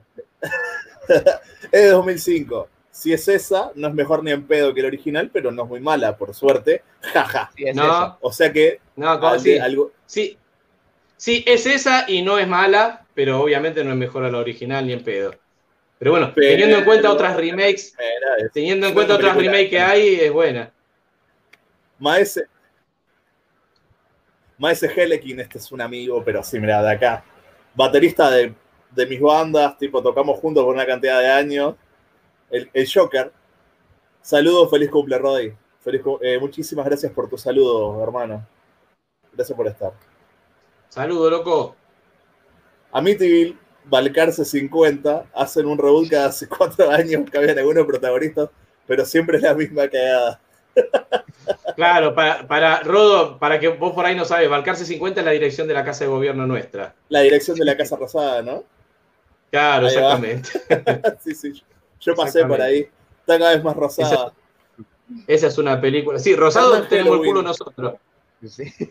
es 1.72 1.82
de 1.82 1.90
2005. 1.90 2.68
Si 2.94 3.10
es 3.12 3.26
esa, 3.26 3.72
no 3.74 3.88
es 3.88 3.94
mejor 3.94 4.22
ni 4.22 4.30
en 4.32 4.46
pedo 4.46 4.72
que 4.74 4.80
el 4.80 4.86
original, 4.86 5.30
pero 5.32 5.50
no 5.50 5.62
es 5.64 5.68
muy 5.68 5.80
mala, 5.80 6.16
por 6.16 6.34
suerte. 6.34 6.82
Jaja. 7.00 7.50
Sí, 7.56 7.64
es 7.66 7.74
No. 7.74 8.18
O 8.20 8.30
sea 8.30 8.52
que 8.52 8.80
no, 8.96 9.18
como- 9.18 9.28
algo- 9.32 9.42
sí, 9.42 9.58
algo, 9.58 9.92
sí, 10.06 10.38
sí, 11.16 11.42
es 11.46 11.64
esa 11.66 12.04
y 12.06 12.20
no 12.22 12.38
es 12.38 12.46
mala, 12.46 13.06
pero 13.14 13.40
obviamente 13.40 13.82
no 13.82 13.90
es 13.90 13.96
mejor 13.96 14.24
a 14.24 14.30
la 14.30 14.38
original 14.38 14.86
ni 14.86 14.92
en 14.92 15.02
pedo. 15.02 15.34
Pero 15.98 16.10
bueno, 16.10 16.32
Pero- 16.34 16.48
teniendo 16.50 16.76
en 16.78 16.84
cuenta 16.84 17.10
otras 17.10 17.34
remakes, 17.36 17.96
teniendo 18.52 18.86
en 18.88 18.92
cuenta 18.94 19.14
otras 19.14 19.36
remakes 19.36 19.70
que 19.70 19.80
hay, 19.80 20.14
es 20.20 20.32
buena. 20.32 20.70
Maese. 21.98 22.44
Maese 24.58 24.86
Helekin, 24.94 25.40
este 25.40 25.58
es 25.58 25.72
un 25.72 25.80
amigo, 25.80 26.22
pero 26.24 26.42
sí, 26.42 26.58
mira, 26.60 26.82
de 26.82 26.90
acá. 26.92 27.24
Baterista 27.74 28.30
de, 28.30 28.54
de 28.90 29.06
mis 29.06 29.20
bandas, 29.20 29.78
tipo, 29.78 30.02
tocamos 30.02 30.38
juntos 30.40 30.62
por 30.64 30.74
una 30.74 30.84
cantidad 30.86 31.20
de 31.20 31.30
años. 31.30 31.74
El, 32.52 32.70
el 32.72 32.88
Joker. 32.88 33.32
Saludos, 34.20 34.70
feliz 34.70 34.90
cumple, 34.90 35.18
Roddy. 35.18 35.52
Feliz, 35.80 36.02
eh, 36.20 36.38
muchísimas 36.38 36.84
gracias 36.86 37.10
por 37.10 37.28
tu 37.28 37.36
saludo, 37.36 38.00
hermano. 38.00 38.46
Gracias 39.32 39.56
por 39.56 39.66
estar. 39.66 39.92
Saludo, 40.88 41.28
loco. 41.30 41.74
Amityville, 42.92 43.56
Balcarce 43.86 44.44
50, 44.44 45.26
hacen 45.34 45.66
un 45.66 45.78
reboot 45.78 46.10
cada 46.10 46.26
hace 46.26 46.46
cuatro 46.58 46.90
años, 46.90 47.28
cambian 47.30 47.58
algunos 47.58 47.86
protagonistas, 47.86 48.50
pero 48.86 49.04
siempre 49.06 49.38
es 49.38 49.42
la 49.42 49.54
misma 49.54 49.88
cagada. 49.88 50.40
Claro, 51.74 52.14
para, 52.14 52.46
para 52.46 52.80
Rodo, 52.80 53.38
para 53.38 53.58
que 53.58 53.68
vos 53.68 53.94
por 53.94 54.04
ahí 54.04 54.14
no 54.14 54.24
sabes, 54.24 54.48
Balcarce 54.48 54.84
50 54.84 55.20
es 55.20 55.26
la 55.26 55.32
dirección 55.32 55.66
de 55.66 55.74
la 55.74 55.84
Casa 55.84 56.04
de 56.04 56.10
Gobierno 56.10 56.46
nuestra. 56.46 56.94
La 57.08 57.20
dirección 57.20 57.56
de 57.56 57.64
la 57.64 57.76
Casa 57.76 57.96
Rosada, 57.96 58.42
¿no? 58.42 58.62
Claro, 59.50 59.86
Ahí 59.86 59.94
exactamente. 59.94 60.50
sí, 61.24 61.34
sí. 61.34 61.62
Yo 62.02 62.14
pasé 62.14 62.44
por 62.44 62.60
ahí. 62.60 62.88
Está 63.20 63.38
cada 63.38 63.54
vez 63.54 63.64
más 63.64 63.74
rosada. 63.76 64.32
Esa 65.26 65.46
es 65.46 65.58
una 65.58 65.80
película. 65.80 66.18
Sí, 66.18 66.34
Rosado 66.36 66.82
tenemos 66.84 67.18
el 67.20 67.26
culo 67.26 67.42
nosotros. 67.42 67.94
Sí. 68.46 68.64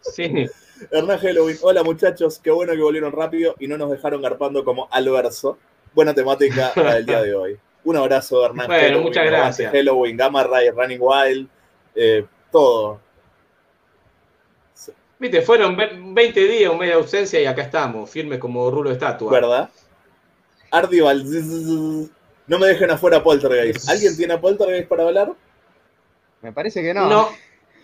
Sí. 0.00 0.46
Hernán 0.90 1.18
Halloween, 1.18 1.56
hola 1.62 1.82
muchachos, 1.84 2.40
qué 2.42 2.50
bueno 2.50 2.72
que 2.72 2.80
volvieron 2.80 3.12
rápido 3.12 3.54
y 3.60 3.68
no 3.68 3.76
nos 3.78 3.90
dejaron 3.90 4.20
garpando 4.22 4.64
como 4.64 4.88
al 4.90 5.08
verso. 5.08 5.56
Buena 5.94 6.14
temática 6.14 6.72
para 6.74 6.96
el 6.96 7.06
día 7.06 7.22
de 7.22 7.34
hoy. 7.34 7.58
Un 7.84 7.96
abrazo, 7.96 8.44
Hernán. 8.44 8.66
Bueno, 8.66 8.82
Halloween, 8.82 9.06
muchas 9.06 9.26
gracias. 9.26 9.72
Halloween, 9.72 10.16
Gamma 10.16 10.42
Ray, 10.44 10.70
Running 10.70 10.98
Wild, 11.00 11.48
eh, 11.94 12.26
todo. 12.50 13.00
Viste, 15.18 15.42
fueron 15.42 15.76
ve- 15.76 15.90
20 16.02 16.44
días, 16.44 16.70
un 16.72 16.78
mes 16.78 16.88
de 16.88 16.94
ausencia 16.94 17.40
y 17.40 17.46
acá 17.46 17.62
estamos, 17.62 18.08
firmes 18.10 18.38
como 18.38 18.70
rulo 18.70 18.88
de 18.90 18.94
estatua. 18.94 19.30
¿Verdad? 19.30 19.70
Ardival, 20.70 21.24
no 22.46 22.58
me 22.58 22.66
dejen 22.68 22.90
afuera 22.90 23.22
Poltergeist. 23.22 23.88
¿Alguien 23.88 24.16
tiene 24.16 24.34
a 24.34 24.40
Poltergeist 24.40 24.88
para 24.88 25.04
hablar? 25.04 25.32
Me 26.42 26.52
parece 26.52 26.82
que 26.82 26.94
no. 26.94 27.08
No, 27.08 27.28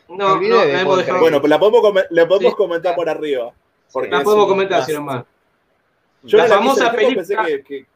no, 0.09 0.37
no, 0.41 0.41
de 0.41 0.49
la 0.73 0.81
hemos. 0.81 1.07
Bueno, 1.21 1.41
pues 1.41 1.51
la 1.51 1.59
podemos, 1.59 1.95
la 2.11 2.29
podemos 2.29 2.53
Sí. 2.53 2.57
comentar 2.57 2.95
por 2.95 3.09
arriba. 3.09 3.53
porque 3.93 4.11
la 4.11 4.23
podemos 4.23 4.47
comentar, 4.49 4.85
si 4.85 4.93
nomás. 4.93 5.25
Yo 6.23 6.39
La 6.39 6.49
no 6.49 6.55
famosa 6.57 6.91
película- 6.93 7.17
pensé 7.17 7.37
que- 7.37 7.63
que, 7.63 7.87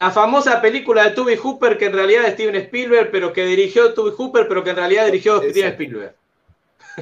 La 0.00 0.10
famosa 0.10 0.60
película 0.62 1.04
de 1.04 1.10
Tubby 1.10 1.36
Hooper, 1.36 1.76
que 1.76 1.86
en 1.86 1.92
realidad 1.92 2.24
es 2.26 2.34
Steven 2.34 2.54
Spielberg, 2.56 3.10
pero 3.10 3.32
que 3.32 3.44
dirigió 3.44 3.92
Tubby 3.94 4.12
Hooper, 4.16 4.46
pero 4.48 4.62
que 4.64 4.70
en 4.70 4.76
realidad 4.76 5.04
dirigió 5.06 5.42
Steven. 5.42 5.72
Spielberg. 5.72 6.14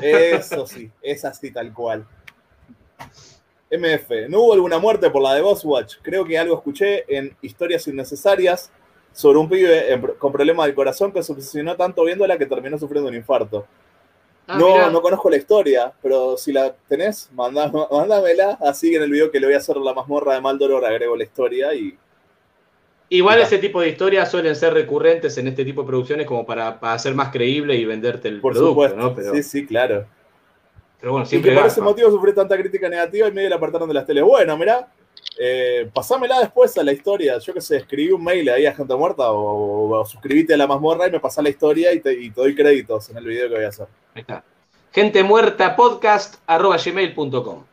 Eso 0.02 0.66
sí, 0.66 0.90
es 1.02 1.24
así 1.24 1.50
tal 1.52 1.72
cual. 1.72 2.06
MF, 3.70 4.28
¿no 4.28 4.40
hubo 4.42 4.52
alguna 4.54 4.78
muerte 4.78 5.10
por 5.10 5.22
la 5.22 5.34
de 5.34 5.40
Ghostwatch? 5.40 5.96
Creo 6.02 6.24
que 6.24 6.38
algo 6.38 6.56
escuché 6.56 7.04
en 7.08 7.36
Historias 7.42 7.86
Innecesarias 7.88 8.70
sobre 9.12 9.38
un 9.38 9.48
pibe 9.48 10.00
con 10.18 10.30
problemas 10.32 10.66
del 10.66 10.74
corazón 10.74 11.10
que 11.12 11.22
se 11.22 11.32
obsesionó 11.32 11.74
tanto 11.76 12.04
viéndola 12.04 12.38
que 12.38 12.46
terminó 12.46 12.78
sufriendo 12.78 13.08
un 13.08 13.16
infarto. 13.16 13.66
Ah, 14.46 14.58
no, 14.58 14.72
mirá. 14.74 14.90
no 14.90 15.02
conozco 15.02 15.28
la 15.28 15.36
historia, 15.36 15.92
pero 16.00 16.36
si 16.36 16.52
la 16.52 16.72
tenés, 16.88 17.28
mandá- 17.34 17.72
mándamela. 17.90 18.58
Así 18.60 18.90
que 18.90 18.96
en 18.96 19.02
el 19.02 19.10
video 19.10 19.30
que 19.30 19.40
le 19.40 19.46
voy 19.46 19.54
a 19.54 19.58
hacer 19.58 19.76
la 19.78 19.92
mazmorra 19.94 20.34
de 20.34 20.40
Maldoror 20.40 20.84
agrego 20.84 21.16
la 21.16 21.24
historia 21.24 21.74
y 21.74 21.98
Igual 23.08 23.40
ese 23.40 23.58
tipo 23.58 23.80
de 23.80 23.88
historias 23.88 24.28
suelen 24.30 24.56
ser 24.56 24.74
recurrentes 24.74 25.38
en 25.38 25.46
este 25.46 25.64
tipo 25.64 25.82
de 25.82 25.86
producciones 25.86 26.26
como 26.26 26.44
para, 26.44 26.80
para 26.80 26.94
hacer 26.94 27.14
más 27.14 27.30
creíble 27.30 27.76
y 27.76 27.84
venderte 27.84 28.26
el 28.26 28.40
por 28.40 28.52
producto, 28.52 28.70
supuesto. 28.70 28.96
¿no? 28.96 29.14
Pero, 29.14 29.32
Sí, 29.32 29.42
sí, 29.44 29.64
claro. 29.66 30.06
Pero 31.00 31.12
bueno, 31.12 31.26
Y 31.30 31.42
que 31.42 31.52
por 31.52 31.66
ese 31.66 31.80
motivo 31.80 32.10
sufrí 32.10 32.34
tanta 32.34 32.56
crítica 32.56 32.88
negativa 32.88 33.28
y 33.28 33.32
medio 33.32 33.50
la 33.50 33.56
apartaron 33.56 33.88
de 33.88 33.94
las 33.94 34.06
teles. 34.06 34.24
Bueno, 34.24 34.56
mirá, 34.56 34.88
eh, 35.38 35.90
pasámela 35.92 36.40
después 36.40 36.76
a 36.78 36.82
la 36.82 36.92
historia. 36.92 37.38
Yo 37.38 37.52
qué 37.52 37.60
sé, 37.60 37.76
escribí 37.76 38.10
un 38.10 38.24
mail 38.24 38.48
ahí 38.48 38.66
a 38.66 38.74
Gente 38.74 38.94
Muerta 38.94 39.30
o, 39.30 39.90
o 39.90 40.06
suscribite 40.06 40.54
a 40.54 40.56
la 40.56 40.66
mazmorra 40.66 41.06
y 41.06 41.10
me 41.10 41.20
pasás 41.20 41.44
la 41.44 41.50
historia 41.50 41.92
y 41.92 42.00
te, 42.00 42.12
y 42.12 42.30
te 42.30 42.40
doy 42.40 42.54
créditos 42.54 43.10
en 43.10 43.18
el 43.18 43.24
video 43.24 43.48
que 43.48 43.54
voy 43.56 43.64
a 43.64 43.68
hacer. 43.68 43.86
Ahí 44.14 44.22
está. 44.22 44.42
Gente 44.92 45.22
muerta 45.22 45.76
podcast 45.76 46.36
arroba 46.46 46.78
gmail.com. 46.82 47.64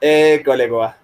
Eh, 0.00 0.42
colega. 0.44 0.98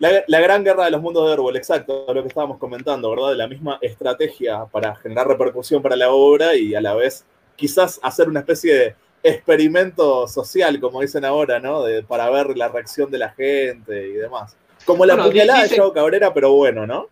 La, 0.00 0.24
la 0.26 0.40
gran 0.40 0.64
guerra 0.64 0.84
de 0.84 0.92
los 0.92 1.00
mundos 1.00 1.26
de 1.26 1.32
Árbol, 1.32 1.56
exacto, 1.56 2.06
lo 2.12 2.22
que 2.22 2.28
estábamos 2.28 2.58
comentando, 2.58 3.10
¿verdad? 3.10 3.34
La 3.34 3.48
misma 3.48 3.78
estrategia 3.80 4.64
para 4.66 4.94
generar 4.96 5.26
repercusión 5.26 5.82
para 5.82 5.96
la 5.96 6.10
obra 6.10 6.54
y 6.54 6.74
a 6.74 6.80
la 6.80 6.94
vez 6.94 7.24
quizás 7.56 7.98
hacer 8.02 8.28
una 8.28 8.40
especie 8.40 8.74
de 8.74 8.96
experimento 9.28 10.26
social, 10.28 10.78
como 10.80 11.00
dicen 11.00 11.24
ahora, 11.24 11.60
¿no? 11.60 11.82
De- 11.82 12.02
para 12.02 12.28
ver 12.30 12.56
la 12.56 12.68
reacción 12.68 13.10
de 13.10 13.18
la 13.18 13.30
gente 13.30 14.08
y 14.08 14.12
demás. 14.12 14.56
Como 14.84 15.04
la 15.06 15.14
Bueno, 15.14 15.30
puñalada 15.30 15.62
de 15.64 15.68
Chavo 15.76 15.92
Cabrera, 15.92 16.32
pero 16.32 16.52
bueno, 16.52 16.86
¿no? 16.86 17.08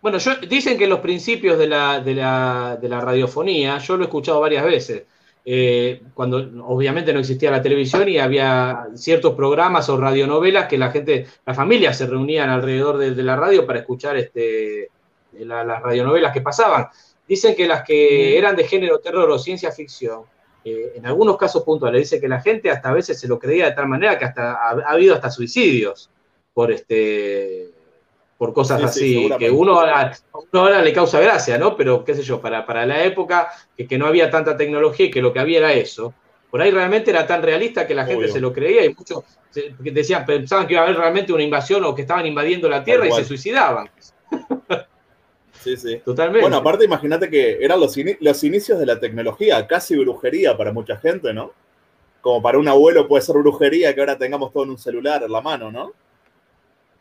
Bueno, 0.00 0.18
yo, 0.18 0.36
dicen 0.48 0.78
que 0.78 0.86
los 0.86 1.00
principios 1.00 1.58
de 1.58 1.66
la, 1.66 2.00
de, 2.00 2.14
la, 2.14 2.78
de 2.80 2.88
la 2.88 3.00
radiofonía, 3.00 3.78
yo 3.78 3.96
lo 3.96 4.04
he 4.04 4.06
escuchado 4.06 4.40
varias 4.40 4.64
veces, 4.64 5.02
eh, 5.44 6.02
cuando 6.14 6.36
obviamente 6.66 7.12
no 7.12 7.20
existía 7.20 7.50
la 7.50 7.60
televisión 7.62 8.08
y 8.08 8.18
había 8.18 8.86
ciertos 8.94 9.34
programas 9.34 9.88
o 9.88 9.96
radionovelas 9.96 10.68
que 10.68 10.78
la 10.78 10.90
gente, 10.90 11.26
las 11.44 11.56
familias 11.56 11.98
se 11.98 12.06
reunían 12.06 12.48
alrededor 12.48 12.98
de, 12.98 13.12
de 13.12 13.22
la 13.22 13.34
radio 13.34 13.66
para 13.66 13.80
escuchar 13.80 14.16
este, 14.16 14.88
la- 15.32 15.64
las 15.64 15.82
radionovelas 15.82 16.32
que 16.32 16.42
pasaban. 16.42 16.86
Dicen 17.26 17.56
que 17.56 17.66
las 17.66 17.82
que 17.82 18.38
eran 18.38 18.56
de 18.56 18.64
género 18.64 19.00
terror 19.00 19.28
o 19.30 19.38
ciencia 19.38 19.72
ficción, 19.72 20.22
eh, 20.70 20.92
en 20.96 21.06
algunos 21.06 21.36
casos 21.36 21.62
puntuales, 21.62 22.02
dice 22.02 22.20
que 22.20 22.28
la 22.28 22.40
gente 22.40 22.70
hasta 22.70 22.90
a 22.90 22.94
veces 22.94 23.18
se 23.18 23.28
lo 23.28 23.38
creía 23.38 23.66
de 23.66 23.72
tal 23.72 23.88
manera 23.88 24.18
que 24.18 24.24
hasta 24.24 24.52
ha, 24.52 24.70
ha 24.70 24.90
habido 24.90 25.14
hasta 25.14 25.30
suicidios 25.30 26.10
por 26.52 26.72
este 26.72 27.70
por 28.36 28.52
cosas 28.52 28.94
Sí, 28.94 29.00
sí, 29.00 29.26
así, 29.32 29.38
que 29.38 29.50
uno 29.50 29.80
ahora, 29.80 30.16
uno 30.32 30.62
ahora 30.62 30.80
le 30.80 30.92
causa 30.92 31.20
gracia, 31.20 31.58
¿no? 31.58 31.76
Pero 31.76 32.04
qué 32.04 32.14
sé 32.14 32.22
yo, 32.22 32.40
para, 32.40 32.64
para 32.64 32.86
la 32.86 33.02
época 33.02 33.48
que, 33.76 33.86
que 33.86 33.98
no 33.98 34.06
había 34.06 34.30
tanta 34.30 34.56
tecnología 34.56 35.06
y 35.06 35.10
que 35.10 35.20
lo 35.20 35.32
que 35.32 35.40
había 35.40 35.58
era 35.58 35.72
eso, 35.72 36.14
por 36.50 36.62
ahí 36.62 36.70
realmente 36.70 37.10
era 37.10 37.26
tan 37.26 37.42
realista 37.42 37.86
que 37.86 37.94
la 37.94 38.06
gente 38.06 38.28
se 38.28 38.40
lo 38.40 38.52
creía 38.52 38.84
y 38.84 38.94
muchos 38.94 39.24
decían, 39.78 40.24
pensaban 40.24 40.66
que 40.66 40.74
iba 40.74 40.82
a 40.82 40.84
haber 40.84 40.96
realmente 40.96 41.32
una 41.32 41.42
invasión 41.42 41.84
o 41.84 41.94
que 41.94 42.02
estaban 42.02 42.26
invadiendo 42.26 42.68
la 42.68 42.84
Tierra 42.84 43.06
y 43.08 43.12
se 43.12 43.24
suicidaban. 43.24 43.90
Sí, 45.68 45.76
sí. 45.76 45.98
Totalmente. 45.98 46.40
Bueno, 46.40 46.56
aparte 46.56 46.86
imagínate 46.86 47.28
que 47.28 47.62
eran 47.62 47.78
los, 47.78 47.94
los 48.20 48.44
inicios 48.44 48.78
de 48.78 48.86
la 48.86 48.98
tecnología, 48.98 49.66
casi 49.66 49.96
brujería 49.98 50.56
para 50.56 50.72
mucha 50.72 50.96
gente, 50.96 51.34
¿no? 51.34 51.52
Como 52.22 52.40
para 52.40 52.58
un 52.58 52.68
abuelo 52.68 53.06
puede 53.06 53.22
ser 53.22 53.36
brujería 53.36 53.94
que 53.94 54.00
ahora 54.00 54.16
tengamos 54.16 54.50
todo 54.50 54.64
en 54.64 54.70
un 54.70 54.78
celular 54.78 55.22
en 55.22 55.30
la 55.30 55.42
mano, 55.42 55.70
¿no? 55.70 55.92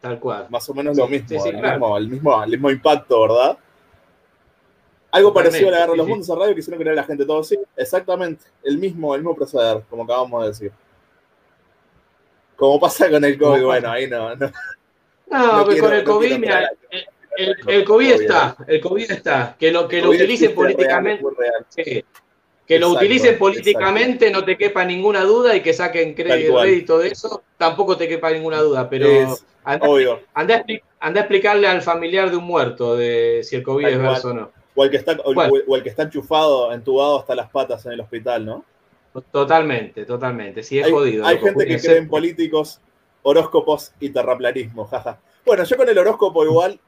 Tal 0.01 0.19
cual. 0.19 0.47
Más 0.49 0.69
o 0.69 0.73
menos 0.73 0.95
Sí, 0.95 1.01
lo 1.01 1.07
mismo, 1.07 1.29
sí, 1.29 1.39
sí, 1.39 1.49
el, 1.49 1.59
claro. 1.59 1.79
mismo, 1.79 1.97
el, 1.97 2.07
mismo, 2.09 2.43
el 2.43 2.49
mismo 2.49 2.71
impacto, 2.71 3.21
¿verdad? 3.21 3.57
Algo 5.11 5.29
Totalmente, 5.29 5.33
parecido 5.33 5.69
a 5.69 5.71
la 5.71 5.77
guerra 5.77 5.91
de 5.91 5.97
los 5.97 6.07
mundos 6.07 6.29
en 6.29 6.39
radio 6.39 6.53
que 6.53 6.59
hicieron 6.59 6.81
creer 6.81 6.99
a 6.99 7.01
la 7.01 7.07
gente 7.07 7.25
todo. 7.25 7.43
Sí, 7.43 7.57
exactamente. 7.77 8.45
El 8.63 8.77
mismo, 8.77 9.15
el 9.15 9.21
mismo 9.21 9.35
proceder, 9.35 9.81
como 9.89 10.03
acabamos 10.03 10.41
de 10.41 10.47
decir. 10.49 10.71
Como 12.57 12.79
pasa 12.79 13.09
con 13.09 13.23
el 13.23 13.37
COVID, 13.37 13.63
bueno, 13.63 13.89
ahí 13.91 14.07
no. 14.07 14.35
no. 14.35 14.51
No, 15.29 15.57
No 15.57 15.65
pues 15.65 15.81
con 15.81 15.93
el 15.93 16.03
no 16.03 16.11
COVID, 16.11 16.37
mira, 16.37 16.69
el, 17.37 17.83
COVID 17.85 18.11
está, 18.11 18.55
el 18.67 18.81
COVID 18.81 19.11
está, 19.11 19.55
que 19.59 19.71
lo, 19.71 19.87
que 19.87 20.01
lo 20.01 20.09
utilicen 20.09 20.47
real, 20.49 20.55
políticamente, 20.55 21.23
real. 21.37 21.65
que 21.75 22.79
lo 22.79 22.87
Exacto, 22.87 22.95
utilicen 23.05 23.37
políticamente, 23.37 24.31
no 24.31 24.43
te 24.43 24.57
quepa 24.57 24.83
ninguna 24.83 25.23
duda 25.23 25.55
y 25.55 25.61
que 25.61 25.73
saquen 25.73 26.13
crédito, 26.13 26.97
de 26.99 27.07
eso, 27.07 27.43
tampoco 27.57 27.95
te 27.95 28.07
quepa 28.07 28.31
ninguna 28.31 28.59
duda, 28.59 28.89
pero 28.89 29.07
Es 29.07 29.45
anda, 29.63 29.87
obvio. 29.87 30.21
anda 30.33 30.55
a 30.55 30.63
expli- 30.65 30.81
anda 30.99 31.21
a 31.21 31.23
explicarle 31.23 31.67
al 31.67 31.81
familiar 31.81 32.29
de 32.29 32.37
un 32.37 32.43
muerto 32.43 32.95
de 32.97 33.41
si 33.43 33.55
el 33.55 33.63
COVID 33.63 33.83
Tal 33.85 33.93
es 33.93 33.99
verso 33.99 34.29
o 34.29 34.33
no. 34.33 34.51
O 34.75 34.83
el 34.83 34.91
que 34.91 34.97
está, 34.97 35.13
o 35.23 35.29
el- 35.29 35.35
Bueno. 35.35 35.53
o 35.67 35.75
el 35.75 35.83
que 35.83 35.89
está 35.89 36.03
enchufado, 36.03 36.71
entubado 36.73 37.19
hasta 37.19 37.33
las 37.35 37.49
patas 37.49 37.85
en 37.85 37.93
el 37.93 37.99
hospital, 38.01 38.45
¿no? 38.45 38.65
Totalmente, 39.31 40.05
totalmente, 40.05 40.61
sí 40.61 40.77
es 40.79 40.85
hay, 40.85 40.91
jodido. 40.91 41.25
hay 41.25 41.39
gente 41.39 41.65
que 41.65 41.79
cree 41.79 41.97
en 41.97 42.07
políticos, 42.07 42.79
horóscopos 43.23 43.91
y 43.99 44.09
terraplanismo, 44.09 44.85
jaja. 44.85 45.19
Bueno, 45.45 45.63
yo 45.63 45.75
con 45.77 45.89
el 45.89 45.97
horóscopo 45.97 46.43
igual, 46.45 46.79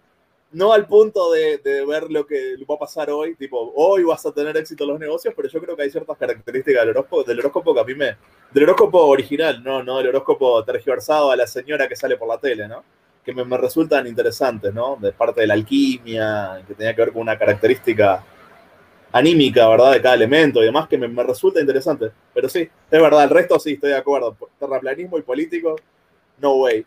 no 0.52 0.74
al 0.74 0.88
punto 0.88 1.32
de, 1.32 1.60
ver 1.88 2.10
lo 2.10 2.26
que 2.26 2.56
va 2.70 2.76
a 2.76 2.80
pasar 2.80 3.10
hoy, 3.10 3.36
tipo, 3.36 3.72
hoy 3.76 4.04
vas 4.04 4.26
a 4.26 4.32
tener 4.32 4.56
éxito 4.58 4.84
en 4.84 4.91
los 4.91 5.00
negocios, 5.00 5.34
pero 5.36 5.47
yo 5.47 5.62
creo 5.62 5.76
que 5.76 5.84
hay 5.84 5.91
ciertas 5.91 6.18
características 6.18 6.82
del 6.82 6.89
horóscopo, 6.89 7.24
del 7.24 7.39
horóscopo 7.39 7.74
que 7.74 7.80
a 7.80 7.84
mí 7.84 7.95
me... 7.95 8.18
Del 8.52 8.64
horóscopo 8.64 9.06
original, 9.06 9.64
no, 9.64 9.84
no 9.84 9.97
del 9.97 10.08
horóscopo 10.08 10.64
tergiversado 10.64 11.32
a 11.32 11.36
la 11.36 11.45
señora 11.45 11.88
que 11.88 11.95
sale 11.95 12.18
por 12.18 12.28
la 12.28 12.39
tele, 12.39 12.68
¿no? 12.68 12.84
Que 13.24 13.34
me, 13.34 13.45
me 13.45 13.58
resultan 13.58 14.08
interesantes, 14.08 14.74
¿no? 14.74 14.97
De 15.00 15.12
parte 15.12 15.41
de 15.41 15.47
la 15.47 15.54
alquimia, 15.54 16.64
que 16.68 16.74
tenía 16.74 16.95
que 16.95 17.02
ver 17.02 17.14
con 17.14 17.22
una 17.22 17.38
característica 17.38 18.24
anímica, 19.12 19.68
¿verdad? 19.70 19.91
De 19.91 20.02
cada 20.02 20.16
elemento 20.16 20.64
y 20.64 20.66
demás, 20.66 20.88
que 20.88 20.97
me 20.97 21.24
resulta 21.24 21.60
interesante. 21.60 22.12
Pero 22.34 22.50
sí, 22.50 22.62
es 22.62 23.02
verdad, 23.02 23.24
el 23.24 23.30
resto 23.30 23.60
sí 23.60 23.74
estoy 23.74 23.91
de 23.91 23.97
acuerdo. 23.97 24.36
Terraplanismo 24.60 25.20
y 25.20 25.22
político, 25.22 25.76
no 26.39 26.56
way. 26.56 26.86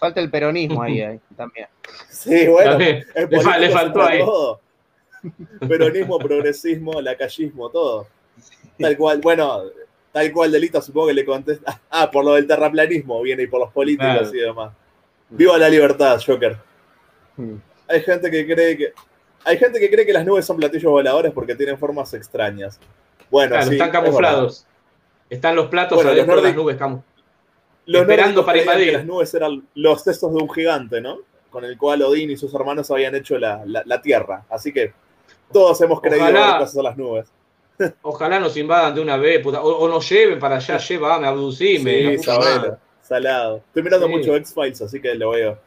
Falta 0.00 0.20
el 0.20 0.30
peronismo 0.30 0.82
ahí, 0.82 1.00
ahí 1.02 1.20
también. 1.36 1.68
Sí, 2.08 2.48
bueno, 2.48 2.70
También, 2.72 3.04
le, 3.14 3.40
fa- 3.40 3.58
le 3.58 3.68
político 3.68 3.78
faltó 3.78 4.02
ahí. 4.02 4.18
todo. 4.20 4.60
Peronismo, 5.68 6.18
progresismo, 6.18 7.00
lacayismo, 7.00 7.68
todo. 7.70 8.06
Tal 8.78 8.96
cual, 8.96 9.20
bueno, 9.20 9.62
tal 10.12 10.32
cual 10.32 10.50
Delita 10.50 10.80
supongo 10.80 11.08
que 11.08 11.14
le 11.14 11.24
contesta. 11.24 11.80
Ah, 11.90 12.10
por 12.10 12.24
lo 12.24 12.32
del 12.34 12.46
terraplanismo 12.46 13.20
viene 13.22 13.42
y 13.42 13.46
por 13.46 13.60
los 13.60 13.70
políticos 13.70 14.06
Claro. 14.30 14.34
y 14.34 14.40
demás. 14.40 14.72
Viva 15.28 15.58
la 15.58 15.68
libertad, 15.68 16.18
Joker. 16.26 16.56
Mm. 17.36 17.54
Hay 17.88 18.00
gente 18.02 18.30
que 18.30 18.46
cree 18.46 18.76
que. 18.76 18.92
Hay 19.44 19.58
gente 19.58 19.78
que 19.80 19.90
cree 19.90 20.04
que 20.06 20.12
las 20.12 20.24
nubes 20.24 20.44
son 20.44 20.56
platillos 20.56 20.90
voladores 20.90 21.32
porque 21.32 21.54
tienen 21.54 21.78
formas 21.78 22.12
extrañas. 22.14 22.78
Bueno, 23.30 23.50
Claro, 23.50 23.66
sí, 23.66 23.72
están 23.74 23.88
es 23.88 23.92
camuflados. 23.92 24.66
Están 25.28 25.54
los 25.56 25.68
platos 25.68 25.96
Bueno, 25.96 26.10
los 26.10 26.16
de 26.16 26.26
las 26.26 26.54
nubes 26.56 26.76
camufladas. 26.76 27.04
Los 27.92 28.02
Esperando 28.02 28.44
para 28.46 28.58
invadir. 28.60 28.92
las 28.92 29.04
nubes 29.04 29.34
eran 29.34 29.66
los 29.74 30.02
sesos 30.02 30.32
de 30.32 30.42
un 30.42 30.50
gigante, 30.50 31.00
¿no? 31.00 31.18
Con 31.50 31.64
el 31.64 31.76
cual 31.76 32.02
Odín 32.02 32.30
y 32.30 32.36
sus 32.36 32.54
hermanos 32.54 32.90
habían 32.90 33.14
hecho 33.16 33.36
la, 33.38 33.62
la- 33.66 33.82
la 33.84 34.00
tierra. 34.00 34.44
Así 34.48 34.72
que 34.72 34.92
todos 35.52 35.80
hemos 35.80 36.00
creído 36.00 36.22
Ojalá- 36.24 36.58
cosas 36.58 36.76
a 36.78 36.82
las 36.82 36.96
nubes. 36.96 37.26
Ojalá 38.02 38.38
nos 38.38 38.56
invadan 38.56 38.94
de 38.94 39.00
una 39.00 39.16
vez, 39.16 39.42
puta, 39.42 39.60
o, 39.62 39.68
o 39.78 39.88
nos 39.88 40.08
lleven 40.08 40.38
para 40.38 40.56
allá, 40.56 40.76
llévame, 40.78 41.26
abducime. 41.26 41.90
Sí, 41.92 42.02
la 42.04 42.10
puta 42.16 42.22
sabelo, 42.34 42.60
madre. 42.60 42.72
salado. 43.02 43.56
Estoy 43.66 43.82
mirando 43.82 44.06
Sí. 44.06 44.12
mucho 44.12 44.36
X-Files, 44.36 44.82
así 44.82 45.00
que 45.00 45.14
lo 45.16 45.30
veo. 45.30 45.58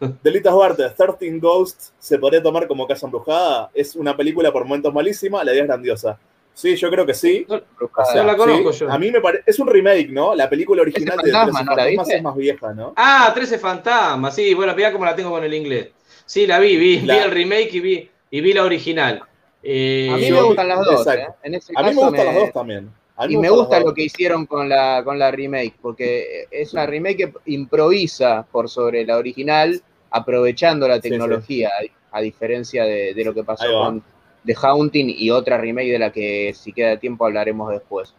Delitas 0.22 0.52
Duarte, 0.52 0.90
13 0.90 1.38
Ghosts 1.38 1.94
se 1.98 2.18
podría 2.18 2.42
tomar 2.42 2.68
como 2.68 2.86
casa 2.86 3.06
embrujada. 3.06 3.70
Es 3.74 3.96
una 3.96 4.16
película 4.16 4.52
por 4.52 4.64
momentos 4.64 4.92
malísima, 4.92 5.42
la 5.42 5.52
idea 5.52 5.62
es 5.62 5.68
grandiosa. 5.68 6.18
Sí, 6.58 6.74
yo 6.74 6.90
creo 6.90 7.06
que 7.06 7.14
sí. 7.14 7.46
No, 7.48 7.54
O 7.56 8.04
sea, 8.04 8.22
no 8.22 8.26
la 8.32 8.36
conozco 8.36 8.72
sí. 8.72 8.80
yo. 8.80 8.90
A 8.90 8.98
mí 8.98 9.12
me 9.12 9.20
parece. 9.20 9.44
Es 9.46 9.60
un 9.60 9.68
remake, 9.68 10.08
¿no? 10.10 10.34
La 10.34 10.50
película 10.50 10.82
original 10.82 11.16
de 11.22 11.30
fantasma, 11.30 11.52
Trece 11.52 11.64
¿no 11.64 11.70
la 11.70 11.82
Fantasmas 11.82 12.10
es 12.10 12.22
más 12.24 12.36
vieja, 12.36 12.74
¿no? 12.74 12.92
Ah, 12.96 13.30
13 13.32 13.58
fantasmas, 13.60 14.34
sí, 14.34 14.54
bueno, 14.54 14.74
mirá 14.74 14.90
cómo 14.90 15.04
la 15.04 15.14
tengo 15.14 15.30
con 15.30 15.44
el 15.44 15.54
inglés. 15.54 15.90
Sí, 16.26 16.48
la 16.48 16.58
vi, 16.58 16.76
vi, 16.76 17.00
La- 17.02 17.14
vi 17.14 17.20
el 17.20 17.30
remake 17.30 17.74
y 17.74 17.80
vi, 17.80 18.10
y 18.32 18.40
vi 18.40 18.52
la 18.52 18.64
original. 18.64 19.22
Eh, 19.62 20.10
A 20.12 20.16
mí 20.16 20.30
me 20.32 20.42
gustan 20.42 20.66
las 20.68 20.84
dos. 20.84 21.06
¿eh? 21.06 21.26
En 21.44 21.54
ese 21.54 21.72
A 21.76 21.82
mí 21.84 21.90
me 21.94 22.02
gustan 22.02 22.26
las 22.26 22.34
dos 22.34 22.52
también. 22.52 22.90
A 23.16 23.26
mí 23.28 23.34
Y 23.34 23.36
me 23.36 23.50
gusta 23.50 23.78
lo 23.80 23.94
que 23.94 24.02
hicieron 24.02 24.44
con 24.46 24.68
la, 24.68 25.02
con 25.04 25.16
la 25.16 25.30
remake, 25.30 25.74
porque 25.80 26.46
es 26.50 26.72
una 26.72 26.86
remake 26.86 27.16
que 27.16 27.32
improvisa 27.52 28.44
por 28.50 28.68
sobre 28.68 29.04
la 29.04 29.16
original, 29.16 29.80
aprovechando 30.10 30.88
la 30.88 30.96
Sí, 30.96 31.02
sí. 31.02 31.08
tecnología, 31.10 31.70
a, 32.10 32.18
a 32.18 32.20
diferencia 32.20 32.84
de, 32.84 33.14
de 33.14 33.24
lo 33.24 33.32
que 33.32 33.44
pasó 33.44 33.64
con 33.72 34.02
The 34.46 34.54
Haunting 34.60 35.10
y 35.16 35.30
otra 35.30 35.58
remake 35.58 35.90
de 35.92 35.98
la 35.98 36.12
que 36.12 36.52
si 36.54 36.72
queda 36.72 36.98
tiempo 36.98 37.26
hablaremos 37.26 37.70
después. 37.70 38.14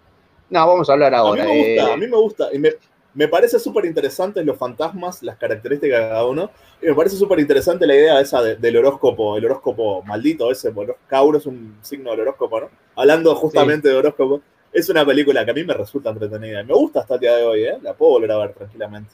No, 0.49 0.65
vamos 0.67 0.89
a 0.89 0.93
hablar 0.93 1.13
A 1.15 1.21
mí 1.23 1.27
ahora. 1.27 1.43
me 1.45 1.49
gusta, 1.57 1.89
eh, 1.89 1.93
a 1.93 1.97
mí 1.97 2.07
me 2.07 2.17
gusta. 2.17 2.49
Y 2.53 2.59
me, 2.59 2.73
me 3.13 3.27
parece 3.27 3.59
súper 3.59 3.85
interesante 3.85 4.43
los 4.43 4.57
fantasmas, 4.57 5.21
las 5.23 5.37
características 5.37 6.01
de 6.01 6.07
cada 6.09 6.25
uno. 6.25 6.49
Y 6.81 6.87
me 6.87 6.93
parece 6.95 7.15
súper 7.17 7.39
interesante 7.39 7.85
la 7.85 7.95
idea 7.95 8.19
esa 8.19 8.41
de- 8.41 8.55
del 8.55 8.77
horóscopo, 8.77 9.37
el 9.37 9.45
horóscopo 9.45 10.01
maldito 10.03 10.51
ese. 10.51 10.69
Bueno, 10.69 10.95
Cauro 11.07 11.37
es 11.37 11.45
un 11.45 11.77
signo 11.81 12.11
del 12.11 12.21
horóscopo, 12.21 12.61
¿no? 12.61 12.69
Hablando 12.95 13.33
justamente 13.35 13.89
de 13.89 13.95
horóscopo, 13.95 14.41
es 14.71 14.87
una 14.89 15.05
película 15.05 15.43
que 15.45 15.51
a 15.51 15.53
mí 15.53 15.63
me 15.63 15.73
resulta 15.73 16.09
entretenida. 16.11 16.63
Me 16.63 16.73
gusta 16.73 17.01
hasta 17.01 17.15
el 17.15 17.19
día 17.19 17.35
de 17.37 17.43
hoy, 17.43 17.63
¿eh? 17.63 17.77
La 17.81 17.93
puedo 17.93 18.11
volver 18.13 18.31
a 18.31 18.37
ver 18.37 18.53
tranquilamente. 18.53 19.11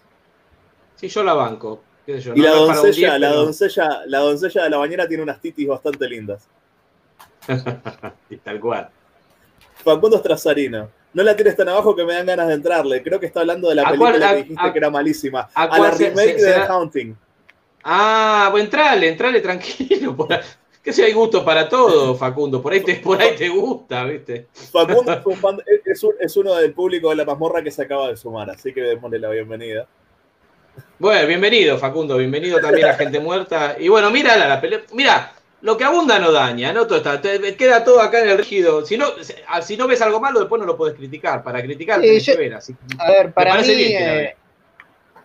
sí, 0.95 1.07
yo 1.09 1.23
la 1.23 1.33
banco. 1.33 1.81
qué 2.05 2.13
sé 2.15 2.21
yo, 2.21 2.33
Y 2.35 2.39
no- 2.39 2.43
la 2.45 2.51
doncella, 2.51 2.91
10, 3.11 3.19
la 3.19 3.29
pero- 3.29 3.41
doncella, 3.41 4.01
la 4.05 4.19
doncella 4.19 4.63
de 4.63 4.69
la 4.69 4.77
bañera 4.77 5.07
tiene 5.07 5.23
unas 5.23 5.41
titis 5.41 5.67
bastante 5.67 6.07
lindas. 6.07 6.47
Sí, 8.29 8.37
Tal 8.43 8.59
cual. 8.59 8.89
Facundo 9.83 10.17
Strazzarino. 10.17 10.89
No 11.13 11.23
la 11.23 11.35
tires 11.35 11.55
tan 11.55 11.69
abajo 11.69 11.95
que 11.95 12.03
me 12.03 12.13
dan 12.13 12.25
ganas 12.25 12.47
de 12.47 12.55
entrarle. 12.55 13.01
Creo 13.01 13.19
que 13.19 13.25
está 13.27 13.41
hablando 13.41 13.69
de 13.69 13.75
la 13.75 13.83
¿A 13.83 13.85
película 13.85 14.11
cuál- 14.11 14.23
a- 14.23 14.29
que 14.31 14.35
dijiste 14.37 14.67
a- 14.67 14.71
que 14.73 14.77
era 14.79 14.89
malísima. 14.89 15.49
a 15.53 15.63
A, 15.63 15.79
la 15.79 15.91
se- 15.93 16.09
remake 16.09 16.39
se- 16.39 16.45
de 16.45 16.53
The 16.53 16.59
Haunting. 16.61 17.17
Ah, 17.83 18.47
bueno, 18.51 18.65
entrale, 18.65 19.07
entrale 19.09 19.41
tranquilo. 19.41 20.15
Por, 20.15 20.27
que 20.83 20.91
si 20.93 21.01
hay 21.01 21.13
gusto 21.13 21.45
para 21.45 21.69
todo, 21.69 22.15
Facundo. 22.15 22.61
Por 22.61 22.73
ahí 22.73 22.81
te, 22.81 22.95
por 22.95 23.21
ahí 23.21 23.35
te 23.35 23.47
gusta, 23.49 24.03
¿viste? 24.05 24.47
Facundo 24.71 25.13
es, 25.13 25.25
un 25.25 25.35
fan- 25.37 25.61
es 25.85 26.03
un- 26.03 26.15
es 26.19 26.35
uno 26.37 26.55
del 26.55 26.73
público 26.73 27.09
de 27.09 27.15
la 27.15 27.25
mazmorra 27.25 27.61
que 27.63 27.71
se 27.71 27.83
acaba 27.83 28.09
de 28.09 28.17
sumar, 28.17 28.49
así 28.49 28.73
que 28.73 28.81
démosle 28.81 29.19
la 29.19 29.29
bienvenida. 29.29 29.87
Bueno, 30.99 31.27
bienvenido, 31.27 31.77
Facundo. 31.77 32.17
Bienvenido 32.17 32.59
también 32.59 32.87
a 32.87 32.93
Gente 32.93 33.19
Muerta. 33.19 33.75
Y 33.79 33.87
bueno, 33.87 34.09
mira 34.11 34.35
la, 34.35 34.59
pelea. 34.59 34.81
Mira, 34.93 35.31
lo 35.61 35.77
que 35.77 35.83
abunda 35.83 36.19
no 36.19 36.31
daña, 36.31 36.71
¿no? 36.73 36.85
Todo 36.85 36.97
está, 36.97 37.19
te- 37.19 37.55
queda 37.55 37.83
todo 37.83 38.01
acá 38.01 38.21
en 38.21 38.29
el 38.29 38.37
rígido. 38.37 38.85
Si 38.85 38.97
no, 38.97 39.07
si 39.61 39.77
no 39.77 39.87
ves 39.87 40.01
algo 40.01 40.19
malo, 40.19 40.39
después 40.39 40.59
no 40.59 40.65
lo 40.65 40.77
puedes 40.77 40.95
criticar. 40.95 41.43
Para 41.43 41.61
criticar, 41.63 41.99
Sí, 42.01 42.07
tenés 42.07 42.25
yo- 42.25 42.33
que 42.33 42.39
ver. 42.39 42.53
Así 42.53 42.75
A 42.99 43.09
ver, 43.11 43.33
para 43.33 43.55
mí 43.61 43.67
bien 43.75 44.03
eh, 44.03 44.35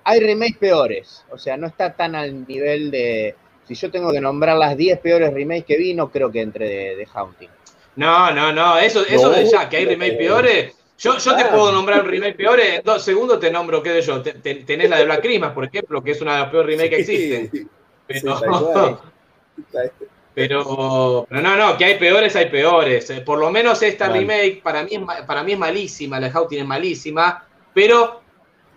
hay 0.05 0.21
remakes 0.21 0.57
peores. 0.59 1.25
O 1.31 1.37
sea, 1.39 1.57
no 1.57 1.67
está 1.67 1.93
tan 1.95 2.15
al 2.15 2.47
nivel 2.47 2.91
de. 2.91 3.35
Si 3.69 3.75
yo 3.75 3.91
tengo 3.91 4.11
que 4.13 4.21
nombrar 4.21 4.57
las 4.57 4.77
10 4.77 4.99
peores 5.01 5.33
remakes 5.33 5.65
que 5.67 5.77
vi, 5.77 5.95
no 5.95 6.11
creo 6.11 6.31
que 6.33 6.41
entre 6.41 6.67
de, 6.69 6.97
de 6.97 7.09
Haunting. 7.13 7.51
No, 7.97 8.31
no, 8.33 8.53
no. 8.53 8.79
Eso, 8.79 9.05
eso 9.07 9.31
No, 9.31 9.37
de 9.37 9.45
ya, 9.45 9.69
que 9.69 9.77
hay 9.77 9.85
no. 9.85 9.91
remake 9.91 10.17
peores. 10.17 10.75
Yo, 10.99 11.17
yo 11.19 11.35
te 11.37 11.43
Claro. 11.43 11.57
puedo 11.57 11.73
nombrar 11.73 12.01
un 12.03 12.09
remake 12.09 12.37
peores. 12.37 12.79
En 12.79 12.83
dos 12.83 13.03
segundos 13.03 13.39
te 13.41 13.51
nombro, 13.51 13.83
qué 13.83 13.91
sé 13.91 14.03
yo. 14.03 14.23
te- 14.23 14.35
te- 14.35 14.55
tenés 14.57 14.89
la 14.91 14.99
de 14.99 15.05
Black 15.05 15.23
Christmas, 15.23 15.53
por 15.53 15.65
ejemplo, 15.65 16.03
que 16.03 16.11
es 16.13 16.21
una 16.21 16.35
de 16.37 16.41
las 16.43 16.51
peores 16.51 16.77
remakes 16.79 16.91
que 17.07 17.13
existen. 17.13 17.51
Sí, 17.53 17.69
Pero, 18.07 18.39
sí. 18.39 18.45
Pero, 20.49 21.27
pero 21.29 21.43
no, 21.43 21.57
no, 21.57 21.77
que 21.77 21.85
hay 21.85 21.99
peores, 21.99 22.35
hay 22.37 22.47
peores. 22.51 23.11
Eh, 23.11 23.21
Por 23.21 23.39
lo 23.39 23.51
menos 23.51 23.83
esta 23.83 24.09
Vale. 24.09 24.21
remake 24.21 24.63
para 24.63 24.83
mí, 24.83 24.91
es, 24.93 25.01
para 25.27 25.43
mí 25.43 25.53
es 25.53 25.59
malísima, 25.59 26.19
la 26.21 26.27
de 26.29 26.33
Houghton 26.33 26.59
es 26.59 26.67
malísima, 26.67 27.45
pero 27.75 28.21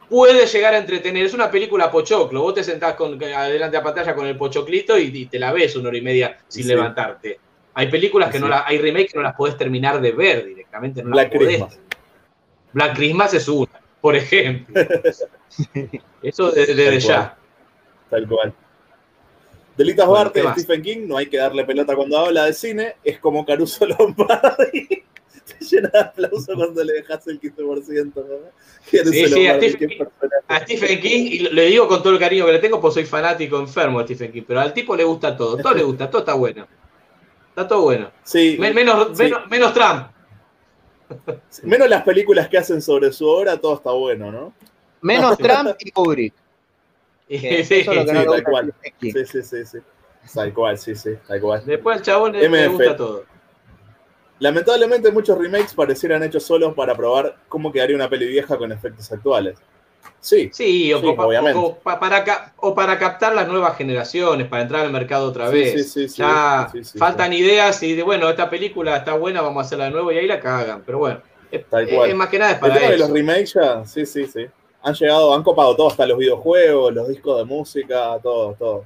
puede 0.10 0.45
llegar 0.45 0.73
a 0.73 0.77
entretener. 0.77 1.26
Es 1.26 1.34
una 1.34 1.49
película 1.49 1.90
pochoclo. 1.91 2.41
Vos 2.41 2.53
te 2.56 2.64
sentás 2.64 2.94
con, 2.95 3.22
adelante 3.23 3.77
a 3.77 3.84
pantalla 3.84 4.14
con 4.14 4.26
el 4.27 4.38
pochoclito 4.38 4.98
y, 4.98 5.11
y 5.14 5.26
te 5.27 5.40
la 5.40 5.52
ves 5.52 5.76
una 5.76 5.90
hora 5.90 5.98
y 5.98 6.02
media 6.02 6.38
sin 6.48 6.64
Sí. 6.64 6.69
levantarte. 6.69 7.40
Hay 7.76 7.88
películas 7.88 8.30
que 8.30 8.38
Sí. 8.38 8.44
no 8.44 8.49
la, 8.49 8.65
hay 8.68 8.77
remake 8.77 9.07
que 9.11 9.18
no 9.18 9.23
las 9.23 9.34
podés 9.35 9.57
terminar 9.57 9.99
de 9.99 10.11
ver 10.11 10.45
directamente. 10.45 11.02
No 11.03 11.10
Black 11.11 11.31
Christmas. 11.31 11.80
Black 12.73 12.95
Christmas 12.95 13.34
es 13.34 13.48
una, 13.48 13.72
por 14.02 14.15
ejemplo. 14.15 14.73
Eso 16.22 16.52
desde, 16.52 16.76
desde 16.76 16.91
Tal 16.91 16.99
ya. 16.99 17.38
Tal 18.10 18.27
cual. 18.27 18.53
Delitas 19.78 20.06
Bueno. 20.08 20.32
Stephen 20.58 20.82
King, 20.82 21.08
no 21.08 21.18
hay 21.18 21.26
que 21.28 21.38
darle 21.38 21.66
pelota 21.66 21.95
cuando 21.95 22.18
habla 22.18 22.45
de 22.45 22.54
cine, 22.54 22.95
es 23.04 23.20
como 23.20 23.45
Caruso 23.45 23.86
Lombardi. 24.00 24.88
Te 25.45 25.66
llena 25.66 25.90
de 25.90 26.00
aplauso 26.00 26.54
cuando 26.56 26.84
le 26.84 26.94
dejas 26.94 27.26
el 27.28 27.40
15%. 27.41 28.14
¿no? 28.16 28.24
Caruso 28.91 29.12
Sí, 29.12 29.26
sí, 29.28 29.48
a 29.48 29.56
Stephen 29.58 29.90
King. 29.90 30.06
a 30.48 30.60
Stephen 30.62 31.02
King, 31.02 31.26
y 31.32 31.40
le 31.40 31.66
digo 31.66 31.88
con 31.88 32.02
todo 32.04 32.14
el 32.14 32.20
cariño 32.20 32.45
que 32.45 32.52
le 32.54 32.60
tengo, 32.60 32.80
pues 32.80 32.94
soy 32.94 33.06
fanático 33.06 33.60
enfermo 33.60 34.00
de 34.00 34.06
Stephen 34.06 34.32
King, 34.32 34.44
pero 34.48 34.60
al 34.60 34.74
tipo 34.74 34.95
le 34.95 35.04
gusta 35.04 35.36
todo, 35.36 35.58
todo 35.58 35.74
le 35.74 35.84
gusta, 35.84 36.10
todo 36.10 36.20
está 36.22 36.34
bueno. 36.36 36.68
Está 37.50 37.68
todo 37.68 37.82
bueno. 37.82 38.12
Sí, 38.24 38.58
Men- 38.60 38.74
menos, 38.76 39.10
sí. 39.18 39.24
menos, 39.24 39.48
menos 39.50 39.74
Trump. 39.74 40.08
menos 41.64 41.90
las 41.90 42.04
películas 42.04 42.48
que 42.48 42.58
hacen 42.58 42.82
sobre 42.82 43.12
su 43.12 43.28
obra, 43.28 43.58
todo 43.58 43.76
está 43.76 43.91
bueno, 43.91 44.32
¿no? 44.32 44.54
Menos 45.02 45.38
Trump 45.40 45.76
y 45.80 45.91
Kubrick. 45.91 46.34
Que 47.28 47.64
sí, 47.64 47.76
eso 47.76 47.91
es 47.91 47.98
lo 47.98 48.06
que 48.06 48.12
sí, 48.12 48.26
no 48.26 48.32
tal 48.32 48.44
cual. 48.44 48.74
Sí, 49.00 49.12
sí, 49.26 49.44
sí, 49.44 49.66
sí. 49.66 49.78
Tal 50.34 50.54
cual, 50.54 50.78
sí, 50.78 50.95
sí, 50.95 51.10
tal 51.28 51.41
cual. 51.41 51.64
Después 51.66 51.98
al 51.98 52.04
chabón 52.04 52.32
le, 52.34 52.68
gusta 52.68 52.95
todo. 52.95 53.26
Lamentablemente 54.40 55.12
muchos 55.12 55.38
remakes 55.38 55.74
parecieran 55.74 56.24
hechos 56.24 56.44
solos 56.44 56.74
para 56.74 56.95
probar 56.95 57.38
cómo 57.48 57.72
quedaría 57.72 57.95
una 57.95 58.10
peli 58.10 58.28
vieja 58.28 58.58
con 58.58 58.72
efectos 58.72 59.12
actuales. 59.12 59.58
Sí, 60.20 60.50
Sí, 60.54 60.91
o, 60.94 61.00
Sí, 61.00 61.06
co- 61.06 61.16
pa- 61.16 61.26
obviamente. 61.28 61.60
o 61.62 61.78
pa- 61.80 62.00
para, 62.00 62.24
ca- 62.24 62.54
o 62.58 62.74
para 62.74 62.98
captar 62.98 63.36
las 63.36 63.48
nuevas 63.48 63.78
generaciones, 63.78 64.48
para 64.48 64.64
entrar 64.64 64.86
al 64.86 64.91
mercado 64.91 65.28
otra 65.28 65.50
Sí, 65.50 65.56
vez. 65.56 65.72
sí, 65.72 65.84
sí, 65.84 66.10
sí, 66.10 66.16
ya 66.18 66.68
sí, 66.72 66.84
sí, 66.84 66.98
faltan 66.98 67.32
ideas 67.34 67.82
y 67.84 67.94
de, 67.95 68.04
bueno, 68.04 68.30
esta 68.30 68.50
película 68.50 68.98
está 68.98 69.14
buena, 69.14 69.41
vamos 69.41 69.64
a 69.64 69.66
hacerla 69.66 69.86
de 69.86 69.91
nuevo 69.91 70.12
y 70.12 70.18
ahí 70.18 70.28
la 70.28 70.40
cagan. 70.40 70.84
Pero 70.86 70.98
bueno, 71.00 71.22
es, 71.52 71.66
Tal 71.70 71.88
cual. 71.88 72.10
es 72.10 72.16
más 72.16 72.28
que 72.30 72.40
nada 72.40 72.52
es 72.52 72.56
el 72.56 72.62
para 72.62 72.74
tema 72.76 72.88
de 72.90 72.95
eso. 72.95 73.04
los 73.08 73.14
remakes 73.14 73.54
ya, 73.54 73.86
sí, 73.86 74.06
sí, 74.06 74.26
sí. 74.28 74.45
Han 74.84 74.93
llegado, 74.93 75.34
han 75.34 75.43
copado 75.43 75.76
todo, 75.76 75.88
hasta 75.89 76.05
los 76.05 76.18
videojuegos, 76.18 76.93
los 76.93 77.07
discos 77.07 77.38
de 77.38 77.45
música, 77.45 78.19
todo, 78.22 78.53
todo. 78.60 78.85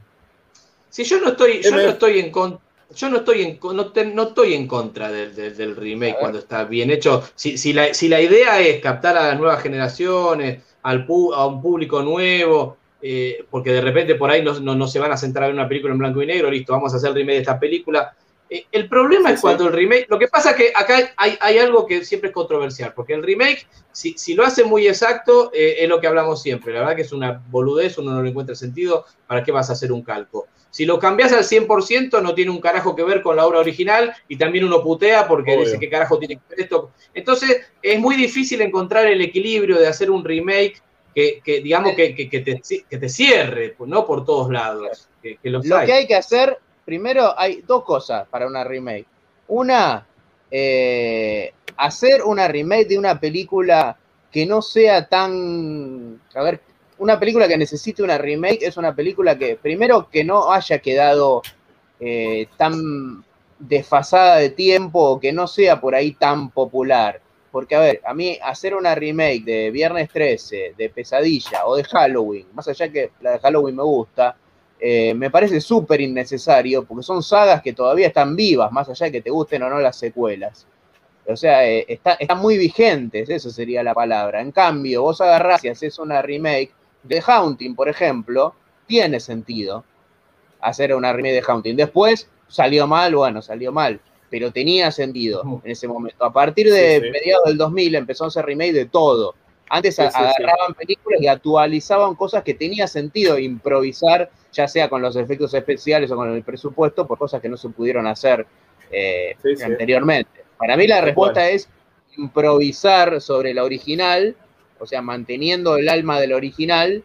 Si 0.89 1.03
yo 1.03 1.19
no 1.19 1.29
estoy, 1.29 1.61
yo 1.61 1.71
no 1.71 1.77
MF. 1.77 1.89
estoy 1.89 2.19
en 2.19 2.31
contra. 2.31 2.61
Yo 2.95 3.09
no 3.09 3.17
estoy 3.17 3.41
en, 3.41 3.59
no, 3.75 3.91
te- 3.91 4.05
no 4.05 4.23
estoy 4.23 4.53
en 4.53 4.65
contra 4.67 5.11
del, 5.11 5.35
del- 5.35 5.57
del 5.57 5.75
remake 5.75 6.15
cuando 6.19 6.39
está 6.39 6.63
bien 6.63 6.89
hecho. 6.89 7.21
Si, 7.35 7.57
si, 7.57 7.73
la, 7.73 7.93
si 7.93 8.07
la 8.07 8.21
idea 8.21 8.61
es 8.61 8.79
captar 8.79 9.17
a 9.17 9.27
las 9.27 9.37
nuevas 9.37 9.61
generaciones, 9.61 10.63
al 10.83 11.05
pu- 11.05 11.33
a 11.35 11.45
un 11.45 11.61
público 11.61 12.01
nuevo, 12.01 12.77
eh, 13.01 13.45
porque 13.51 13.73
de 13.73 13.81
repente 13.81 14.15
por 14.15 14.29
ahí 14.31 14.41
no, 14.41 14.57
no- 14.61 14.75
no 14.75 14.87
se 14.87 14.99
van 14.99 15.11
a 15.11 15.17
centrar 15.17 15.49
en 15.49 15.55
una 15.55 15.67
película 15.67 15.91
en 15.93 15.99
blanco 15.99 16.21
y 16.21 16.27
negro, 16.27 16.49
listo, 16.49 16.71
vamos 16.71 16.93
a 16.93 16.97
hacer 16.97 17.09
el 17.09 17.15
remake 17.15 17.35
de 17.35 17.41
esta 17.41 17.59
película. 17.59 18.15
Eh, 18.49 18.65
el 18.71 18.87
problema 18.87 19.29
Sí, 19.29 19.33
es 19.33 19.39
sí. 19.39 19.41
cuando 19.41 19.67
el 19.67 19.73
remake. 19.73 20.05
Lo 20.09 20.17
que 20.17 20.27
pasa 20.27 20.51
es 20.51 20.55
que 20.55 20.71
acá 20.73 21.11
hay, 21.17 21.37
hay 21.41 21.57
algo 21.57 21.85
que 21.85 22.05
siempre 22.05 22.29
es 22.29 22.33
controversial, 22.33 22.93
porque 22.95 23.13
el 23.13 23.23
remake, 23.23 23.67
si, 23.91 24.17
si 24.17 24.35
lo 24.35 24.45
hace 24.45 24.63
muy 24.63 24.87
exacto, 24.87 25.51
eh, 25.53 25.77
es 25.79 25.89
lo 25.89 25.99
que 25.99 26.07
hablamos 26.07 26.41
siempre. 26.41 26.73
La 26.73 26.79
verdad 26.79 26.95
que 26.95 27.01
es 27.01 27.11
una 27.11 27.43
boludez, 27.49 27.97
uno 27.97 28.11
no 28.11 28.23
le 28.23 28.29
encuentra 28.29 28.55
sentido. 28.55 29.05
¿Para 29.27 29.43
qué 29.43 29.51
vas 29.51 29.69
a 29.69 29.73
hacer 29.73 29.91
un 29.91 30.01
calco? 30.01 30.47
Si 30.69 30.85
lo 30.85 30.99
cambias 30.99 31.31
al 31.33 31.43
100%, 31.43 32.21
no 32.21 32.35
tiene 32.35 32.51
un 32.51 32.59
carajo 32.61 32.95
que 32.95 33.03
ver 33.03 33.21
con 33.21 33.35
la 33.35 33.45
obra 33.47 33.59
original 33.59 34.13
y 34.27 34.37
también 34.37 34.63
uno 34.65 34.83
putea 34.83 35.27
porque 35.27 35.51
Obvio. 35.53 35.65
dice 35.65 35.79
qué 35.79 35.89
carajo 35.89 36.19
tiene 36.19 36.35
que 36.35 36.41
ver 36.49 36.59
esto. 36.61 36.91
Entonces, 37.13 37.61
es 37.81 37.99
muy 37.99 38.15
difícil 38.15 38.61
encontrar 38.61 39.07
el 39.07 39.21
equilibrio 39.21 39.77
de 39.79 39.87
hacer 39.87 40.11
un 40.11 40.23
remake 40.23 40.81
que, 41.15 41.41
que, 41.43 41.61
digamos, 41.61 41.95
que, 41.95 42.13
que- 42.13 42.29
que 42.29 42.41
te, 42.41 42.61
que 42.87 42.97
te 42.97 43.09
cierre, 43.09 43.75
no 43.79 44.05
por 44.05 44.23
todos 44.23 44.51
lados. 44.51 45.09
Que, 45.23 45.37
que 45.37 45.49
los 45.49 45.65
Lo 45.65 45.77
hay. 45.77 45.87
que 45.87 45.93
hay 45.93 46.07
que 46.07 46.15
hacer, 46.15 46.59
primero, 46.88 47.38
hay 47.38 47.64
dos 47.68 47.84
cosas 47.84 48.26
para 48.30 48.47
una 48.47 48.64
remake. 48.64 49.05
Una, 49.49 50.07
eh, 50.49 51.51
hacer 51.76 52.23
una 52.23 52.47
remake 52.47 52.88
de 52.88 52.97
una 52.97 53.19
película 53.19 53.97
que 54.31 54.45
no 54.45 54.61
sea 54.61 55.05
tan. 55.05 56.22
A 56.34 56.43
ver, 56.43 56.61
una 56.99 57.19
película 57.19 57.45
que 57.45 57.57
necesite 57.57 58.01
una 58.03 58.18
remake 58.18 58.59
es 58.61 58.77
una 58.77 58.95
película 58.95 59.38
que, 59.38 59.57
primero, 59.57 60.09
que 60.09 60.23
no 60.23 60.53
haya 60.53 60.80
quedado 60.80 61.41
eh, 61.99 62.47
tan 62.55 63.22
desfasada 63.59 64.38
de 64.38 64.51
tiempo 64.51 65.01
o 65.01 65.19
que 65.19 65.34
no 65.34 65.45
sea 65.47 65.81
por 65.81 65.93
ahí 65.93 66.14
tan 66.14 66.51
popular. 66.51 67.19
Porque, 67.51 67.76
a 67.76 67.81
ver, 67.81 68.01
a 68.05 68.14
mí 68.14 68.39
hacer 68.41 68.73
una 68.73 68.95
remake 68.95 69.43
de 69.43 69.72
Viernes 69.72 70.09
13, 70.09 70.76
de 70.77 70.89
Pesadilla 70.89 71.65
o 71.65 71.76
de 71.76 71.84
Halloween, 71.84 72.47
más 72.53 72.69
allá 72.69 72.89
que 72.89 73.11
la 73.19 73.31
de 73.31 73.39
Halloween 73.39 73.76
me 73.76 73.84
gusta, 73.84 74.38
eh, 74.79 75.13
me 75.13 75.29
parece 75.31 75.59
súper 75.61 76.01
innecesario 76.01 76.83
porque 76.85 77.03
son 77.03 77.23
sagas 77.23 77.61
que 77.61 77.73
todavía 77.73 78.07
están 78.07 78.35
vivas, 78.35 78.71
más 78.71 78.87
allá 78.89 79.07
de 79.07 79.11
que 79.11 79.21
te 79.21 79.29
gusten 79.29 79.63
o 79.63 79.69
no 79.69 79.79
las 79.79 79.95
secuelas. 79.97 80.67
O 81.27 81.35
sea, 81.35 81.67
eh, 81.67 81.85
está- 81.87 82.13
están 82.13 82.39
muy 82.39 82.57
vigentes, 82.57 83.29
eso 83.29 83.49
sería 83.49 83.83
la 83.83 83.93
palabra. 83.93 84.39
En 84.41 84.51
cambio, 84.51 85.01
vos 85.01 85.19
agarrás 85.19 85.63
y 85.63 85.69
haces 85.69 85.99
una 85.99 86.21
remake 86.21 86.71
de 87.03 87.21
Haunting, 87.25 87.75
por 87.75 87.89
ejemplo, 87.89 88.53
tiene 88.85 89.19
sentido 89.19 89.83
hacer 90.61 90.93
una 90.95 91.11
remake 91.13 91.33
de 91.35 91.43
Haunting. 91.45 91.75
Después 91.75 92.29
salió 92.47 92.87
mal, 92.87 93.15
bueno, 93.15 93.41
salió 93.41 93.71
mal. 93.71 93.99
pero 94.29 94.51
tenía 94.51 94.91
sentido 94.91 95.61
en 95.63 95.71
ese 95.71 95.87
momento. 95.87 96.25
A 96.25 96.33
partir 96.33 96.69
de 96.69 96.99
Sí, 96.99 97.05
sí. 97.05 97.11
mediados 97.11 97.45
del 97.45 97.57
2000 97.57 97.95
empezó 97.95 98.25
a 98.25 98.27
hacer 98.27 98.45
remake 98.45 98.73
de 98.73 98.85
todo. 98.85 99.35
Antes 99.69 99.95
sí. 99.95 100.01
agarraban 100.01 100.73
películas 100.77 101.21
y 101.21 101.27
actualizaban 101.27 102.13
cosas 102.13 102.43
que 102.43 102.53
tenía 102.53 102.87
sentido 102.87 103.39
improvisar, 103.39 104.29
ya 104.57 104.67
sea 104.67 104.89
con 104.89 105.01
los 105.03 105.15
efectos 105.15 105.53
especiales 105.53 106.09
o 106.11 106.15
con 106.15 106.34
el 106.34 106.41
presupuesto, 106.43 107.05
por 107.05 107.19
cosas 107.19 107.39
que 107.41 107.47
no 107.49 107.57
se 107.57 107.69
pudieron 107.69 108.07
hacer 108.07 108.45
eh, 108.91 109.35
Sí, 109.43 109.55
sí. 109.55 109.63
anteriormente. 109.63 110.43
Para 110.57 110.75
mí 110.75 110.88
la 110.88 110.99
respuesta 111.01 111.47
es 111.49 111.69
improvisar 112.17 113.21
sobre 113.21 113.53
la 113.53 113.63
original, 113.63 114.35
o 114.79 114.85
sea, 114.88 115.01
manteniendo 115.03 115.77
el 115.77 115.88
alma 115.89 116.19
del 116.19 116.34
original, 116.34 117.03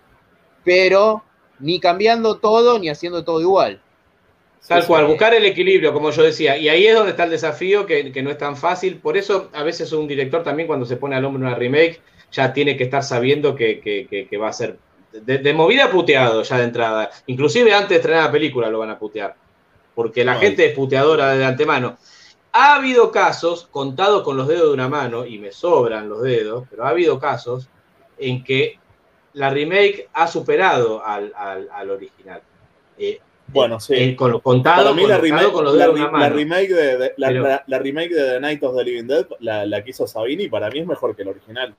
pero 0.65 1.23
ni 1.59 1.79
cambiando 1.79 2.39
todo 2.39 2.79
ni 2.79 2.89
haciendo 2.89 3.23
todo 3.25 3.41
igual. 3.41 3.81
Tal 4.67 4.87
cual, 4.87 5.07
buscar 5.07 5.35
el 5.35 5.45
equilibrio, 5.45 5.93
como 5.93 6.11
yo 6.11 6.23
decía. 6.23 6.57
Y 6.57 6.69
ahí 6.69 6.87
es 6.87 6.95
donde 6.95 7.11
está 7.11 7.25
el 7.25 7.31
desafío, 7.31 7.85
que, 7.85 8.13
que 8.13 8.23
no 8.23 8.31
es 8.31 8.39
tan 8.39 8.57
fácil. 8.57 8.97
Por 8.99 9.17
eso, 9.17 9.51
a 9.53 9.63
veces 9.65 9.93
un 9.93 10.07
director 10.07 10.43
también, 10.45 10.69
cuando 10.69 10.87
se 10.87 10.97
pone 10.97 11.17
al 11.17 11.25
hombro 11.25 11.45
una 11.47 11.57
remake, 11.57 12.01
ya 12.31 12.53
tiene 12.53 12.77
que 12.77 12.85
estar 12.85 13.03
sabiendo 13.03 13.55
que- 13.57 13.81
que- 13.81 14.27
que 14.31 14.37
va 14.39 14.49
a 14.49 14.53
ser 14.53 14.79
de, 15.13 15.39
de 15.39 15.53
movida 15.55 15.91
puteado 15.91 16.43
ya 16.43 16.59
de 16.59 16.65
entrada. 16.65 17.11
Inclusive 17.27 17.73
antes 17.75 17.91
de 17.91 17.97
estrenar 17.97 18.25
la 18.25 18.33
película 18.33 18.71
lo 18.71 18.79
van 18.79 18.91
a 18.91 18.99
putear. 18.99 19.35
Porque 19.95 20.25
la 20.25 20.33
Ay. 20.35 20.41
gente 20.41 20.67
es 20.67 20.75
puteadora 20.75 21.33
de 21.35 21.45
antemano. 21.45 21.99
Ha 22.53 22.75
habido 22.77 23.11
casos, 23.11 23.67
contados 23.71 24.23
con 24.23 24.37
los 24.37 24.47
dedos 24.49 24.69
de 24.69 24.75
una 24.75 24.89
mano, 24.89 25.25
y 25.27 25.39
me 25.39 25.53
sobran 25.53 26.09
los 26.09 26.23
dedos, 26.23 26.65
pero 26.71 26.85
ha 26.85 26.91
habido 26.91 27.19
casos 27.19 27.69
en 28.19 28.45
que 28.45 28.79
la 29.35 29.49
remake 29.51 30.09
ha 30.13 30.27
superado 30.27 31.05
al, 31.05 31.33
al- 31.35 31.69
al 31.73 31.91
original. 31.91 32.43
Eh, 32.99 33.21
Bueno, 33.49 33.81
sí. 33.81 33.95
eh, 33.97 34.17
con, 34.17 34.39
contado, 34.41 34.85
Para 34.91 34.95
mí 34.95 35.07
la 35.07 35.17
remake, 35.19 35.51
con 35.51 35.65
los 35.65 35.75
la, 35.75 35.85
dedos 35.85 35.95
de 35.97 36.01
una 36.03 36.13
la 36.13 36.19
mano. 36.19 36.37
remake 36.37 36.69
de, 36.69 36.97
de- 36.99 37.15
la, 37.17 37.29
Pero- 37.29 37.43
la- 37.43 37.65
la 37.67 37.79
remake 37.79 38.11
de 38.15 38.31
The 38.33 38.41
Night 38.41 38.63
of 38.63 38.77
the 38.77 38.85
Living 38.85 39.07
Dead, 39.07 39.27
la, 39.41 39.65
la 39.67 39.83
que 39.83 39.91
hizo 39.91 40.07
Sabini, 40.07 40.49
para 40.49 40.69
mí 40.71 40.81
es 40.81 40.87
mejor 40.87 41.17
que 41.17 41.23
el 41.23 41.29
original. 41.29 41.75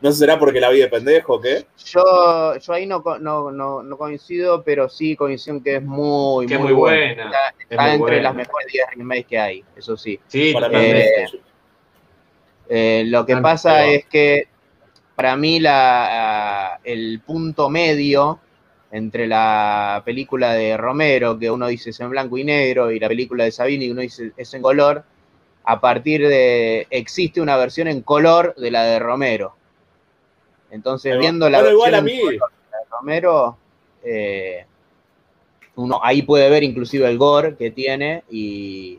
No 0.00 0.10
sé 0.12 0.18
será 0.18 0.38
porque 0.38 0.60
la 0.60 0.70
vi 0.70 0.78
de 0.80 0.88
pendejo 0.88 1.34
o 1.34 1.40
qué. 1.40 1.66
Yo, 1.84 2.56
yo 2.56 2.72
ahí 2.72 2.86
no, 2.86 3.02
no, 3.20 3.50
no, 3.50 3.82
no 3.82 3.98
coincido, 3.98 4.62
pero 4.62 4.88
sí 4.88 5.14
coincido 5.16 5.56
en 5.56 5.62
que 5.62 5.76
es 5.76 5.82
muy, 5.82 6.46
Que 6.46 6.56
muy 6.58 6.72
buena. 6.72 7.24
Está, 7.24 7.48
Es 7.58 7.66
está 7.70 7.82
muy 7.82 7.90
entre 7.92 7.98
buena. 8.06 8.22
las 8.22 8.34
mejores 8.34 8.68
10 8.72 8.86
remakes 8.96 9.26
que 9.26 9.38
hay, 9.38 9.64
eso 9.76 9.96
sí. 9.96 10.18
Sí, 10.26 10.52
Para 10.52 10.68
mí 10.68 10.74
totalmente. 10.74 11.22
es- 11.24 11.36
Eh, 12.68 13.02
lo 13.06 13.26
que 13.26 13.32
Ah, 13.34 13.42
pasa 13.42 13.84
es 13.86 14.04
que 14.06 14.44
para 15.16 15.36
mí 15.36 15.58
la, 15.60 16.80
el 16.84 17.20
punto 17.26 17.68
medio 17.68 18.38
entre 18.92 19.26
la 19.26 20.02
película 20.04 20.52
de 20.54 20.76
Romero, 20.76 21.38
que 21.38 21.50
uno 21.50 21.66
dice 21.68 21.90
es 21.90 22.00
en 22.00 22.10
blanco 22.10 22.38
y 22.38 22.44
negro, 22.44 22.90
y 22.92 22.98
la 23.00 23.08
película 23.08 23.44
de 23.44 23.52
Sabini, 23.52 23.86
que 23.86 23.92
uno 23.92 24.00
dice 24.02 24.32
es 24.36 24.54
en 24.54 24.62
color, 24.62 25.04
a 25.64 25.80
partir 25.80 26.26
de 26.26 26.86
existe 26.90 27.40
una 27.40 27.56
versión 27.56 27.88
en 27.88 28.02
color 28.02 28.54
de 28.56 28.70
la 28.70 28.84
de 28.84 28.98
Romero. 28.98 29.54
Entonces, 30.70 31.18
viendo 31.18 31.48
la 31.50 31.58
Bueno, 31.60 31.72
igual 31.74 31.94
a 31.94 32.00
mí. 32.00 32.18
de 32.18 32.38
Romero, 32.90 33.56
eh, 34.02 34.64
uno 35.76 36.00
ahí 36.02 36.22
puede 36.22 36.48
ver 36.50 36.62
inclusive 36.62 37.08
el 37.08 37.18
gore 37.18 37.56
que 37.56 37.70
tiene 37.70 38.24
y, 38.30 38.98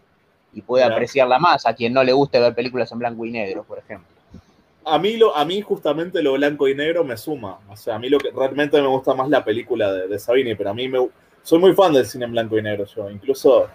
y 0.54 0.62
puede 0.62 0.84
Claro. 0.84 0.96
apreciarla 0.96 1.40
más 1.40 1.66
a 1.66 1.74
quien 1.74 1.94
no 1.94 2.04
le 2.04 2.14
guste 2.14 2.40
ver 2.40 2.56
películas 2.56 2.92
en 2.92 3.00
blanco 3.00 3.26
y 3.26 3.32
negro, 3.32 3.64
por 3.64 3.78
ejemplo. 3.80 4.08
A 4.84 4.98
mí, 4.98 5.16
lo, 5.16 5.36
a 5.36 5.46
mí 5.46 5.62
justamente 5.62 6.24
lo 6.24 6.34
blanco 6.34 6.68
y 6.68 6.74
negro 6.74 7.04
me 7.04 7.16
suma. 7.16 7.60
O 7.70 7.76
sea, 7.78 7.96
a 7.96 8.00
mí 8.00 8.10
lo 8.10 8.18
que 8.18 8.32
realmente 8.32 8.82
me 8.82 8.88
gusta 8.88 9.14
más 9.14 9.30
la 9.30 9.44
película 9.46 9.92
de, 9.94 10.08
de 10.08 10.18
Sabini, 10.20 10.56
pero 10.56 10.72
a 10.72 10.74
mí 10.74 10.88
me, 10.88 11.08
soy 11.44 11.60
muy 11.60 11.74
fan 11.74 11.94
del 11.94 12.06
cine 12.06 12.26
en 12.26 12.32
blanco 12.32 12.58
y 12.58 12.64
negro 12.64 12.86
yo. 12.86 13.10
Incluso 13.10 13.70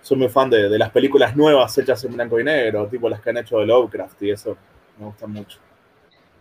soy 0.00 0.16
muy 0.18 0.28
fan 0.28 0.50
de, 0.50 0.68
de 0.68 0.78
las 0.78 0.90
películas 0.90 1.34
nuevas 1.36 1.76
hechas 1.78 2.04
en 2.04 2.14
blanco 2.14 2.38
y 2.38 2.44
negro, 2.44 2.86
tipo 2.86 3.08
las 3.08 3.20
que 3.20 3.30
han 3.30 3.38
hecho 3.38 3.58
de 3.58 3.66
Lovecraft 3.66 4.22
y 4.22 4.30
eso 4.30 4.56
me 4.98 5.06
gustan 5.06 5.32
mucho. 5.32 5.58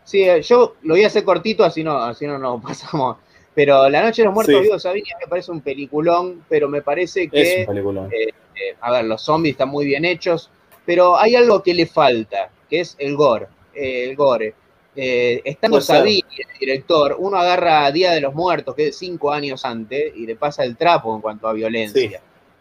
Sí, 0.04 0.24
eh, 0.24 0.42
yo 0.42 0.76
lo 0.84 0.94
voy 0.96 1.04
a 1.04 1.08
hacer 1.08 1.24
cortito, 1.24 1.64
así 1.64 1.84
no, 1.84 1.98
así 1.98 2.26
no 2.26 2.38
nos 2.38 2.62
pasamos. 2.64 3.18
Pero 3.54 3.90
La 3.90 4.02
Noche 4.02 4.22
de 4.22 4.26
los 4.28 4.34
Muertos 4.34 4.56
Sí. 4.56 4.62
Vivos 4.62 4.82
Sabini 4.84 5.10
me 5.20 5.28
parece 5.28 5.52
un 5.52 5.62
peliculón, 5.62 6.46
pero 6.48 6.70
me 6.70 6.82
parece 6.82 7.24
Es 7.24 7.30
que, 7.32 7.60
un 7.62 7.66
película. 7.76 8.08
eh, 8.12 8.30
eh, 8.56 8.76
a 8.80 8.92
ver, 8.92 9.06
los 9.06 9.22
zombies 9.22 9.54
están 9.54 9.70
muy 9.70 9.86
bien 9.86 10.06
hechos, 10.06 10.50
pero 10.86 11.18
hay 11.18 11.36
algo 11.36 11.62
que 11.62 11.74
le 11.74 11.86
falta, 11.86 12.50
que 12.70 12.80
es 12.82 12.96
el 13.00 13.16
gore. 13.16 13.48
eh, 13.74 14.10
el 14.10 14.16
gore. 14.16 14.56
Eh, 14.96 15.42
estando 15.46 15.80
ser. 15.80 15.98
Sabini, 15.98 16.24
el 16.38 16.60
director, 16.60 17.16
uno 17.20 17.38
agarra 17.38 17.90
Día 17.92 18.12
de 18.12 18.20
los 18.22 18.34
Muertos, 18.34 18.76
que 18.76 18.88
es 18.90 18.98
cinco 18.98 19.32
años 19.32 19.64
antes, 19.66 20.14
y 20.16 20.26
le 20.26 20.36
pasa 20.36 20.64
el 20.66 20.76
trapo 20.78 21.14
en 21.16 21.22
cuanto 21.22 21.48
a 21.48 21.54
violencia. 21.54 22.10
Sí. 22.10 22.16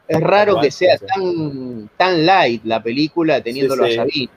Es 0.08 0.20
raro 0.20 0.60
que 0.60 0.70
sea 0.72 0.96
tan, 0.98 1.88
tan 1.96 2.26
light 2.26 2.62
la 2.64 2.82
película 2.82 3.40
teniéndolo 3.40 3.86
sí. 3.86 3.92
a 3.92 3.96
Sabini. 3.96 4.30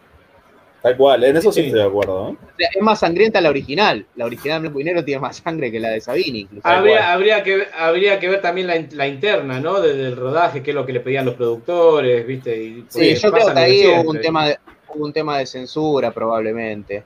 Tal 0.84 0.98
cual, 0.98 1.24
en 1.24 1.38
eso 1.38 1.50
sí, 1.50 1.62
Sí. 1.62 1.66
estoy 1.68 1.80
de 1.80 1.88
acuerdo. 1.88 2.30
¿eh? 2.32 2.32
O 2.44 2.58
sea, 2.58 2.70
es 2.76 2.82
más 2.82 3.00
sangrienta 3.00 3.40
la 3.40 3.50
original. 3.50 4.06
La 4.16 4.26
original 4.26 4.60
blanco 4.60 4.82
y 4.82 4.84
negro 4.84 5.04
tiene 5.06 5.22
más 5.22 5.38
sangre 5.38 5.72
que 5.72 5.80
la 5.80 5.90
de 5.92 6.02
Sabini, 6.02 6.42
incluso. 6.42 6.68
Habría, 6.68 7.14
habría, 7.14 7.42
que, 7.42 7.56
ver- 7.56 7.70
habría 7.78 8.20
que 8.20 8.28
ver 8.28 8.42
también 8.42 8.68
la, 8.68 8.86
la 8.92 9.08
interna, 9.08 9.62
¿no? 9.62 9.80
De- 9.80 9.94
del 9.96 10.18
rodaje, 10.18 10.62
qué 10.62 10.72
es 10.72 10.76
lo 10.76 10.86
que 10.86 10.92
le 10.92 11.00
pedían 11.00 11.26
los 11.26 11.36
productores, 11.36 12.28
¿viste? 12.28 12.62
Y, 12.62 12.86
Sí, 12.90 13.16
yo 13.16 13.32
creo 13.32 13.48
que 13.48 13.54
de 13.54 13.60
ahí 13.62 13.88
hubo 13.88 14.10
un 14.12 14.20
tema 14.20 14.48
de, 14.50 14.58
hubo 14.94 15.06
un 15.06 15.14
tema 15.14 15.38
de 15.38 15.46
censura, 15.46 16.12
probablemente. 16.12 17.06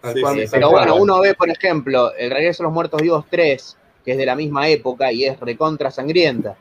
Tal 0.00 0.14
Sí, 0.14 0.20
cual, 0.22 0.34
sí, 0.36 0.40
tal 0.40 0.50
Pero 0.52 0.70
bueno, 0.70 0.96
uno 0.96 1.20
ve, 1.20 1.34
por 1.34 1.50
ejemplo, 1.50 2.14
El 2.14 2.30
Regreso 2.30 2.62
de 2.62 2.68
los 2.68 2.72
Muertos 2.72 3.02
Vivos 3.02 3.26
3, 3.28 3.76
que 4.06 4.12
es 4.12 4.16
de 4.16 4.24
la 4.24 4.34
misma 4.34 4.68
época 4.68 5.12
y 5.12 5.26
es 5.26 5.38
recontra 5.38 5.90
sangrienta, 5.90 6.56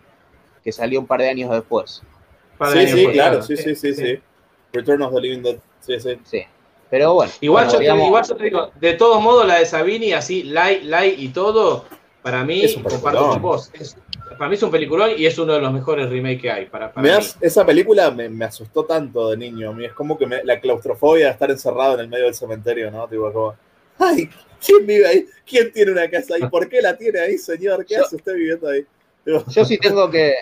que 0.61 0.73
salió 0.73 0.99
un 0.99 1.07
par 1.07 1.21
de 1.21 1.29
años 1.29 1.49
después. 1.49 2.03
De 2.59 2.65
Sí, 2.67 2.77
años 2.79 2.91
sí, 2.91 3.07
claro, 3.07 3.41
sí, 3.41 3.55
sí, 3.55 3.73
sí, 3.73 3.93
sí. 3.93 4.19
Return 4.73 5.01
of 5.01 5.13
the 5.15 5.21
Living 5.21 5.41
Dead, 5.41 5.55
sí, 5.81 5.99
sí. 5.99 6.17
Sí. 6.23 6.43
Pero 6.89 7.13
bueno. 7.13 7.31
Igual, 7.41 7.65
bueno, 7.65 7.71
yo 7.73 7.77
te, 7.77 7.83
digamos, 7.83 8.07
igual 8.07 8.25
yo 8.27 8.35
te 8.35 8.43
digo, 8.43 8.71
de 8.79 8.93
todos 8.93 9.21
modos, 9.21 9.47
la 9.47 9.59
de 9.59 9.65
Sabini, 9.65 10.13
así, 10.13 10.43
light, 10.43 10.83
light 10.83 11.19
y 11.19 11.29
todo, 11.29 11.85
para 12.21 12.43
mí, 12.43 12.63
Es 12.63 12.75
un 12.75 12.83
comparto 12.83 13.03
peliculón. 13.09 13.31
con 13.33 13.41
vos. 13.41 13.71
Es- 13.73 13.97
para 14.37 14.49
mí 14.49 14.55
es 14.55 14.63
un 14.63 14.71
peliculón 14.71 15.11
y 15.17 15.25
es 15.25 15.37
uno 15.37 15.53
de 15.53 15.59
los 15.61 15.71
mejores 15.71 16.09
remakes 16.09 16.41
que 16.41 16.51
hay. 16.51 16.65
Para, 16.65 16.91
para 16.91 17.01
Me 17.03 17.09
mí. 17.11 17.15
as- 17.17 17.37
esa 17.41 17.65
película 17.65 18.09
me, 18.11 18.27
me 18.29 18.45
asustó 18.45 18.85
tanto 18.85 19.29
de 19.29 19.37
niño. 19.37 19.69
A 19.69 19.73
mí 19.73 19.85
es 19.85 19.93
como 19.93 20.17
que 20.17 20.25
me- 20.25 20.43
la 20.43 20.59
claustrofobia 20.59 21.25
de 21.27 21.31
estar 21.31 21.51
encerrado 21.51 21.93
en 21.95 21.99
el 22.01 22.07
medio 22.07 22.25
del 22.25 22.33
cementerio, 22.33 22.89
¿no? 22.91 23.07
Tipo, 23.07 23.31
como, 23.31 23.55
ay, 23.99 24.29
¿quién 24.65 24.85
vive 24.87 25.05
ahí? 25.07 25.25
¿Quién 25.45 25.71
tiene 25.71 25.91
una 25.91 26.09
casa 26.09 26.35
ahí? 26.35 26.41
¿Por 26.49 26.67
qué 26.69 26.81
la 26.81 26.97
tiene 26.97 27.19
ahí, 27.19 27.37
señor? 27.37 27.85
¿Qué 27.85 27.95
Yo- 27.95 28.05
hace 28.05 28.15
usted 28.15 28.33
viviendo 28.33 28.67
ahí? 28.69 28.85
Tipo, 29.23 29.43
Yo 29.51 29.65
sí 29.65 29.77
tengo 29.77 30.09
que, 30.09 30.33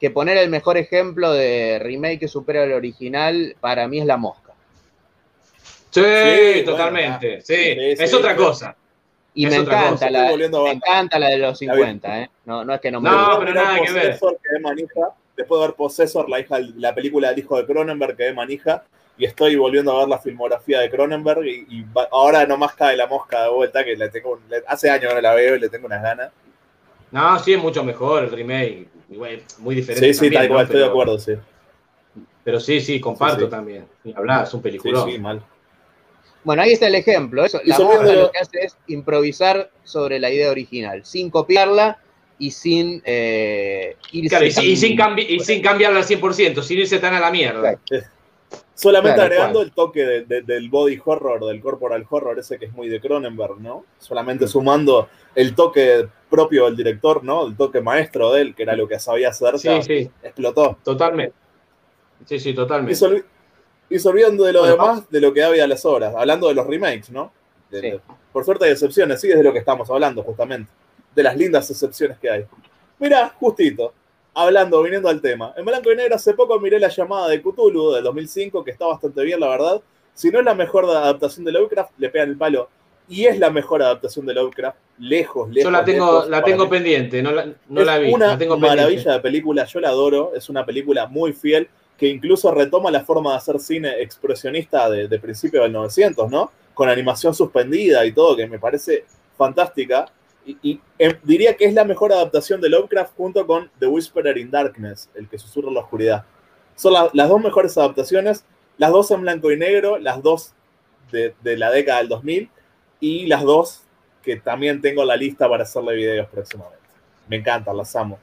que 0.00 0.10
poner 0.10 0.36
el 0.38 0.48
mejor 0.48 0.76
ejemplo 0.78 1.32
de 1.32 1.78
remake 1.82 2.20
que 2.20 2.28
supera 2.28 2.64
el 2.64 2.72
original, 2.72 3.54
para 3.60 3.86
mí 3.88 3.98
es 4.00 4.06
La 4.06 4.16
Mosca. 4.16 4.41
Sí, 5.92 6.00
Sí, 6.00 6.64
totalmente. 6.64 7.26
bueno, 7.28 7.42
sí, 7.44 7.54
sí, 7.54 7.76
es 8.02 8.10
sí, 8.10 8.16
otra 8.16 8.32
sí. 8.32 8.36
cosa. 8.38 8.76
Y 9.34 9.46
Es 9.46 9.50
me 9.50 9.56
encanta, 9.58 10.10
la, 10.10 10.36
me 10.36 10.70
encanta 10.70 11.18
la 11.18 11.28
de 11.28 11.38
los 11.38 11.50
La 11.50 11.54
50, 11.74 12.20
¿eh? 12.22 12.30
No, 12.44 12.64
no 12.64 12.74
es 12.74 12.80
que 12.80 12.90
no 12.90 13.00
me 13.00 13.10
No, 13.10 13.38
pero 13.38 13.52
de 13.52 13.54
nada 13.54 13.80
que 13.80 13.92
ver. 13.92 14.18
Que 14.18 14.60
manija, 14.60 15.00
después 15.36 15.60
de 15.60 15.66
ver 15.66 15.76
Possessor, 15.76 16.28
la, 16.28 16.40
hija, 16.40 16.58
la 16.76 16.94
película 16.94 17.30
del 17.30 17.38
hijo 17.38 17.56
de 17.56 17.66
Cronenberg, 17.66 18.16
que 18.16 18.28
es 18.28 18.34
manija, 18.34 18.84
y 19.16 19.24
estoy 19.24 19.56
volviendo 19.56 19.92
a 19.92 20.00
ver 20.00 20.08
la 20.08 20.18
filmografía 20.18 20.80
de 20.80 20.90
Cronenberg, 20.90 21.44
y, 21.46 21.66
y 21.68 21.82
va- 21.96 22.08
ahora 22.10 22.46
nomás 22.46 22.74
cae 22.74 22.96
la 22.96 23.06
mosca 23.06 23.44
de 23.44 23.50
vuelta, 23.50 23.84
que 23.84 23.96
le 23.96 24.08
tengo, 24.10 24.32
un- 24.32 24.48
le- 24.50 24.62
hace 24.66 24.90
años 24.90 25.08
que 25.08 25.14
no 25.14 25.20
la 25.20 25.34
veo 25.34 25.56
y 25.56 25.60
le 25.60 25.68
tengo 25.68 25.86
unas 25.86 26.02
ganas. 26.02 26.30
No, 27.10 27.38
sí, 27.38 27.52
es 27.54 27.62
mucho 27.62 27.84
mejor 27.84 28.24
el 28.24 28.30
remake. 28.30 28.88
Igual, 29.10 29.42
Muy 29.58 29.74
diferente. 29.74 30.08
Sí, 30.08 30.14
sí, 30.14 30.20
también, 30.30 30.40
tal 30.42 30.48
¿no? 30.48 30.54
cual, 30.54 30.64
estoy 30.64 30.80
de 30.80 30.86
acuerdo, 30.86 31.18
sí. 31.18 31.32
Pero 32.44 32.60
sí, 32.60 32.80
sí, 32.80 33.00
comparto 33.00 33.36
Sí, 33.40 33.44
sí. 33.44 33.50
también. 33.50 33.86
Ni 34.04 34.12
hablar, 34.14 34.44
es 34.44 34.54
un 34.54 34.60
Sí, 34.60 34.64
peliculón. 34.64 35.10
sí, 35.10 35.18
mal. 35.18 35.42
Bueno, 36.44 36.62
ahí 36.62 36.72
está 36.72 36.86
el 36.88 36.94
ejemplo. 36.94 37.44
Eso, 37.44 37.60
Y 37.64 37.68
la 37.68 37.78
de- 37.78 38.16
lo 38.16 38.30
que 38.32 38.38
hace 38.38 38.64
es 38.64 38.76
improvisar 38.88 39.70
sobre 39.84 40.18
la 40.18 40.30
idea 40.30 40.50
original, 40.50 41.04
sin 41.04 41.30
copiarla 41.30 41.98
y 42.38 42.50
sin 42.50 43.00
eh, 43.04 43.96
irse 44.12 44.28
Claro, 44.30 44.44
y, 44.46 44.48
y 44.72 44.76
sin 44.76 44.96
cambi- 44.98 45.26
y 45.28 45.40
sin 45.40 45.62
cambiarla 45.62 45.98
al 46.00 46.04
100%, 46.04 46.62
sin 46.62 46.78
irse 46.78 46.98
tan 46.98 47.14
a 47.14 47.20
la 47.20 47.30
mierda. 47.30 47.78
Solamente 48.74 49.14
Claro, 49.14 49.26
agregando 49.26 49.58
cual. 49.60 49.66
el 49.66 49.72
toque 49.72 50.04
de- 50.04 50.24
de- 50.24 50.42
del 50.42 50.68
body 50.68 51.00
horror, 51.04 51.44
del 51.46 51.60
corporal 51.60 52.04
horror, 52.10 52.38
ese 52.38 52.58
que 52.58 52.64
es 52.66 52.72
muy 52.72 52.88
de 52.88 53.00
Cronenberg, 53.00 53.60
¿no? 53.60 53.84
Solamente 53.98 54.48
sumando 54.48 55.08
el 55.36 55.54
toque 55.54 56.08
propio 56.28 56.64
del 56.64 56.76
director, 56.76 57.22
¿no? 57.22 57.46
El 57.46 57.56
toque 57.56 57.80
maestro 57.80 58.32
de 58.32 58.40
él, 58.40 58.54
que 58.54 58.64
era 58.64 58.74
lo 58.74 58.88
que 58.88 58.98
sabía 58.98 59.28
hacer, 59.28 59.58
Sí, 59.58 59.68
sí, 59.82 60.10
explotó. 60.22 60.78
totalmente. 60.82 61.34
Sí, 62.26 62.38
sí, 62.40 62.50
Y 62.50 62.54
totalmente. 62.54 63.22
Y 63.94 63.98
se 63.98 64.12
de 64.12 64.22
lo 64.52 64.60
Bueno, 64.60 64.66
demás, 64.66 65.10
de 65.10 65.20
lo 65.20 65.32
que 65.32 65.42
había 65.42 65.64
a 65.64 65.66
las 65.66 65.84
horas, 65.84 66.14
hablando 66.16 66.48
de 66.48 66.54
los 66.54 66.66
remakes, 66.66 67.10
¿no? 67.10 67.32
De- 67.70 67.80
Sí. 67.80 67.92
por 68.32 68.44
suerte 68.44 68.64
hay 68.66 68.72
excepciones, 68.72 69.20
sí, 69.20 69.30
es 69.30 69.36
de 69.36 69.42
lo 69.42 69.52
que 69.52 69.58
estamos 69.58 69.88
hablando, 69.90 70.22
justamente. 70.22 70.70
De 71.14 71.22
las 71.22 71.36
lindas 71.36 71.70
excepciones 71.70 72.18
que 72.18 72.30
hay. 72.30 72.44
Mira, 72.98 73.34
justito, 73.38 73.92
hablando, 74.34 74.82
viniendo 74.82 75.08
al 75.08 75.20
tema. 75.20 75.52
En 75.56 75.64
blanco 75.64 75.92
y 75.92 75.96
negro 75.96 76.14
hace 76.16 76.34
poco 76.34 76.58
miré 76.60 76.78
la 76.80 76.88
llamada 76.88 77.28
de 77.28 77.40
Cthulhu 77.42 77.92
del 77.92 78.04
2005, 78.04 78.64
que 78.64 78.70
está 78.70 78.86
bastante 78.86 79.22
bien, 79.22 79.40
la 79.40 79.48
verdad. 79.48 79.80
Si 80.14 80.30
no 80.30 80.38
es 80.38 80.44
la 80.44 80.54
mejor 80.54 80.84
adaptación 80.86 81.44
de 81.44 81.52
Lovecraft, 81.52 81.92
le 81.98 82.08
pegan 82.10 82.30
el 82.30 82.36
palo. 82.36 82.68
Y 83.08 83.24
es 83.26 83.38
la 83.38 83.50
mejor 83.50 83.82
adaptación 83.82 84.24
de 84.26 84.34
Lovecraft, 84.34 84.76
lejos, 84.98 85.48
lejos. 85.50 85.64
Yo 85.64 85.70
la 85.70 85.84
tengo, 85.84 86.06
lejos, 86.06 86.28
la 86.28 86.42
tengo 86.42 86.68
pendiente, 86.70 87.22
no 87.22 87.32
la, 87.32 87.46
no 87.68 87.80
es 87.80 87.86
la 87.86 87.98
vi. 87.98 88.12
una 88.12 88.26
la 88.28 88.38
tengo 88.38 88.56
maravilla 88.58 88.86
pendiente. 88.86 89.10
de 89.10 89.20
película, 89.20 89.64
yo 89.64 89.80
la 89.80 89.88
adoro, 89.88 90.32
es 90.34 90.48
una 90.48 90.64
película 90.64 91.06
muy 91.08 91.32
fiel. 91.32 91.68
Que 91.96 92.08
incluso 92.08 92.50
retoma 92.52 92.90
la 92.90 93.04
forma 93.04 93.30
de 93.32 93.36
hacer 93.36 93.58
cine 93.60 94.00
expresionista 94.02 94.90
de, 94.90 95.06
de 95.08 95.18
principios 95.18 95.62
del 95.62 95.72
900, 95.72 96.30
¿no? 96.30 96.50
Con 96.74 96.88
animación 96.88 97.34
suspendida 97.34 98.04
y 98.04 98.12
todo, 98.12 98.36
que 98.36 98.46
me 98.46 98.58
parece 98.58 99.04
fantástica. 99.36 100.06
Y, 100.44 100.80
em, 100.98 101.12
diría 101.22 101.56
que 101.56 101.66
es 101.66 101.74
la 101.74 101.84
mejor 101.84 102.12
adaptación 102.12 102.60
de 102.60 102.68
Lovecraft 102.68 103.14
junto 103.16 103.46
con 103.46 103.70
The 103.78 103.86
Whisperer 103.86 104.36
in 104.38 104.50
Darkness, 104.50 105.08
el 105.14 105.28
que 105.28 105.38
susurra 105.38 105.70
la 105.70 105.80
oscuridad. 105.80 106.24
Son 106.74 106.92
la- 106.92 107.10
las 107.12 107.28
dos 107.28 107.40
mejores 107.40 107.78
adaptaciones, 107.78 108.44
las 108.78 108.90
dos 108.90 109.10
en 109.12 109.20
blanco 109.20 109.52
y 109.52 109.56
negro, 109.56 109.98
las 109.98 110.20
dos 110.22 110.52
de, 111.12 111.34
de 111.42 111.56
la 111.56 111.70
década 111.70 111.98
del 111.98 112.08
2000 112.08 112.50
y 112.98 113.26
las 113.26 113.42
dos 113.42 113.82
que 114.22 114.36
también 114.36 114.80
tengo 114.80 115.02
en 115.02 115.08
la 115.08 115.16
lista 115.16 115.48
para 115.48 115.62
hacerle 115.62 115.94
videos 115.94 116.28
próximamente. 116.28 116.78
Me 117.28 117.36
encantan, 117.36 117.76
las 117.76 117.94
amo. 117.94 118.18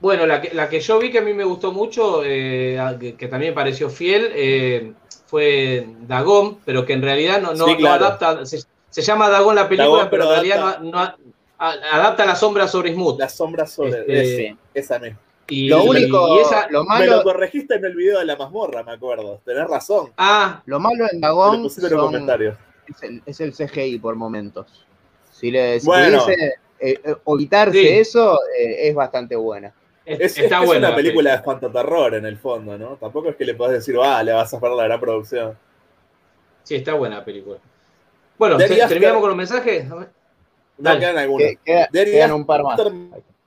Bueno, 0.00 0.26
la 0.26 0.40
que, 0.40 0.54
la 0.54 0.68
que 0.68 0.80
yo 0.80 0.98
vi 0.98 1.10
que 1.10 1.18
a 1.18 1.22
mí 1.22 1.32
me 1.34 1.44
gustó 1.44 1.72
mucho, 1.72 2.22
eh, 2.24 2.78
que, 3.00 3.14
que 3.16 3.28
también 3.28 3.52
me 3.52 3.54
pareció 3.56 3.90
fiel, 3.90 4.30
eh, 4.32 4.92
fue 5.26 5.86
Dagón, 6.06 6.58
pero 6.64 6.86
que 6.86 6.92
en 6.92 7.02
realidad 7.02 7.40
no, 7.40 7.52
no, 7.54 7.66
Sí, 7.66 7.86
adapta, 7.86 8.46
se, 8.46 8.62
se 8.90 9.02
llama 9.02 9.28
Dagón 9.28 9.56
la 9.56 9.68
película, 9.68 10.04
Dagón, 10.04 10.08
pero, 10.10 10.24
pero 10.24 10.24
en 10.24 10.30
realidad 10.46 10.78
no, 10.80 10.90
no 10.92 10.98
a- 11.00 11.16
a- 11.58 11.72
adapta 11.96 12.24
la 12.24 12.36
sombra 12.36 12.68
sobre 12.68 12.92
Smooth. 12.94 13.18
La 13.18 13.28
sombra 13.28 13.66
sobre 13.66 14.00
Este, 14.00 14.20
ese, 14.22 14.56
esa 14.74 14.98
misma. 15.00 15.18
Y, 15.50 15.68
Lo 15.68 15.82
único, 15.84 16.36
y 16.36 16.40
esa, 16.40 16.68
lo 16.70 16.84
Me 16.84 17.06
lo 17.06 17.12
malo, 17.12 17.22
corregiste 17.24 17.74
en 17.76 17.84
el 17.86 17.96
video 17.96 18.18
de 18.18 18.26
la 18.26 18.36
mazmorra, 18.36 18.82
me 18.84 18.92
acuerdo. 18.92 19.40
Tenés 19.44 19.66
razón. 19.66 20.12
ah, 20.18 20.62
lo 20.66 20.78
malo 20.78 21.06
en 21.10 21.20
Dagón 21.20 21.68
son- 21.70 22.30
es, 22.86 23.02
el, 23.02 23.22
es 23.26 23.40
el 23.40 23.52
CGI 23.54 23.98
por 23.98 24.14
momentos. 24.14 24.86
Si, 25.32 25.50
le, 25.50 25.80
si 25.80 25.86
Bueno. 25.86 26.22
pudiese 26.22 26.54
eh, 26.80 27.00
eh, 27.02 27.16
evitarse 27.26 27.80
Sí. 27.80 27.88
eso, 27.88 28.38
eh, 28.58 28.88
es 28.88 28.94
bastante 28.94 29.36
buena. 29.36 29.72
Es- 30.08 30.20
Es, 30.20 30.38
es 30.38 30.44
está 30.44 30.60
es 30.60 30.66
buena. 30.66 30.78
una 30.80 30.90
la 30.90 30.96
película 30.96 31.30
de 31.30 31.36
espantaterror 31.36 32.14
en 32.14 32.26
el 32.26 32.36
fondo, 32.38 32.76
¿no? 32.78 32.96
Tampoco 32.96 33.28
es 33.30 33.36
que 33.36 33.44
le 33.44 33.54
podés 33.54 33.74
decir, 33.74 33.96
ah, 34.02 34.22
le 34.22 34.32
vas 34.32 34.52
a 34.52 34.60
pagar 34.60 34.76
la 34.76 34.84
gran 34.84 35.00
producción. 35.00 35.56
Sí, 36.62 36.76
está 36.76 36.94
buena 36.94 37.18
la 37.18 37.24
película. 37.24 37.58
Bueno, 38.38 38.56
De 38.56 38.64
Ari 38.64 38.74
¿te- 38.76 38.82
Aster- 38.82 38.88
¿terminamos 38.90 39.20
con 39.20 39.28
los 39.30 39.36
mensajes? 39.36 39.88
Ver. 39.90 40.08
No 40.78 40.98
quedan 40.98 41.18
algunos. 41.18 41.48
Queda- 41.64 41.88
quedan 41.92 42.32
un 42.32 42.46
par 42.46 42.62
más. 42.62 42.80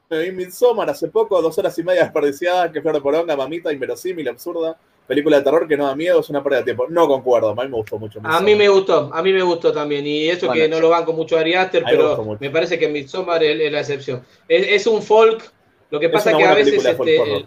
Me 0.09 0.19
vi 0.23 0.31
Midsommar 0.31 0.89
hace 0.89 1.07
poco, 1.07 1.41
dos 1.41 1.57
horas 1.57 1.77
y 1.79 1.83
media 1.83 2.03
desperdiciadas, 2.03 2.69
que 2.71 2.81
flor 2.81 2.95
de 2.95 3.01
poronga, 3.01 3.35
mamita, 3.37 3.71
inverosímil, 3.71 4.27
absurda. 4.27 4.75
Película 5.07 5.37
de 5.37 5.43
terror 5.43 5.67
que 5.67 5.77
no 5.77 5.87
da 5.87 5.95
miedo, 5.95 6.19
es 6.19 6.29
una 6.29 6.43
pérdida 6.43 6.59
de 6.59 6.65
tiempo. 6.65 6.87
No 6.89 7.07
concuerdo, 7.07 7.49
a 7.49 7.55
mí 7.55 7.61
me 7.69 7.75
gustó 7.77 7.97
mucho. 7.97 8.19
A 8.23 8.41
mí 8.41 8.55
me 8.55 8.67
gustó, 8.67 9.09
a 9.13 9.21
mí 9.23 9.31
me 9.31 9.41
gustó 9.41 9.71
también. 9.71 10.05
Y 10.05 10.27
eso 10.29 10.47
Bueno, 10.47 10.61
que 10.61 10.67
no 10.69 10.79
lo 10.81 10.89
banco 10.89 11.13
mucho 11.13 11.37
a 11.37 11.41
Ari 11.41 11.53
Aster, 11.53 11.83
me 11.85 11.91
pero 11.91 12.37
me 12.39 12.49
parece 12.49 12.77
que 12.77 12.89
Midsommar 12.89 13.41
es, 13.43 13.59
es 13.61 13.71
la 13.71 13.79
excepción. 13.79 14.23
Es, 14.49 14.67
es 14.67 14.87
un 14.87 15.01
folk, 15.01 15.49
lo 15.91 15.99
que 15.99 16.07
Es 16.07 16.11
pasa 16.11 16.29
una 16.31 16.37
que 16.39 16.43
a 16.45 16.53
veces... 16.55 16.83
este, 16.85 17.45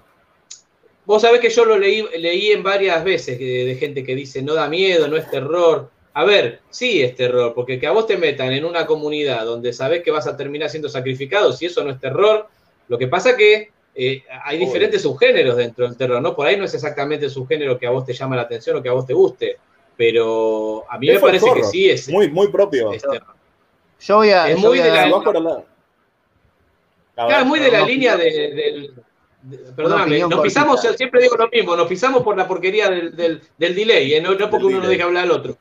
vos 1.05 1.21
sabés 1.23 1.41
que 1.41 1.51
yo 1.51 1.65
lo 1.65 1.77
leí, 1.79 2.05
leí 2.19 2.53
en 2.53 2.62
varias 2.62 3.03
veces 3.05 3.39
de, 3.39 3.65
de 3.65 3.75
gente 3.75 4.05
que 4.05 4.15
dice, 4.15 4.41
no 4.43 4.55
da 4.55 4.69
miedo, 4.69 5.09
no 5.09 5.16
es 5.16 5.29
terror. 5.31 5.91
A 6.15 6.25
ver, 6.25 6.61
sí 6.71 7.03
es 7.03 7.16
terror, 7.16 7.53
porque 7.55 7.81
que 7.81 7.89
a 7.89 7.91
vos 7.91 8.07
te 8.07 8.16
metan 8.16 8.53
en 8.53 8.65
una 8.65 8.87
comunidad 8.87 9.45
donde 9.45 9.73
sabés 9.73 10.03
que 10.05 10.12
vas 10.12 10.29
a 10.29 10.37
terminar 10.37 10.71
siendo 10.71 10.89
sacrificado, 10.89 11.53
si 11.53 11.66
eso 11.66 11.83
no 11.83 11.91
es 11.91 11.99
terror, 11.99 12.47
lo 12.87 12.97
que 12.99 13.09
pasa 13.09 13.37
que 13.37 13.71
eh, 13.97 14.23
hay 14.45 14.57
Obvio. 14.59 14.66
diferentes 14.66 15.03
subgéneros 15.03 15.57
dentro 15.57 15.87
del 15.87 15.97
terror, 15.97 16.23
¿no? 16.23 16.37
Por 16.37 16.47
ahí 16.47 16.57
no 16.57 16.65
es 16.65 16.75
exactamente 16.75 17.25
el 17.27 17.31
subgénero 17.33 17.79
que 17.79 17.87
a 17.87 17.91
vos 17.91 18.05
te 18.07 18.12
llama 18.12 18.37
la 18.37 18.43
atención 18.43 18.77
o 18.77 18.83
que 18.83 18.89
a 18.89 18.93
vos 18.93 19.07
te 19.07 19.12
guste, 19.15 19.57
pero 19.97 20.85
a 20.91 20.99
mí 20.99 21.09
Es 21.09 21.15
me 21.16 21.21
parece 21.21 21.47
que 21.53 21.65
sí 21.65 21.91
es, 21.91 22.09
Muy, 22.09 22.29
muy 22.31 22.49
propio. 22.49 22.93
es 22.93 23.03
terror. 23.03 23.35
Yo 24.01 24.16
voy 24.16 24.31
a. 24.31 24.49
Es 24.51 24.59
muy 24.59 24.79
de 24.79 24.91
la- 24.91 25.09
la- 27.16 27.27
Claro, 27.27 27.45
muy 27.47 27.61
de 27.61 27.70
la 27.70 27.81
no, 27.81 27.86
línea 27.86 28.16
de, 28.16 28.24
del- 28.24 28.95
de- 29.43 29.73
perdóname, 29.73 30.20
nos 30.20 30.41
pisamos, 30.41 30.77
cortita. 30.77 30.97
siempre 30.97 31.23
digo 31.23 31.36
lo 31.36 31.49
mismo, 31.49 31.77
nos 31.77 31.86
pisamos 31.86 32.23
por 32.23 32.36
la 32.36 32.49
porquería 32.49 32.89
del, 32.91 33.15
del, 33.15 33.43
del 33.59 33.74
delay, 33.74 34.15
¿eh? 34.15 34.20
no, 34.20 34.35
no 34.35 34.51
porque 34.51 34.66
Del 34.66 34.74
uno 34.77 34.82
no 34.85 34.89
deje 34.89 35.03
hablar 35.03 35.24
al 35.24 35.31
otro. 35.31 35.57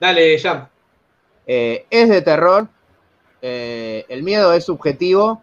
Dale, 0.00 0.38
Jam. 0.38 0.66
Eh, 1.46 1.86
es 1.90 2.08
de 2.08 2.22
terror. 2.22 2.68
eh, 3.42 4.04
el 4.08 4.22
miedo 4.22 4.52
es 4.52 4.64
subjetivo. 4.64 5.42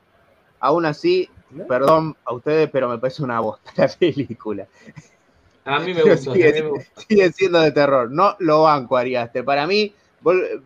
Aún 0.60 0.86
así, 0.86 1.30
¿No? 1.52 1.66
perdón 1.68 2.16
a 2.26 2.34
ustedes, 2.34 2.70
pero 2.72 2.88
me 2.90 2.98
parece 2.98 3.22
una 3.24 3.40
bosta 3.40 3.72
la 3.76 3.88
película. 3.88 4.68
A 5.66 5.80
mí 5.80 5.94
me 5.94 6.04
gustó. 6.04 6.34
sigue, 6.34 7.32
siendo 7.32 7.60
de 7.62 7.72
terror. 7.72 8.10
No 8.12 8.36
lo 8.40 8.64
banco, 8.64 8.98
Ari 8.98 9.16
Aster. 9.16 9.46
Para 9.46 9.66
mí, 9.68 9.94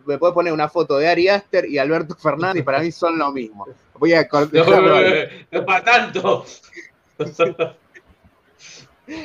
me 0.06 0.18
puedes 0.18 0.34
poner 0.34 0.52
una 0.52 0.68
foto 0.68 0.98
de 0.98 1.08
Ari 1.08 1.28
Aster 1.28 1.66
y 1.66 1.78
Alberto 1.78 2.14
Fernández 2.14 2.62
y 2.62 2.64
para 2.64 2.80
mí 2.80 2.92
son 2.92 3.18
lo 3.18 3.32
mismo. 3.32 3.66
Voy 3.94 4.12
a 4.12 4.22
No, 4.22 4.36
ahí. 4.94 5.28
no 5.50 5.58
es 5.60 5.64
para 5.64 5.84
tanto. 5.84 6.44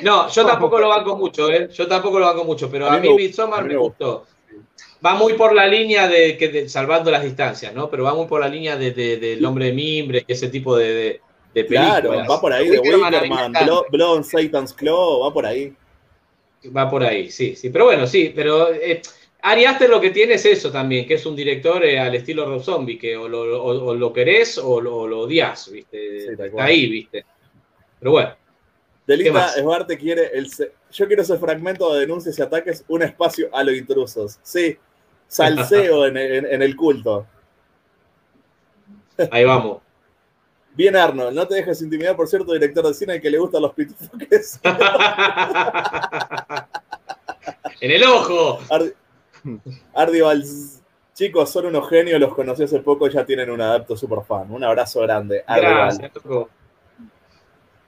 No, 0.02 0.28
yo 0.30 0.46
tampoco 0.46 0.78
lo 0.78 0.88
banco 0.88 1.16
mucho, 1.16 1.50
¿eh? 1.50 1.68
Yo 1.70 1.86
tampoco 1.86 2.18
lo 2.18 2.24
banco 2.24 2.44
mucho, 2.44 2.70
pero 2.70 2.86
A 2.88 2.94
a 2.94 2.98
mí 3.00 3.14
Midsommar 3.14 3.64
me 3.64 3.76
gustó. 3.76 4.24
Va 5.04 5.14
muy 5.14 5.34
por 5.34 5.54
la 5.54 5.66
línea 5.66 6.08
de, 6.08 6.38
que 6.38 6.48
de- 6.48 6.68
salvando 6.70 7.10
las 7.10 7.22
distancias, 7.22 7.74
¿no? 7.74 7.90
Pero 7.90 8.04
va 8.04 8.14
muy 8.14 8.26
por 8.26 8.40
la 8.40 8.48
línea 8.48 8.76
de, 8.76 8.92
de- 8.92 9.18
del 9.18 9.44
hombre 9.44 9.66
de 9.66 9.72
mimbre 9.74 10.24
y 10.26 10.32
ese 10.32 10.48
tipo 10.48 10.74
de, 10.76 10.94
de, 10.94 11.20
de 11.52 11.64
películas. 11.64 12.00
Claro, 12.00 12.24
va 12.30 12.40
por 12.40 12.52
ahí, 12.54 12.68
de 12.70 12.78
Wickerman 12.78 13.52
on 14.00 14.24
Satan's 14.24 14.72
Claw, 14.72 15.20
va 15.20 15.32
por 15.34 15.44
ahí. 15.44 15.74
Va 16.74 16.88
por 16.88 17.04
ahí, 17.04 17.30
sí, 17.30 17.54
sí. 17.54 17.68
Pero 17.68 17.84
bueno, 17.84 18.06
sí, 18.06 18.32
pero 18.34 18.72
eh, 18.72 19.02
Ari 19.46 19.64
Aster 19.66 19.90
lo 19.90 20.00
que 20.00 20.08
tiene 20.10 20.34
es 20.34 20.44
eso 20.46 20.70
también, 20.72 21.06
que 21.06 21.14
es 21.14 21.26
un 21.26 21.36
director 21.36 21.84
eh, 21.84 21.98
al 21.98 22.14
estilo 22.14 22.46
Rob 22.46 22.62
Zombie, 22.62 22.98
que 22.98 23.14
o 23.16 23.28
lo, 23.28 23.62
o- 23.62 23.84
o 23.90 23.94
lo 23.94 24.10
querés 24.12 24.56
o 24.56 24.80
lo, 24.80 25.06
lo 25.06 25.20
odias, 25.20 25.70
¿viste? 25.70 26.20
Sí, 26.20 26.28
Está 26.30 26.64
ahí, 26.64 26.88
¿viste? 26.88 27.26
Pero 27.98 28.12
bueno, 28.12 28.30
¿Qué 29.06 29.12
Delita? 29.12 29.52
Esbarte 29.54 29.98
quiere 29.98 30.30
el. 30.32 30.48
Yo 30.92 31.06
quiero 31.06 31.20
ese 31.22 31.36
fragmento 31.36 31.92
de 31.92 32.00
denuncias 32.00 32.38
y 32.38 32.42
ataques, 32.42 32.84
un 32.88 33.02
espacio 33.02 33.48
a 33.52 33.62
los 33.62 33.74
intrusos. 33.76 34.38
Sí, 34.42 34.78
salseo 35.26 36.06
en, 36.06 36.16
en- 36.16 36.46
en 36.46 36.62
el 36.62 36.74
culto. 36.74 37.26
ahí 39.30 39.44
vamos. 39.44 39.82
Bien, 40.74 40.96
Arnold, 40.96 41.36
no 41.36 41.46
te 41.46 41.56
dejes 41.56 41.82
intimidar 41.82 42.16
por 42.16 42.26
cierto 42.28 42.52
director 42.54 42.84
de 42.88 42.94
cine 42.94 43.20
que 43.20 43.30
le 43.30 43.36
gustan 43.38 43.60
los 43.62 43.74
pitufos. 43.74 44.08
en 47.80 47.90
el 47.90 48.04
ojo. 48.04 48.58
Ardival, 49.94 50.44
chicos, 51.14 51.50
son 51.50 51.66
unos 51.66 51.88
genios, 51.88 52.18
los 52.20 52.34
conocí 52.34 52.62
hace 52.64 52.80
poco, 52.80 53.08
ya 53.08 53.24
tienen 53.24 53.50
un 53.50 53.60
adapto 53.60 53.96
super 53.96 54.20
fan. 54.26 54.50
Un 54.50 54.64
abrazo 54.64 55.00
grande. 55.02 55.44
Gracias. 55.46 56.10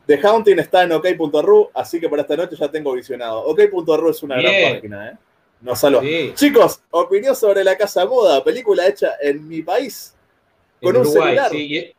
The 0.06 0.20
Haunting 0.22 0.58
está 0.60 0.84
en 0.84 0.92
ok.ru, 0.92 1.70
así 1.74 1.98
que 1.98 2.08
para 2.08 2.22
esta 2.22 2.36
noche 2.36 2.54
ya 2.56 2.70
tengo 2.70 2.92
visionado. 2.92 3.40
Ok.ru 3.44 4.10
es 4.10 4.22
una 4.22 4.36
Bien. 4.36 4.52
gran 4.62 4.74
página, 4.74 5.10
¿eh? 5.10 5.16
Nos 5.62 5.80
salva. 5.80 6.00
Sí, 6.02 6.32
Chicos, 6.34 6.80
opinión 6.90 7.34
sobre 7.34 7.64
La 7.64 7.76
Casa 7.76 8.04
Moda, 8.06 8.44
película 8.44 8.86
hecha 8.86 9.14
en 9.20 9.48
mi 9.48 9.62
país. 9.62 10.14
Con 10.80 10.94
en 10.94 11.00
un 11.00 11.06
Uruguay, 11.06 11.24
celular. 11.28 11.50
sí, 11.50 11.66
y 11.66 11.94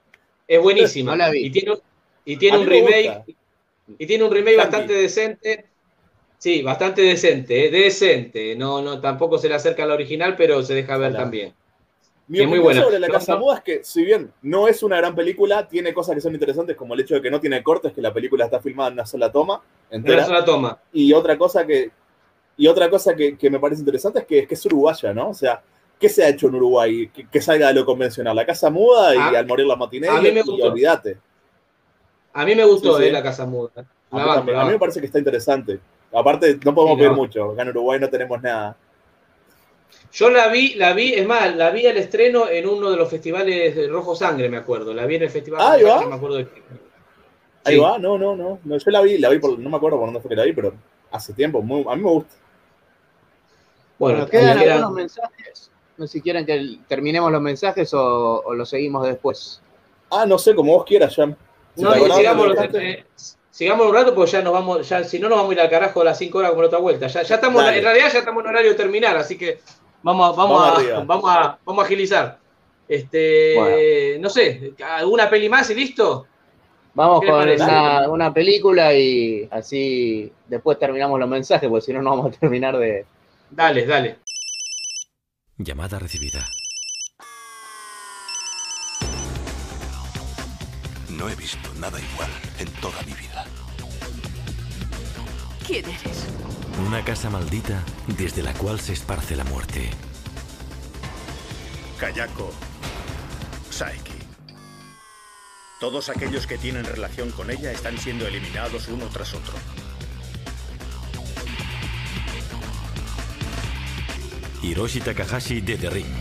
es- 0.48 0.62
buenísima. 0.62 1.12
No 1.12 1.18
la 1.18 1.30
vi. 1.32 1.48
Y 1.48 1.50
tiene, 1.52 1.72
un- 1.72 1.82
y 2.24 2.38
tiene 2.38 2.58
un 2.60 2.66
remake. 2.68 3.08
gusta. 3.08 3.24
Y 3.98 4.06
tiene 4.06 4.24
un 4.24 4.32
remake 4.32 4.56
Tranqui. 4.56 4.72
bastante 4.72 4.94
decente. 4.94 5.66
Sí, 6.40 6.62
bastante 6.64 7.02
decente, 7.02 7.66
¿eh? 7.68 7.72
decente. 7.72 8.56
No, 8.56 8.82
no, 8.82 9.02
tampoco 9.02 9.38
se 9.38 9.50
le 9.50 9.56
acerca 9.56 9.84
al 9.84 9.92
original, 9.92 10.36
pero 10.36 10.62
se 10.64 10.74
deja 10.76 10.98
ver 10.98 11.10
Ojalá. 11.10 11.18
también. 11.18 11.54
Mi 12.28 12.40
Es 12.40 12.48
muy 12.48 12.60
opinión 12.60 12.64
buena. 12.64 12.82
sobre 12.84 13.00
La 13.00 13.10
Casa 13.10 13.36
no. 13.36 13.40
Moda 13.40 13.58
es 13.58 13.64
que, 13.64 13.84
si 13.84 14.04
bien 14.06 14.34
no 14.44 14.68
es 14.68 14.84
una 14.84 14.98
gran 14.98 15.16
película, 15.16 15.68
tiene 15.68 15.94
cosas 15.94 16.16
que 16.16 16.22
son 16.22 16.34
interesantes, 16.34 16.76
como 16.78 16.94
el 16.94 17.02
hecho 17.02 17.16
de 17.16 17.22
que 17.22 17.32
no 17.32 17.40
tiene 17.42 17.64
cortes, 17.64 17.94
que 17.94 18.02
la 18.02 18.14
película 18.14 18.46
está 18.46 18.60
filmada 18.62 18.90
en 18.90 18.94
una 18.96 19.06
sola 19.06 19.32
toma 19.32 19.62
Una 19.92 19.98
entera. 19.98 20.26
sola 20.26 20.44
toma. 20.44 20.80
Y 20.94 21.14
otra 21.14 21.38
cosa 21.38 21.66
que, 21.68 21.92
y 22.58 22.68
otra 22.68 22.90
cosa 22.90 23.16
que, 23.16 23.38
que 23.38 23.50
me 23.52 23.60
parece 23.60 23.82
interesante 23.82 24.20
es 24.20 24.26
que, 24.26 24.40
es 24.40 24.48
que 24.48 24.56
es 24.56 24.66
uruguaya, 24.68 25.14
¿no? 25.14 25.30
O 25.30 25.34
sea, 25.36 25.62
¿qué 26.00 26.10
se 26.10 26.24
ha 26.26 26.30
hecho 26.30 26.48
en 26.50 26.56
Uruguay 26.56 27.10
que, 27.10 27.28
que 27.30 27.42
salga 27.42 27.70
de 27.70 27.76
lo 27.76 27.86
convencional? 27.86 28.36
La 28.36 28.46
Casa 28.46 28.70
Muda 28.72 29.16
y 29.16 29.20
A- 29.20 29.30
al 29.36 29.48
morir 29.48 29.68
la 29.68 29.76
matiné 29.78 30.08
a 30.10 30.22
mí 30.22 30.32
me 30.32 30.42
y 30.42 30.62
olvídate. 30.62 31.20
A 32.34 32.46
mí 32.46 32.56
me 32.56 32.64
gustó 32.66 32.98
Sí, 32.98 33.04
sí. 33.04 33.10
eh, 33.10 33.12
la 33.12 33.24
Casa 33.24 33.46
Muda. 33.46 33.86
A 34.12 34.18
La 34.18 34.42
mí, 34.44 34.52
la 34.52 34.62
A 34.62 34.66
me 34.66 34.80
parece 34.80 35.00
que 35.00 35.08
está 35.08 35.20
interesante. 35.20 35.80
Aparte, 36.14 36.60
no 36.64 36.74
podemos 36.74 36.96
Sí, 36.96 37.00
pedir 37.00 37.12
no. 37.12 37.18
mucho. 37.18 37.52
Acá 37.52 37.62
en 37.64 37.70
Uruguay 37.70 38.00
no 38.00 38.10
tenemos 38.10 38.42
nada. 38.42 38.76
Yo 40.12 40.30
la 40.30 40.48
vi, 40.48 40.74
la 40.76 40.94
vi, 40.94 41.14
es 41.14 41.28
más, 41.28 41.56
la 41.56 41.70
vi 41.72 41.86
al 41.86 41.98
estreno 41.98 42.48
en 42.50 42.68
uno 42.68 42.90
de 42.92 42.98
los 42.98 43.10
festivales 43.10 43.76
de 43.76 43.88
Rojo 43.88 44.16
Sangre, 44.16 44.50
me 44.50 44.58
acuerdo. 44.58 44.94
La 44.94 45.06
vi 45.06 45.16
en 45.16 45.24
el 45.24 45.30
festival 45.30 45.62
Ah, 45.62 45.72
ahí 45.74 45.82
Rojo 45.82 45.94
va. 45.94 46.00
Sangre, 46.00 46.10
me 46.10 46.16
acuerdo 46.16 46.38
de 46.38 46.46
qué. 46.48 46.64
Ahí 47.66 47.76
Sí. 47.76 47.80
va, 47.82 47.98
no, 48.00 48.18
no, 48.18 48.36
no, 48.36 48.60
no. 48.64 48.78
Yo 48.78 48.92
la 48.92 49.02
vi, 49.02 49.18
la 49.18 49.30
vi 49.30 49.40
por, 49.40 49.60
no 49.60 49.70
me 49.70 49.78
acuerdo 49.78 49.98
por 49.98 50.08
dónde 50.08 50.22
fue 50.22 50.30
que 50.30 50.36
la 50.36 50.44
vi, 50.44 50.54
pero 50.54 50.74
hace 51.12 51.34
tiempo. 51.34 51.62
muy- 51.62 51.86
a 51.90 51.96
mí 51.96 52.02
me 52.04 52.10
gusta. 52.10 52.34
Bueno, 54.00 54.20
Bueno, 54.20 54.32
quedan 54.32 54.60
queda- 54.60 54.74
algunos 54.76 54.94
mensajes. 54.94 55.72
No 55.98 56.06
sé 56.06 56.14
si 56.14 56.22
quieren 56.22 56.46
que 56.46 56.78
terminemos 56.88 57.32
los 57.32 57.42
mensajes 57.42 57.94
o, 57.94 58.42
o 58.46 58.54
los 58.54 58.70
seguimos 58.70 59.06
después. 59.06 59.62
Ah, 60.12 60.26
no 60.26 60.38
sé, 60.38 60.54
como 60.56 60.74
vos 60.74 60.86
quieras, 60.86 61.16
Jan. 61.16 61.36
Si 61.76 61.82
No, 61.82 61.90
te 61.92 61.96
y 61.96 62.00
acordás, 62.00 62.18
sigamos, 62.18 62.44
me 62.44 62.48
lo 62.50 62.56
dejaste. 62.56 62.90
eh, 62.92 63.06
sigamos 63.58 63.88
un 63.88 63.94
rato 63.96 64.14
porque 64.14 64.30
ya 64.34 64.42
nos 64.44 64.54
vamos, 64.54 64.88
ya, 64.88 65.04
si 65.04 65.18
no 65.18 65.30
nos 65.30 65.38
vamos 65.40 65.50
a 65.50 65.54
ir 65.56 65.62
al 65.62 65.70
carajo 65.72 66.02
a 66.02 66.06
las 66.06 66.18
5 66.20 66.38
horas 66.38 66.52
como 66.52 66.62
la 66.62 66.68
otra 66.68 66.78
vuelta. 66.80 67.08
Ya, 67.08 67.24
ya 67.24 67.36
estamos, 67.36 67.64
Dale. 67.64 67.80
en 67.80 67.84
realidad 67.84 68.10
ya 68.14 68.20
estamos 68.20 68.44
en 68.44 68.50
horario 68.52 68.70
de 68.72 68.78
terminar, 68.78 69.18
así 69.18 69.36
que 69.36 69.60
vamos, 70.04 70.28
a- 70.32 70.38
vamos, 70.38 70.60
Vamos 70.60 70.70
a, 70.70 70.76
arriba. 70.80 71.04
vamos, 71.04 71.26
a, 71.36 71.58
vamos 71.66 71.84
a 71.84 71.86
agilizar. 71.88 72.38
Este, 72.88 74.18
no 74.20 74.30
sé, 74.30 74.74
¿alguna 74.86 75.28
peli 75.28 75.50
más 75.50 75.70
y 75.72 75.76
listo? 75.76 76.28
Vamos 76.94 77.20
¿Qué 77.22 77.26
le 77.28 77.58
con 77.58 77.68
una, 77.68 78.10
una 78.10 78.34
película 78.34 78.94
y 78.94 79.48
así 79.52 80.32
después 80.48 80.78
terminamos 80.80 81.20
los 81.20 81.28
mensajes, 81.30 81.68
porque 81.68 81.86
si 81.86 81.94
no, 81.94 82.02
no 82.04 82.12
vamos 82.12 82.36
a 82.36 82.40
terminar 82.40 82.78
de. 82.78 83.06
Dale, 83.50 83.86
dale. 83.88 84.18
Llamada 85.58 85.98
recibida. 86.00 86.46
No 91.10 91.28
he 91.30 91.36
visto 91.36 91.70
nada 91.80 92.00
igual 92.00 92.30
en 92.60 92.68
toda 92.82 93.02
mi 93.04 93.14
vida. 93.14 93.27
¿Quién 95.68 95.84
eres? 95.84 96.26
Una 96.88 97.04
casa 97.04 97.30
maldita 97.30 97.84
desde 98.18 98.42
la 98.42 98.54
cual 98.54 98.80
se 98.80 98.94
esparce 98.94 99.36
la 99.36 99.44
muerte. 99.44 99.90
Kayako. 102.00 102.54
Saiki. 103.70 104.14
Todos 105.82 106.08
aquellos 106.08 106.48
que 106.48 106.58
tienen 106.58 106.86
relación 106.86 107.32
con 107.32 107.52
ella 107.52 107.74
están 107.74 107.98
siendo 107.98 108.26
eliminados 108.26 108.88
uno 108.88 109.08
tras 109.08 109.34
otro. 109.34 109.56
Hiroshi 114.64 115.02
Takahashi 115.02 115.60
de 115.60 115.78
The 115.78 115.90
Ring. 115.90 116.16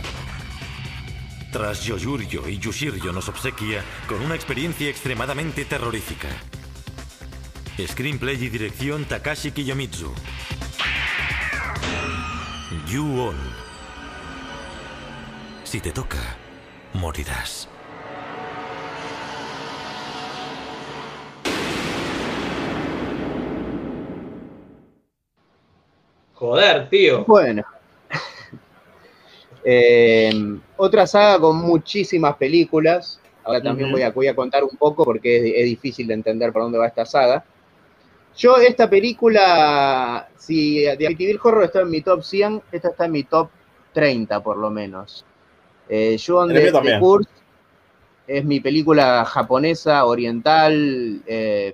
Tras 1.53 1.85
Yoyuryo 1.85 2.49
y 2.49 2.59
Yushiryo 2.59 3.13
nos 3.13 3.29
obsequia 3.29 3.81
con 4.09 4.21
una 4.21 4.35
experiencia 4.35 4.89
extremadamente 4.89 5.63
terrorífica. 5.63 6.27
Screenplay 7.85 8.43
y 8.43 8.49
dirección 8.49 9.05
Takashi 9.05 9.51
Kiyomitsu. 9.51 10.11
You-On. 12.91 13.35
Si 15.63 15.79
te 15.79 15.91
toca, 15.91 16.17
morirás. 16.93 17.69
Joder, 26.33 26.89
tío. 26.89 27.25
Bueno. 27.25 27.63
Eh, 29.69 30.31
otra 30.77 31.05
saga 31.05 31.41
con 31.41 31.57
muchísimas 31.57 32.37
películas. 32.37 33.19
Ahora 33.43 33.61
también 33.61 33.91
voy, 33.91 34.01
a, 34.01 34.11
voy 34.11 34.27
a 34.27 34.35
contar 34.35 34.63
un 34.63 34.77
poco 34.77 35.03
porque 35.03 35.35
es, 35.35 35.53
es 35.57 35.65
difícil 35.65 36.07
de 36.07 36.13
entender 36.13 36.53
por 36.53 36.61
dónde 36.61 36.77
va 36.77 36.87
esta 36.87 37.05
saga. 37.05 37.43
Yo, 38.37 38.57
esta 38.57 38.89
película, 38.89 40.29
si 40.37 40.83
The 40.97 41.07
Amityville 41.07 41.39
Horror 41.43 41.63
está 41.63 41.81
en 41.81 41.89
mi 41.89 42.01
top 42.01 42.21
100, 42.23 42.61
esta 42.71 42.89
está 42.89 43.05
en 43.05 43.11
mi 43.11 43.23
top 43.23 43.49
30 43.93 44.41
por 44.43 44.57
lo 44.57 44.69
menos. 44.69 45.25
Eh, 45.89 46.17
yo 46.17 46.43
El 46.43 46.49
de, 46.53 46.71
de 46.83 46.99
Kurz 46.99 47.27
es 48.27 48.45
mi 48.45 48.59
película 48.59 49.25
japonesa, 49.25 50.05
oriental, 50.05 51.21
eh, 51.25 51.73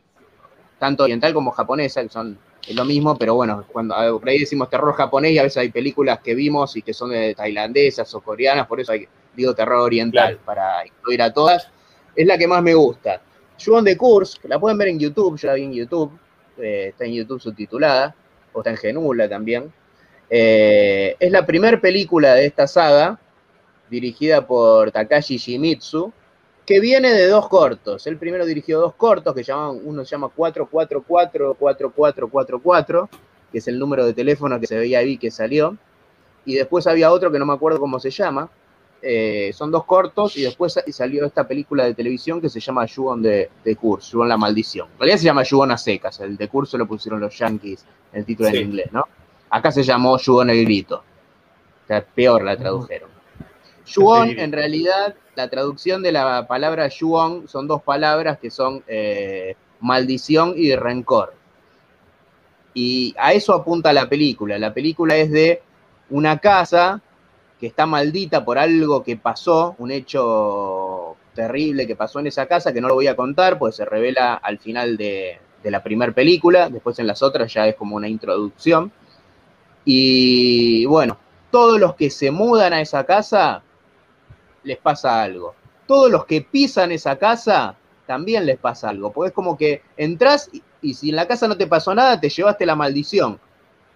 tanto 0.79 1.03
oriental 1.03 1.33
como 1.33 1.51
japonesa, 1.51 2.01
que 2.03 2.09
son 2.09 2.37
lo 2.73 2.85
mismo, 2.85 3.17
pero 3.17 3.35
bueno, 3.35 3.65
cuando 3.71 3.95
a- 3.95 4.17
por 4.17 4.29
ahí 4.29 4.39
decimos 4.39 4.69
terror 4.69 4.93
japonés 4.93 5.31
y 5.33 5.39
a 5.39 5.43
veces 5.43 5.57
hay 5.57 5.69
películas 5.69 6.19
que 6.21 6.33
vimos 6.33 6.77
y 6.77 6.81
que 6.81 6.93
son 6.93 7.09
de 7.09 7.35
tailandesas 7.35 8.13
o 8.15 8.21
coreanas, 8.21 8.67
por 8.67 8.79
eso 8.79 8.93
hay- 8.93 9.07
digo 9.35 9.53
terror 9.53 9.79
oriental, 9.79 10.37
para 10.45 10.85
incluir 10.87 11.21
a 11.23 11.33
todas. 11.33 11.67
Es 12.15 12.25
la 12.25 12.37
que 12.37 12.47
más 12.47 12.61
me 12.63 12.73
gusta. 12.75 13.19
Ju-on 13.63 13.83
the 13.83 13.97
Curse, 13.97 14.39
que 14.41 14.47
la 14.47 14.59
pueden 14.59 14.77
ver 14.77 14.89
en 14.89 14.99
YouTube, 14.99 15.37
yo 15.37 15.47
la 15.47 15.55
vi 15.55 15.63
en 15.63 15.73
YouTube, 15.73 16.11
eh, 16.57 16.87
está 16.89 17.05
en 17.05 17.13
YouTube 17.13 17.41
subtitulada, 17.41 18.13
o 18.51 18.59
está 18.59 18.71
en 18.71 18.77
Genula 18.77 19.29
también. 19.29 19.71
Eh, 20.29 21.15
es 21.19 21.31
la 21.31 21.45
primera 21.45 21.79
película 21.79 22.33
de 22.33 22.45
esta 22.45 22.67
saga, 22.67 23.19
dirigida 23.89 24.45
por 24.47 24.91
Takashi 24.91 25.37
Shimizu, 25.37 26.11
que 26.65 26.79
viene 26.79 27.11
de 27.11 27.27
dos 27.27 27.49
cortos. 27.49 28.07
El 28.07 28.17
primero 28.17 28.45
dirigió 28.45 28.79
dos 28.79 28.95
cortos 28.95 29.35
que 29.35 29.43
llaman, 29.43 29.81
uno 29.83 30.05
se 30.05 30.11
llama 30.11 30.29
444-4444, 30.35 33.09
que 33.51 33.57
es 33.57 33.67
el 33.67 33.77
número 33.77 34.05
de 34.05 34.13
teléfono 34.13 34.57
que 34.59 34.67
se 34.67 34.77
veía 34.77 34.99
ahí 34.99 35.17
que 35.17 35.29
salió. 35.29 35.77
Y 36.45 36.55
después 36.55 36.87
había 36.87 37.11
otro 37.11 37.29
que 37.31 37.39
no 37.39 37.45
me 37.45 37.53
acuerdo 37.53 37.79
cómo 37.79 37.99
se 37.99 38.09
llama. 38.09 38.49
Eh, 39.05 39.51
son 39.53 39.69
dos 39.69 39.83
cortos 39.83 40.37
y 40.37 40.43
después 40.43 40.71
sa- 40.73 40.83
salió 40.89 41.25
esta 41.25 41.45
película 41.45 41.83
de 41.83 41.93
televisión 41.93 42.39
que 42.39 42.47
se 42.47 42.61
llama 42.61 42.85
Yugon 42.85 43.21
de, 43.21 43.49
de 43.63 43.75
Curse, 43.75 44.11
Yugon 44.13 44.29
la 44.29 44.37
maldición. 44.37 44.87
En 44.93 44.99
realidad 44.99 45.17
se 45.17 45.25
llama 45.25 45.43
Yugon 45.43 45.71
a 45.71 45.77
secas, 45.77 46.21
el 46.21 46.37
de 46.37 46.47
Curse 46.47 46.77
lo 46.77 46.87
pusieron 46.87 47.19
los 47.19 47.37
yankees, 47.37 47.85
el 48.13 48.23
título 48.23 48.49
Sí. 48.49 48.57
en 48.57 48.63
inglés, 48.67 48.87
¿no? 48.93 49.05
Acá 49.49 49.71
se 49.73 49.83
llamó 49.83 50.17
Yugon 50.17 50.49
el 50.51 50.63
grito. 50.63 51.03
O 51.83 51.87
sea, 51.87 52.01
peor 52.01 52.43
la 52.45 52.55
tradujeron. 52.55 53.09
Yuon, 53.85 54.39
en 54.39 54.51
realidad, 54.53 55.15
la 55.35 55.49
traducción 55.49 56.01
de 56.01 56.13
la 56.13 56.47
palabra 56.47 56.87
Yuon 56.87 57.49
son 57.49 57.67
dos 57.67 57.83
palabras 57.83 58.39
que 58.39 58.49
son 58.49 58.83
eh, 58.87 59.55
maldición 59.81 60.53
y 60.55 60.73
rencor. 60.77 61.33
Y 62.73 63.13
a 63.19 63.33
eso 63.33 63.53
apunta 63.53 63.91
la 63.93 64.07
película. 64.07 64.57
La 64.57 64.73
película 64.73 65.15
es 65.17 65.29
de 65.29 65.61
una 66.09 66.37
casa 66.39 67.01
que 67.63 67.67
está 67.67 67.85
maldita 67.85 68.43
por 68.43 68.57
algo 68.57 69.03
que 69.03 69.15
pasó, 69.15 69.73
un 69.77 69.89
hecho 69.89 71.15
terrible 71.33 71.87
que 71.87 71.95
pasó 71.95 72.19
en 72.19 72.27
esa 72.27 72.45
casa, 72.45 72.73
que 72.73 72.81
no 72.81 72.89
lo 72.89 72.95
voy 72.95 73.07
a 73.07 73.15
contar, 73.15 73.57
pues 73.57 73.77
se 73.77 73.85
revela 73.85 74.33
al 74.33 74.59
final 74.59 74.97
de, 74.97 75.39
de 75.63 75.71
la 75.71 75.81
primera 75.81 76.11
película, 76.11 76.67
después 76.67 76.99
en 76.99 77.07
las 77.07 77.23
otras 77.23 77.53
ya 77.53 77.65
es 77.65 77.75
como 77.75 77.95
una 77.95 78.09
introducción. 78.09 78.91
Y 79.85 80.83
bueno, 80.87 81.17
todos 81.51 81.79
los 81.79 81.95
que 81.95 82.09
se 82.09 82.31
mudan 82.31 82.73
a 82.73 82.81
esa 82.81 83.05
casa 83.05 83.63
les 84.63 84.77
pasa 84.77 85.23
algo. 85.23 85.55
Todos 85.87 86.11
los 86.11 86.25
que 86.25 86.41
pisan 86.41 86.91
esa 86.91 87.15
casa 87.15 87.77
también 88.05 88.45
les 88.45 88.57
pasa 88.57 88.89
algo. 88.89 89.13
Porque 89.13 89.29
es 89.29 89.33
como 89.33 89.57
que 89.57 89.83
entras 89.95 90.49
y, 90.51 90.61
y 90.81 90.95
si 90.95 91.11
en 91.11 91.15
la 91.15 91.29
casa 91.29 91.47
no 91.47 91.55
te 91.55 91.67
pasó 91.67 91.95
nada, 91.95 92.19
te 92.19 92.27
llevaste 92.27 92.65
la 92.65 92.75
maldición. 92.75 93.39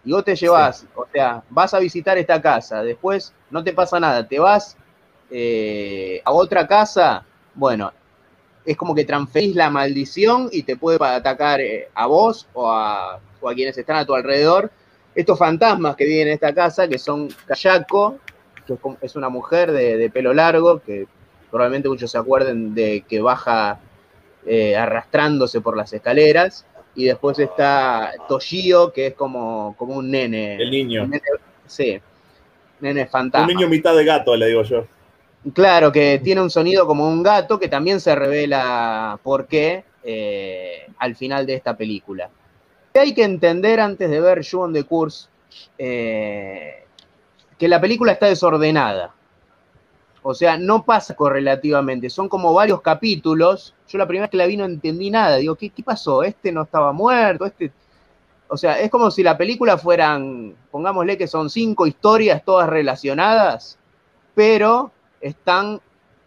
Y 0.08 0.14
vos 0.14 0.24
te 0.24 0.38
llevas, 0.38 0.86
o 0.96 1.06
sea, 1.12 1.44
vas 1.50 1.74
a 1.74 1.80
visitar 1.80 2.18
esta 2.18 2.42
casa, 2.42 2.82
después 2.82 3.34
no 3.52 3.62
te 3.62 3.74
pasa 3.74 4.00
nada, 4.00 4.26
te 4.26 4.40
vas 4.40 4.78
eh, 5.30 6.22
a 6.24 6.32
otra 6.32 6.66
casa, 6.66 7.26
bueno, 7.54 7.92
es 8.66 8.78
como 8.78 8.96
que 8.96 9.04
transferís 9.04 9.54
la 9.54 9.70
maldición 9.70 10.48
y 10.50 10.64
te 10.64 10.78
puede 10.78 10.98
atacar 11.04 11.60
eh, 11.60 11.90
a 11.94 12.08
vos 12.08 12.48
o 12.54 12.72
a, 12.72 13.20
o 13.42 13.50
a 13.50 13.54
quienes 13.54 13.78
están 13.78 13.98
a 13.98 14.06
tu 14.06 14.16
alrededor. 14.16 14.72
Estos 15.14 15.38
fantasmas 15.38 15.98
que 15.98 16.06
viven 16.06 16.28
en 16.28 16.36
esta 16.36 16.54
casa, 16.54 16.88
que 16.88 17.00
son 17.00 17.28
Kayako, 17.46 18.18
que 18.66 18.78
es 19.02 19.18
una 19.18 19.28
mujer 19.28 19.74
de, 19.74 19.98
de 19.98 20.10
pelo 20.10 20.34
largo, 20.34 20.82
que 20.82 21.06
probablemente 21.52 21.90
muchos 21.90 22.12
se 22.12 22.18
acuerden 22.18 22.74
de 22.74 23.04
que 23.10 23.20
baja 23.20 23.82
eh, 24.46 24.78
arrastrándose 24.78 25.60
por 25.60 25.76
las 25.76 25.92
escaleras. 25.92 26.66
Y 26.98 27.06
después 27.06 27.38
está 27.38 28.12
Toshio, 28.28 28.92
que 28.92 29.08
es 29.08 29.14
como, 29.14 29.76
como 29.78 29.96
un 29.96 30.10
nene. 30.12 30.56
El 30.56 30.72
niño. 30.72 31.06
nene- 31.06 31.22
sí, 31.68 32.00
nene 32.82 33.06
fantasma. 33.06 33.48
Un 33.48 33.54
niño 33.54 33.70
mitad 33.70 33.96
de 33.96 34.04
gato, 34.04 34.36
le 34.36 34.48
digo 34.48 34.64
yo. 34.64 34.86
Claro, 35.54 35.92
que 35.92 36.20
tiene 36.24 36.42
un 36.42 36.50
sonido 36.50 36.88
como 36.88 37.08
un 37.08 37.22
gato 37.22 37.60
que 37.60 37.68
también 37.70 38.02
se 38.02 38.16
revela 38.16 39.20
por 39.22 39.46
qué 39.46 39.84
eh, 40.04 40.88
al 40.98 41.16
final 41.16 41.46
de 41.46 41.54
esta 41.54 41.78
película. 41.78 42.30
¿Qué 42.92 43.00
hay 43.00 43.14
que 43.14 43.24
entender 43.24 43.80
antes 43.80 44.10
de 44.10 44.20
ver 44.20 44.44
Ju 44.44 44.62
on 44.62 44.74
the 44.74 44.84
Curse? 44.84 45.30
Eh, 45.78 46.84
que 47.60 47.68
la 47.68 47.80
película 47.80 48.14
está 48.14 48.26
desordenada. 48.26 49.14
O 50.24 50.34
sea, 50.34 50.58
no 50.58 50.84
pasa 50.84 51.16
correlativamente. 51.16 52.10
Son 52.10 52.28
como 52.28 52.54
varios 52.54 52.82
capítulos. 52.82 53.76
Yo 53.88 53.98
la 53.98 54.08
primera 54.08 54.26
vez 54.26 54.32
que 54.32 54.38
la 54.38 54.46
vi 54.46 54.58
no 54.58 54.66
entendí 54.66 55.10
nada. 55.10 55.38
Digo, 55.38 55.56
¿qué, 55.56 55.70
qué 55.70 55.84
pasó? 55.84 56.24
Este 56.24 56.52
no 56.52 56.64
estaba 56.64 56.92
muerto. 56.92 57.46
Este. 57.46 57.72
O 58.50 58.56
sea, 58.58 58.80
es 58.80 58.90
como 58.90 59.12
si 59.12 59.24
la 59.24 59.38
película 59.38 59.78
fueran, 59.78 60.56
pongámosle 60.72 61.18
que 61.18 61.28
son 61.28 61.50
cinco 61.50 61.86
historias 61.86 62.44
todas 62.46 62.70
relacionadas, 62.70 63.78
pero 64.36 64.92
están 65.20 65.82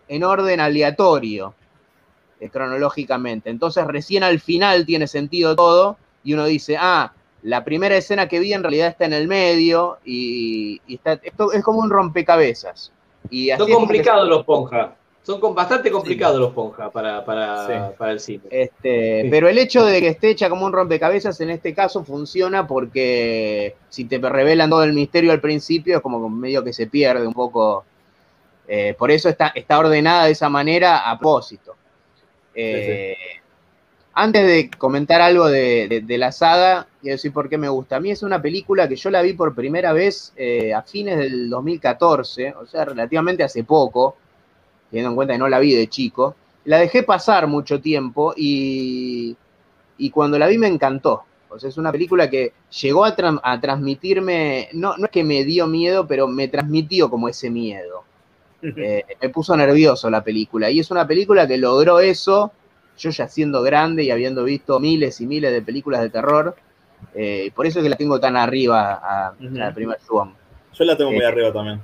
en 0.09 0.25
orden 0.25 0.61
aleatorio, 0.61 1.55
eh, 2.41 2.51
cronológicamente. 2.51 3.49
Entonces 3.49 3.87
recién 3.87 4.23
al 4.23 4.39
final 4.41 4.85
tiene 4.85 5.07
sentido 5.07 5.57
todo 5.57 5.97
y 6.23 6.35
uno 6.35 6.45
dice, 6.45 6.77
ah, 6.79 7.13
la 7.43 7.65
primera 7.65 7.97
escena 7.97 8.29
que 8.29 8.39
vi 8.39 8.53
en 8.53 8.63
realidad 8.63 8.89
está 8.89 9.07
en 9.07 9.15
el 9.15 9.27
medio 9.27 9.97
y, 10.05 10.81
y 10.87 10.97
está, 10.97 11.13
esto 11.23 11.53
es 11.53 11.63
como 11.65 11.79
un 11.79 11.89
rompecabezas. 11.89 12.93
Y 13.31 13.51
así 13.51 13.63
se- 13.71 13.87
los 14.29 14.45
Ponja. 14.45 14.95
Son 15.23 15.39
con- 15.39 15.55
bastante 15.55 15.91
complicados 15.91 16.39
los 16.41 16.53
Ponja 16.53 16.91
para, 16.91 17.25
para, 17.25 17.67
Sí. 17.67 17.95
para 17.99 18.13
el 18.13 18.21
cine. 18.21 18.43
Este, 18.51 19.29
Pero 19.31 19.49
el 19.49 19.59
hecho 19.59 19.85
de 19.85 20.01
que 20.01 20.09
esté 20.09 20.31
hecha 20.31 20.49
como 20.49 20.65
un 20.67 20.73
rompecabezas 20.73 21.41
en 21.41 21.51
este 21.51 21.75
caso 21.75 22.03
funciona 22.05 22.67
porque 22.67 23.77
si 23.91 24.07
te 24.07 24.19
revelan 24.19 24.71
todo 24.71 24.83
el 24.85 24.93
misterio 24.95 25.31
al 25.33 25.41
principio 25.41 25.97
es 25.97 26.03
como 26.03 26.29
medio 26.31 26.65
que 26.65 26.73
se 26.73 26.87
pierde 26.87 27.27
un 27.27 27.35
poco. 27.35 27.85
Eh, 28.67 28.95
por 28.99 29.11
eso 29.11 29.29
está, 29.29 29.49
está 29.55 29.79
ordenada 29.79 30.25
de 30.27 30.33
esa 30.33 30.49
manera 30.49 31.11
a 31.11 31.19
propósito. 31.19 31.75
Eh, 32.55 33.17
Antes 34.13 34.45
de 34.45 34.71
comentar 34.77 35.21
algo 35.21 35.47
de, 35.49 35.87
de- 35.89 36.01
de 36.01 36.19
la 36.19 36.33
saga, 36.33 36.87
quiero 37.01 37.15
decir 37.15 37.33
por 37.33 37.49
qué 37.49 37.57
me 37.57 37.69
gusta. 37.69 37.97
A 37.97 38.01
mí 38.01 38.11
es 38.11 38.25
una 38.25 38.43
película 38.43 38.89
que 38.89 38.97
yo 38.97 39.09
la 39.09 39.23
vi 39.23 39.35
por 39.35 39.55
primera 39.55 39.93
vez 39.93 40.33
eh, 40.37 40.75
a 40.75 40.83
fines 40.83 41.17
del 41.17 41.49
2014, 41.49 42.53
o 42.55 42.67
sea, 42.67 42.85
relativamente 42.85 43.45
hace 43.45 43.63
poco, 43.63 44.17
teniendo 44.91 45.11
en 45.11 45.17
cuenta 45.17 45.35
que 45.35 45.39
no 45.39 45.49
la 45.49 45.59
vi 45.59 45.75
de 45.75 45.89
chico. 45.89 46.35
la 46.65 46.79
dejé 46.79 47.03
pasar 47.03 47.47
mucho 47.47 47.81
tiempo 47.81 48.35
y, 48.37 49.37
y 49.99 50.11
cuando 50.11 50.39
la 50.39 50.47
vi 50.47 50.59
me 50.59 50.67
encantó. 50.69 51.23
O 51.49 51.59
sea, 51.59 51.69
es 51.69 51.79
una 51.79 51.91
película 51.91 52.31
que 52.31 52.53
llegó 52.81 53.05
a, 53.05 53.17
tran- 53.17 53.41
a 53.43 53.61
transmitirme, 53.61 54.69
no, 54.75 54.97
no 54.97 55.07
es 55.07 55.11
que 55.11 55.25
me 55.25 55.45
dio 55.45 55.67
miedo, 55.67 56.07
pero 56.07 56.29
me 56.29 56.47
transmitió 56.49 57.11
como 57.11 57.29
ese 57.29 57.51
miedo. 57.51 58.05
Eh, 58.63 59.05
me 59.23 59.31
puso 59.31 59.57
nervioso 59.57 60.11
la 60.11 60.23
película. 60.23 60.71
Y 60.71 60.81
es 60.81 60.91
una 60.91 61.07
película 61.07 61.47
que 61.49 61.57
logró 61.57 61.99
eso, 61.99 62.53
yo 62.99 63.09
ya 63.09 63.27
siendo 63.27 63.63
grande 63.63 64.05
y 64.05 64.11
habiendo 64.11 64.45
visto 64.45 64.79
miles 64.79 65.19
y 65.23 65.27
miles 65.27 65.51
de 65.51 65.63
películas 65.63 66.03
de 66.03 66.11
terror. 66.11 66.55
eh, 67.15 67.51
por 67.55 67.67
eso 67.67 67.79
es 67.79 67.85
que 67.85 67.89
la 67.89 67.97
tengo 67.97 68.21
tan 68.21 68.37
arriba 68.37 68.93
a, 69.03 69.29
a 69.29 69.35
la 69.41 69.73
primera 69.73 69.99
Swan. 69.99 70.35
Yo 70.75 70.85
la 70.85 70.95
tengo 70.95 71.11
muy 71.11 71.23
Eh, 71.23 71.27
arriba 71.27 71.51
también. 71.53 71.81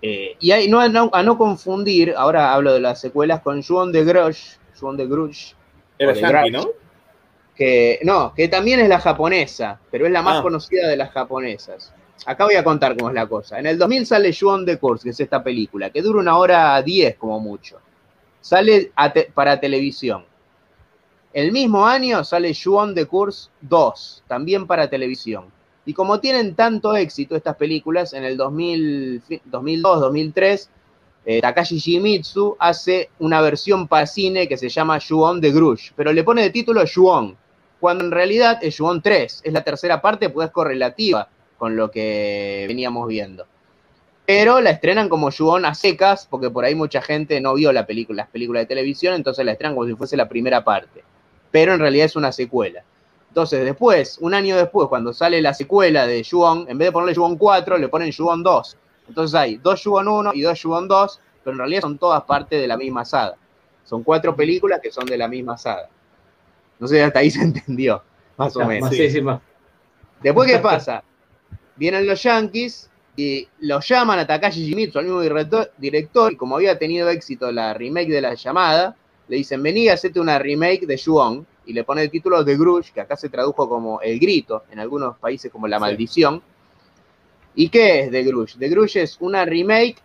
Eh, 0.00 0.36
y 0.38 0.50
hay- 0.52 0.68
no, 0.68 0.86
no- 0.88 1.10
a 1.12 1.22
no 1.22 1.36
confundir, 1.36 2.14
ahora 2.16 2.52
hablo 2.54 2.72
de 2.72 2.80
las 2.80 3.00
secuelas, 3.00 3.40
con 3.40 3.62
Juan 3.62 3.90
de 3.92 4.04
Grush, 4.04 4.50
Juan 4.78 4.96
de. 4.96 5.54
Era 5.98 6.12
o 6.12 6.14
de. 6.44 6.74
Que, 7.56 7.98
no, 8.04 8.32
que 8.34 8.46
también 8.46 8.78
es 8.78 8.88
la 8.88 9.00
japonesa, 9.00 9.80
pero 9.90 10.06
es 10.06 10.12
la 10.12 10.22
más 10.22 10.38
Ah. 10.38 10.42
conocida 10.42 10.86
de 10.86 10.96
las 10.96 11.10
japonesas. 11.10 11.92
Acá 12.24 12.44
voy 12.44 12.54
a 12.54 12.62
contar 12.62 12.96
cómo 12.96 13.08
es 13.08 13.14
la 13.14 13.26
cosa. 13.26 13.58
En 13.58 13.66
el 13.66 13.76
2000 13.78 14.06
sale 14.06 14.32
Juan 14.38 14.64
de 14.64 14.78
Course, 14.78 15.02
que 15.04 15.10
es 15.10 15.18
esta 15.20 15.42
película, 15.42 15.90
que 15.90 16.00
dura 16.02 16.20
una 16.20 16.36
hora 16.36 16.80
10 16.82 17.16
como 17.16 17.40
mucho. 17.40 17.80
Sale 18.40 18.92
te- 19.12 19.30
para 19.34 19.58
televisión. 19.58 20.24
El 21.32 21.50
mismo 21.52 21.86
año 21.86 22.22
sale 22.24 22.52
Juan 22.54 22.94
de 22.94 23.06
Course 23.06 23.50
2, 23.60 24.22
también 24.28 24.66
para 24.66 24.88
televisión. 24.88 25.46
Y 25.88 25.94
como 25.94 26.20
tienen 26.20 26.54
tanto 26.54 26.94
éxito 26.94 27.34
estas 27.34 27.56
películas, 27.56 28.12
en 28.12 28.22
el 28.22 28.36
2000, 28.36 29.22
fi- 29.26 29.40
2002, 29.46 30.00
2003, 30.00 30.68
eh, 31.24 31.40
Takashi 31.40 31.78
Shimizu 31.78 32.56
hace 32.58 33.08
una 33.20 33.40
versión 33.40 33.88
para 33.88 34.04
cine 34.04 34.46
que 34.46 34.58
se 34.58 34.68
llama 34.68 34.98
Juon 35.00 35.40
de 35.40 35.50
Grush, 35.50 35.92
pero 35.96 36.12
le 36.12 36.24
pone 36.24 36.42
de 36.42 36.50
título 36.50 36.82
Juon, 36.86 37.34
cuando 37.80 38.04
en 38.04 38.10
realidad 38.10 38.58
es 38.60 38.76
Juon 38.76 39.00
3, 39.00 39.40
es 39.42 39.50
la 39.50 39.64
tercera 39.64 40.02
parte, 40.02 40.28
pues 40.28 40.48
es 40.48 40.52
correlativa 40.52 41.30
con 41.56 41.74
lo 41.74 41.90
que 41.90 42.66
veníamos 42.68 43.08
viendo. 43.08 43.46
Pero 44.26 44.60
la 44.60 44.68
estrenan 44.68 45.08
como 45.08 45.30
Juon 45.30 45.64
a 45.64 45.74
secas, 45.74 46.26
porque 46.28 46.50
por 46.50 46.66
ahí 46.66 46.74
mucha 46.74 47.00
gente 47.00 47.40
no 47.40 47.54
vio 47.54 47.72
la 47.72 47.86
película, 47.86 48.24
las 48.24 48.30
películas 48.30 48.64
de 48.64 48.66
televisión, 48.66 49.14
entonces 49.14 49.42
la 49.42 49.52
estrenan 49.52 49.74
como 49.74 49.86
si 49.86 49.94
fuese 49.94 50.18
la 50.18 50.28
primera 50.28 50.62
parte. 50.62 51.02
Pero 51.50 51.72
en 51.72 51.80
realidad 51.80 52.04
es 52.04 52.14
una 52.16 52.30
secuela. 52.30 52.84
Entonces, 53.28 53.64
después, 53.64 54.18
un 54.20 54.34
año 54.34 54.56
después, 54.56 54.88
cuando 54.88 55.12
sale 55.12 55.40
la 55.40 55.54
secuela 55.54 56.06
de 56.06 56.26
Juon, 56.28 56.66
en 56.68 56.78
vez 56.78 56.88
de 56.88 56.92
ponerle 56.92 57.14
Juon 57.14 57.36
4, 57.36 57.78
le 57.78 57.88
ponen 57.88 58.12
Juon 58.12 58.42
2. 58.42 58.76
Entonces 59.08 59.34
hay 59.34 59.56
dos 59.56 59.82
Juon 59.82 60.08
1 60.08 60.34
y 60.34 60.42
dos 60.42 60.60
Juon 60.62 60.88
2, 60.88 61.20
pero 61.42 61.52
en 61.52 61.58
realidad 61.58 61.82
son 61.82 61.98
todas 61.98 62.22
parte 62.24 62.56
de 62.56 62.66
la 62.66 62.76
misma 62.76 63.04
saga. 63.04 63.36
Son 63.84 64.02
cuatro 64.02 64.36
películas 64.36 64.80
que 64.82 64.90
son 64.90 65.06
de 65.06 65.16
la 65.16 65.28
misma 65.28 65.56
saga. 65.56 65.88
No 66.78 66.86
sé, 66.86 67.02
hasta 67.02 67.20
ahí 67.20 67.30
se 67.30 67.42
entendió, 67.42 68.02
más 68.36 68.54
o 68.56 68.64
menos. 68.64 68.90
Sí, 68.90 69.10
sí, 69.10 69.20
más. 69.20 69.40
Después, 70.22 70.50
¿qué 70.50 70.58
pasa? 70.62 71.02
Vienen 71.76 72.06
los 72.06 72.22
Yankees 72.22 72.90
y 73.16 73.48
lo 73.60 73.80
llaman 73.80 74.18
a 74.18 74.26
Takashi 74.26 74.64
Shimizu, 74.68 74.98
al 74.98 75.06
mismo 75.06 75.20
director, 75.78 76.32
y 76.32 76.36
como 76.36 76.56
había 76.56 76.78
tenido 76.78 77.08
éxito 77.08 77.50
la 77.50 77.74
remake 77.74 78.10
de 78.10 78.20
La 78.20 78.34
Llamada, 78.34 78.96
le 79.28 79.36
dicen, 79.36 79.62
vení, 79.62 79.88
hacete 79.88 80.20
una 80.20 80.38
remake 80.38 80.86
de 80.86 81.00
Juon, 81.02 81.46
y 81.68 81.74
le 81.74 81.84
pone 81.84 82.02
el 82.02 82.10
título 82.10 82.42
de 82.42 82.56
Grush, 82.56 82.92
que 82.92 83.00
acá 83.02 83.14
se 83.16 83.28
tradujo 83.28 83.68
como 83.68 84.00
El 84.00 84.18
Grito, 84.18 84.64
en 84.70 84.80
algunos 84.80 85.18
países 85.18 85.52
como 85.52 85.68
La 85.68 85.78
Maldición. 85.78 86.42
¿Y 87.54 87.68
qué 87.68 88.00
es 88.00 88.10
The 88.10 88.22
Grush? 88.24 88.56
The 88.58 88.68
Grush 88.68 88.96
es 88.96 89.18
una 89.20 89.44
remake 89.44 89.96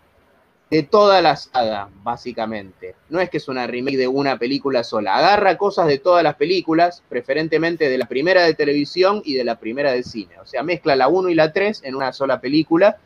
de 0.70 0.84
toda 0.84 1.22
la 1.22 1.36
saga, 1.36 1.88
básicamente. 2.04 2.96
No 3.10 3.20
es 3.22 3.30
que 3.30 3.38
es 3.38 3.48
una 3.48 3.66
remake 3.68 3.96
de 3.96 4.08
una 4.08 4.38
película 4.38 4.84
sola. 4.84 5.16
Agarra 5.16 5.58
cosas 5.58 5.88
de 5.88 6.00
todas 6.00 6.24
las 6.24 6.36
películas, 6.36 7.04
preferentemente 7.08 7.90
de 7.90 7.98
la 7.98 8.08
primera 8.08 8.44
de 8.44 8.56
televisión 8.56 9.22
y 9.24 9.36
de 9.36 9.44
la 9.44 9.58
primera 9.60 9.92
de 9.92 10.04
cine. 10.04 10.40
O 10.42 10.46
sea, 10.46 10.64
mezcla 10.64 10.96
la 10.96 11.08
1 11.08 11.30
y 11.30 11.36
la 11.36 11.54
3 11.54 11.82
en 11.86 11.96
una 11.96 12.12
sola 12.12 12.42
película. 12.42 12.98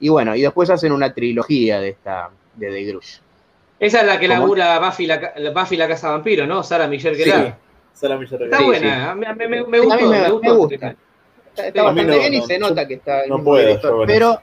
Y 0.00 0.08
bueno, 0.08 0.34
y 0.34 0.42
después 0.42 0.70
hacen 0.70 0.92
una 0.92 1.12
trilogía 1.12 1.80
de 1.80 1.90
esta 1.90 2.30
de 2.54 2.70
The 2.70 2.84
Grush. 2.84 3.18
Esa 3.80 4.00
es 4.02 4.06
la 4.06 4.20
que 4.20 4.28
¿Cómo? 4.28 4.40
labura 4.40 4.78
Buffy 4.78 5.06
la, 5.06 5.32
Buffy 5.52 5.76
la 5.76 5.88
Casa 5.88 6.10
Vampiro, 6.10 6.46
¿no? 6.46 6.62
Sara 6.62 6.86
Michelle 6.86 7.16
Sí. 7.16 7.24
Gellar. 7.24 7.38
Sara 7.40 7.58
Está 8.44 8.62
buena, 8.62 9.14
mí 9.14 9.24
me, 9.48 9.64
me 9.64 9.78
a 9.78 9.96
mí 9.96 10.04
me- 10.04 10.52
gusta. 10.52 10.96
Está, 11.54 11.82
bastante 11.82 12.12
no, 12.12 12.18
bien 12.18 12.34
y 12.34 12.38
no, 12.40 12.46
se 12.46 12.58
nota 12.58 12.88
que 12.88 12.94
está 12.94 13.26
no 13.28 13.42
puedo, 13.44 13.58
director, 13.66 13.90
yo 13.90 13.96
con 13.98 14.06
pero, 14.06 14.40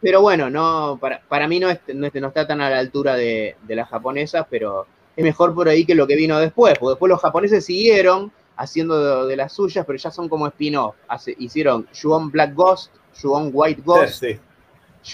pero 0.00 0.20
bueno, 0.22 0.48
no, 0.48 0.98
para, 1.00 1.20
para 1.28 1.46
mí 1.46 1.58
no, 1.60 1.68
es- 1.68 1.80
no, 1.94 2.06
es- 2.06 2.14
no 2.14 2.28
está 2.28 2.46
tan 2.46 2.60
a 2.60 2.70
la 2.70 2.78
altura 2.78 3.16
de, 3.16 3.56
de 3.62 3.76
las 3.76 3.88
japonesas, 3.88 4.46
pero 4.48 4.86
es 5.14 5.24
mejor 5.24 5.54
por 5.54 5.68
ahí 5.68 5.84
que 5.84 5.94
lo 5.94 6.06
que 6.06 6.16
vino 6.16 6.38
después, 6.38 6.78
porque 6.78 6.90
después 6.92 7.10
los 7.10 7.20
japoneses 7.20 7.64
siguieron 7.64 8.32
haciendo 8.56 9.24
de, 9.24 9.28
de 9.28 9.36
las 9.36 9.52
suyas, 9.52 9.84
pero 9.86 9.98
ya 9.98 10.10
son 10.10 10.28
como 10.28 10.46
spin-off. 10.46 10.94
Hicieron 11.38 11.86
Juon 12.00 12.30
Black 12.30 12.54
Ghost, 12.54 12.92
Juon 13.20 13.50
White 13.52 13.82
Ghost, 13.84 14.14
Sí, 14.20 14.34
sí. 14.34 14.40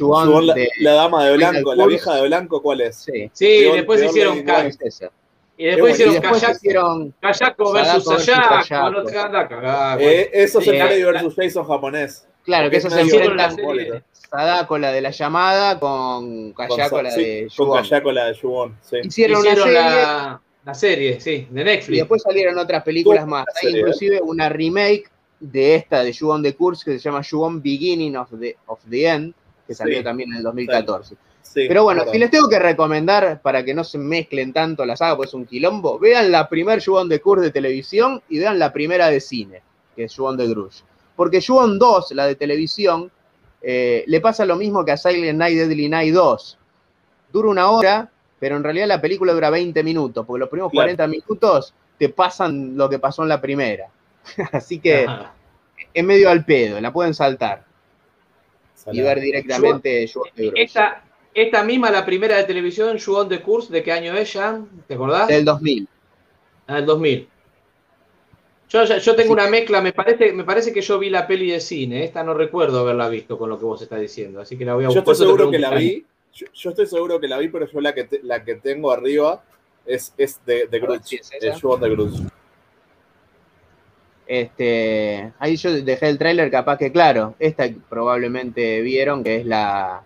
Juon 0.04 0.28
Juon 0.30 0.46
la, 0.46 0.54
de... 0.54 0.68
la 0.80 0.92
dama 0.92 1.24
de 1.24 1.36
blanco, 1.36 1.74
la 1.74 1.86
vieja 1.86 2.14
de 2.14 2.26
blanco, 2.28 2.62
¿cuál 2.62 2.80
es? 2.82 2.96
Sí, 2.96 3.28
Sí, 3.32 3.64
después 3.72 4.02
hicieron 4.02 4.44
Lane 4.46 4.72
Y 5.62 5.66
después 5.66 5.90
Y 5.90 5.92
hicieron 6.02 6.14
después 6.22 6.40
Kayako, 6.40 6.56
hicieron 6.56 7.14
Kayako 7.20 7.72
versus 7.72 8.04
versus 8.08 8.24
Sayako. 8.24 8.54
Hagas 8.98 9.48
cagar, 9.48 10.02
Eh, 10.02 10.30
eso 10.32 10.58
es 10.58 10.66
el 10.66 10.74
Eh, 10.74 10.82
Freddy 10.82 11.02
vs. 11.04 11.34
Jason 11.36 11.64
japonés. 11.64 12.26
Claro, 12.44 12.68
que 12.68 12.78
eso 12.78 12.88
es 12.88 12.94
se 12.94 13.00
enfrentan 13.02 13.54
serie. 13.54 14.02
Sadako, 14.10 14.78
la 14.78 14.90
de 14.90 15.00
la 15.02 15.10
llamada, 15.10 15.78
con 15.78 16.52
Kayako, 16.54 17.02
la 17.02 17.10
sí, 17.12 17.22
de 17.22 17.48
con. 17.56 17.80
Kayako, 17.80 18.10
la 18.10 18.24
de. 18.24 18.34
Sí. 18.34 18.96
Hicieron, 19.04 19.40
una 19.40 19.54
serie 19.54 19.72
la, 19.72 20.40
la 20.64 20.74
serie, 20.74 21.20
sí, 21.20 21.46
de 21.48 21.60
y 21.60 21.64
Netflix. 21.64 21.98
después 22.00 22.22
salieron 22.22 22.58
otras 22.58 22.82
películas 22.82 23.24
más. 23.24 23.44
Hay 23.54 23.68
serie, 23.68 23.78
inclusive 23.80 24.20
una 24.20 24.48
remake 24.48 25.04
de 25.38 25.76
esta 25.76 26.02
de 26.02 26.12
Juon 26.12 26.42
de 26.42 26.56
Kurz 26.56 26.82
que 26.82 26.92
se 26.92 26.98
llama 26.98 27.20
Juon 27.22 27.62
Beginning 27.62 28.16
of 28.16 28.30
the, 28.40 28.56
of 28.66 28.80
the 28.90 29.06
End, 29.06 29.34
que 29.68 29.74
salió 29.76 29.98
Sí. 29.98 30.02
también 30.04 30.30
en 30.32 30.38
el 30.38 30.42
2014. 30.42 31.14
Sí, 31.42 31.66
Pero 31.68 31.82
bueno, 31.84 32.00
verdad. 32.00 32.12
si 32.12 32.18
les 32.18 32.30
tengo 32.30 32.48
que 32.48 32.58
recomendar 32.58 33.42
para 33.42 33.64
que 33.64 33.74
no 33.74 33.84
se 33.84 33.98
mezclen 33.98 34.52
tanto 34.52 34.84
la 34.86 34.96
saga, 34.96 35.16
pues 35.16 35.30
es 35.30 35.34
un 35.34 35.44
quilombo, 35.44 35.98
vean 35.98 36.30
la 36.32 36.48
primer 36.48 36.82
Juon 36.82 37.08
de 37.08 37.20
Kurz 37.20 37.42
de 37.42 37.50
televisión 37.50 38.22
y 38.28 38.38
vean 38.38 38.58
la 38.58 38.72
primera 38.72 39.08
de 39.08 39.20
cine, 39.20 39.60
que 39.94 40.04
es 40.04 40.14
Juon 40.16 40.36
de 40.36 40.48
Grush. 40.48 40.80
Porque 41.14 41.42
Juon 41.46 41.78
2, 41.78 42.12
la 42.12 42.26
de 42.26 42.36
televisión, 42.36 43.10
eh, 43.60 44.02
le 44.06 44.20
pasa 44.20 44.46
lo 44.46 44.56
mismo 44.56 44.84
que 44.84 44.92
a 44.92 44.96
Silent 44.96 45.38
Night 45.38 45.56
Deadly 45.58 45.88
Night 45.88 46.14
2. 46.14 46.58
Dura 47.32 47.48
una 47.48 47.70
hora, 47.70 48.10
pero 48.40 48.56
en 48.56 48.64
realidad 48.64 48.86
la 48.86 49.00
película 49.00 49.32
dura 49.34 49.50
20 49.50 49.82
minutos, 49.84 50.24
porque 50.26 50.40
los 50.40 50.48
primeros 50.48 50.72
Claro. 50.72 50.86
40 50.96 51.06
minutos 51.06 51.74
te 51.98 52.08
pasan 52.08 52.76
lo 52.76 52.88
que 52.88 52.98
pasó 52.98 53.22
en 53.24 53.28
la 53.28 53.40
primera. 53.40 53.88
Así 54.52 54.78
que 54.78 55.04
Ajá. 55.06 55.32
es 55.92 56.04
medio 56.04 56.30
al 56.30 56.44
pedo, 56.44 56.80
la 56.80 56.92
pueden 56.92 57.12
saltar 57.14 57.64
y 58.90 59.00
ver 59.00 59.20
directamente 59.20 59.88
de 59.88 60.06
Grush. 60.12 60.52
Esta, 60.56 61.04
esta 61.34 61.62
misma, 61.64 61.90
la 61.90 62.04
primera 62.04 62.36
de 62.36 62.44
televisión, 62.44 62.98
Juon 62.98 63.28
de 63.28 63.40
Curse, 63.40 63.72
¿de 63.72 63.82
qué 63.82 63.92
año 63.92 64.14
es 64.16 64.32
ya? 64.34 64.60
¿Te 64.86 64.94
acordás? 64.94 65.28
Del 65.28 65.44
2000. 65.44 65.88
Ah, 66.66 66.78
el 66.78 66.86
2000. 66.86 67.28
Yo, 68.68 68.84
yo 68.84 69.14
tengo 69.16 69.32
una 69.34 69.48
mezcla, 69.48 69.82
me 69.82 69.92
parece, 69.92 70.32
me 70.32 70.44
parece 70.44 70.72
que 70.72 70.80
yo 70.80 70.98
vi 70.98 71.10
la 71.10 71.26
peli 71.26 71.50
de 71.50 71.60
cine, 71.60 72.04
esta 72.04 72.22
no 72.24 72.32
recuerdo 72.32 72.80
haberla 72.80 73.08
visto 73.08 73.36
con 73.36 73.50
lo 73.50 73.58
que 73.58 73.64
vos 73.66 73.82
estás 73.82 74.00
diciendo, 74.00 74.40
así 74.40 74.56
que 74.56 74.64
la 74.64 74.74
voy 74.74 74.84
a 74.84 74.88
Yo 74.88 75.02
buscar. 75.02 75.12
estoy 75.12 75.14
eso 75.14 75.24
te 75.24 75.26
seguro 75.28 75.50
que 75.50 75.58
la 75.58 75.70
vi. 75.74 76.06
Yo, 76.34 76.46
yo 76.54 76.70
estoy 76.70 76.86
seguro 76.86 77.20
que 77.20 77.28
la 77.28 77.38
vi, 77.38 77.48
pero 77.48 77.66
yo 77.66 77.80
la 77.82 77.92
que, 77.94 78.04
te- 78.04 78.20
la 78.22 78.42
que 78.42 78.54
tengo 78.54 78.90
arriba 78.90 79.42
es, 79.84 80.14
es 80.16 80.40
de, 80.46 80.66
de 80.66 80.80
Grudge. 80.80 81.20
es 81.20 81.30
de 81.30 81.90
Grudge. 81.90 82.22
Este, 84.26 85.32
ahí 85.38 85.56
yo 85.56 85.72
dejé 85.82 86.08
el 86.08 86.16
tráiler, 86.18 86.50
capaz 86.50 86.78
que 86.78 86.92
claro, 86.92 87.34
esta 87.38 87.68
probablemente 87.90 88.80
vieron 88.80 89.22
que 89.22 89.36
es 89.36 89.46
la. 89.46 90.02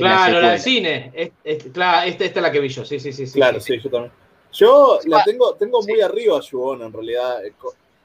Claro, 0.00 0.40
la 0.40 0.52
de 0.52 0.58
secuela. 0.58 0.58
cine. 0.58 1.12
Es- 1.14 1.30
es- 1.44 1.72
claro, 1.72 2.08
esta, 2.08 2.24
esta 2.24 2.38
es 2.40 2.42
la 2.42 2.52
que 2.52 2.60
vi 2.60 2.68
yo, 2.68 2.84
sí, 2.84 2.98
sí, 2.98 3.12
sí. 3.12 3.26
sí, 3.26 3.34
Claro, 3.34 3.60
sí. 3.60 3.74
sí, 3.74 3.80
yo 3.84 3.90
también. 3.90 4.12
Yo 4.52 4.98
Sí, 5.02 5.08
la 5.08 5.24
tengo, 5.24 5.54
tengo 5.54 5.80
muy 5.82 5.94
Sí. 5.96 6.00
arriba 6.00 6.38
a 6.38 6.84
en 6.84 6.92
realidad. 6.92 7.44
Eh, 7.44 7.52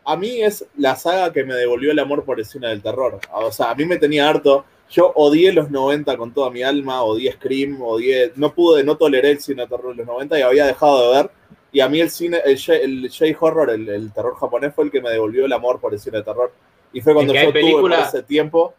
A 0.09 0.15
mí 0.15 0.41
es 0.41 0.65
la 0.77 0.95
saga 0.95 1.33
que 1.33 1.43
me 1.43 1.53
devolvió 1.53 1.91
el 1.91 1.99
amor 1.99 2.23
por 2.23 2.39
el 2.39 2.45
cine 2.45 2.69
del 2.69 2.81
terror. 2.81 3.19
O 3.33 3.51
sea, 3.51 3.71
a 3.71 3.75
mí 3.75 3.83
me 3.83 3.97
tenía 3.97 4.29
harto. 4.29 4.63
Yo 4.89 5.11
odié 5.15 5.51
los 5.51 5.69
90 5.69 6.15
con 6.15 6.33
toda 6.33 6.49
mi 6.49 6.63
alma, 6.63 7.03
odié 7.03 7.33
Scream, 7.33 7.81
odié. 7.81 8.31
No 8.37 8.53
pude, 8.53 8.85
no 8.85 8.95
toleré 8.95 9.31
el 9.31 9.41
cine 9.41 9.63
de 9.63 9.67
terror 9.67 9.89
de 9.91 9.95
los 9.97 10.07
90 10.07 10.39
y 10.39 10.43
había 10.43 10.65
dejado 10.65 11.11
de 11.11 11.17
ver. 11.17 11.31
Y 11.73 11.81
a 11.81 11.89
mí 11.89 11.99
el 11.99 12.09
cine, 12.09 12.39
el, 12.45 13.09
J-horror, 13.11 13.69
el, 13.71 13.89
el 13.89 14.13
terror 14.13 14.35
japonés, 14.37 14.73
fue 14.73 14.85
el 14.85 14.91
que 14.91 15.01
me 15.01 15.09
devolvió 15.09 15.45
el 15.45 15.51
amor 15.51 15.81
por 15.81 15.93
el 15.93 15.99
cine 15.99 16.19
de 16.19 16.23
terror. 16.23 16.53
Y 16.93 17.01
fue 17.01 17.13
cuando 17.13 17.33
yo 17.33 17.41
tuve 17.41 17.51
película- 17.51 18.03
ese 18.07 18.23
tiempo 18.23 18.73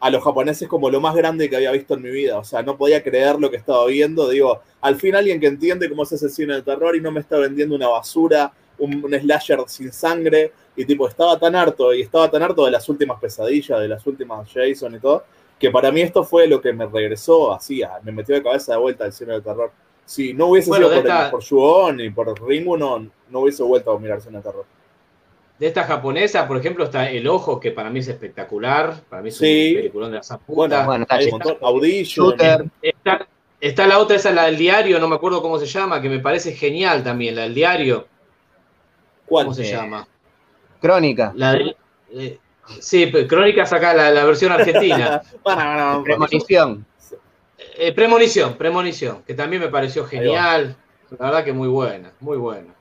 a 0.00 0.10
los 0.10 0.22
japoneses 0.22 0.68
como 0.68 0.90
lo 0.90 1.00
más 1.00 1.14
grande 1.14 1.48
que 1.48 1.56
había 1.56 1.72
visto 1.72 1.94
en 1.94 2.02
mi 2.02 2.10
vida. 2.10 2.38
O 2.38 2.44
sea, 2.44 2.62
no 2.62 2.76
podía 2.76 3.02
creer 3.02 3.38
lo 3.40 3.50
que 3.50 3.56
estaba 3.56 3.86
viendo. 3.86 4.28
Digo, 4.28 4.60
al 4.82 4.96
fin 4.96 5.14
alguien 5.14 5.40
que 5.40 5.46
entiende 5.46 5.88
cómo 5.88 6.04
se 6.04 6.16
hace 6.16 6.28
cine 6.28 6.54
de 6.54 6.62
terror 6.62 6.94
y 6.96 7.00
no 7.00 7.10
me 7.10 7.20
está 7.20 7.38
vendiendo 7.38 7.74
una 7.74 7.88
basura, 7.88 8.52
un, 8.78 9.02
un 9.04 9.14
slasher 9.18 9.58
sin 9.66 9.92
sangre. 9.92 10.52
Y 10.76 10.84
tipo, 10.84 11.08
estaba 11.08 11.38
tan 11.38 11.56
harto 11.56 11.94
y 11.94 12.02
estaba 12.02 12.30
tan 12.30 12.42
harto 12.42 12.64
de 12.66 12.70
las 12.70 12.86
últimas 12.88 13.18
pesadillas, 13.18 13.80
de 13.80 13.88
las 13.88 14.06
últimas 14.06 14.46
Jason 14.52 14.94
y 14.94 14.98
todo, 15.00 15.24
que 15.58 15.70
para 15.70 15.90
mí 15.90 16.02
esto 16.02 16.22
fue 16.22 16.46
lo 16.46 16.60
que 16.60 16.72
me 16.74 16.84
regresó 16.86 17.52
así, 17.54 17.80
me 18.02 18.12
metió 18.12 18.34
de 18.34 18.42
cabeza 18.42 18.72
de 18.72 18.78
vuelta 18.78 19.04
al 19.04 19.12
cine 19.14 19.32
de 19.32 19.40
terror. 19.40 19.70
Si 20.04 20.34
no 20.34 20.48
hubiese 20.48 20.68
Bueno, 20.68 20.88
sido 20.88 21.00
por, 21.00 21.10
esta- 21.10 21.30
por 21.30 21.42
Ju-On 21.42 22.00
y 22.00 22.10
por 22.10 22.46
Ringu, 22.46 22.76
no, 22.76 22.98
no 23.30 23.40
hubiese 23.40 23.62
vuelto 23.62 23.92
a 23.92 23.98
mirar 23.98 24.20
cine 24.20 24.36
de 24.36 24.42
terror. 24.42 24.66
De 25.58 25.66
esta 25.66 25.84
japonesa, 25.84 26.46
por 26.46 26.58
ejemplo, 26.58 26.84
está 26.84 27.08
El 27.10 27.26
Ojo, 27.28 27.58
que 27.60 27.70
para 27.70 27.88
mí 27.88 28.00
es 28.00 28.08
espectacular. 28.08 29.00
Para 29.08 29.22
mí 29.22 29.30
es 29.30 29.38
Sí. 29.38 29.70
un 29.70 29.76
peliculón 29.76 30.10
de 30.10 30.16
la 30.18 30.22
san 30.22 30.38
Bueno, 30.46 30.74
puta. 30.74 30.84
Bueno, 30.86 31.06
está 31.08 31.30
montón. 31.30 31.56
Audition. 31.62 32.34
Está, 32.82 33.26
está 33.60 33.86
la 33.86 33.98
otra, 33.98 34.16
esa 34.16 34.32
la 34.32 34.44
del 34.44 34.58
diario, 34.58 34.98
no 34.98 35.08
me 35.08 35.14
acuerdo 35.16 35.40
cómo 35.40 35.58
se 35.58 35.64
llama, 35.66 36.02
que 36.02 36.10
me 36.10 36.18
parece 36.18 36.52
genial 36.52 37.02
también, 37.02 37.36
la 37.36 37.42
del 37.42 37.54
diario. 37.54 38.06
¿Cuál? 39.24 39.46
¿Cómo 39.46 39.54
se 39.54 39.66
Eh, 39.66 39.72
llama? 39.72 40.06
Crónica. 40.80 41.32
La 41.34 41.52
del- 41.52 41.76
eh, 42.12 42.38
sí, 42.80 43.06
pero 43.06 43.26
Crónicas 43.26 43.72
acá, 43.72 43.94
la, 43.94 44.10
la 44.10 44.24
versión 44.24 44.52
argentina. 44.52 45.22
Bueno, 45.42 45.64
bueno, 45.64 45.86
bueno. 45.86 46.04
Premonición. 46.04 46.86
Eh, 47.78 47.92
premonición, 47.92 48.54
Premonición, 48.56 49.22
que 49.26 49.32
también 49.34 49.62
me 49.62 49.68
pareció 49.68 50.04
genial. 50.04 50.76
La 51.18 51.26
verdad 51.26 51.44
que 51.44 51.52
muy 51.54 51.68
buena, 51.68 52.12
muy 52.20 52.36
buena. 52.36 52.74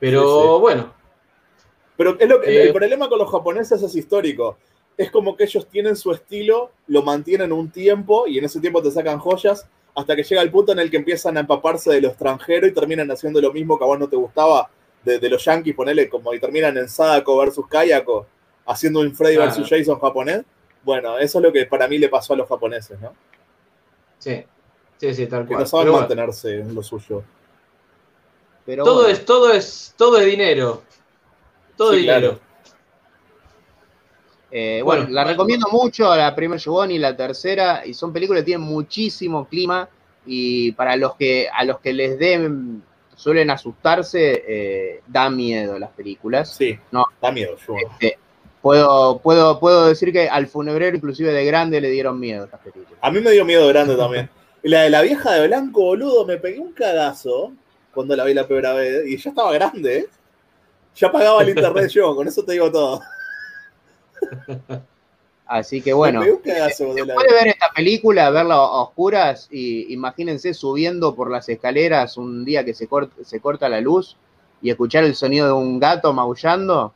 Pero 0.00 0.22
Sí, 0.22 0.42
sí. 0.56 0.60
bueno, 0.60 0.94
Pero 2.00 2.16
es 2.18 2.26
lo 2.30 2.40
que, 2.40 2.48
Eh, 2.50 2.62
el 2.62 2.72
problema 2.72 3.10
con 3.10 3.18
los 3.18 3.30
japoneses 3.30 3.82
es 3.82 3.94
histórico. 3.94 4.56
Es 4.96 5.10
como 5.10 5.36
que 5.36 5.44
ellos 5.44 5.68
tienen 5.68 5.96
su 5.96 6.12
estilo, 6.12 6.70
lo 6.86 7.02
mantienen 7.02 7.52
un 7.52 7.70
tiempo 7.70 8.26
y 8.26 8.38
en 8.38 8.46
ese 8.46 8.58
tiempo 8.58 8.80
te 8.82 8.90
sacan 8.90 9.18
joyas 9.18 9.66
hasta 9.94 10.16
que 10.16 10.22
llega 10.22 10.40
el 10.40 10.50
punto 10.50 10.72
en 10.72 10.78
el 10.78 10.90
que 10.90 10.96
empiezan 10.96 11.36
a 11.36 11.40
empaparse 11.40 11.90
de 11.92 12.00
lo 12.00 12.08
extranjero 12.08 12.66
y 12.66 12.72
terminan 12.72 13.10
haciendo 13.10 13.38
lo 13.42 13.52
mismo 13.52 13.76
que 13.76 13.84
a 13.84 13.86
vos 13.86 13.98
no 13.98 14.08
te 14.08 14.16
gustaba 14.16 14.70
de, 15.04 15.18
de 15.18 15.28
los 15.28 15.44
yankees, 15.44 15.74
ponele 15.74 16.08
como 16.08 16.32
y 16.32 16.40
terminan 16.40 16.78
en 16.78 16.88
Sadako 16.88 17.36
versus 17.36 17.66
Kayako, 17.66 18.26
haciendo 18.64 19.00
un 19.00 19.14
Freddy 19.14 19.36
Claro. 19.36 19.50
versus 19.50 19.68
Jason 19.68 19.98
japonés. 20.00 20.42
Bueno, 20.82 21.18
eso 21.18 21.38
es 21.38 21.44
lo 21.44 21.52
que 21.52 21.66
para 21.66 21.86
mí 21.86 21.98
le 21.98 22.08
pasó 22.08 22.32
a 22.32 22.36
los 22.38 22.48
japoneses, 22.48 22.98
¿no? 22.98 23.12
sí, 24.18 24.42
sí, 24.98 25.14
sí, 25.14 25.26
tal 25.26 25.42
Que 25.42 25.48
cual. 25.48 25.60
no 25.60 25.66
saben 25.66 25.84
Pero 25.84 25.92
bueno, 25.92 26.08
mantenerse 26.08 26.60
en 26.60 26.74
lo 26.74 26.82
suyo. 26.82 27.22
Pero 28.64 28.84
todo 28.84 28.94
bueno. 29.02 29.08
es, 29.10 29.24
todo 29.24 29.52
es, 29.52 29.94
todo 29.98 30.18
es 30.18 30.26
dinero. 30.26 30.82
Todo 31.80 31.92
Sí, 31.92 31.96
es 31.96 32.02
dinero. 32.02 32.20
claro. 32.20 32.40
Eh, 34.50 34.82
bueno, 34.84 35.02
Bueno. 35.04 35.14
la 35.14 35.24
recomiendo 35.24 35.68
mucho, 35.70 36.14
la 36.14 36.34
primera 36.34 36.60
Yugón 36.60 36.90
y 36.90 36.98
la 36.98 37.16
tercera, 37.16 37.86
y 37.86 37.94
son 37.94 38.12
películas 38.12 38.42
que 38.42 38.46
tienen 38.46 38.66
muchísimo 38.66 39.46
clima, 39.46 39.88
y 40.26 40.72
para 40.72 40.94
los 40.96 41.14
que, 41.16 41.48
a 41.50 41.64
los 41.64 41.78
que 41.80 41.94
les 41.94 42.18
den, 42.18 42.82
suelen 43.16 43.48
asustarse, 43.50 44.44
eh, 44.46 45.00
da 45.06 45.30
miedo 45.30 45.78
las 45.78 45.90
películas. 45.92 46.54
Sí, 46.54 46.78
No. 46.90 47.06
da 47.22 47.32
miedo. 47.32 47.56
Este, 47.90 48.18
puedo, 48.60 49.18
puedo, 49.20 49.58
puedo 49.58 49.86
decir 49.86 50.12
que 50.12 50.28
al 50.28 50.48
funebrero, 50.48 50.96
inclusive 50.96 51.32
de 51.32 51.44
grande, 51.46 51.80
le 51.80 51.88
dieron 51.90 52.20
miedo 52.20 52.44
estas 52.44 52.60
películas. 52.60 52.92
A 53.00 53.10
mí 53.10 53.20
me 53.20 53.30
dio 53.30 53.44
miedo 53.46 53.66
grande 53.68 53.96
también. 53.96 54.28
La 54.62 54.82
de 54.82 54.90
la 54.90 55.00
vieja 55.00 55.32
de 55.32 55.46
blanco, 55.46 55.80
boludo, 55.80 56.26
me 56.26 56.36
pegué 56.36 56.58
un 56.58 56.72
cagazo 56.72 57.52
cuando 57.94 58.14
la 58.16 58.24
vi 58.24 58.34
la 58.34 58.46
primera 58.46 58.74
vez. 58.74 59.06
Y 59.06 59.16
ya 59.16 59.30
estaba 59.30 59.52
grande, 59.54 59.98
¿eh? 60.00 60.06
Ya 60.96 61.10
pagaba 61.12 61.42
el 61.42 61.48
internet 61.56 61.88
yo, 61.90 62.14
con 62.14 62.26
eso 62.28 62.44
te 62.44 62.52
digo 62.52 62.70
todo. 62.70 63.00
Así 65.46 65.82
que 65.82 65.92
bueno, 65.92 66.22
cagazo 66.44 66.84
puede 66.94 67.32
ver 67.34 67.48
esta 67.48 67.70
película, 67.74 68.30
verla 68.30 68.54
a 68.54 68.82
oscuras, 68.82 69.48
y 69.50 69.92
imagínense 69.92 70.54
subiendo 70.54 71.14
por 71.16 71.28
las 71.30 71.48
escaleras 71.48 72.16
un 72.16 72.44
día 72.44 72.64
que 72.64 72.72
se, 72.72 72.88
cort- 72.88 73.10
se 73.24 73.40
corta 73.40 73.68
la 73.68 73.80
luz 73.80 74.16
y 74.62 74.70
escuchar 74.70 75.02
el 75.04 75.16
sonido 75.16 75.46
de 75.48 75.52
un 75.54 75.80
gato 75.80 76.12
maullando 76.12 76.92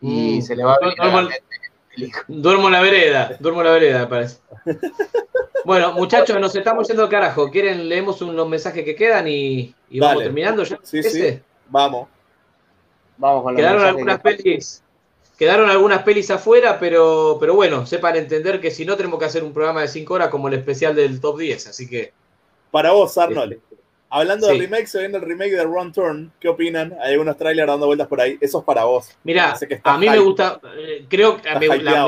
y 0.00 0.38
Mm. 0.38 0.42
se 0.42 0.54
le 0.56 0.64
va 0.64 0.74
a 0.74 0.78
venir 0.80 1.00
a 1.00 1.06
la 1.06 1.12
Duermo-. 1.12 1.30
Duermo 2.28 2.66
en 2.68 2.72
la 2.72 2.80
vereda, 2.80 3.36
duermo 3.40 3.60
en 3.62 3.66
la 3.66 3.72
vereda, 3.72 3.98
me 4.00 4.06
parece. 4.06 4.38
Bueno, 5.64 5.92
muchachos, 5.92 6.38
nos 6.40 6.54
estamos 6.54 6.86
yendo 6.86 7.02
al 7.02 7.08
carajo. 7.08 7.50
¿Quieren 7.50 7.88
leemos 7.88 8.22
unos 8.22 8.48
mensajes 8.48 8.84
que 8.84 8.94
quedan 8.94 9.26
y, 9.26 9.74
y 9.90 9.98
vamos 10.00 10.22
terminando 10.22 10.62
ya? 10.62 10.78
Sí, 10.84 11.00
¿Ese? 11.00 11.10
sí. 11.32 11.40
Vamos. 11.68 12.08
Vamos 13.20 13.42
con 13.44 13.54
Quedaron 13.54 13.84
algunas 13.84 14.16
que- 14.20 14.22
pelis. 14.36 14.82
Quedaron 15.38 15.70
algunas 15.70 16.02
pelis 16.02 16.30
afuera, 16.30 16.78
pero, 16.78 17.36
pero 17.40 17.54
bueno, 17.54 17.86
sepan 17.86 18.16
entender 18.16 18.60
que 18.60 18.70
si 18.70 18.84
no 18.84 18.96
tenemos 18.96 19.18
que 19.18 19.24
hacer 19.24 19.42
un 19.42 19.54
programa 19.54 19.80
de 19.82 19.88
5 19.88 20.12
horas 20.14 20.28
como 20.28 20.48
el 20.48 20.54
especial 20.54 20.94
del 20.94 21.20
top 21.20 21.38
10, 21.38 21.66
así 21.68 21.88
que 21.88 22.12
Para 22.70 22.92
vos, 22.92 23.16
Arnold. 23.18 23.58
Hablando 24.10 24.46
Sí. 24.48 24.52
de 24.54 24.58
remake, 24.60 24.86
se 24.86 24.98
viene 25.00 25.16
el 25.18 25.22
remake 25.22 25.52
de 25.52 25.64
Run 25.64 25.92
Turn. 25.92 26.32
¿Qué 26.40 26.48
opinan? 26.48 26.94
Hay 27.02 27.12
algunos 27.12 27.36
trailers 27.36 27.66
dando 27.68 27.86
vueltas 27.86 28.06
por 28.08 28.20
ahí. 28.20 28.36
Eso 28.40 28.58
es 28.58 28.64
para 28.64 28.84
vos. 28.84 29.08
Mira, 29.24 29.54
a 29.84 29.98
mí 29.98 30.08
me 30.08 30.18
gusta, 30.18 30.60
eh, 30.78 31.04
creo 31.08 31.40
que 31.40 31.48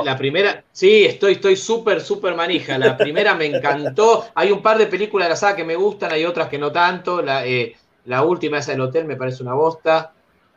la 0.04 0.16
primera, 0.16 0.64
sí, 0.72 1.04
estoy 1.04 1.32
estoy 1.34 1.56
súper, 1.56 2.00
súper 2.00 2.34
manija. 2.34 2.76
La 2.78 2.96
primera 2.96 3.34
me 3.34 3.46
encantó. 3.46 4.24
Hay 4.34 4.50
un 4.52 4.62
par 4.62 4.78
de 4.78 4.86
películas 4.86 5.26
de 5.26 5.30
la 5.30 5.36
saga 5.36 5.56
que 5.56 5.64
me 5.64 5.74
gustan, 5.76 6.12
hay 6.12 6.24
otras 6.24 6.48
que 6.48 6.58
no 6.58 6.70
tanto. 6.72 7.22
La, 7.22 7.46
eh, 7.46 7.74
la 8.04 8.22
última, 8.24 8.58
esa 8.58 8.72
del 8.72 8.80
hotel, 8.82 9.04
me 9.04 9.16
parece 9.16 9.42
una 9.42 9.54
bosta, 9.54 10.12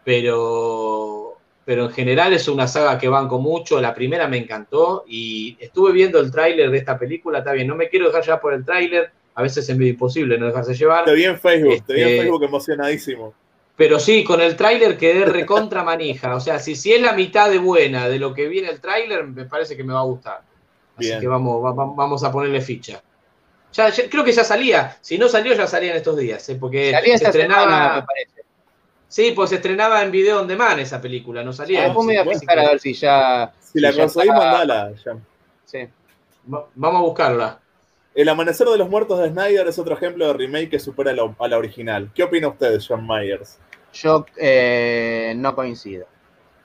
pero, 0.06 1.38
pero 1.66 1.86
en 1.86 1.92
general 1.92 2.34
es 2.34 2.48
una 2.48 2.68
saga 2.68 2.98
que 2.98 3.08
banco 3.10 3.40
mucho. 3.40 3.82
La 3.82 3.94
primera 3.94 4.28
me 4.28 4.38
encantó 4.38 5.04
y 5.08 5.58
estuve 5.60 5.92
viendo 5.92 6.20
el 6.20 6.32
tráiler 6.32 6.70
de 6.72 6.78
esta 6.78 6.98
película, 6.98 7.40
está 7.40 7.52
bien, 7.52 7.68
no 7.68 7.76
me 7.76 7.90
quiero 7.90 8.08
dejar 8.08 8.24
llevar 8.24 8.40
por 8.42 8.54
el 8.54 8.64
tráiler, 8.64 9.12
a 9.36 9.42
veces 9.42 9.68
es 9.68 9.76
medio 9.78 9.92
imposible 9.92 10.38
no 10.38 10.46
dejarse 10.48 10.74
llevar. 10.74 11.06
Te 11.06 11.14
vi 11.14 11.26
en 11.26 11.40
Facebook, 11.40 11.84
te 11.86 11.94
vi 11.94 12.02
en 12.04 12.22
Facebook 12.22 12.44
emocionadísimo. 12.44 13.34
Pero 13.76 14.00
sí, 14.00 14.24
con 14.24 14.40
el 14.40 14.56
tráiler 14.56 14.98
quedé 14.98 15.26
recontra 15.26 15.84
manija. 15.84 16.34
O 16.36 16.40
sea, 16.40 16.60
si, 16.60 16.76
si 16.76 16.94
es 16.94 17.02
la 17.02 17.12
mitad 17.12 17.50
de 17.50 17.58
buena 17.58 18.08
de 18.08 18.20
lo 18.20 18.34
que 18.34 18.48
viene 18.48 18.70
el 18.70 18.80
tráiler, 18.80 19.26
me 19.26 19.44
parece 19.46 19.76
que 19.76 19.84
me 19.84 19.92
va 19.94 20.00
a 20.00 20.04
gustar. 20.04 20.42
Así 20.96 21.08
Bien. 21.10 21.20
que 21.20 21.28
vamos, 21.28 21.62
va- 21.62 21.74
va- 21.74 21.92
vamos 21.94 22.24
a 22.24 22.32
ponerle 22.32 22.62
ficha. 22.62 23.04
Ya, 23.74 23.90
ya- 23.90 24.10
creo 24.10 24.24
que 24.24 24.32
ya 24.32 24.46
salía. 24.46 24.98
Si 25.02 25.18
no 25.18 25.28
salió, 25.28 25.54
ya 25.54 25.68
salía 25.68 25.92
en 25.92 25.98
estos 25.98 26.16
días. 26.16 26.48
¿eh? 26.48 26.56
Porque 26.58 26.92
Salía 26.92 27.18
se 27.18 27.26
esta 27.26 27.32
semana, 27.34 27.56
me 27.58 27.64
estrenaba. 27.66 28.06
parece. 28.06 28.35
Sí, 29.16 29.32
pues 29.32 29.50
se 29.52 29.56
estrenaba 29.56 30.02
en 30.04 30.12
video 30.12 30.42
on 30.42 30.46
demand 30.48 30.78
esa 30.78 31.00
película, 31.00 31.42
no 31.42 31.54
salía. 31.54 31.80
Ah, 31.80 31.86
Después 31.86 32.06
me 32.06 32.22
voy 32.22 32.36
a 32.36 32.38
que 32.38 32.60
a 32.60 32.68
ver 32.72 32.80
si 32.82 32.94
ya. 32.94 33.54
Si 33.62 33.80
la 33.80 33.94
conseguís, 33.94 34.30
mandala. 34.34 34.92
ya. 35.06 35.16
Sí. 35.64 35.88
va- 36.54 36.66
Vamos 36.76 37.00
a 37.00 37.04
buscarla. 37.06 37.60
El 38.14 38.28
Amanecer 38.28 38.68
de 38.68 38.78
los 38.78 38.90
Muertos 38.90 39.18
de 39.20 39.30
Snyder 39.30 39.66
es 39.70 39.80
otro 39.80 39.94
ejemplo 39.96 40.28
de 40.28 40.34
remake 40.34 40.70
que 40.72 40.80
supera 40.80 41.12
a 41.12 41.14
la, 41.14 41.34
a 41.40 41.48
la 41.48 41.58
original. 41.58 42.12
¿Qué 42.14 42.24
opina 42.24 42.50
usted, 42.50 42.78
John 42.86 43.08
Myers? 43.08 43.58
Yo 43.94 44.26
eh, 44.36 45.32
no 45.38 45.56
coincido. 45.56 46.08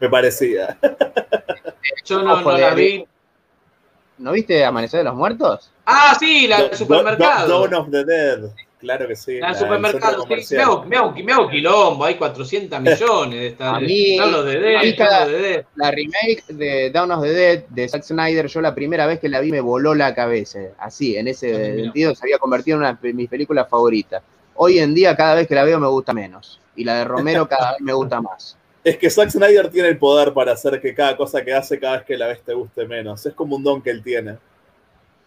Me 0.01 0.09
parecía. 0.09 0.77
Yo 2.05 2.20
no, 2.24 2.40
no 2.40 2.52
de- 2.55 2.60
la 2.62 2.74
vi. 2.74 3.06
¿No 4.18 4.32
viste 4.32 4.64
Amanecer 4.64 4.98
de 4.98 5.05
los 5.05 5.14
Muertos? 5.14 5.70
Ah, 5.86 6.16
sí, 6.18 6.48
la 6.48 6.62
del 6.62 6.70
Do- 6.70 6.77
supermercado. 6.77 7.47
Do- 7.47 7.68
Dawn 7.68 7.74
of 7.74 7.90
the 7.93 8.05
Dead. 8.05 8.40
Claro 8.81 9.07
que 9.07 9.15
sí. 9.15 9.35
Del 9.35 9.43
del 9.43 9.55
supermercado, 9.57 10.27
sí, 10.40 10.55
me 10.57 10.62
hago, 10.62 10.85
me, 10.85 10.97
hago, 10.97 11.12
me 11.12 11.32
hago 11.32 11.48
quilombo, 11.51 12.05
hay 12.05 12.15
400 12.15 12.81
millones 12.81 13.39
de 13.39 13.47
estas. 13.48 13.74
A 13.74 13.81
mí- 13.81 14.19
a 14.19 14.43
Dead, 14.43 14.97
cada- 14.97 15.27
the 15.27 15.32
Dead. 15.39 15.65
La 15.77 15.90
remake 15.90 16.44
de 16.48 16.90
Dawn 16.90 17.11
of 17.11 17.23
the 17.23 17.28
Dead 17.32 17.65
de 17.69 17.89
Zack 17.89 18.02
Snyder, 18.05 18.47
yo 18.47 18.61
la 18.62 18.74
primera 18.74 19.07
vez 19.07 19.20
que 19.20 19.28
la 19.28 19.40
vi 19.40 19.51
me 19.51 19.61
voló 19.61 19.94
la 19.94 20.15
cabeza. 20.15 20.61
Así, 20.78 21.16
en 21.16 21.28
ese 21.28 21.52
Ah, 21.55 21.82
sentido, 21.82 22.15
se 22.15 22.24
había 22.24 22.39
convertido 22.39 22.77
en 22.77 22.82
una 22.85 22.98
de 23.01 23.12
mis 23.12 23.28
películas 23.28 23.69
favoritas. 23.69 24.23
Hoy 24.55 24.78
en 24.78 24.94
día, 24.94 25.15
cada 25.15 25.35
vez 25.35 25.47
que 25.47 25.55
la 25.55 25.65
veo, 25.65 25.78
me 25.78 25.86
gusta 25.89 26.12
menos. 26.15 26.59
Y 26.74 26.85
la 26.85 26.97
de 26.97 27.05
Romero 27.05 27.47
cada 27.48 27.73
vez 27.73 27.81
me 27.82 27.93
gusta 27.93 28.20
más. 28.23 28.57
Es 28.82 28.97
que 28.97 29.11
Zack 29.11 29.28
Snyder 29.28 29.69
tiene 29.69 29.89
el 29.89 29.98
poder 29.98 30.32
para 30.32 30.52
hacer 30.52 30.81
que 30.81 30.94
cada 30.94 31.15
cosa 31.15 31.44
que 31.44 31.52
hace 31.52 31.78
cada 31.78 31.98
vez 31.98 32.07
que 32.07 32.16
la 32.16 32.28
ves 32.28 32.40
te 32.40 32.55
guste 32.55 32.86
menos. 32.86 33.27
Es 33.27 33.35
como 33.35 33.57
un 33.57 33.62
don 33.62 33.82
que 33.82 33.90
él 33.90 34.02
tiene. 34.02 34.39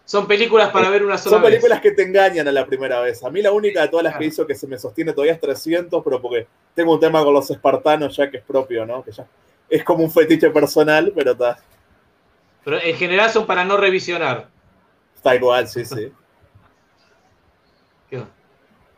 Son 0.05 0.27
películas 0.27 0.69
para 0.71 0.89
ver 0.89 1.03
una 1.03 1.17
sola 1.17 1.35
Son 1.37 1.41
vez. 1.41 1.51
películas 1.51 1.79
que 1.81 1.91
te 1.91 2.03
engañan 2.03 2.47
a 2.47 2.51
la 2.51 2.65
primera 2.65 2.99
vez. 2.99 3.23
A 3.23 3.29
mí 3.29 3.41
la 3.41 3.51
única 3.53 3.81
de 3.81 3.87
todas 3.87 4.03
las 4.03 4.17
que 4.17 4.25
hizo 4.25 4.45
que 4.45 4.53
se 4.53 4.67
me 4.67 4.77
sostiene 4.77 5.13
todavía 5.13 5.33
es 5.33 5.39
300, 5.39 6.03
pero 6.03 6.21
porque 6.21 6.45
tengo 6.75 6.93
un 6.93 6.99
tema 6.99 7.23
con 7.23 7.33
los 7.33 7.49
espartanos 7.49 8.15
ya 8.15 8.29
que 8.29 8.37
es 8.37 8.43
propio, 8.43 8.85
¿no? 8.85 9.03
Que 9.03 9.11
ya 9.11 9.25
es 9.69 9.83
como 9.83 10.03
un 10.03 10.11
fetiche 10.11 10.49
personal, 10.49 11.11
pero 11.15 11.31
está, 11.31 11.57
Pero 12.65 12.79
en 12.81 12.95
general 12.97 13.29
son 13.29 13.45
para 13.47 13.63
no 13.63 13.77
revisionar. 13.77 14.49
está 15.15 15.35
igual, 15.35 15.67
sí, 15.69 15.85
sí. 15.85 16.11
¿Qué? 18.09 18.23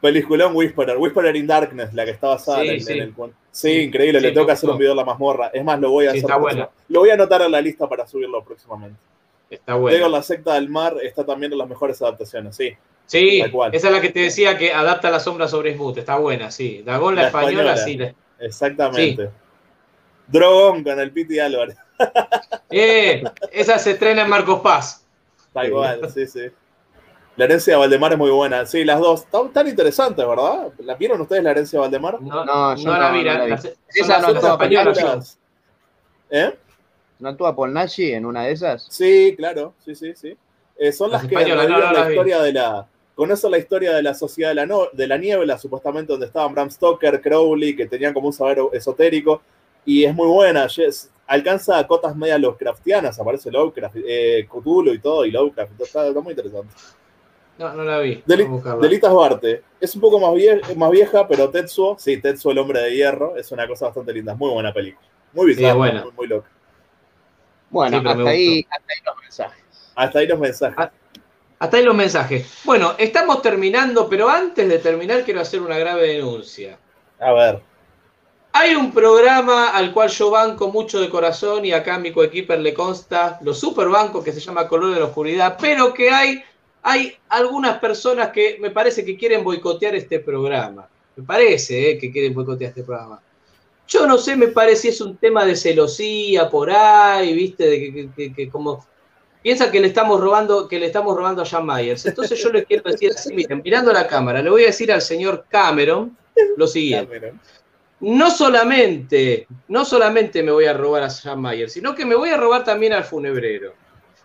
Peliculón 0.01 0.55
Whisperer, 0.55 0.97
Whisperer 0.97 1.35
in 1.35 1.47
Darkness, 1.47 1.93
la 1.93 2.03
que 2.05 2.11
está 2.11 2.27
basada 2.29 2.61
Sí, 2.61 2.67
en, 2.67 2.73
el, 2.73 2.81
sí. 2.83 2.93
en 2.93 2.99
el 3.03 3.13
cuento. 3.13 3.37
Sí, 3.51 3.71
increíble, 3.83 4.19
Sí, 4.19 4.25
le 4.25 4.31
tengo 4.33 4.45
que 4.45 4.51
hacer 4.53 4.69
un 4.69 4.77
video 4.77 4.91
de 4.91 4.97
la 4.97 5.05
mazmorra. 5.05 5.47
Es 5.53 5.63
más, 5.63 5.79
lo 5.79 5.91
voy 5.91 6.07
a 6.07 6.11
hacer. 6.11 6.25
Lo 6.89 6.99
voy 6.99 7.09
a 7.09 7.13
anotar 7.13 7.41
en 7.43 7.51
la 7.51 7.61
lista 7.61 7.87
para 7.87 8.05
subirlo 8.05 8.43
próximamente. 8.43 8.99
Está 9.49 9.73
Diego, 9.73 9.81
bueno. 9.81 10.09
la 10.09 10.21
secta 10.23 10.53
del 10.55 10.69
mar 10.69 10.95
está 11.01 11.25
también 11.25 11.51
en 11.51 11.57
las 11.59 11.67
mejores 11.69 12.01
adaptaciones, 12.01 12.55
sí. 12.55 12.71
Sí, 13.05 13.39
Tal 13.41 13.51
cual. 13.51 13.75
esa 13.75 13.87
es 13.87 13.93
la 13.93 14.01
que 14.01 14.09
te 14.09 14.21
decía 14.21 14.57
que 14.57 14.73
adapta 14.73 15.11
la 15.11 15.19
sombra 15.19 15.47
sobre 15.47 15.75
Smooth. 15.75 15.99
Está 15.99 16.17
buena, 16.17 16.49
sí. 16.49 16.81
Dagón, 16.83 17.15
la, 17.15 17.21
La 17.23 17.27
española, 17.27 17.73
española. 17.75 17.77
sí. 17.77 17.97
la- 17.97 18.45
Exactamente. 18.45 19.29
Drogón 20.27 20.83
con 20.83 20.99
el 20.99 21.11
Piti 21.11 21.39
Álvarez. 21.39 21.77
Eh, 22.71 23.23
esa 23.53 23.77
se 23.79 23.91
estrena 23.91 24.23
en 24.23 24.29
Marcos 24.29 24.59
Paz. 24.59 25.05
Está 25.47 25.65
igual, 25.65 26.01
sí, 26.13 26.25
sí. 26.27 26.41
La 27.37 27.45
herencia 27.45 27.73
de 27.73 27.79
Valdemar 27.79 28.11
es 28.13 28.17
muy 28.17 28.31
buena. 28.31 28.65
Sí, 28.65 28.83
las 28.83 28.99
dos. 28.99 29.25
Tan 29.53 29.67
interesantes, 29.67 30.27
¿verdad? 30.27 30.71
¿La 30.79 30.95
vieron 30.95 31.21
ustedes, 31.21 31.43
la 31.43 31.51
herencia 31.51 31.77
de 31.77 31.81
Valdemar? 31.81 32.21
No, 32.21 32.43
No, 32.43 32.75
yo 32.75 32.85
no 32.91 32.97
la 32.99 33.09
no, 33.09 33.13
vi. 33.13 33.19
no 33.23 33.25
la- 33.31 33.37
la 33.37 33.43
vi. 33.45 33.49
las- 33.51 33.61
son 33.61 33.71
Esa 33.93 34.19
las 34.19 34.33
no 34.33 34.51
españolas. 34.51 35.39
¿Eh? 36.31 36.57
¿No 37.25 37.31
actúa 37.31 37.55
Paul 37.55 37.73
Nashi 37.73 38.11
en 38.11 38.23
una 38.23 38.43
de 38.43 38.51
esas? 38.51 38.85
Sí, 38.87 39.33
claro, 39.35 39.73
sí, 39.83 39.95
sí, 39.95 40.13
sí. 40.13 40.37
Eh, 40.77 40.91
son 40.91 41.09
Las 41.09 41.23
las, 41.23 41.29
que 41.29 41.35
españolas, 41.35 41.67
no, 41.67 41.73
no 41.73 41.79
la 41.79 41.91
las 41.91 42.07
vi. 42.07 42.13
historia 42.13 42.39
de 42.43 42.53
la, 42.53 42.87
conoce 43.15 43.49
la 43.49 43.57
historia 43.57 43.93
de 43.93 44.03
la 44.03 44.13
sociedad 44.13 44.49
de 44.49 44.55
la, 44.55 44.67
no- 44.67 44.89
de 44.93 45.07
la 45.07 45.17
niebla, 45.17 45.57
supuestamente 45.57 46.13
donde 46.13 46.27
estaban 46.27 46.53
Bram 46.53 46.69
Stoker, 46.69 47.19
Crowley, 47.21 47.75
que 47.75 47.87
tenían 47.87 48.13
como 48.13 48.27
un 48.27 48.33
saber 48.33 48.59
esotérico, 48.73 49.41
y 49.85 50.03
es 50.03 50.13
muy 50.13 50.27
buena, 50.27 50.67
yes, 50.67 51.09
alcanza 51.25 51.79
a 51.79 51.87
cotas 51.87 52.15
medias 52.15 52.39
Lovecraftianas, 52.39 53.19
aparece 53.19 53.49
Lovecraft, 53.49 53.95
eh, 54.07 54.47
Cthulhu 54.47 54.93
y 54.93 54.99
todo, 54.99 55.25
y 55.25 55.31
Lovecraft, 55.31 55.71
todo, 55.77 55.85
está, 55.87 56.07
está 56.07 56.21
muy 56.21 56.33
interesante. 56.33 56.75
No, 57.57 57.73
no 57.73 57.83
la 57.85 57.99
vi. 58.01 58.21
Deli-. 58.27 58.47
Delitas 58.81 59.13
Barte, 59.13 59.63
es 59.79 59.95
un 59.95 60.01
poco 60.01 60.19
más, 60.19 60.31
vie- 60.33 60.75
más 60.75 60.91
vieja, 60.91 61.27
pero 61.27 61.49
Tetsuo, 61.49 61.97
sí, 61.97 62.21
Tetsuo 62.21 62.51
el 62.51 62.59
hombre 62.59 62.81
de 62.81 62.95
hierro, 62.95 63.35
es 63.35 63.51
una 63.51 63.67
cosa 63.67 63.85
bastante 63.87 64.13
linda, 64.13 64.33
es 64.33 64.37
muy 64.37 64.51
buena 64.51 64.71
película, 64.73 65.07
muy 65.33 65.53
Sí, 65.53 65.55
bizarra, 65.55 65.73
buena. 65.77 66.03
muy, 66.03 66.11
muy 66.11 66.27
loca. 66.27 66.49
Bueno, 67.69 67.97
Sí, 67.97 68.03
pero 68.03 68.15
me 68.15 68.21
hasta, 68.21 68.31
ahí, 68.31 68.67
hasta 68.69 68.93
ahí 68.93 68.99
los 69.05 69.21
mensajes. 69.21 69.63
Hasta 69.95 70.19
ahí 70.19 70.27
los 70.27 70.39
mensajes. 70.39 70.89
Hasta 71.57 71.77
ahí 71.77 71.83
los 71.83 71.95
mensajes. 71.95 72.61
Bueno, 72.63 72.95
estamos 72.97 73.41
terminando, 73.41 74.09
pero 74.09 74.29
antes 74.29 74.67
de 74.67 74.79
terminar 74.79 75.23
quiero 75.23 75.41
hacer 75.41 75.61
una 75.61 75.77
grave 75.77 76.07
denuncia. 76.07 76.77
A 77.19 77.31
ver. 77.33 77.61
Hay 78.51 78.73
un 78.75 78.93
programa 78.93 79.69
al 79.69 79.91
cual 79.91 80.09
yo 80.09 80.31
banco 80.31 80.69
mucho 80.69 81.01
de 81.01 81.09
corazón 81.09 81.65
y 81.65 81.73
acá 81.73 81.95
a 81.95 81.99
mi 81.99 82.11
coequiper 82.11 82.59
le 82.59 82.73
consta, 82.73 83.37
los 83.41 83.59
super 83.59 83.89
bancos 83.89 84.23
que 84.23 84.31
se 84.31 84.39
llama 84.39 84.67
Color 84.67 84.93
de 84.93 84.99
la 85.01 85.07
Oscuridad, 85.07 85.57
pero 85.59 85.93
que 85.93 86.09
hay, 86.09 86.41
hay 86.81 87.17
algunas 87.27 87.79
personas 87.79 88.29
que 88.29 88.57
me 88.61 88.71
parece 88.71 89.03
que 89.03 89.17
quieren 89.17 89.43
boicotear 89.43 89.95
este 89.95 90.19
programa. 90.19 90.87
Me 91.17 91.23
parece 91.25 91.91
eh, 91.91 91.97
que 91.97 92.11
quieren 92.11 92.33
boicotear 92.33 92.69
este 92.69 92.83
programa. 92.83 93.21
Yo 93.87 94.07
no 94.07 94.17
sé, 94.17 94.35
me 94.35 94.47
parece 94.47 94.81
si 94.83 94.87
es 94.89 95.01
un 95.01 95.17
tema 95.17 95.45
de 95.45 95.55
celosía 95.55 96.49
por 96.49 96.71
ahí, 96.71 97.33
viste, 97.33 97.67
de 97.67 97.79
que, 97.79 97.93
que- 97.93 98.09
que- 98.15 98.33
que 98.33 98.49
como 98.49 98.85
piensa 99.43 99.69
que 99.71 99.79
le 99.79 99.87
estamos 99.87 100.19
robando, 100.19 100.67
que 100.67 100.79
le 100.79 100.87
estamos 100.87 101.15
robando 101.15 101.43
a 101.43 101.45
Jan 101.45 101.65
Myers. 101.65 102.05
Entonces 102.07 102.41
yo 102.41 102.49
le 102.49 102.65
quiero 102.65 102.89
decir 102.89 103.11
así, 103.11 103.31
miren, 103.33 103.61
mirando 103.63 103.93
la 103.93 104.07
cámara, 104.07 104.41
le 104.41 104.49
voy 104.49 104.63
a 104.63 104.67
decir 104.67 104.91
al 104.91 105.01
señor 105.03 105.45
Cameron 105.49 106.17
lo 106.57 106.65
siguiente. 106.67 107.33
No 107.99 108.29
solamente, 108.31 109.47
no 109.67 109.85
solamente 109.85 110.41
me 110.43 110.51
voy 110.51 110.65
a 110.65 110.73
robar 110.73 111.03
a 111.03 111.09
Jan 111.09 111.39
Myers, 111.41 111.73
sino 111.73 111.93
que 111.95 112.05
me 112.05 112.15
voy 112.15 112.29
a 112.29 112.37
robar 112.37 112.63
también 112.63 112.93
al 112.93 113.03
funebrero. 113.03 113.73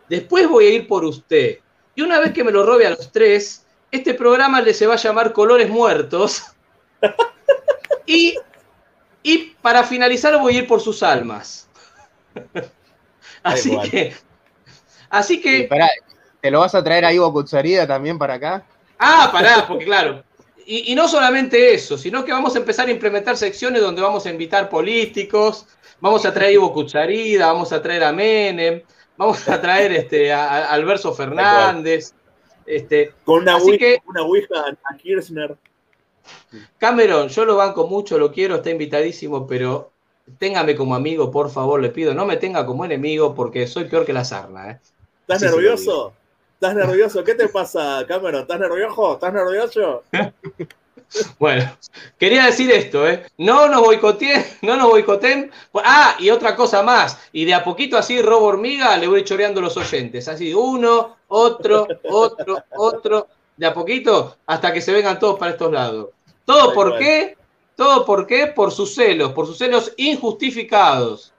Después 0.08 0.48
voy 0.48 0.66
a 0.66 0.70
ir 0.70 0.88
por 0.88 1.04
usted. 1.04 1.58
Y 1.94 2.02
una 2.02 2.18
vez 2.18 2.32
que 2.32 2.42
me 2.42 2.50
lo 2.50 2.64
robe 2.64 2.86
a 2.86 2.90
los 2.90 3.12
tres, 3.12 3.66
este 3.90 4.14
programa 4.14 4.60
le 4.62 4.72
se 4.74 4.86
va 4.86 4.94
a 4.94 4.98
llamar 4.98 5.32
Colores 5.34 5.68
Muertos. 5.68 6.42
Y, 8.06 8.36
y 9.22 9.54
para 9.62 9.84
finalizar 9.84 10.38
voy 10.38 10.56
a 10.56 10.58
ir 10.60 10.66
por 10.66 10.80
sus 10.80 11.02
almas. 11.02 11.68
Así 13.42 13.76
que, 13.90 14.14
así 15.08 15.40
que, 15.40 15.64
Pará, 15.64 15.88
¿te 16.42 16.50
lo 16.50 16.60
vas 16.60 16.74
a 16.74 16.84
traer 16.84 17.06
a 17.06 17.12
Ivo 17.12 17.32
Cutzarida 17.32 17.86
también 17.86 18.18
para 18.18 18.34
acá? 18.34 18.66
Ah, 18.98 19.30
pará, 19.32 19.66
porque 19.66 19.86
claro. 19.86 20.22
Y, 20.66 20.92
y 20.92 20.94
no 20.94 21.08
solamente 21.08 21.72
eso, 21.72 21.96
sino 21.96 22.22
que 22.22 22.32
vamos 22.32 22.54
a 22.54 22.58
empezar 22.58 22.86
a 22.88 22.90
implementar 22.90 23.38
secciones 23.38 23.80
donde 23.80 24.02
vamos 24.02 24.26
a 24.26 24.30
invitar 24.30 24.68
políticos, 24.68 25.66
vamos 26.00 26.26
a 26.26 26.34
traer 26.34 26.50
a 26.50 26.52
Ivo 26.52 26.72
Cucharida, 26.74 27.46
vamos 27.46 27.72
a 27.72 27.80
traer 27.80 28.04
a 28.04 28.12
Menem, 28.12 28.82
vamos 29.16 29.48
a 29.48 29.58
traer 29.58 29.92
este, 29.92 30.30
a, 30.30 30.44
a 30.44 30.72
Alberto 30.72 31.14
Fernández. 31.14 32.12
Este, 32.66 33.14
Con 33.24 33.42
una, 33.42 33.56
así 33.56 33.70
ouija, 33.70 33.78
que, 33.78 34.02
una 34.06 34.22
ouija 34.22 34.54
a 34.84 34.96
Kirchner. 34.96 35.56
Cameron, 36.78 37.28
yo 37.28 37.44
lo 37.44 37.56
banco 37.56 37.86
mucho, 37.86 38.18
lo 38.18 38.32
quiero, 38.32 38.56
está 38.56 38.70
invitadísimo, 38.70 39.46
pero 39.46 39.90
téngame 40.38 40.76
como 40.76 40.94
amigo, 40.94 41.30
por 41.30 41.50
favor, 41.50 41.80
le 41.80 41.90
pido. 41.90 42.14
No 42.14 42.26
me 42.26 42.36
tenga 42.36 42.64
como 42.66 42.84
enemigo 42.84 43.34
porque 43.34 43.66
soy 43.66 43.84
peor 43.84 44.04
que 44.04 44.12
la 44.12 44.24
sarna. 44.24 44.70
¿eh? 44.70 44.80
¿Estás 45.22 45.40
Sí, 45.40 45.46
nervioso? 45.46 46.12
¿Estás 46.54 46.74
nervioso? 46.74 47.24
¿Qué 47.24 47.34
te 47.34 47.48
pasa, 47.48 48.04
Cameron? 48.06 48.42
¿Estás 48.42 48.60
nervioso? 48.60 49.14
¿Estás 49.14 49.32
nervioso? 49.32 50.02
Bueno, 51.40 51.68
quería 52.18 52.46
decir 52.46 52.70
esto, 52.70 53.08
¿eh? 53.08 53.26
No 53.38 53.68
nos 53.68 53.80
boicoteen, 53.80 54.44
no 54.62 54.76
nos 54.76 54.90
boicoteen. 54.90 55.50
Ah, 55.74 56.14
y 56.20 56.30
otra 56.30 56.54
cosa 56.54 56.82
más. 56.82 57.18
Y 57.32 57.44
de 57.44 57.54
a 57.54 57.64
poquito 57.64 57.96
así, 57.98 58.22
robo 58.22 58.46
hormiga, 58.46 58.96
le 58.96 59.08
voy 59.08 59.24
choreando 59.24 59.60
los 59.60 59.76
oyentes. 59.76 60.28
Así, 60.28 60.54
uno, 60.54 61.16
otro, 61.28 61.88
otro, 62.08 62.62
otro. 62.76 63.26
De 63.56 63.66
a 63.66 63.74
poquito, 63.74 64.36
hasta 64.46 64.72
que 64.72 64.80
se 64.80 64.92
vengan 64.92 65.18
todos 65.18 65.38
para 65.38 65.50
estos 65.50 65.72
lados. 65.72 66.10
¿Todo 66.44 66.72
por 66.72 66.98
qué? 66.98 67.36
¿Todo 67.76 68.04
por 68.04 68.26
qué? 68.26 68.48
Por 68.48 68.72
sus 68.72 68.94
celos, 68.94 69.32
por 69.32 69.46
sus 69.46 69.56
celos 69.58 69.92
injustificados. 69.96 71.32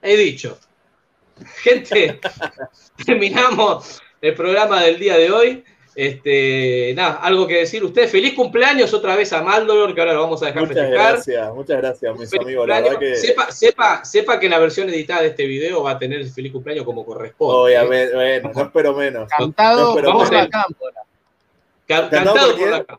He 0.00 0.16
dicho. 0.16 0.58
Gente, 1.62 2.20
terminamos 3.06 4.00
el 4.20 4.34
programa 4.34 4.82
del 4.82 4.98
día 4.98 5.16
de 5.16 5.30
hoy. 5.30 5.64
Este, 5.94 6.94
nada, 6.96 7.16
algo 7.16 7.46
que 7.46 7.58
decir 7.58 7.84
usted. 7.84 8.08
Feliz 8.08 8.32
cumpleaños 8.32 8.94
otra 8.94 9.14
vez 9.14 9.30
a 9.34 9.42
Maldolor, 9.42 9.94
que 9.94 10.00
ahora 10.00 10.14
lo 10.14 10.22
vamos 10.22 10.42
a 10.42 10.46
dejar 10.46 10.62
Muchas 10.62 10.76
festejar. 10.78 11.12
gracias, 11.12 11.54
muchas 11.54 11.76
gracias, 11.76 12.18
mis 12.18 12.30
Feliz 12.30 12.46
amigos. 12.46 12.68
La 12.68 12.80
verdad 12.80 12.98
que, 12.98 13.16
sepa, 13.16 13.52
sepa, 13.52 14.02
sepa 14.04 14.40
que 14.40 14.48
la 14.48 14.58
versión 14.58 14.88
editada 14.88 15.20
de 15.20 15.28
este 15.28 15.44
video 15.44 15.82
va 15.82 15.90
a 15.90 15.98
tener 15.98 16.20
el 16.20 16.30
feliz 16.30 16.50
cumpleaños 16.50 16.86
como 16.86 17.04
corresponde. 17.04 17.54
obviamente, 17.54 18.14
bueno, 18.14 18.50
no 18.54 18.62
espero 18.62 18.94
menos. 18.94 19.28
Cantado 19.36 19.82
No 19.82 19.88
espero 19.90 20.08
vamos 20.08 20.22
por 20.28 20.32
menos. 20.32 20.48
la 20.50 20.62
cámpora. 20.62 21.00
Ca- 21.86 22.08
¿Cantado 22.08 22.24
cantado 22.24 22.50
por 22.52 22.58
por 22.60 22.70
la, 22.70 22.84
quién? 22.84 22.98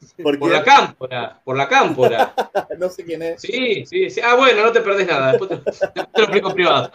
¿Por 0.22 0.50
la 0.50 0.62
cámpora. 0.62 1.40
Por 1.44 1.56
la 1.56 1.68
cámpora. 1.68 2.34
No 2.78 2.88
sé 2.88 3.04
quién 3.04 3.22
es. 3.22 3.40
Sí, 3.40 3.84
sí, 3.86 4.08
sí. 4.10 4.20
Ah, 4.22 4.34
bueno, 4.36 4.62
no 4.62 4.70
te 4.70 4.80
perdés 4.80 5.06
nada. 5.08 5.32
Después 5.32 5.50
te, 5.50 5.56
te 5.56 6.00
lo 6.14 6.22
explico 6.24 6.48
en 6.50 6.54
privado. 6.54 6.92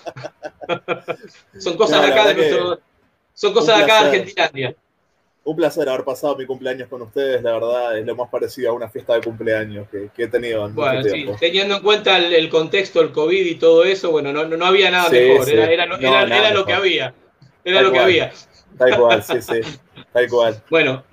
Son 1.60 1.76
cosas 1.76 2.00
No, 2.02 2.08
de 2.08 2.14
acá 2.14 2.28
de 2.28 2.34
nuestro. 2.36 2.80
Son 3.34 3.54
cosas 3.54 3.78
de 3.80 3.84
acá 3.84 4.04
de. 4.04 4.10
Argentina. 4.10 4.74
Un 5.46 5.56
placer 5.58 5.90
haber 5.90 6.06
pasado 6.06 6.38
mi 6.38 6.46
cumpleaños 6.46 6.88
con 6.88 7.02
ustedes, 7.02 7.44
la 7.44 7.52
verdad, 7.52 7.98
es 7.98 8.06
lo 8.06 8.16
más 8.16 8.30
parecido 8.30 8.72
a 8.72 8.74
una 8.74 8.88
fiesta 8.88 9.16
de 9.16 9.22
cumpleaños 9.22 9.90
que, 9.90 10.10
que 10.16 10.24
he 10.24 10.28
tenido 10.30 10.66
en 10.66 10.74
Bueno, 10.74 11.04
sí, 11.04 11.26
teniendo 11.38 11.76
en 11.76 11.84
cuenta 11.84 12.18
el, 12.18 12.34
el 12.34 12.48
contexto, 12.50 13.02
el 13.02 13.12
COVID 13.12 13.46
y 13.46 13.56
todo 13.56 13.84
eso, 13.84 14.12
bueno, 14.12 14.32
no, 14.32 14.46
no, 14.46 14.66
había 14.66 14.90
nada 14.90 15.10
Sí, 15.10 15.16
mejor, 15.20 15.46
sí. 15.46 15.52
era, 15.52 15.66
era 15.70 15.86
No, 15.86 15.96
era- 15.98 16.26
nada 16.26 16.38
era 16.48 16.54
lo 16.54 16.66
que 16.66 16.72
había. 16.72 17.14
Era 17.66 17.78
Tal 17.80 17.86
lo 17.86 17.92
que 17.92 18.00
había. 18.00 18.32
Tal 18.78 18.98
cual, 18.98 19.22
sí, 19.24 19.42
sí, 19.42 19.60
tal 20.14 20.30
cual. 20.30 20.64
Bueno, 20.70 21.04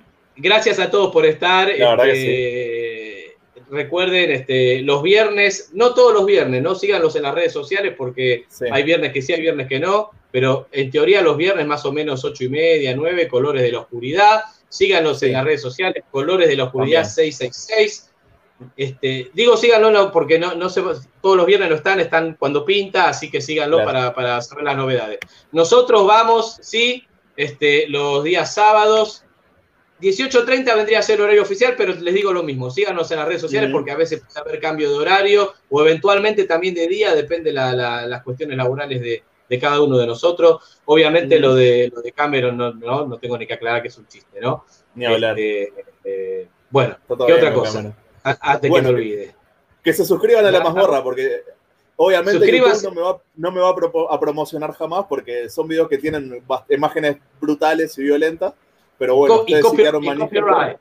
gracias 0.41 0.79
a 0.79 0.89
todos 0.89 1.11
por 1.11 1.25
estar. 1.25 1.67
La 1.77 1.91
verdad 1.91 2.09
este, 2.09 3.35
Recuerden, 3.69 4.31
este, 4.31 4.81
los 4.81 5.01
viernes, 5.01 5.69
no 5.73 5.93
todos 5.93 6.13
los 6.13 6.25
viernes, 6.25 6.61
¿no? 6.61 6.75
Síganlos 6.75 7.15
en 7.15 7.23
las 7.23 7.33
redes 7.33 7.53
sociales 7.53 7.93
porque 7.97 8.43
Sí. 8.49 8.65
hay 8.69 8.83
viernes 8.83 9.13
que 9.13 9.21
sí, 9.21 9.31
hay 9.31 9.39
viernes 9.39 9.67
que 9.69 9.79
no, 9.79 10.09
pero 10.29 10.67
en 10.73 10.91
teoría 10.91 11.21
los 11.21 11.37
viernes 11.37 11.65
más 11.65 11.85
o 11.85 11.93
menos 11.93 12.25
ocho 12.25 12.43
y 12.43 12.49
media, 12.49 12.93
nueve, 12.95 13.29
Colores 13.29 13.61
de 13.61 13.71
la 13.71 13.79
Oscuridad. 13.79 14.41
Síganos 14.67 15.23
en 15.23 15.33
las 15.33 15.45
redes 15.45 15.61
sociales, 15.61 16.03
Colores 16.11 16.49
de 16.49 16.57
la 16.57 16.65
Oscuridad 16.65 17.03
También. 17.03 17.31
666. 17.33 18.07
Este, 18.77 19.31
digo 19.33 19.55
síganlo 19.57 19.89
no, 19.89 20.11
porque 20.11 20.37
no, 20.37 20.51
todos 21.21 21.37
los 21.37 21.45
viernes 21.45 21.69
no 21.69 21.75
están, 21.75 21.99
están 22.01 22.35
cuando 22.37 22.63
pinta, 22.65 23.07
así 23.09 23.31
que 23.31 23.39
síganlo 23.41 23.77
Claro. 23.77 23.91
para, 23.91 24.13
para 24.13 24.41
saber 24.41 24.65
las 24.65 24.75
novedades. 24.77 25.19
Nosotros 25.53 26.05
vamos, 26.05 26.57
sí, 26.61 27.05
este, 27.37 27.87
los 27.87 28.23
días 28.23 28.53
sábados. 28.53 29.23
18.30 30.01 30.75
vendría 30.75 30.99
a 30.99 31.03
ser 31.03 31.21
horario 31.21 31.41
oficial, 31.43 31.75
pero 31.77 31.93
les 31.93 32.13
digo 32.13 32.33
lo 32.33 32.43
mismo, 32.43 32.69
síganos 32.71 33.09
en 33.11 33.17
las 33.17 33.27
redes 33.27 33.41
sociales 33.41 33.69
porque 33.71 33.91
a 33.91 33.95
veces 33.95 34.21
puede 34.21 34.39
haber 34.39 34.59
cambio 34.59 34.89
de 34.91 34.97
horario 34.97 35.53
o 35.69 35.81
eventualmente 35.81 36.45
también 36.45 36.73
de 36.75 36.87
día, 36.87 37.13
depende 37.15 37.53
la, 37.53 37.73
la- 37.73 38.05
las 38.07 38.23
cuestiones 38.23 38.57
laborales 38.57 38.99
de, 39.01 39.23
de 39.49 39.59
cada 39.59 39.81
uno 39.81 39.97
de 39.97 40.07
nosotros. 40.07 40.79
Obviamente 40.85 41.39
lo, 41.39 41.53
de, 41.55 41.91
lo 41.93 42.01
de 42.01 42.11
Cameron 42.11 42.57
no, 42.57 42.73
no, 42.73 43.05
no 43.05 43.17
tengo 43.19 43.37
ni 43.37 43.45
que 43.47 43.53
aclarar 43.53 43.81
que 43.81 43.89
es 43.89 43.97
un 43.97 44.07
chiste, 44.07 44.39
¿no? 44.41 44.65
Ni 44.95 45.05
hablar. 45.05 45.37
Este, 45.39 45.73
eh, 46.03 46.47
bueno, 46.69 46.97
¿qué 47.27 47.33
otra 47.33 47.53
cosa? 47.53 47.93
Antes 48.23 48.69
Bueno, 48.69 48.89
que 48.89 48.93
me 48.93 48.99
olvide. 48.99 49.35
Que 49.83 49.93
se 49.93 50.05
suscriban 50.05 50.45
a 50.45 50.51
la 50.51 50.61
mazmorra, 50.61 51.03
porque 51.03 51.41
obviamente. 51.95 52.39
YouTube 52.79 52.83
no 52.83 52.91
me 52.91 53.01
va, 53.01 53.21
no 53.35 53.51
me 53.51 53.59
va 53.61 53.69
a, 53.69 54.15
a 54.15 54.19
promocionar 54.19 54.73
jamás, 54.73 55.05
porque 55.09 55.49
son 55.49 55.67
videos 55.67 55.89
que 55.89 55.97
tienen 55.97 56.43
imágenes 56.69 57.17
brutales 57.39 57.97
y 57.97 58.03
violentas. 58.03 58.53
Pero 59.01 59.15
bueno, 59.15 59.37
Co- 59.37 59.43
y, 59.47 59.55
ustedes 59.55 59.93
manifestando- 59.93 60.19
copyright. 60.25 60.77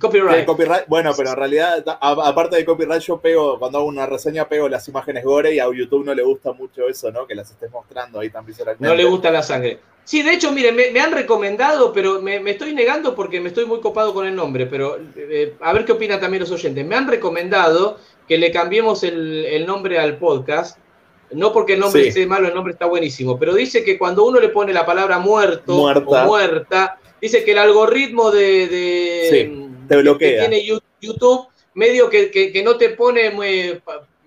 Copyright. 0.00 0.46
copyright. 0.46 0.84
Bueno, 0.88 1.12
pero 1.14 1.30
en 1.30 1.36
realidad, 1.36 1.84
a- 1.86 2.28
aparte 2.28 2.56
de 2.56 2.64
copyright, 2.64 3.02
yo 3.02 3.18
pego, 3.18 3.58
cuando 3.58 3.76
hago 3.76 3.86
una 3.86 4.06
reseña, 4.06 4.48
pego 4.48 4.66
las 4.66 4.88
imágenes 4.88 5.22
gore 5.22 5.54
y 5.54 5.60
a 5.60 5.66
YouTube 5.70 6.02
no 6.06 6.14
le 6.14 6.22
gusta 6.22 6.52
mucho 6.52 6.88
eso, 6.88 7.10
¿no? 7.12 7.26
Que 7.26 7.34
las 7.34 7.50
estés 7.50 7.70
mostrando 7.70 8.18
ahí 8.20 8.30
tan 8.30 8.46
visualmente. 8.46 8.82
No 8.82 8.94
le 8.94 9.04
gusta 9.04 9.30
la 9.30 9.42
sangre. 9.42 9.80
Sí, 10.04 10.22
de 10.22 10.32
hecho, 10.32 10.50
miren, 10.50 10.74
me, 10.74 10.90
me 10.92 11.00
han 11.00 11.12
recomendado, 11.12 11.92
pero 11.92 12.22
me, 12.22 12.40
me 12.40 12.52
estoy 12.52 12.74
negando 12.74 13.14
porque 13.14 13.38
me 13.40 13.48
estoy 13.48 13.66
muy 13.66 13.80
copado 13.80 14.14
con 14.14 14.26
el 14.26 14.34
nombre, 14.34 14.64
pero 14.64 14.96
eh, 15.14 15.56
a 15.60 15.74
ver 15.74 15.84
qué 15.84 15.92
opinan 15.92 16.18
también 16.20 16.40
los 16.40 16.50
oyentes. 16.50 16.86
Me 16.86 16.96
han 16.96 17.06
recomendado 17.06 17.98
que 18.26 18.38
le 18.38 18.50
cambiemos 18.50 19.04
el, 19.04 19.44
el 19.44 19.66
nombre 19.66 19.98
al 19.98 20.16
podcast, 20.16 20.78
no 21.32 21.52
porque 21.52 21.74
el 21.74 21.80
nombre 21.80 22.02
Sí. 22.02 22.08
esté 22.08 22.26
malo, 22.26 22.48
el 22.48 22.54
nombre 22.54 22.72
está 22.72 22.86
buenísimo, 22.86 23.38
pero 23.38 23.54
dice 23.54 23.84
que 23.84 23.98
cuando 23.98 24.24
uno 24.24 24.40
le 24.40 24.48
pone 24.48 24.72
la 24.72 24.84
palabra 24.86 25.18
muerto 25.18 25.74
Muerta. 25.76 26.24
o 26.24 26.26
muerta, 26.26 26.98
dice 27.22 27.42
que 27.44 27.52
el 27.52 27.58
algoritmo 27.58 28.30
de, 28.30 28.66
de- 28.68 29.28
Sí, 29.30 29.68
te 29.88 30.18
que 30.18 30.38
tiene 30.38 30.62
YouTube 31.00 31.46
medio 31.74 32.10
que, 32.10 32.30
que- 32.30 32.52
que 32.52 32.62
no 32.62 32.76
te 32.76 32.90
pone 32.90 33.30
muy, 33.30 33.80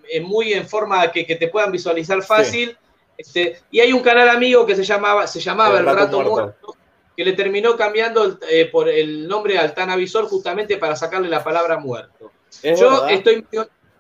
eh, 0.10 0.22
muy 0.22 0.54
en 0.54 0.68
forma 0.68 1.12
que, 1.12 1.26
que 1.28 1.36
te 1.36 1.48
puedan 1.50 1.72
visualizar 1.72 2.24
fácil. 2.24 2.76
Este, 3.18 3.60
y 3.72 3.80
hay 3.80 3.94
un 3.94 4.02
canal 4.02 4.30
amigo 4.30 4.66
que 4.66 4.76
se 4.76 4.84
llamaba, 4.84 5.28
se 5.28 5.40
llamaba 5.40 5.80
El, 5.80 5.86
Rato, 5.86 6.22
Muerto. 6.22 6.76
que 7.16 7.24
le 7.24 7.34
terminó 7.34 7.78
cambiando 7.78 8.40
eh, 8.50 8.66
por 8.66 8.90
el 8.90 9.28
nombre 9.28 9.58
al 9.58 9.74
Tanavisor 9.74 10.26
justamente 10.26 10.78
para 10.78 10.96
sacarle 10.96 11.30
la 11.30 11.44
palabra 11.44 11.78
muerto. 11.78 12.32
Es 12.64 12.80
Yo 12.80 12.90
verdad. 12.90 13.12
estoy, 13.12 13.46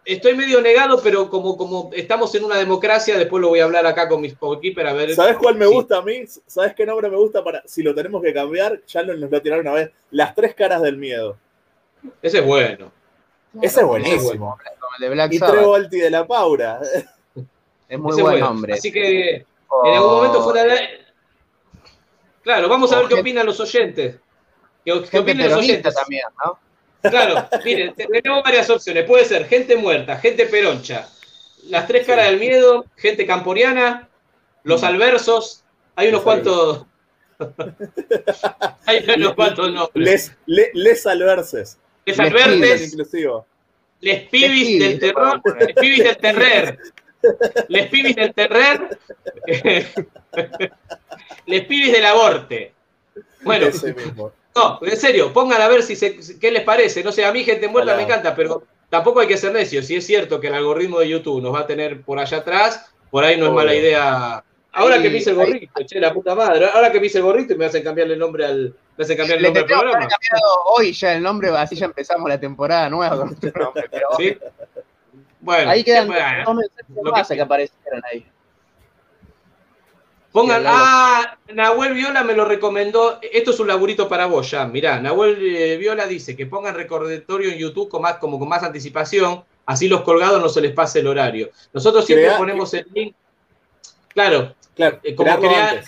estoy 0.05 0.35
medio 0.35 0.61
negado, 0.61 1.01
pero 1.03 1.29
como, 1.29 1.57
como 1.57 1.89
estamos 1.93 2.33
en 2.35 2.43
una 2.45 2.57
democracia, 2.57 3.17
después 3.17 3.41
lo 3.41 3.49
voy 3.49 3.59
a 3.59 3.65
hablar 3.65 3.85
acá 3.85 4.07
con 4.07 4.21
mis 4.21 4.35
coequiper 4.35 4.87
a 4.87 4.93
ver. 4.93 5.13
¿Sabes 5.15 5.37
cuál 5.37 5.55
me 5.55 5.65
Sí. 5.67 5.73
gusta 5.73 5.97
a 5.97 6.01
mí? 6.01 6.23
¿Sabes 6.45 6.73
qué 6.75 6.85
nombre 6.85 7.09
me 7.09 7.17
gusta 7.17 7.43
para 7.43 7.61
si 7.65 7.81
lo 7.83 7.93
tenemos 7.95 8.21
que 8.21 8.33
cambiar? 8.33 8.81
Ya 8.87 9.03
nos 9.03 9.17
lo 9.17 9.41
tiraron 9.41 9.65
una 9.67 9.75
vez. 9.75 9.91
Las 10.11 10.33
tres 10.35 10.53
caras 10.55 10.81
del 10.81 10.97
miedo. 10.97 11.37
Ese 12.21 12.39
es 12.39 12.45
bueno. 12.45 12.91
Ese 13.61 13.81
es 13.81 13.85
buenísimo. 13.85 14.57
De 14.99 15.09
Black 15.09 15.33
Y. 15.33 15.39
Trevolti 15.39 15.97
de 15.99 16.09
la 16.09 16.25
Paura. 16.27 16.79
Es 17.89 17.99
muy 17.99 18.11
Ese 18.11 18.19
es 18.21 18.23
buen 18.23 18.23
bueno. 18.23 18.45
nombre. 18.47 18.73
Así 18.73 18.91
que 18.91 19.35
en 19.35 19.93
algún 19.93 20.11
momento 20.11 20.43
fuera 20.43 20.63
de. 20.63 20.79
Claro, 22.43 22.69
vamos 22.69 22.91
a 22.93 22.99
ver 22.99 23.07
qué 23.07 23.15
opinan 23.15 23.45
los 23.45 23.59
oyentes. 23.59 24.17
¿Qué, 24.85 25.03
qué 25.09 25.19
opinan 25.19 25.49
los 25.49 25.57
oyentes? 25.59 25.95
también, 25.95 26.23
¿no? 26.45 26.59
Claro, 27.09 27.47
miren, 27.63 27.93
te- 27.95 28.05
tenemos 28.07 28.43
varias 28.43 28.69
opciones. 28.69 29.05
Puede 29.05 29.25
ser 29.25 29.45
gente 29.47 29.75
muerta, 29.75 30.17
gente 30.17 30.45
peroncha, 30.45 31.07
las 31.69 31.87
tres 31.87 32.05
caras 32.05 32.27
del 32.29 32.39
miedo, 32.39 32.85
gente 32.95 33.25
camporiana, 33.25 34.07
los 34.63 34.83
alversos. 34.83 35.63
Hay 35.95 36.09
unos 36.09 36.21
cuantos. 36.21 36.85
Hay 38.85 39.05
unos 39.17 39.33
cuantos 39.33 39.71
nombres. 39.71 39.93
Les, 39.95 40.31
le- 40.45 40.71
les 40.73 41.05
alverses. 41.07 41.77
Les 42.05 42.17
Les 42.19 42.93
inclusivo. 42.93 43.45
les 44.01 44.27
pibis 44.29 44.79
del 44.79 44.99
terror, 44.99 45.41
les 45.59 45.73
pibis 45.75 46.03
del 46.03 46.17
terrer, 46.17 46.77
les 47.69 47.87
pibis 47.87 48.15
del 48.15 48.33
terrer, 48.33 48.99
les 51.47 51.65
pibis 51.65 51.91
del 51.91 52.05
aborte. 52.05 52.73
Bueno, 53.41 53.67
Ese 53.67 53.93
mismo. 53.93 54.31
No, 54.55 54.79
en 54.81 54.97
serio, 54.97 55.33
pongan 55.33 55.61
a 55.61 55.67
ver 55.67 55.83
si 55.83 55.95
se, 55.95 56.17
qué 56.39 56.51
les 56.51 56.63
parece. 56.63 57.03
No 57.03 57.11
sé, 57.11 57.25
a 57.25 57.31
mí 57.31 57.43
gente 57.43 57.67
muerta 57.67 57.95
me 57.95 58.03
encanta, 58.03 58.35
pero 58.35 58.63
tampoco 58.89 59.19
hay 59.19 59.27
que 59.27 59.37
ser 59.37 59.51
necio. 59.51 59.83
Si 59.83 59.95
es 59.95 60.05
cierto 60.05 60.39
que 60.39 60.47
el 60.47 60.53
algoritmo 60.55 60.99
de 60.99 61.09
YouTube 61.09 61.41
nos 61.41 61.53
va 61.53 61.61
a 61.61 61.67
tener 61.67 62.01
por 62.01 62.19
allá 62.19 62.37
atrás, 62.37 62.91
por 63.11 63.23
ahí 63.23 63.37
no 63.37 63.47
es 63.47 63.51
mala 63.51 63.75
idea. 63.75 64.43
Ahora 64.71 64.95
Ahí- 64.95 65.03
que 65.03 65.09
me 65.09 65.17
hice 65.17 65.29
el 65.31 65.39
ahí- 65.39 65.45
gorrito, 65.47 65.83
che, 65.85 65.99
la 65.99 66.13
puta 66.13 66.35
madre. 66.35 66.67
Ahora 66.73 66.91
que 66.91 66.99
me 66.99 67.05
hice 67.07 67.19
el 67.19 67.23
gorrito 67.23 67.53
y 67.53 67.57
me 67.57 67.65
hacen 67.65 67.83
cambiarle 67.83 68.13
el 68.15 68.19
nombre 68.19 68.45
al. 68.45 68.75
Me 68.97 69.03
hacen 69.03 69.15
cambiar 69.17 69.37
el 69.39 69.43
nombre 69.45 69.61
al 69.61 69.67
programa. 69.67 69.91
cambiado 69.99 70.53
hoy 70.77 70.91
ya 70.93 71.13
el 71.13 71.23
nombre, 71.23 71.49
así 71.49 71.75
ya 71.75 71.85
empezamos 71.85 72.27
la 72.29 72.39
temporada 72.39 72.89
nueva 72.89 73.17
con 73.17 73.29
otro 73.29 73.51
nombre. 73.63 73.87
Pero 73.89 74.07
¿Sí? 74.17 74.37
Bueno, 75.41 75.69
ahí 75.69 75.83
quedan 75.83 76.07
¿qué 76.07 76.13
puede- 76.13 76.43
dos 76.45 76.55
mensajes 76.55 76.95
lo 77.03 77.11
más 77.11 77.27
que- 77.27 77.35
que 77.35 77.41
aparecieron 77.41 78.01
ahí. 78.11 78.25
Pongan, 80.35 80.63
ah, 80.67 81.37
Nahuel 81.53 81.93
Viola 81.93 82.21
me 82.23 82.33
lo 82.33 82.43
recomendó. 82.43 83.19
Esto 83.21 83.51
es 83.51 83.59
un 83.61 83.67
laburito 83.69 84.09
para 84.09 84.25
vos, 84.25 84.51
ya. 84.51 84.65
Mirá, 84.67 84.99
Nahuel 84.99 85.37
eh, 85.41 85.77
Viola 85.77 86.05
dice 86.07 86.35
que 86.35 86.45
pongan 86.45 86.75
recordatorio 86.75 87.49
en 87.51 87.57
YouTube 87.57 87.87
con 87.87 88.01
más, 88.01 88.17
como 88.17 88.37
con 88.37 88.49
más 88.49 88.61
anticipación, 88.61 89.45
así 89.65 89.87
los 89.87 90.01
colgados 90.01 90.41
no 90.41 90.49
se 90.49 90.59
les 90.59 90.73
pase 90.73 90.99
el 90.99 91.07
horario. 91.07 91.51
Nosotros 91.71 92.05
siempre 92.05 92.25
Crea- 92.27 92.37
ponemos 92.37 92.73
el 92.73 92.85
link. 92.93 93.15
Claro, 94.09 94.53
Claro, 94.75 94.99
eh, 95.03 95.15
como 95.15 95.39
crear- 95.39 95.83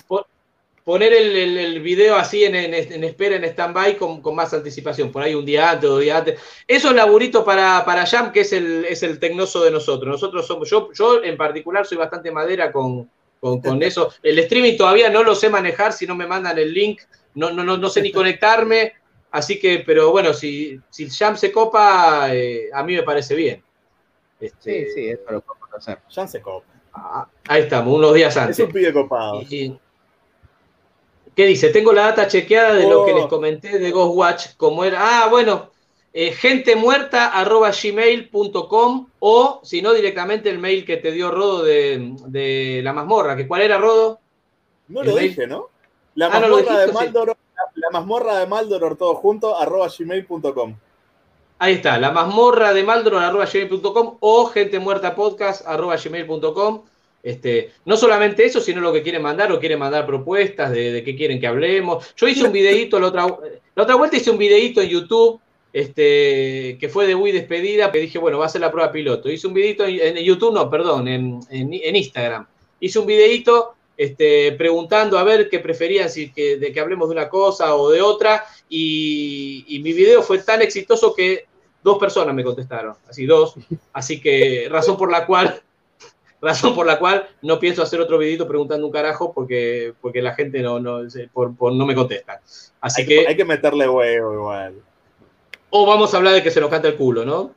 poner 0.86 1.12
el, 1.12 1.36
el- 1.36 1.58
el 1.58 1.82
video 1.82 2.16
así 2.16 2.46
en, 2.46 2.56
en- 2.56 2.74
en 2.74 3.04
espera, 3.04 3.36
en 3.36 3.44
stand-by, 3.44 3.98
con, 3.98 4.22
con 4.22 4.34
más 4.34 4.54
anticipación. 4.54 5.12
Por 5.12 5.22
ahí 5.24 5.36
un 5.36 5.46
día 5.46 5.72
antes, 5.72 5.90
dos 5.90 6.00
días 6.00 6.20
antes. 6.20 6.40
Eso 6.66 6.88
es 6.88 6.96
laburito 6.96 7.44
para, 7.44 7.84
para 7.84 8.06
Jam, 8.06 8.32
que 8.32 8.40
es 8.42 8.54
el, 8.54 8.86
es 8.86 9.04
el 9.04 9.20
tecnoso 9.20 9.62
de 9.62 9.72
nosotros. 9.72 10.10
Nosotros 10.10 10.48
somos, 10.48 10.70
yo, 10.70 10.90
yo 10.94 11.22
en 11.22 11.36
particular 11.36 11.86
soy 11.86 11.98
bastante 11.98 12.32
madera 12.32 12.72
con, 12.72 13.10
con, 13.40 13.62
con 13.62 13.82
eso. 13.84 14.12
El 14.24 14.40
streaming 14.40 14.78
todavía 14.78 15.10
no 15.10 15.24
lo 15.24 15.36
sé 15.36 15.50
manejar, 15.50 15.94
si 15.94 16.06
no 16.08 16.16
me 16.16 16.28
mandan 16.28 16.58
el 16.58 16.74
link, 16.74 17.02
no, 17.36 17.52
no, 17.52 17.64
no, 17.64 17.78
no 17.78 17.90
sé 17.90 18.02
ni 18.02 18.12
conectarme. 18.14 18.94
Así 19.32 19.60
que, 19.60 19.84
pero 19.86 20.12
bueno, 20.12 20.34
si, 20.34 20.80
si 20.90 21.10
Jam 21.10 21.36
se 21.38 21.52
copa, 21.52 22.34
eh, 22.34 22.70
a 22.74 22.82
mí 22.84 22.96
me 22.96 23.04
parece 23.04 23.36
bien. 23.36 23.62
Este, 24.40 24.86
Sí, 24.86 24.92
sí, 24.94 25.08
eso 25.10 25.24
lo 25.30 25.42
podemos 25.42 25.70
hacer. 25.74 26.00
Ya 26.10 26.26
se 26.28 26.42
copa. 26.42 26.66
ah, 26.94 27.28
Ahí 27.48 27.64
estamos, 27.64 27.94
unos 27.94 28.14
días 28.14 28.36
antes. 28.38 28.58
Es 28.60 28.66
un 28.66 28.72
pibe 28.72 28.94
copado. 28.94 29.42
Y- 29.42 29.78
¿Qué 31.36 31.46
dice? 31.46 31.70
Tengo 31.70 31.94
la 31.94 32.04
data 32.04 32.28
chequeada 32.28 32.74
de 32.74 32.90
lo 32.90 33.06
que 33.06 33.14
Oh. 33.14 33.18
les 33.18 33.26
comenté 33.28 33.78
de 33.78 33.92
Ghostwatch, 33.92 34.56
como 34.58 34.84
era. 34.84 35.00
Ah, 35.26 35.28
bueno, 35.30 35.72
eh, 36.20 36.32
gentemuerta.gmail.com 36.32 39.08
o 39.20 39.60
si 39.64 39.84
no, 39.84 39.94
directamente 39.94 40.50
el 40.50 40.58
mail 40.58 40.84
que 40.84 40.98
te 40.98 41.12
dio 41.12 41.30
Rodo 41.30 41.62
de, 41.64 42.16
de 42.26 42.82
la 42.84 42.92
mazmorra. 42.92 43.36
¿Que 43.36 43.48
¿Cuál 43.48 43.62
era 43.62 43.78
Rodo? 43.78 44.20
No 44.88 45.02
El 45.02 45.10
lo 45.10 45.16
mail. 45.16 45.30
dije, 45.30 45.46
¿no? 45.46 45.70
La 46.16 46.26
Ah, 46.28 46.40
no 46.40 46.48
mazmorra 46.50 46.80
de 46.80 46.88
sí. 46.88 46.94
Maldoror, 46.94 47.38
la, 47.56 47.64
la 47.76 47.90
mazmorra 47.92 48.40
de 48.40 48.48
Maldoror 48.48 48.98
todo 48.98 49.14
junto, 49.14 49.56
arroba 49.56 49.90
gmail.com. 49.96 50.76
Ahí 51.60 51.74
está, 51.76 52.00
la 52.00 52.10
mazmorra 52.12 52.74
de 52.74 52.84
maldron.gmail.com 52.84 54.18
o 54.20 54.46
gentemuertapodcast.gmail.com. 54.48 56.82
Este, 57.22 57.74
no 57.86 57.96
solamente 57.96 58.44
eso, 58.46 58.60
sino 58.60 58.82
lo 58.82 58.92
que 58.94 59.04
quieren 59.04 59.22
mandar 59.22 59.52
o 59.52 59.60
quieren 59.60 59.78
mandar 59.78 60.08
propuestas 60.08 60.72
de, 60.72 60.92
de 60.94 61.04
qué 61.04 61.16
quieren 61.16 61.40
que 61.40 61.46
hablemos. 61.48 62.12
Yo 62.16 62.28
hice 62.28 62.44
un 62.44 62.52
videíto 62.54 63.00
la 63.00 63.06
otra, 63.08 63.28
la 63.76 63.84
otra 63.84 63.94
vuelta, 63.96 64.18
hice 64.18 64.32
un 64.32 64.40
videíto 64.40 64.82
en 64.82 64.90
YouTube 64.90 65.40
este, 65.74 66.78
que 66.80 66.90
fue 66.90 67.08
de 67.08 67.16
Wii 67.16 67.34
despedida, 67.34 67.92
que 67.92 68.00
dije, 68.00 68.20
bueno, 68.20 68.40
va 68.40 68.46
a 68.46 68.50
ser 68.50 68.62
la 68.62 68.72
prueba 68.72 68.92
piloto. 68.92 69.30
Hice 69.30 69.48
un 69.48 69.54
videíto 69.54 69.86
en, 69.86 70.18
en 70.18 70.24
YouTube, 70.24 70.54
no, 70.54 70.70
perdón, 70.70 71.08
en, 71.08 71.40
en- 71.50 71.74
en 71.74 71.96
Instagram. 71.96 72.48
Hice 72.80 73.00
un 73.00 73.06
videíto 73.06 73.74
este, 73.98 74.52
preguntando 74.54 75.18
a 75.18 75.24
ver 75.24 75.50
qué 75.50 75.60
preferían, 75.60 76.10
si 76.10 76.32
que, 76.32 76.58
de 76.58 76.72
que 76.72 76.80
hablemos 76.80 77.10
de 77.10 77.14
una 77.16 77.30
cosa 77.30 77.76
o 77.76 77.90
de 77.90 78.02
otra, 78.02 78.44
y, 78.70 79.66
y 79.68 79.80
mi 79.80 79.94
video 79.94 80.22
fue 80.22 80.40
tan 80.40 80.62
exitoso 80.62 81.14
que 81.16 81.46
dos 81.84 81.98
personas 81.98 82.36
me 82.36 82.44
contestaron, 82.44 82.96
así 83.10 83.26
dos, 83.26 83.56
así 83.94 84.20
que 84.20 84.68
razón 84.70 84.98
por 84.98 85.10
la 85.12 85.26
cual 85.26 85.62
razón 86.42 86.76
por 86.76 86.86
la 86.86 87.00
cual 87.00 87.28
no 87.42 87.60
pienso 87.60 87.82
hacer 87.82 88.00
otro 88.00 88.18
videito 88.20 88.48
preguntando 88.48 88.86
un 88.86 88.92
carajo 88.94 89.34
porque, 89.34 89.94
porque 90.02 90.22
la 90.22 90.36
gente 90.36 90.60
no, 90.62 90.80
no, 90.80 91.00
por- 91.34 91.56
por- 91.56 91.74
no 91.74 91.86
me 91.86 91.96
contesta. 91.96 92.42
Así 92.82 93.02
Hay 93.02 93.08
que, 93.08 93.16
que, 93.24 93.28
hay 93.30 93.36
que 93.36 93.46
meterle 93.46 93.88
huevo 93.90 94.34
igual. 94.34 94.76
O 95.70 95.86
vamos 95.86 96.14
a 96.14 96.18
hablar 96.18 96.34
de 96.34 96.44
que 96.44 96.52
se 96.52 96.60
nos 96.62 96.70
canta 96.70 96.88
el 96.88 96.96
culo, 96.96 97.26
¿no? 97.26 97.52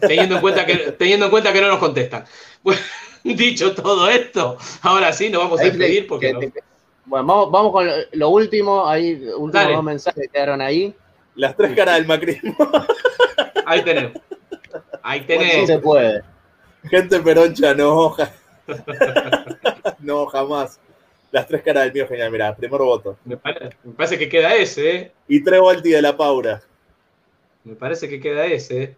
Teniendo 0.00 0.36
en 0.36 0.40
cuenta 0.40 0.64
que, 0.66 0.76
teniendo 0.92 1.26
en 1.26 1.30
cuenta 1.30 1.52
que 1.52 1.60
no 1.60 1.68
nos 1.68 1.78
contestan. 1.78 2.24
Bueno, 2.62 2.80
dicho 3.22 3.74
todo 3.74 4.08
esto, 4.08 4.56
ahora 4.82 5.12
sí 5.12 5.30
nos 5.30 5.42
vamos 5.42 5.60
a 5.60 5.64
despedir 5.64 6.06
porque 6.06 6.28
que- 6.28 6.32
no- 6.32 6.40
que- 6.40 6.52
Bueno, 7.04 7.26
vamos, 7.26 7.50
vamos 7.52 7.72
con 7.72 7.88
lo, 8.12 8.28
último, 8.30 8.86
ahí, 8.88 9.12
últimos 9.36 9.68
dos 9.68 9.82
mensajes 9.84 10.22
que 10.24 10.28
quedaron 10.28 10.60
ahí. 10.60 10.94
Las 11.36 11.56
tres 11.56 11.74
caras 11.76 11.96
del 11.96 12.06
macrismo. 12.06 12.56
ahí 13.66 13.82
tenemos. 13.82 14.12
Ahí 15.02 15.20
Sí 15.20 15.26
tenés. 15.26 15.66
se 15.66 15.78
puede. 15.78 16.22
Gente 16.90 17.20
peroncha, 17.20 17.74
no, 17.74 18.10
ja- 18.10 18.32
no, 20.00 20.26
jamás. 20.26 20.80
Las 21.32 21.46
tres 21.46 21.62
caras 21.62 21.84
del 21.84 21.92
mío, 21.92 22.06
genial. 22.08 22.30
Mirá, 22.30 22.54
primer 22.56 22.80
voto. 22.80 23.16
Me 23.24 23.36
parece 23.36 24.18
que 24.18 24.28
queda 24.28 24.54
ese, 24.54 24.96
¿eh? 24.96 25.12
Y 25.28 25.42
Trevolti 25.42 25.90
de 25.90 26.02
la 26.02 26.16
Paura. 26.16 26.62
Me 27.66 27.74
parece 27.74 28.08
que 28.08 28.20
queda 28.20 28.46
ese, 28.46 28.82
¿eh? 28.82 28.96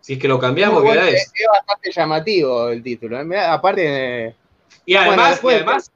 Si 0.00 0.14
es 0.14 0.18
que 0.18 0.26
lo 0.28 0.38
cambiamos, 0.38 0.82
queda 0.82 0.94
bueno, 0.94 1.06
ese. 1.08 1.16
es, 1.16 1.32
bastante 1.52 1.92
llamativo 1.92 2.68
el 2.70 2.82
título. 2.82 3.20
¿eh? 3.20 3.38
Aparte, 3.40 4.26
eh, 4.28 4.34
Y 4.86 4.94
además, 4.94 5.16
Bueno, 5.16 5.30
después- 5.30 5.54
y 5.54 5.56
además, 5.58 5.92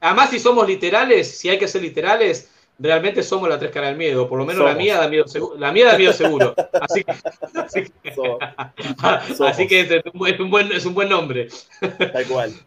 además, 0.00 0.30
si 0.30 0.38
somos 0.38 0.66
literales, 0.68 1.38
si 1.38 1.48
hay 1.48 1.58
que 1.58 1.66
ser 1.66 1.82
literales, 1.82 2.50
realmente 2.78 3.22
somos 3.22 3.48
la 3.48 3.58
tres 3.58 3.70
caras 3.72 3.90
del 3.90 3.98
miedo. 3.98 4.28
Por 4.28 4.38
lo 4.38 4.46
menos 4.46 4.64
la 4.64 4.74
mía 4.74 4.98
da 4.98 5.08
miedo 5.08 5.26
seguro. 5.26 5.58
La 5.58 5.72
mía 5.72 5.86
da 5.86 5.98
miedo 5.98 6.12
seguro. 6.12 6.54
Así 6.80 7.02
que, 7.02 7.12
así 7.58 7.84
que, 8.02 8.14
So- 8.14 8.38
así 9.46 9.66
que 9.66 9.80
es, 9.80 9.90
un, 10.40 10.50
buen- 10.50 10.72
es 10.72 10.86
un 10.86 10.94
buen, 10.94 11.08
nombre. 11.08 11.48
tal 12.12 12.26
cual. 12.26 12.52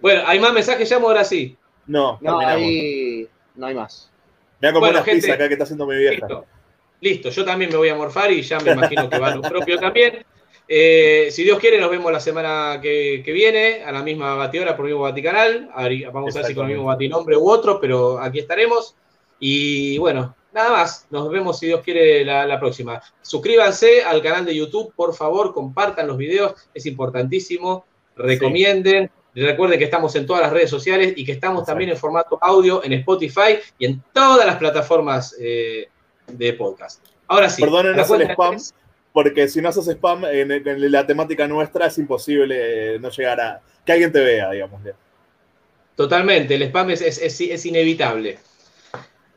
Bueno, 0.00 0.22
hay 0.24 0.40
más 0.40 0.54
mensajes, 0.54 0.90
llamo 0.90 1.08
ahora 1.08 1.24
sí. 1.24 1.58
No, 1.86 2.16
no, 2.22 2.38
hay, 2.40 3.28
no 3.54 3.66
hay 3.66 3.74
más. 3.74 4.10
Me 4.58 4.68
voy 4.68 4.70
a 4.70 4.72
comer 4.72 4.80
Bueno, 4.92 4.98
unas 4.98 5.04
gente, 5.04 5.30
acá 5.32 5.46
que 5.46 5.52
está 5.54 5.64
haciendo 5.64 5.86
mi 5.86 5.96
vieja. 5.98 6.26
Listo. 6.26 6.46
Listo, 7.00 7.30
yo 7.30 7.44
también 7.44 7.70
me 7.70 7.76
voy 7.76 7.88
a 7.88 7.94
morfar 7.94 8.30
y 8.30 8.42
ya 8.42 8.60
me 8.60 8.72
imagino 8.72 9.08
que 9.08 9.18
va 9.18 9.34
lo 9.34 9.42
propio 9.42 9.78
también. 9.78 10.24
Eh, 10.68 11.28
si 11.32 11.42
Dios 11.42 11.58
quiere, 11.58 11.80
nos 11.80 11.90
vemos 11.90 12.12
la 12.12 12.20
semana 12.20 12.78
que, 12.80 13.22
que 13.24 13.32
viene, 13.32 13.82
a 13.82 13.90
la 13.90 14.02
misma 14.02 14.34
batidora 14.36 14.76
por 14.76 14.86
el 14.86 14.92
mismo 14.92 15.12
ver, 15.12 15.68
Vamos 16.12 16.36
a 16.36 16.38
ver 16.38 16.46
si 16.46 16.54
con 16.54 16.66
el 16.66 16.72
mismo 16.72 16.84
batinombre 16.84 17.36
u 17.36 17.50
otro, 17.50 17.80
pero 17.80 18.20
aquí 18.20 18.38
estaremos. 18.38 18.94
Y 19.40 19.98
bueno, 19.98 20.36
nada 20.52 20.70
más. 20.70 21.06
Nos 21.10 21.30
vemos 21.30 21.58
si 21.58 21.66
Dios 21.66 21.80
quiere 21.80 22.24
la, 22.24 22.46
la 22.46 22.60
próxima. 22.60 23.02
Suscríbanse 23.22 24.04
al 24.04 24.22
canal 24.22 24.44
de 24.44 24.54
YouTube, 24.54 24.92
por 24.94 25.14
favor, 25.14 25.52
compartan 25.52 26.06
los 26.06 26.16
videos, 26.16 26.54
es 26.72 26.86
importantísimo. 26.86 27.84
Recomienden. 28.14 29.10
Recuerden 29.34 29.78
que 29.78 29.84
estamos 29.84 30.14
en 30.16 30.26
todas 30.26 30.42
las 30.42 30.52
redes 30.52 30.70
sociales 30.70 31.14
y 31.16 31.24
que 31.24 31.32
estamos 31.32 31.64
también 31.64 31.90
en 31.90 31.96
formato 31.96 32.38
audio 32.40 32.82
en 32.84 32.92
Spotify 32.94 33.58
y 33.78 33.86
en 33.86 34.02
todas 34.12 34.44
las 34.44 34.56
plataformas 34.56 35.36
eh, 35.40 35.88
de 36.38 36.52
podcast. 36.54 37.04
Ahora 37.28 37.48
sí. 37.48 37.62
Perdónenos 37.62 38.10
el 38.10 38.22
spam, 38.30 38.50
tres. 38.56 38.74
porque 39.12 39.48
si 39.48 39.60
no 39.60 39.68
haces 39.68 39.86
spam 39.88 40.24
en, 40.24 40.50
en 40.52 40.92
la 40.92 41.06
temática 41.06 41.46
nuestra 41.48 41.86
es 41.86 41.98
imposible 41.98 42.94
eh, 42.94 42.98
no 42.98 43.10
llegar 43.10 43.40
a 43.40 43.60
que 43.84 43.92
alguien 43.92 44.12
te 44.12 44.20
vea, 44.20 44.50
digamos. 44.50 44.80
Totalmente, 45.96 46.54
el 46.54 46.62
spam 46.62 46.90
es, 46.90 47.02
es- 47.02 47.18
es- 47.20 47.40
es 47.40 47.66
inevitable. 47.66 48.38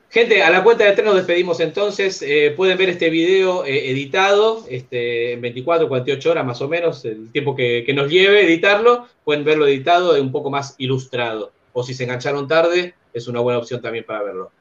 Gente, 0.09 0.43
a 0.43 0.49
la 0.51 0.63
cuenta 0.63 0.83
de 0.85 0.91
tres 0.91 1.05
nos 1.05 1.15
despedimos 1.15 1.59
entonces. 1.59 2.21
Eh, 2.21 2.53
pueden 2.55 2.77
ver 2.77 2.89
este 2.89 3.09
video 3.09 3.65
eh, 3.65 3.89
editado 3.89 4.63
este, 4.69 5.33
en 5.33 5.41
24, 5.41 5.87
48 5.87 6.29
horas 6.31 6.45
más 6.45 6.61
o 6.61 6.67
menos, 6.69 7.03
el 7.05 7.31
tiempo 7.31 7.55
que, 7.55 7.83
que 7.83 7.93
nos 7.95 8.11
lleve 8.11 8.45
editarlo. 8.45 9.07
Pueden 9.23 9.43
verlo 9.43 9.65
editado, 9.65 10.21
un 10.21 10.31
poco 10.31 10.51
más 10.51 10.75
ilustrado. 10.77 11.51
O 11.73 11.83
si 11.83 11.95
se 11.95 12.03
engancharon 12.03 12.47
tarde, 12.47 12.93
es 13.11 13.27
una 13.27 13.39
buena 13.39 13.57
opción 13.57 13.81
también 13.81 14.05
para 14.05 14.21
verlo. 14.21 14.51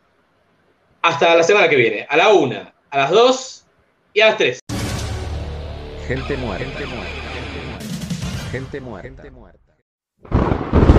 Hasta 1.05 1.35
la 1.35 1.43
semana 1.43 1.69
que 1.69 1.75
viene, 1.75 2.07
a 2.09 2.17
la 2.17 2.29
una, 2.29 2.73
a 2.91 2.99
las 2.99 3.11
dos 3.11 3.67
y 4.15 4.21
a 4.21 4.27
las 4.27 4.37
tres. 4.37 4.61
Gente 6.07 6.37
muerta. 6.37 6.65
Gente 6.65 6.87
muerta. 6.87 7.13
Gente 8.53 8.81
muerta. 8.81 9.09
Gente 9.09 9.31
muerta. 9.33 10.92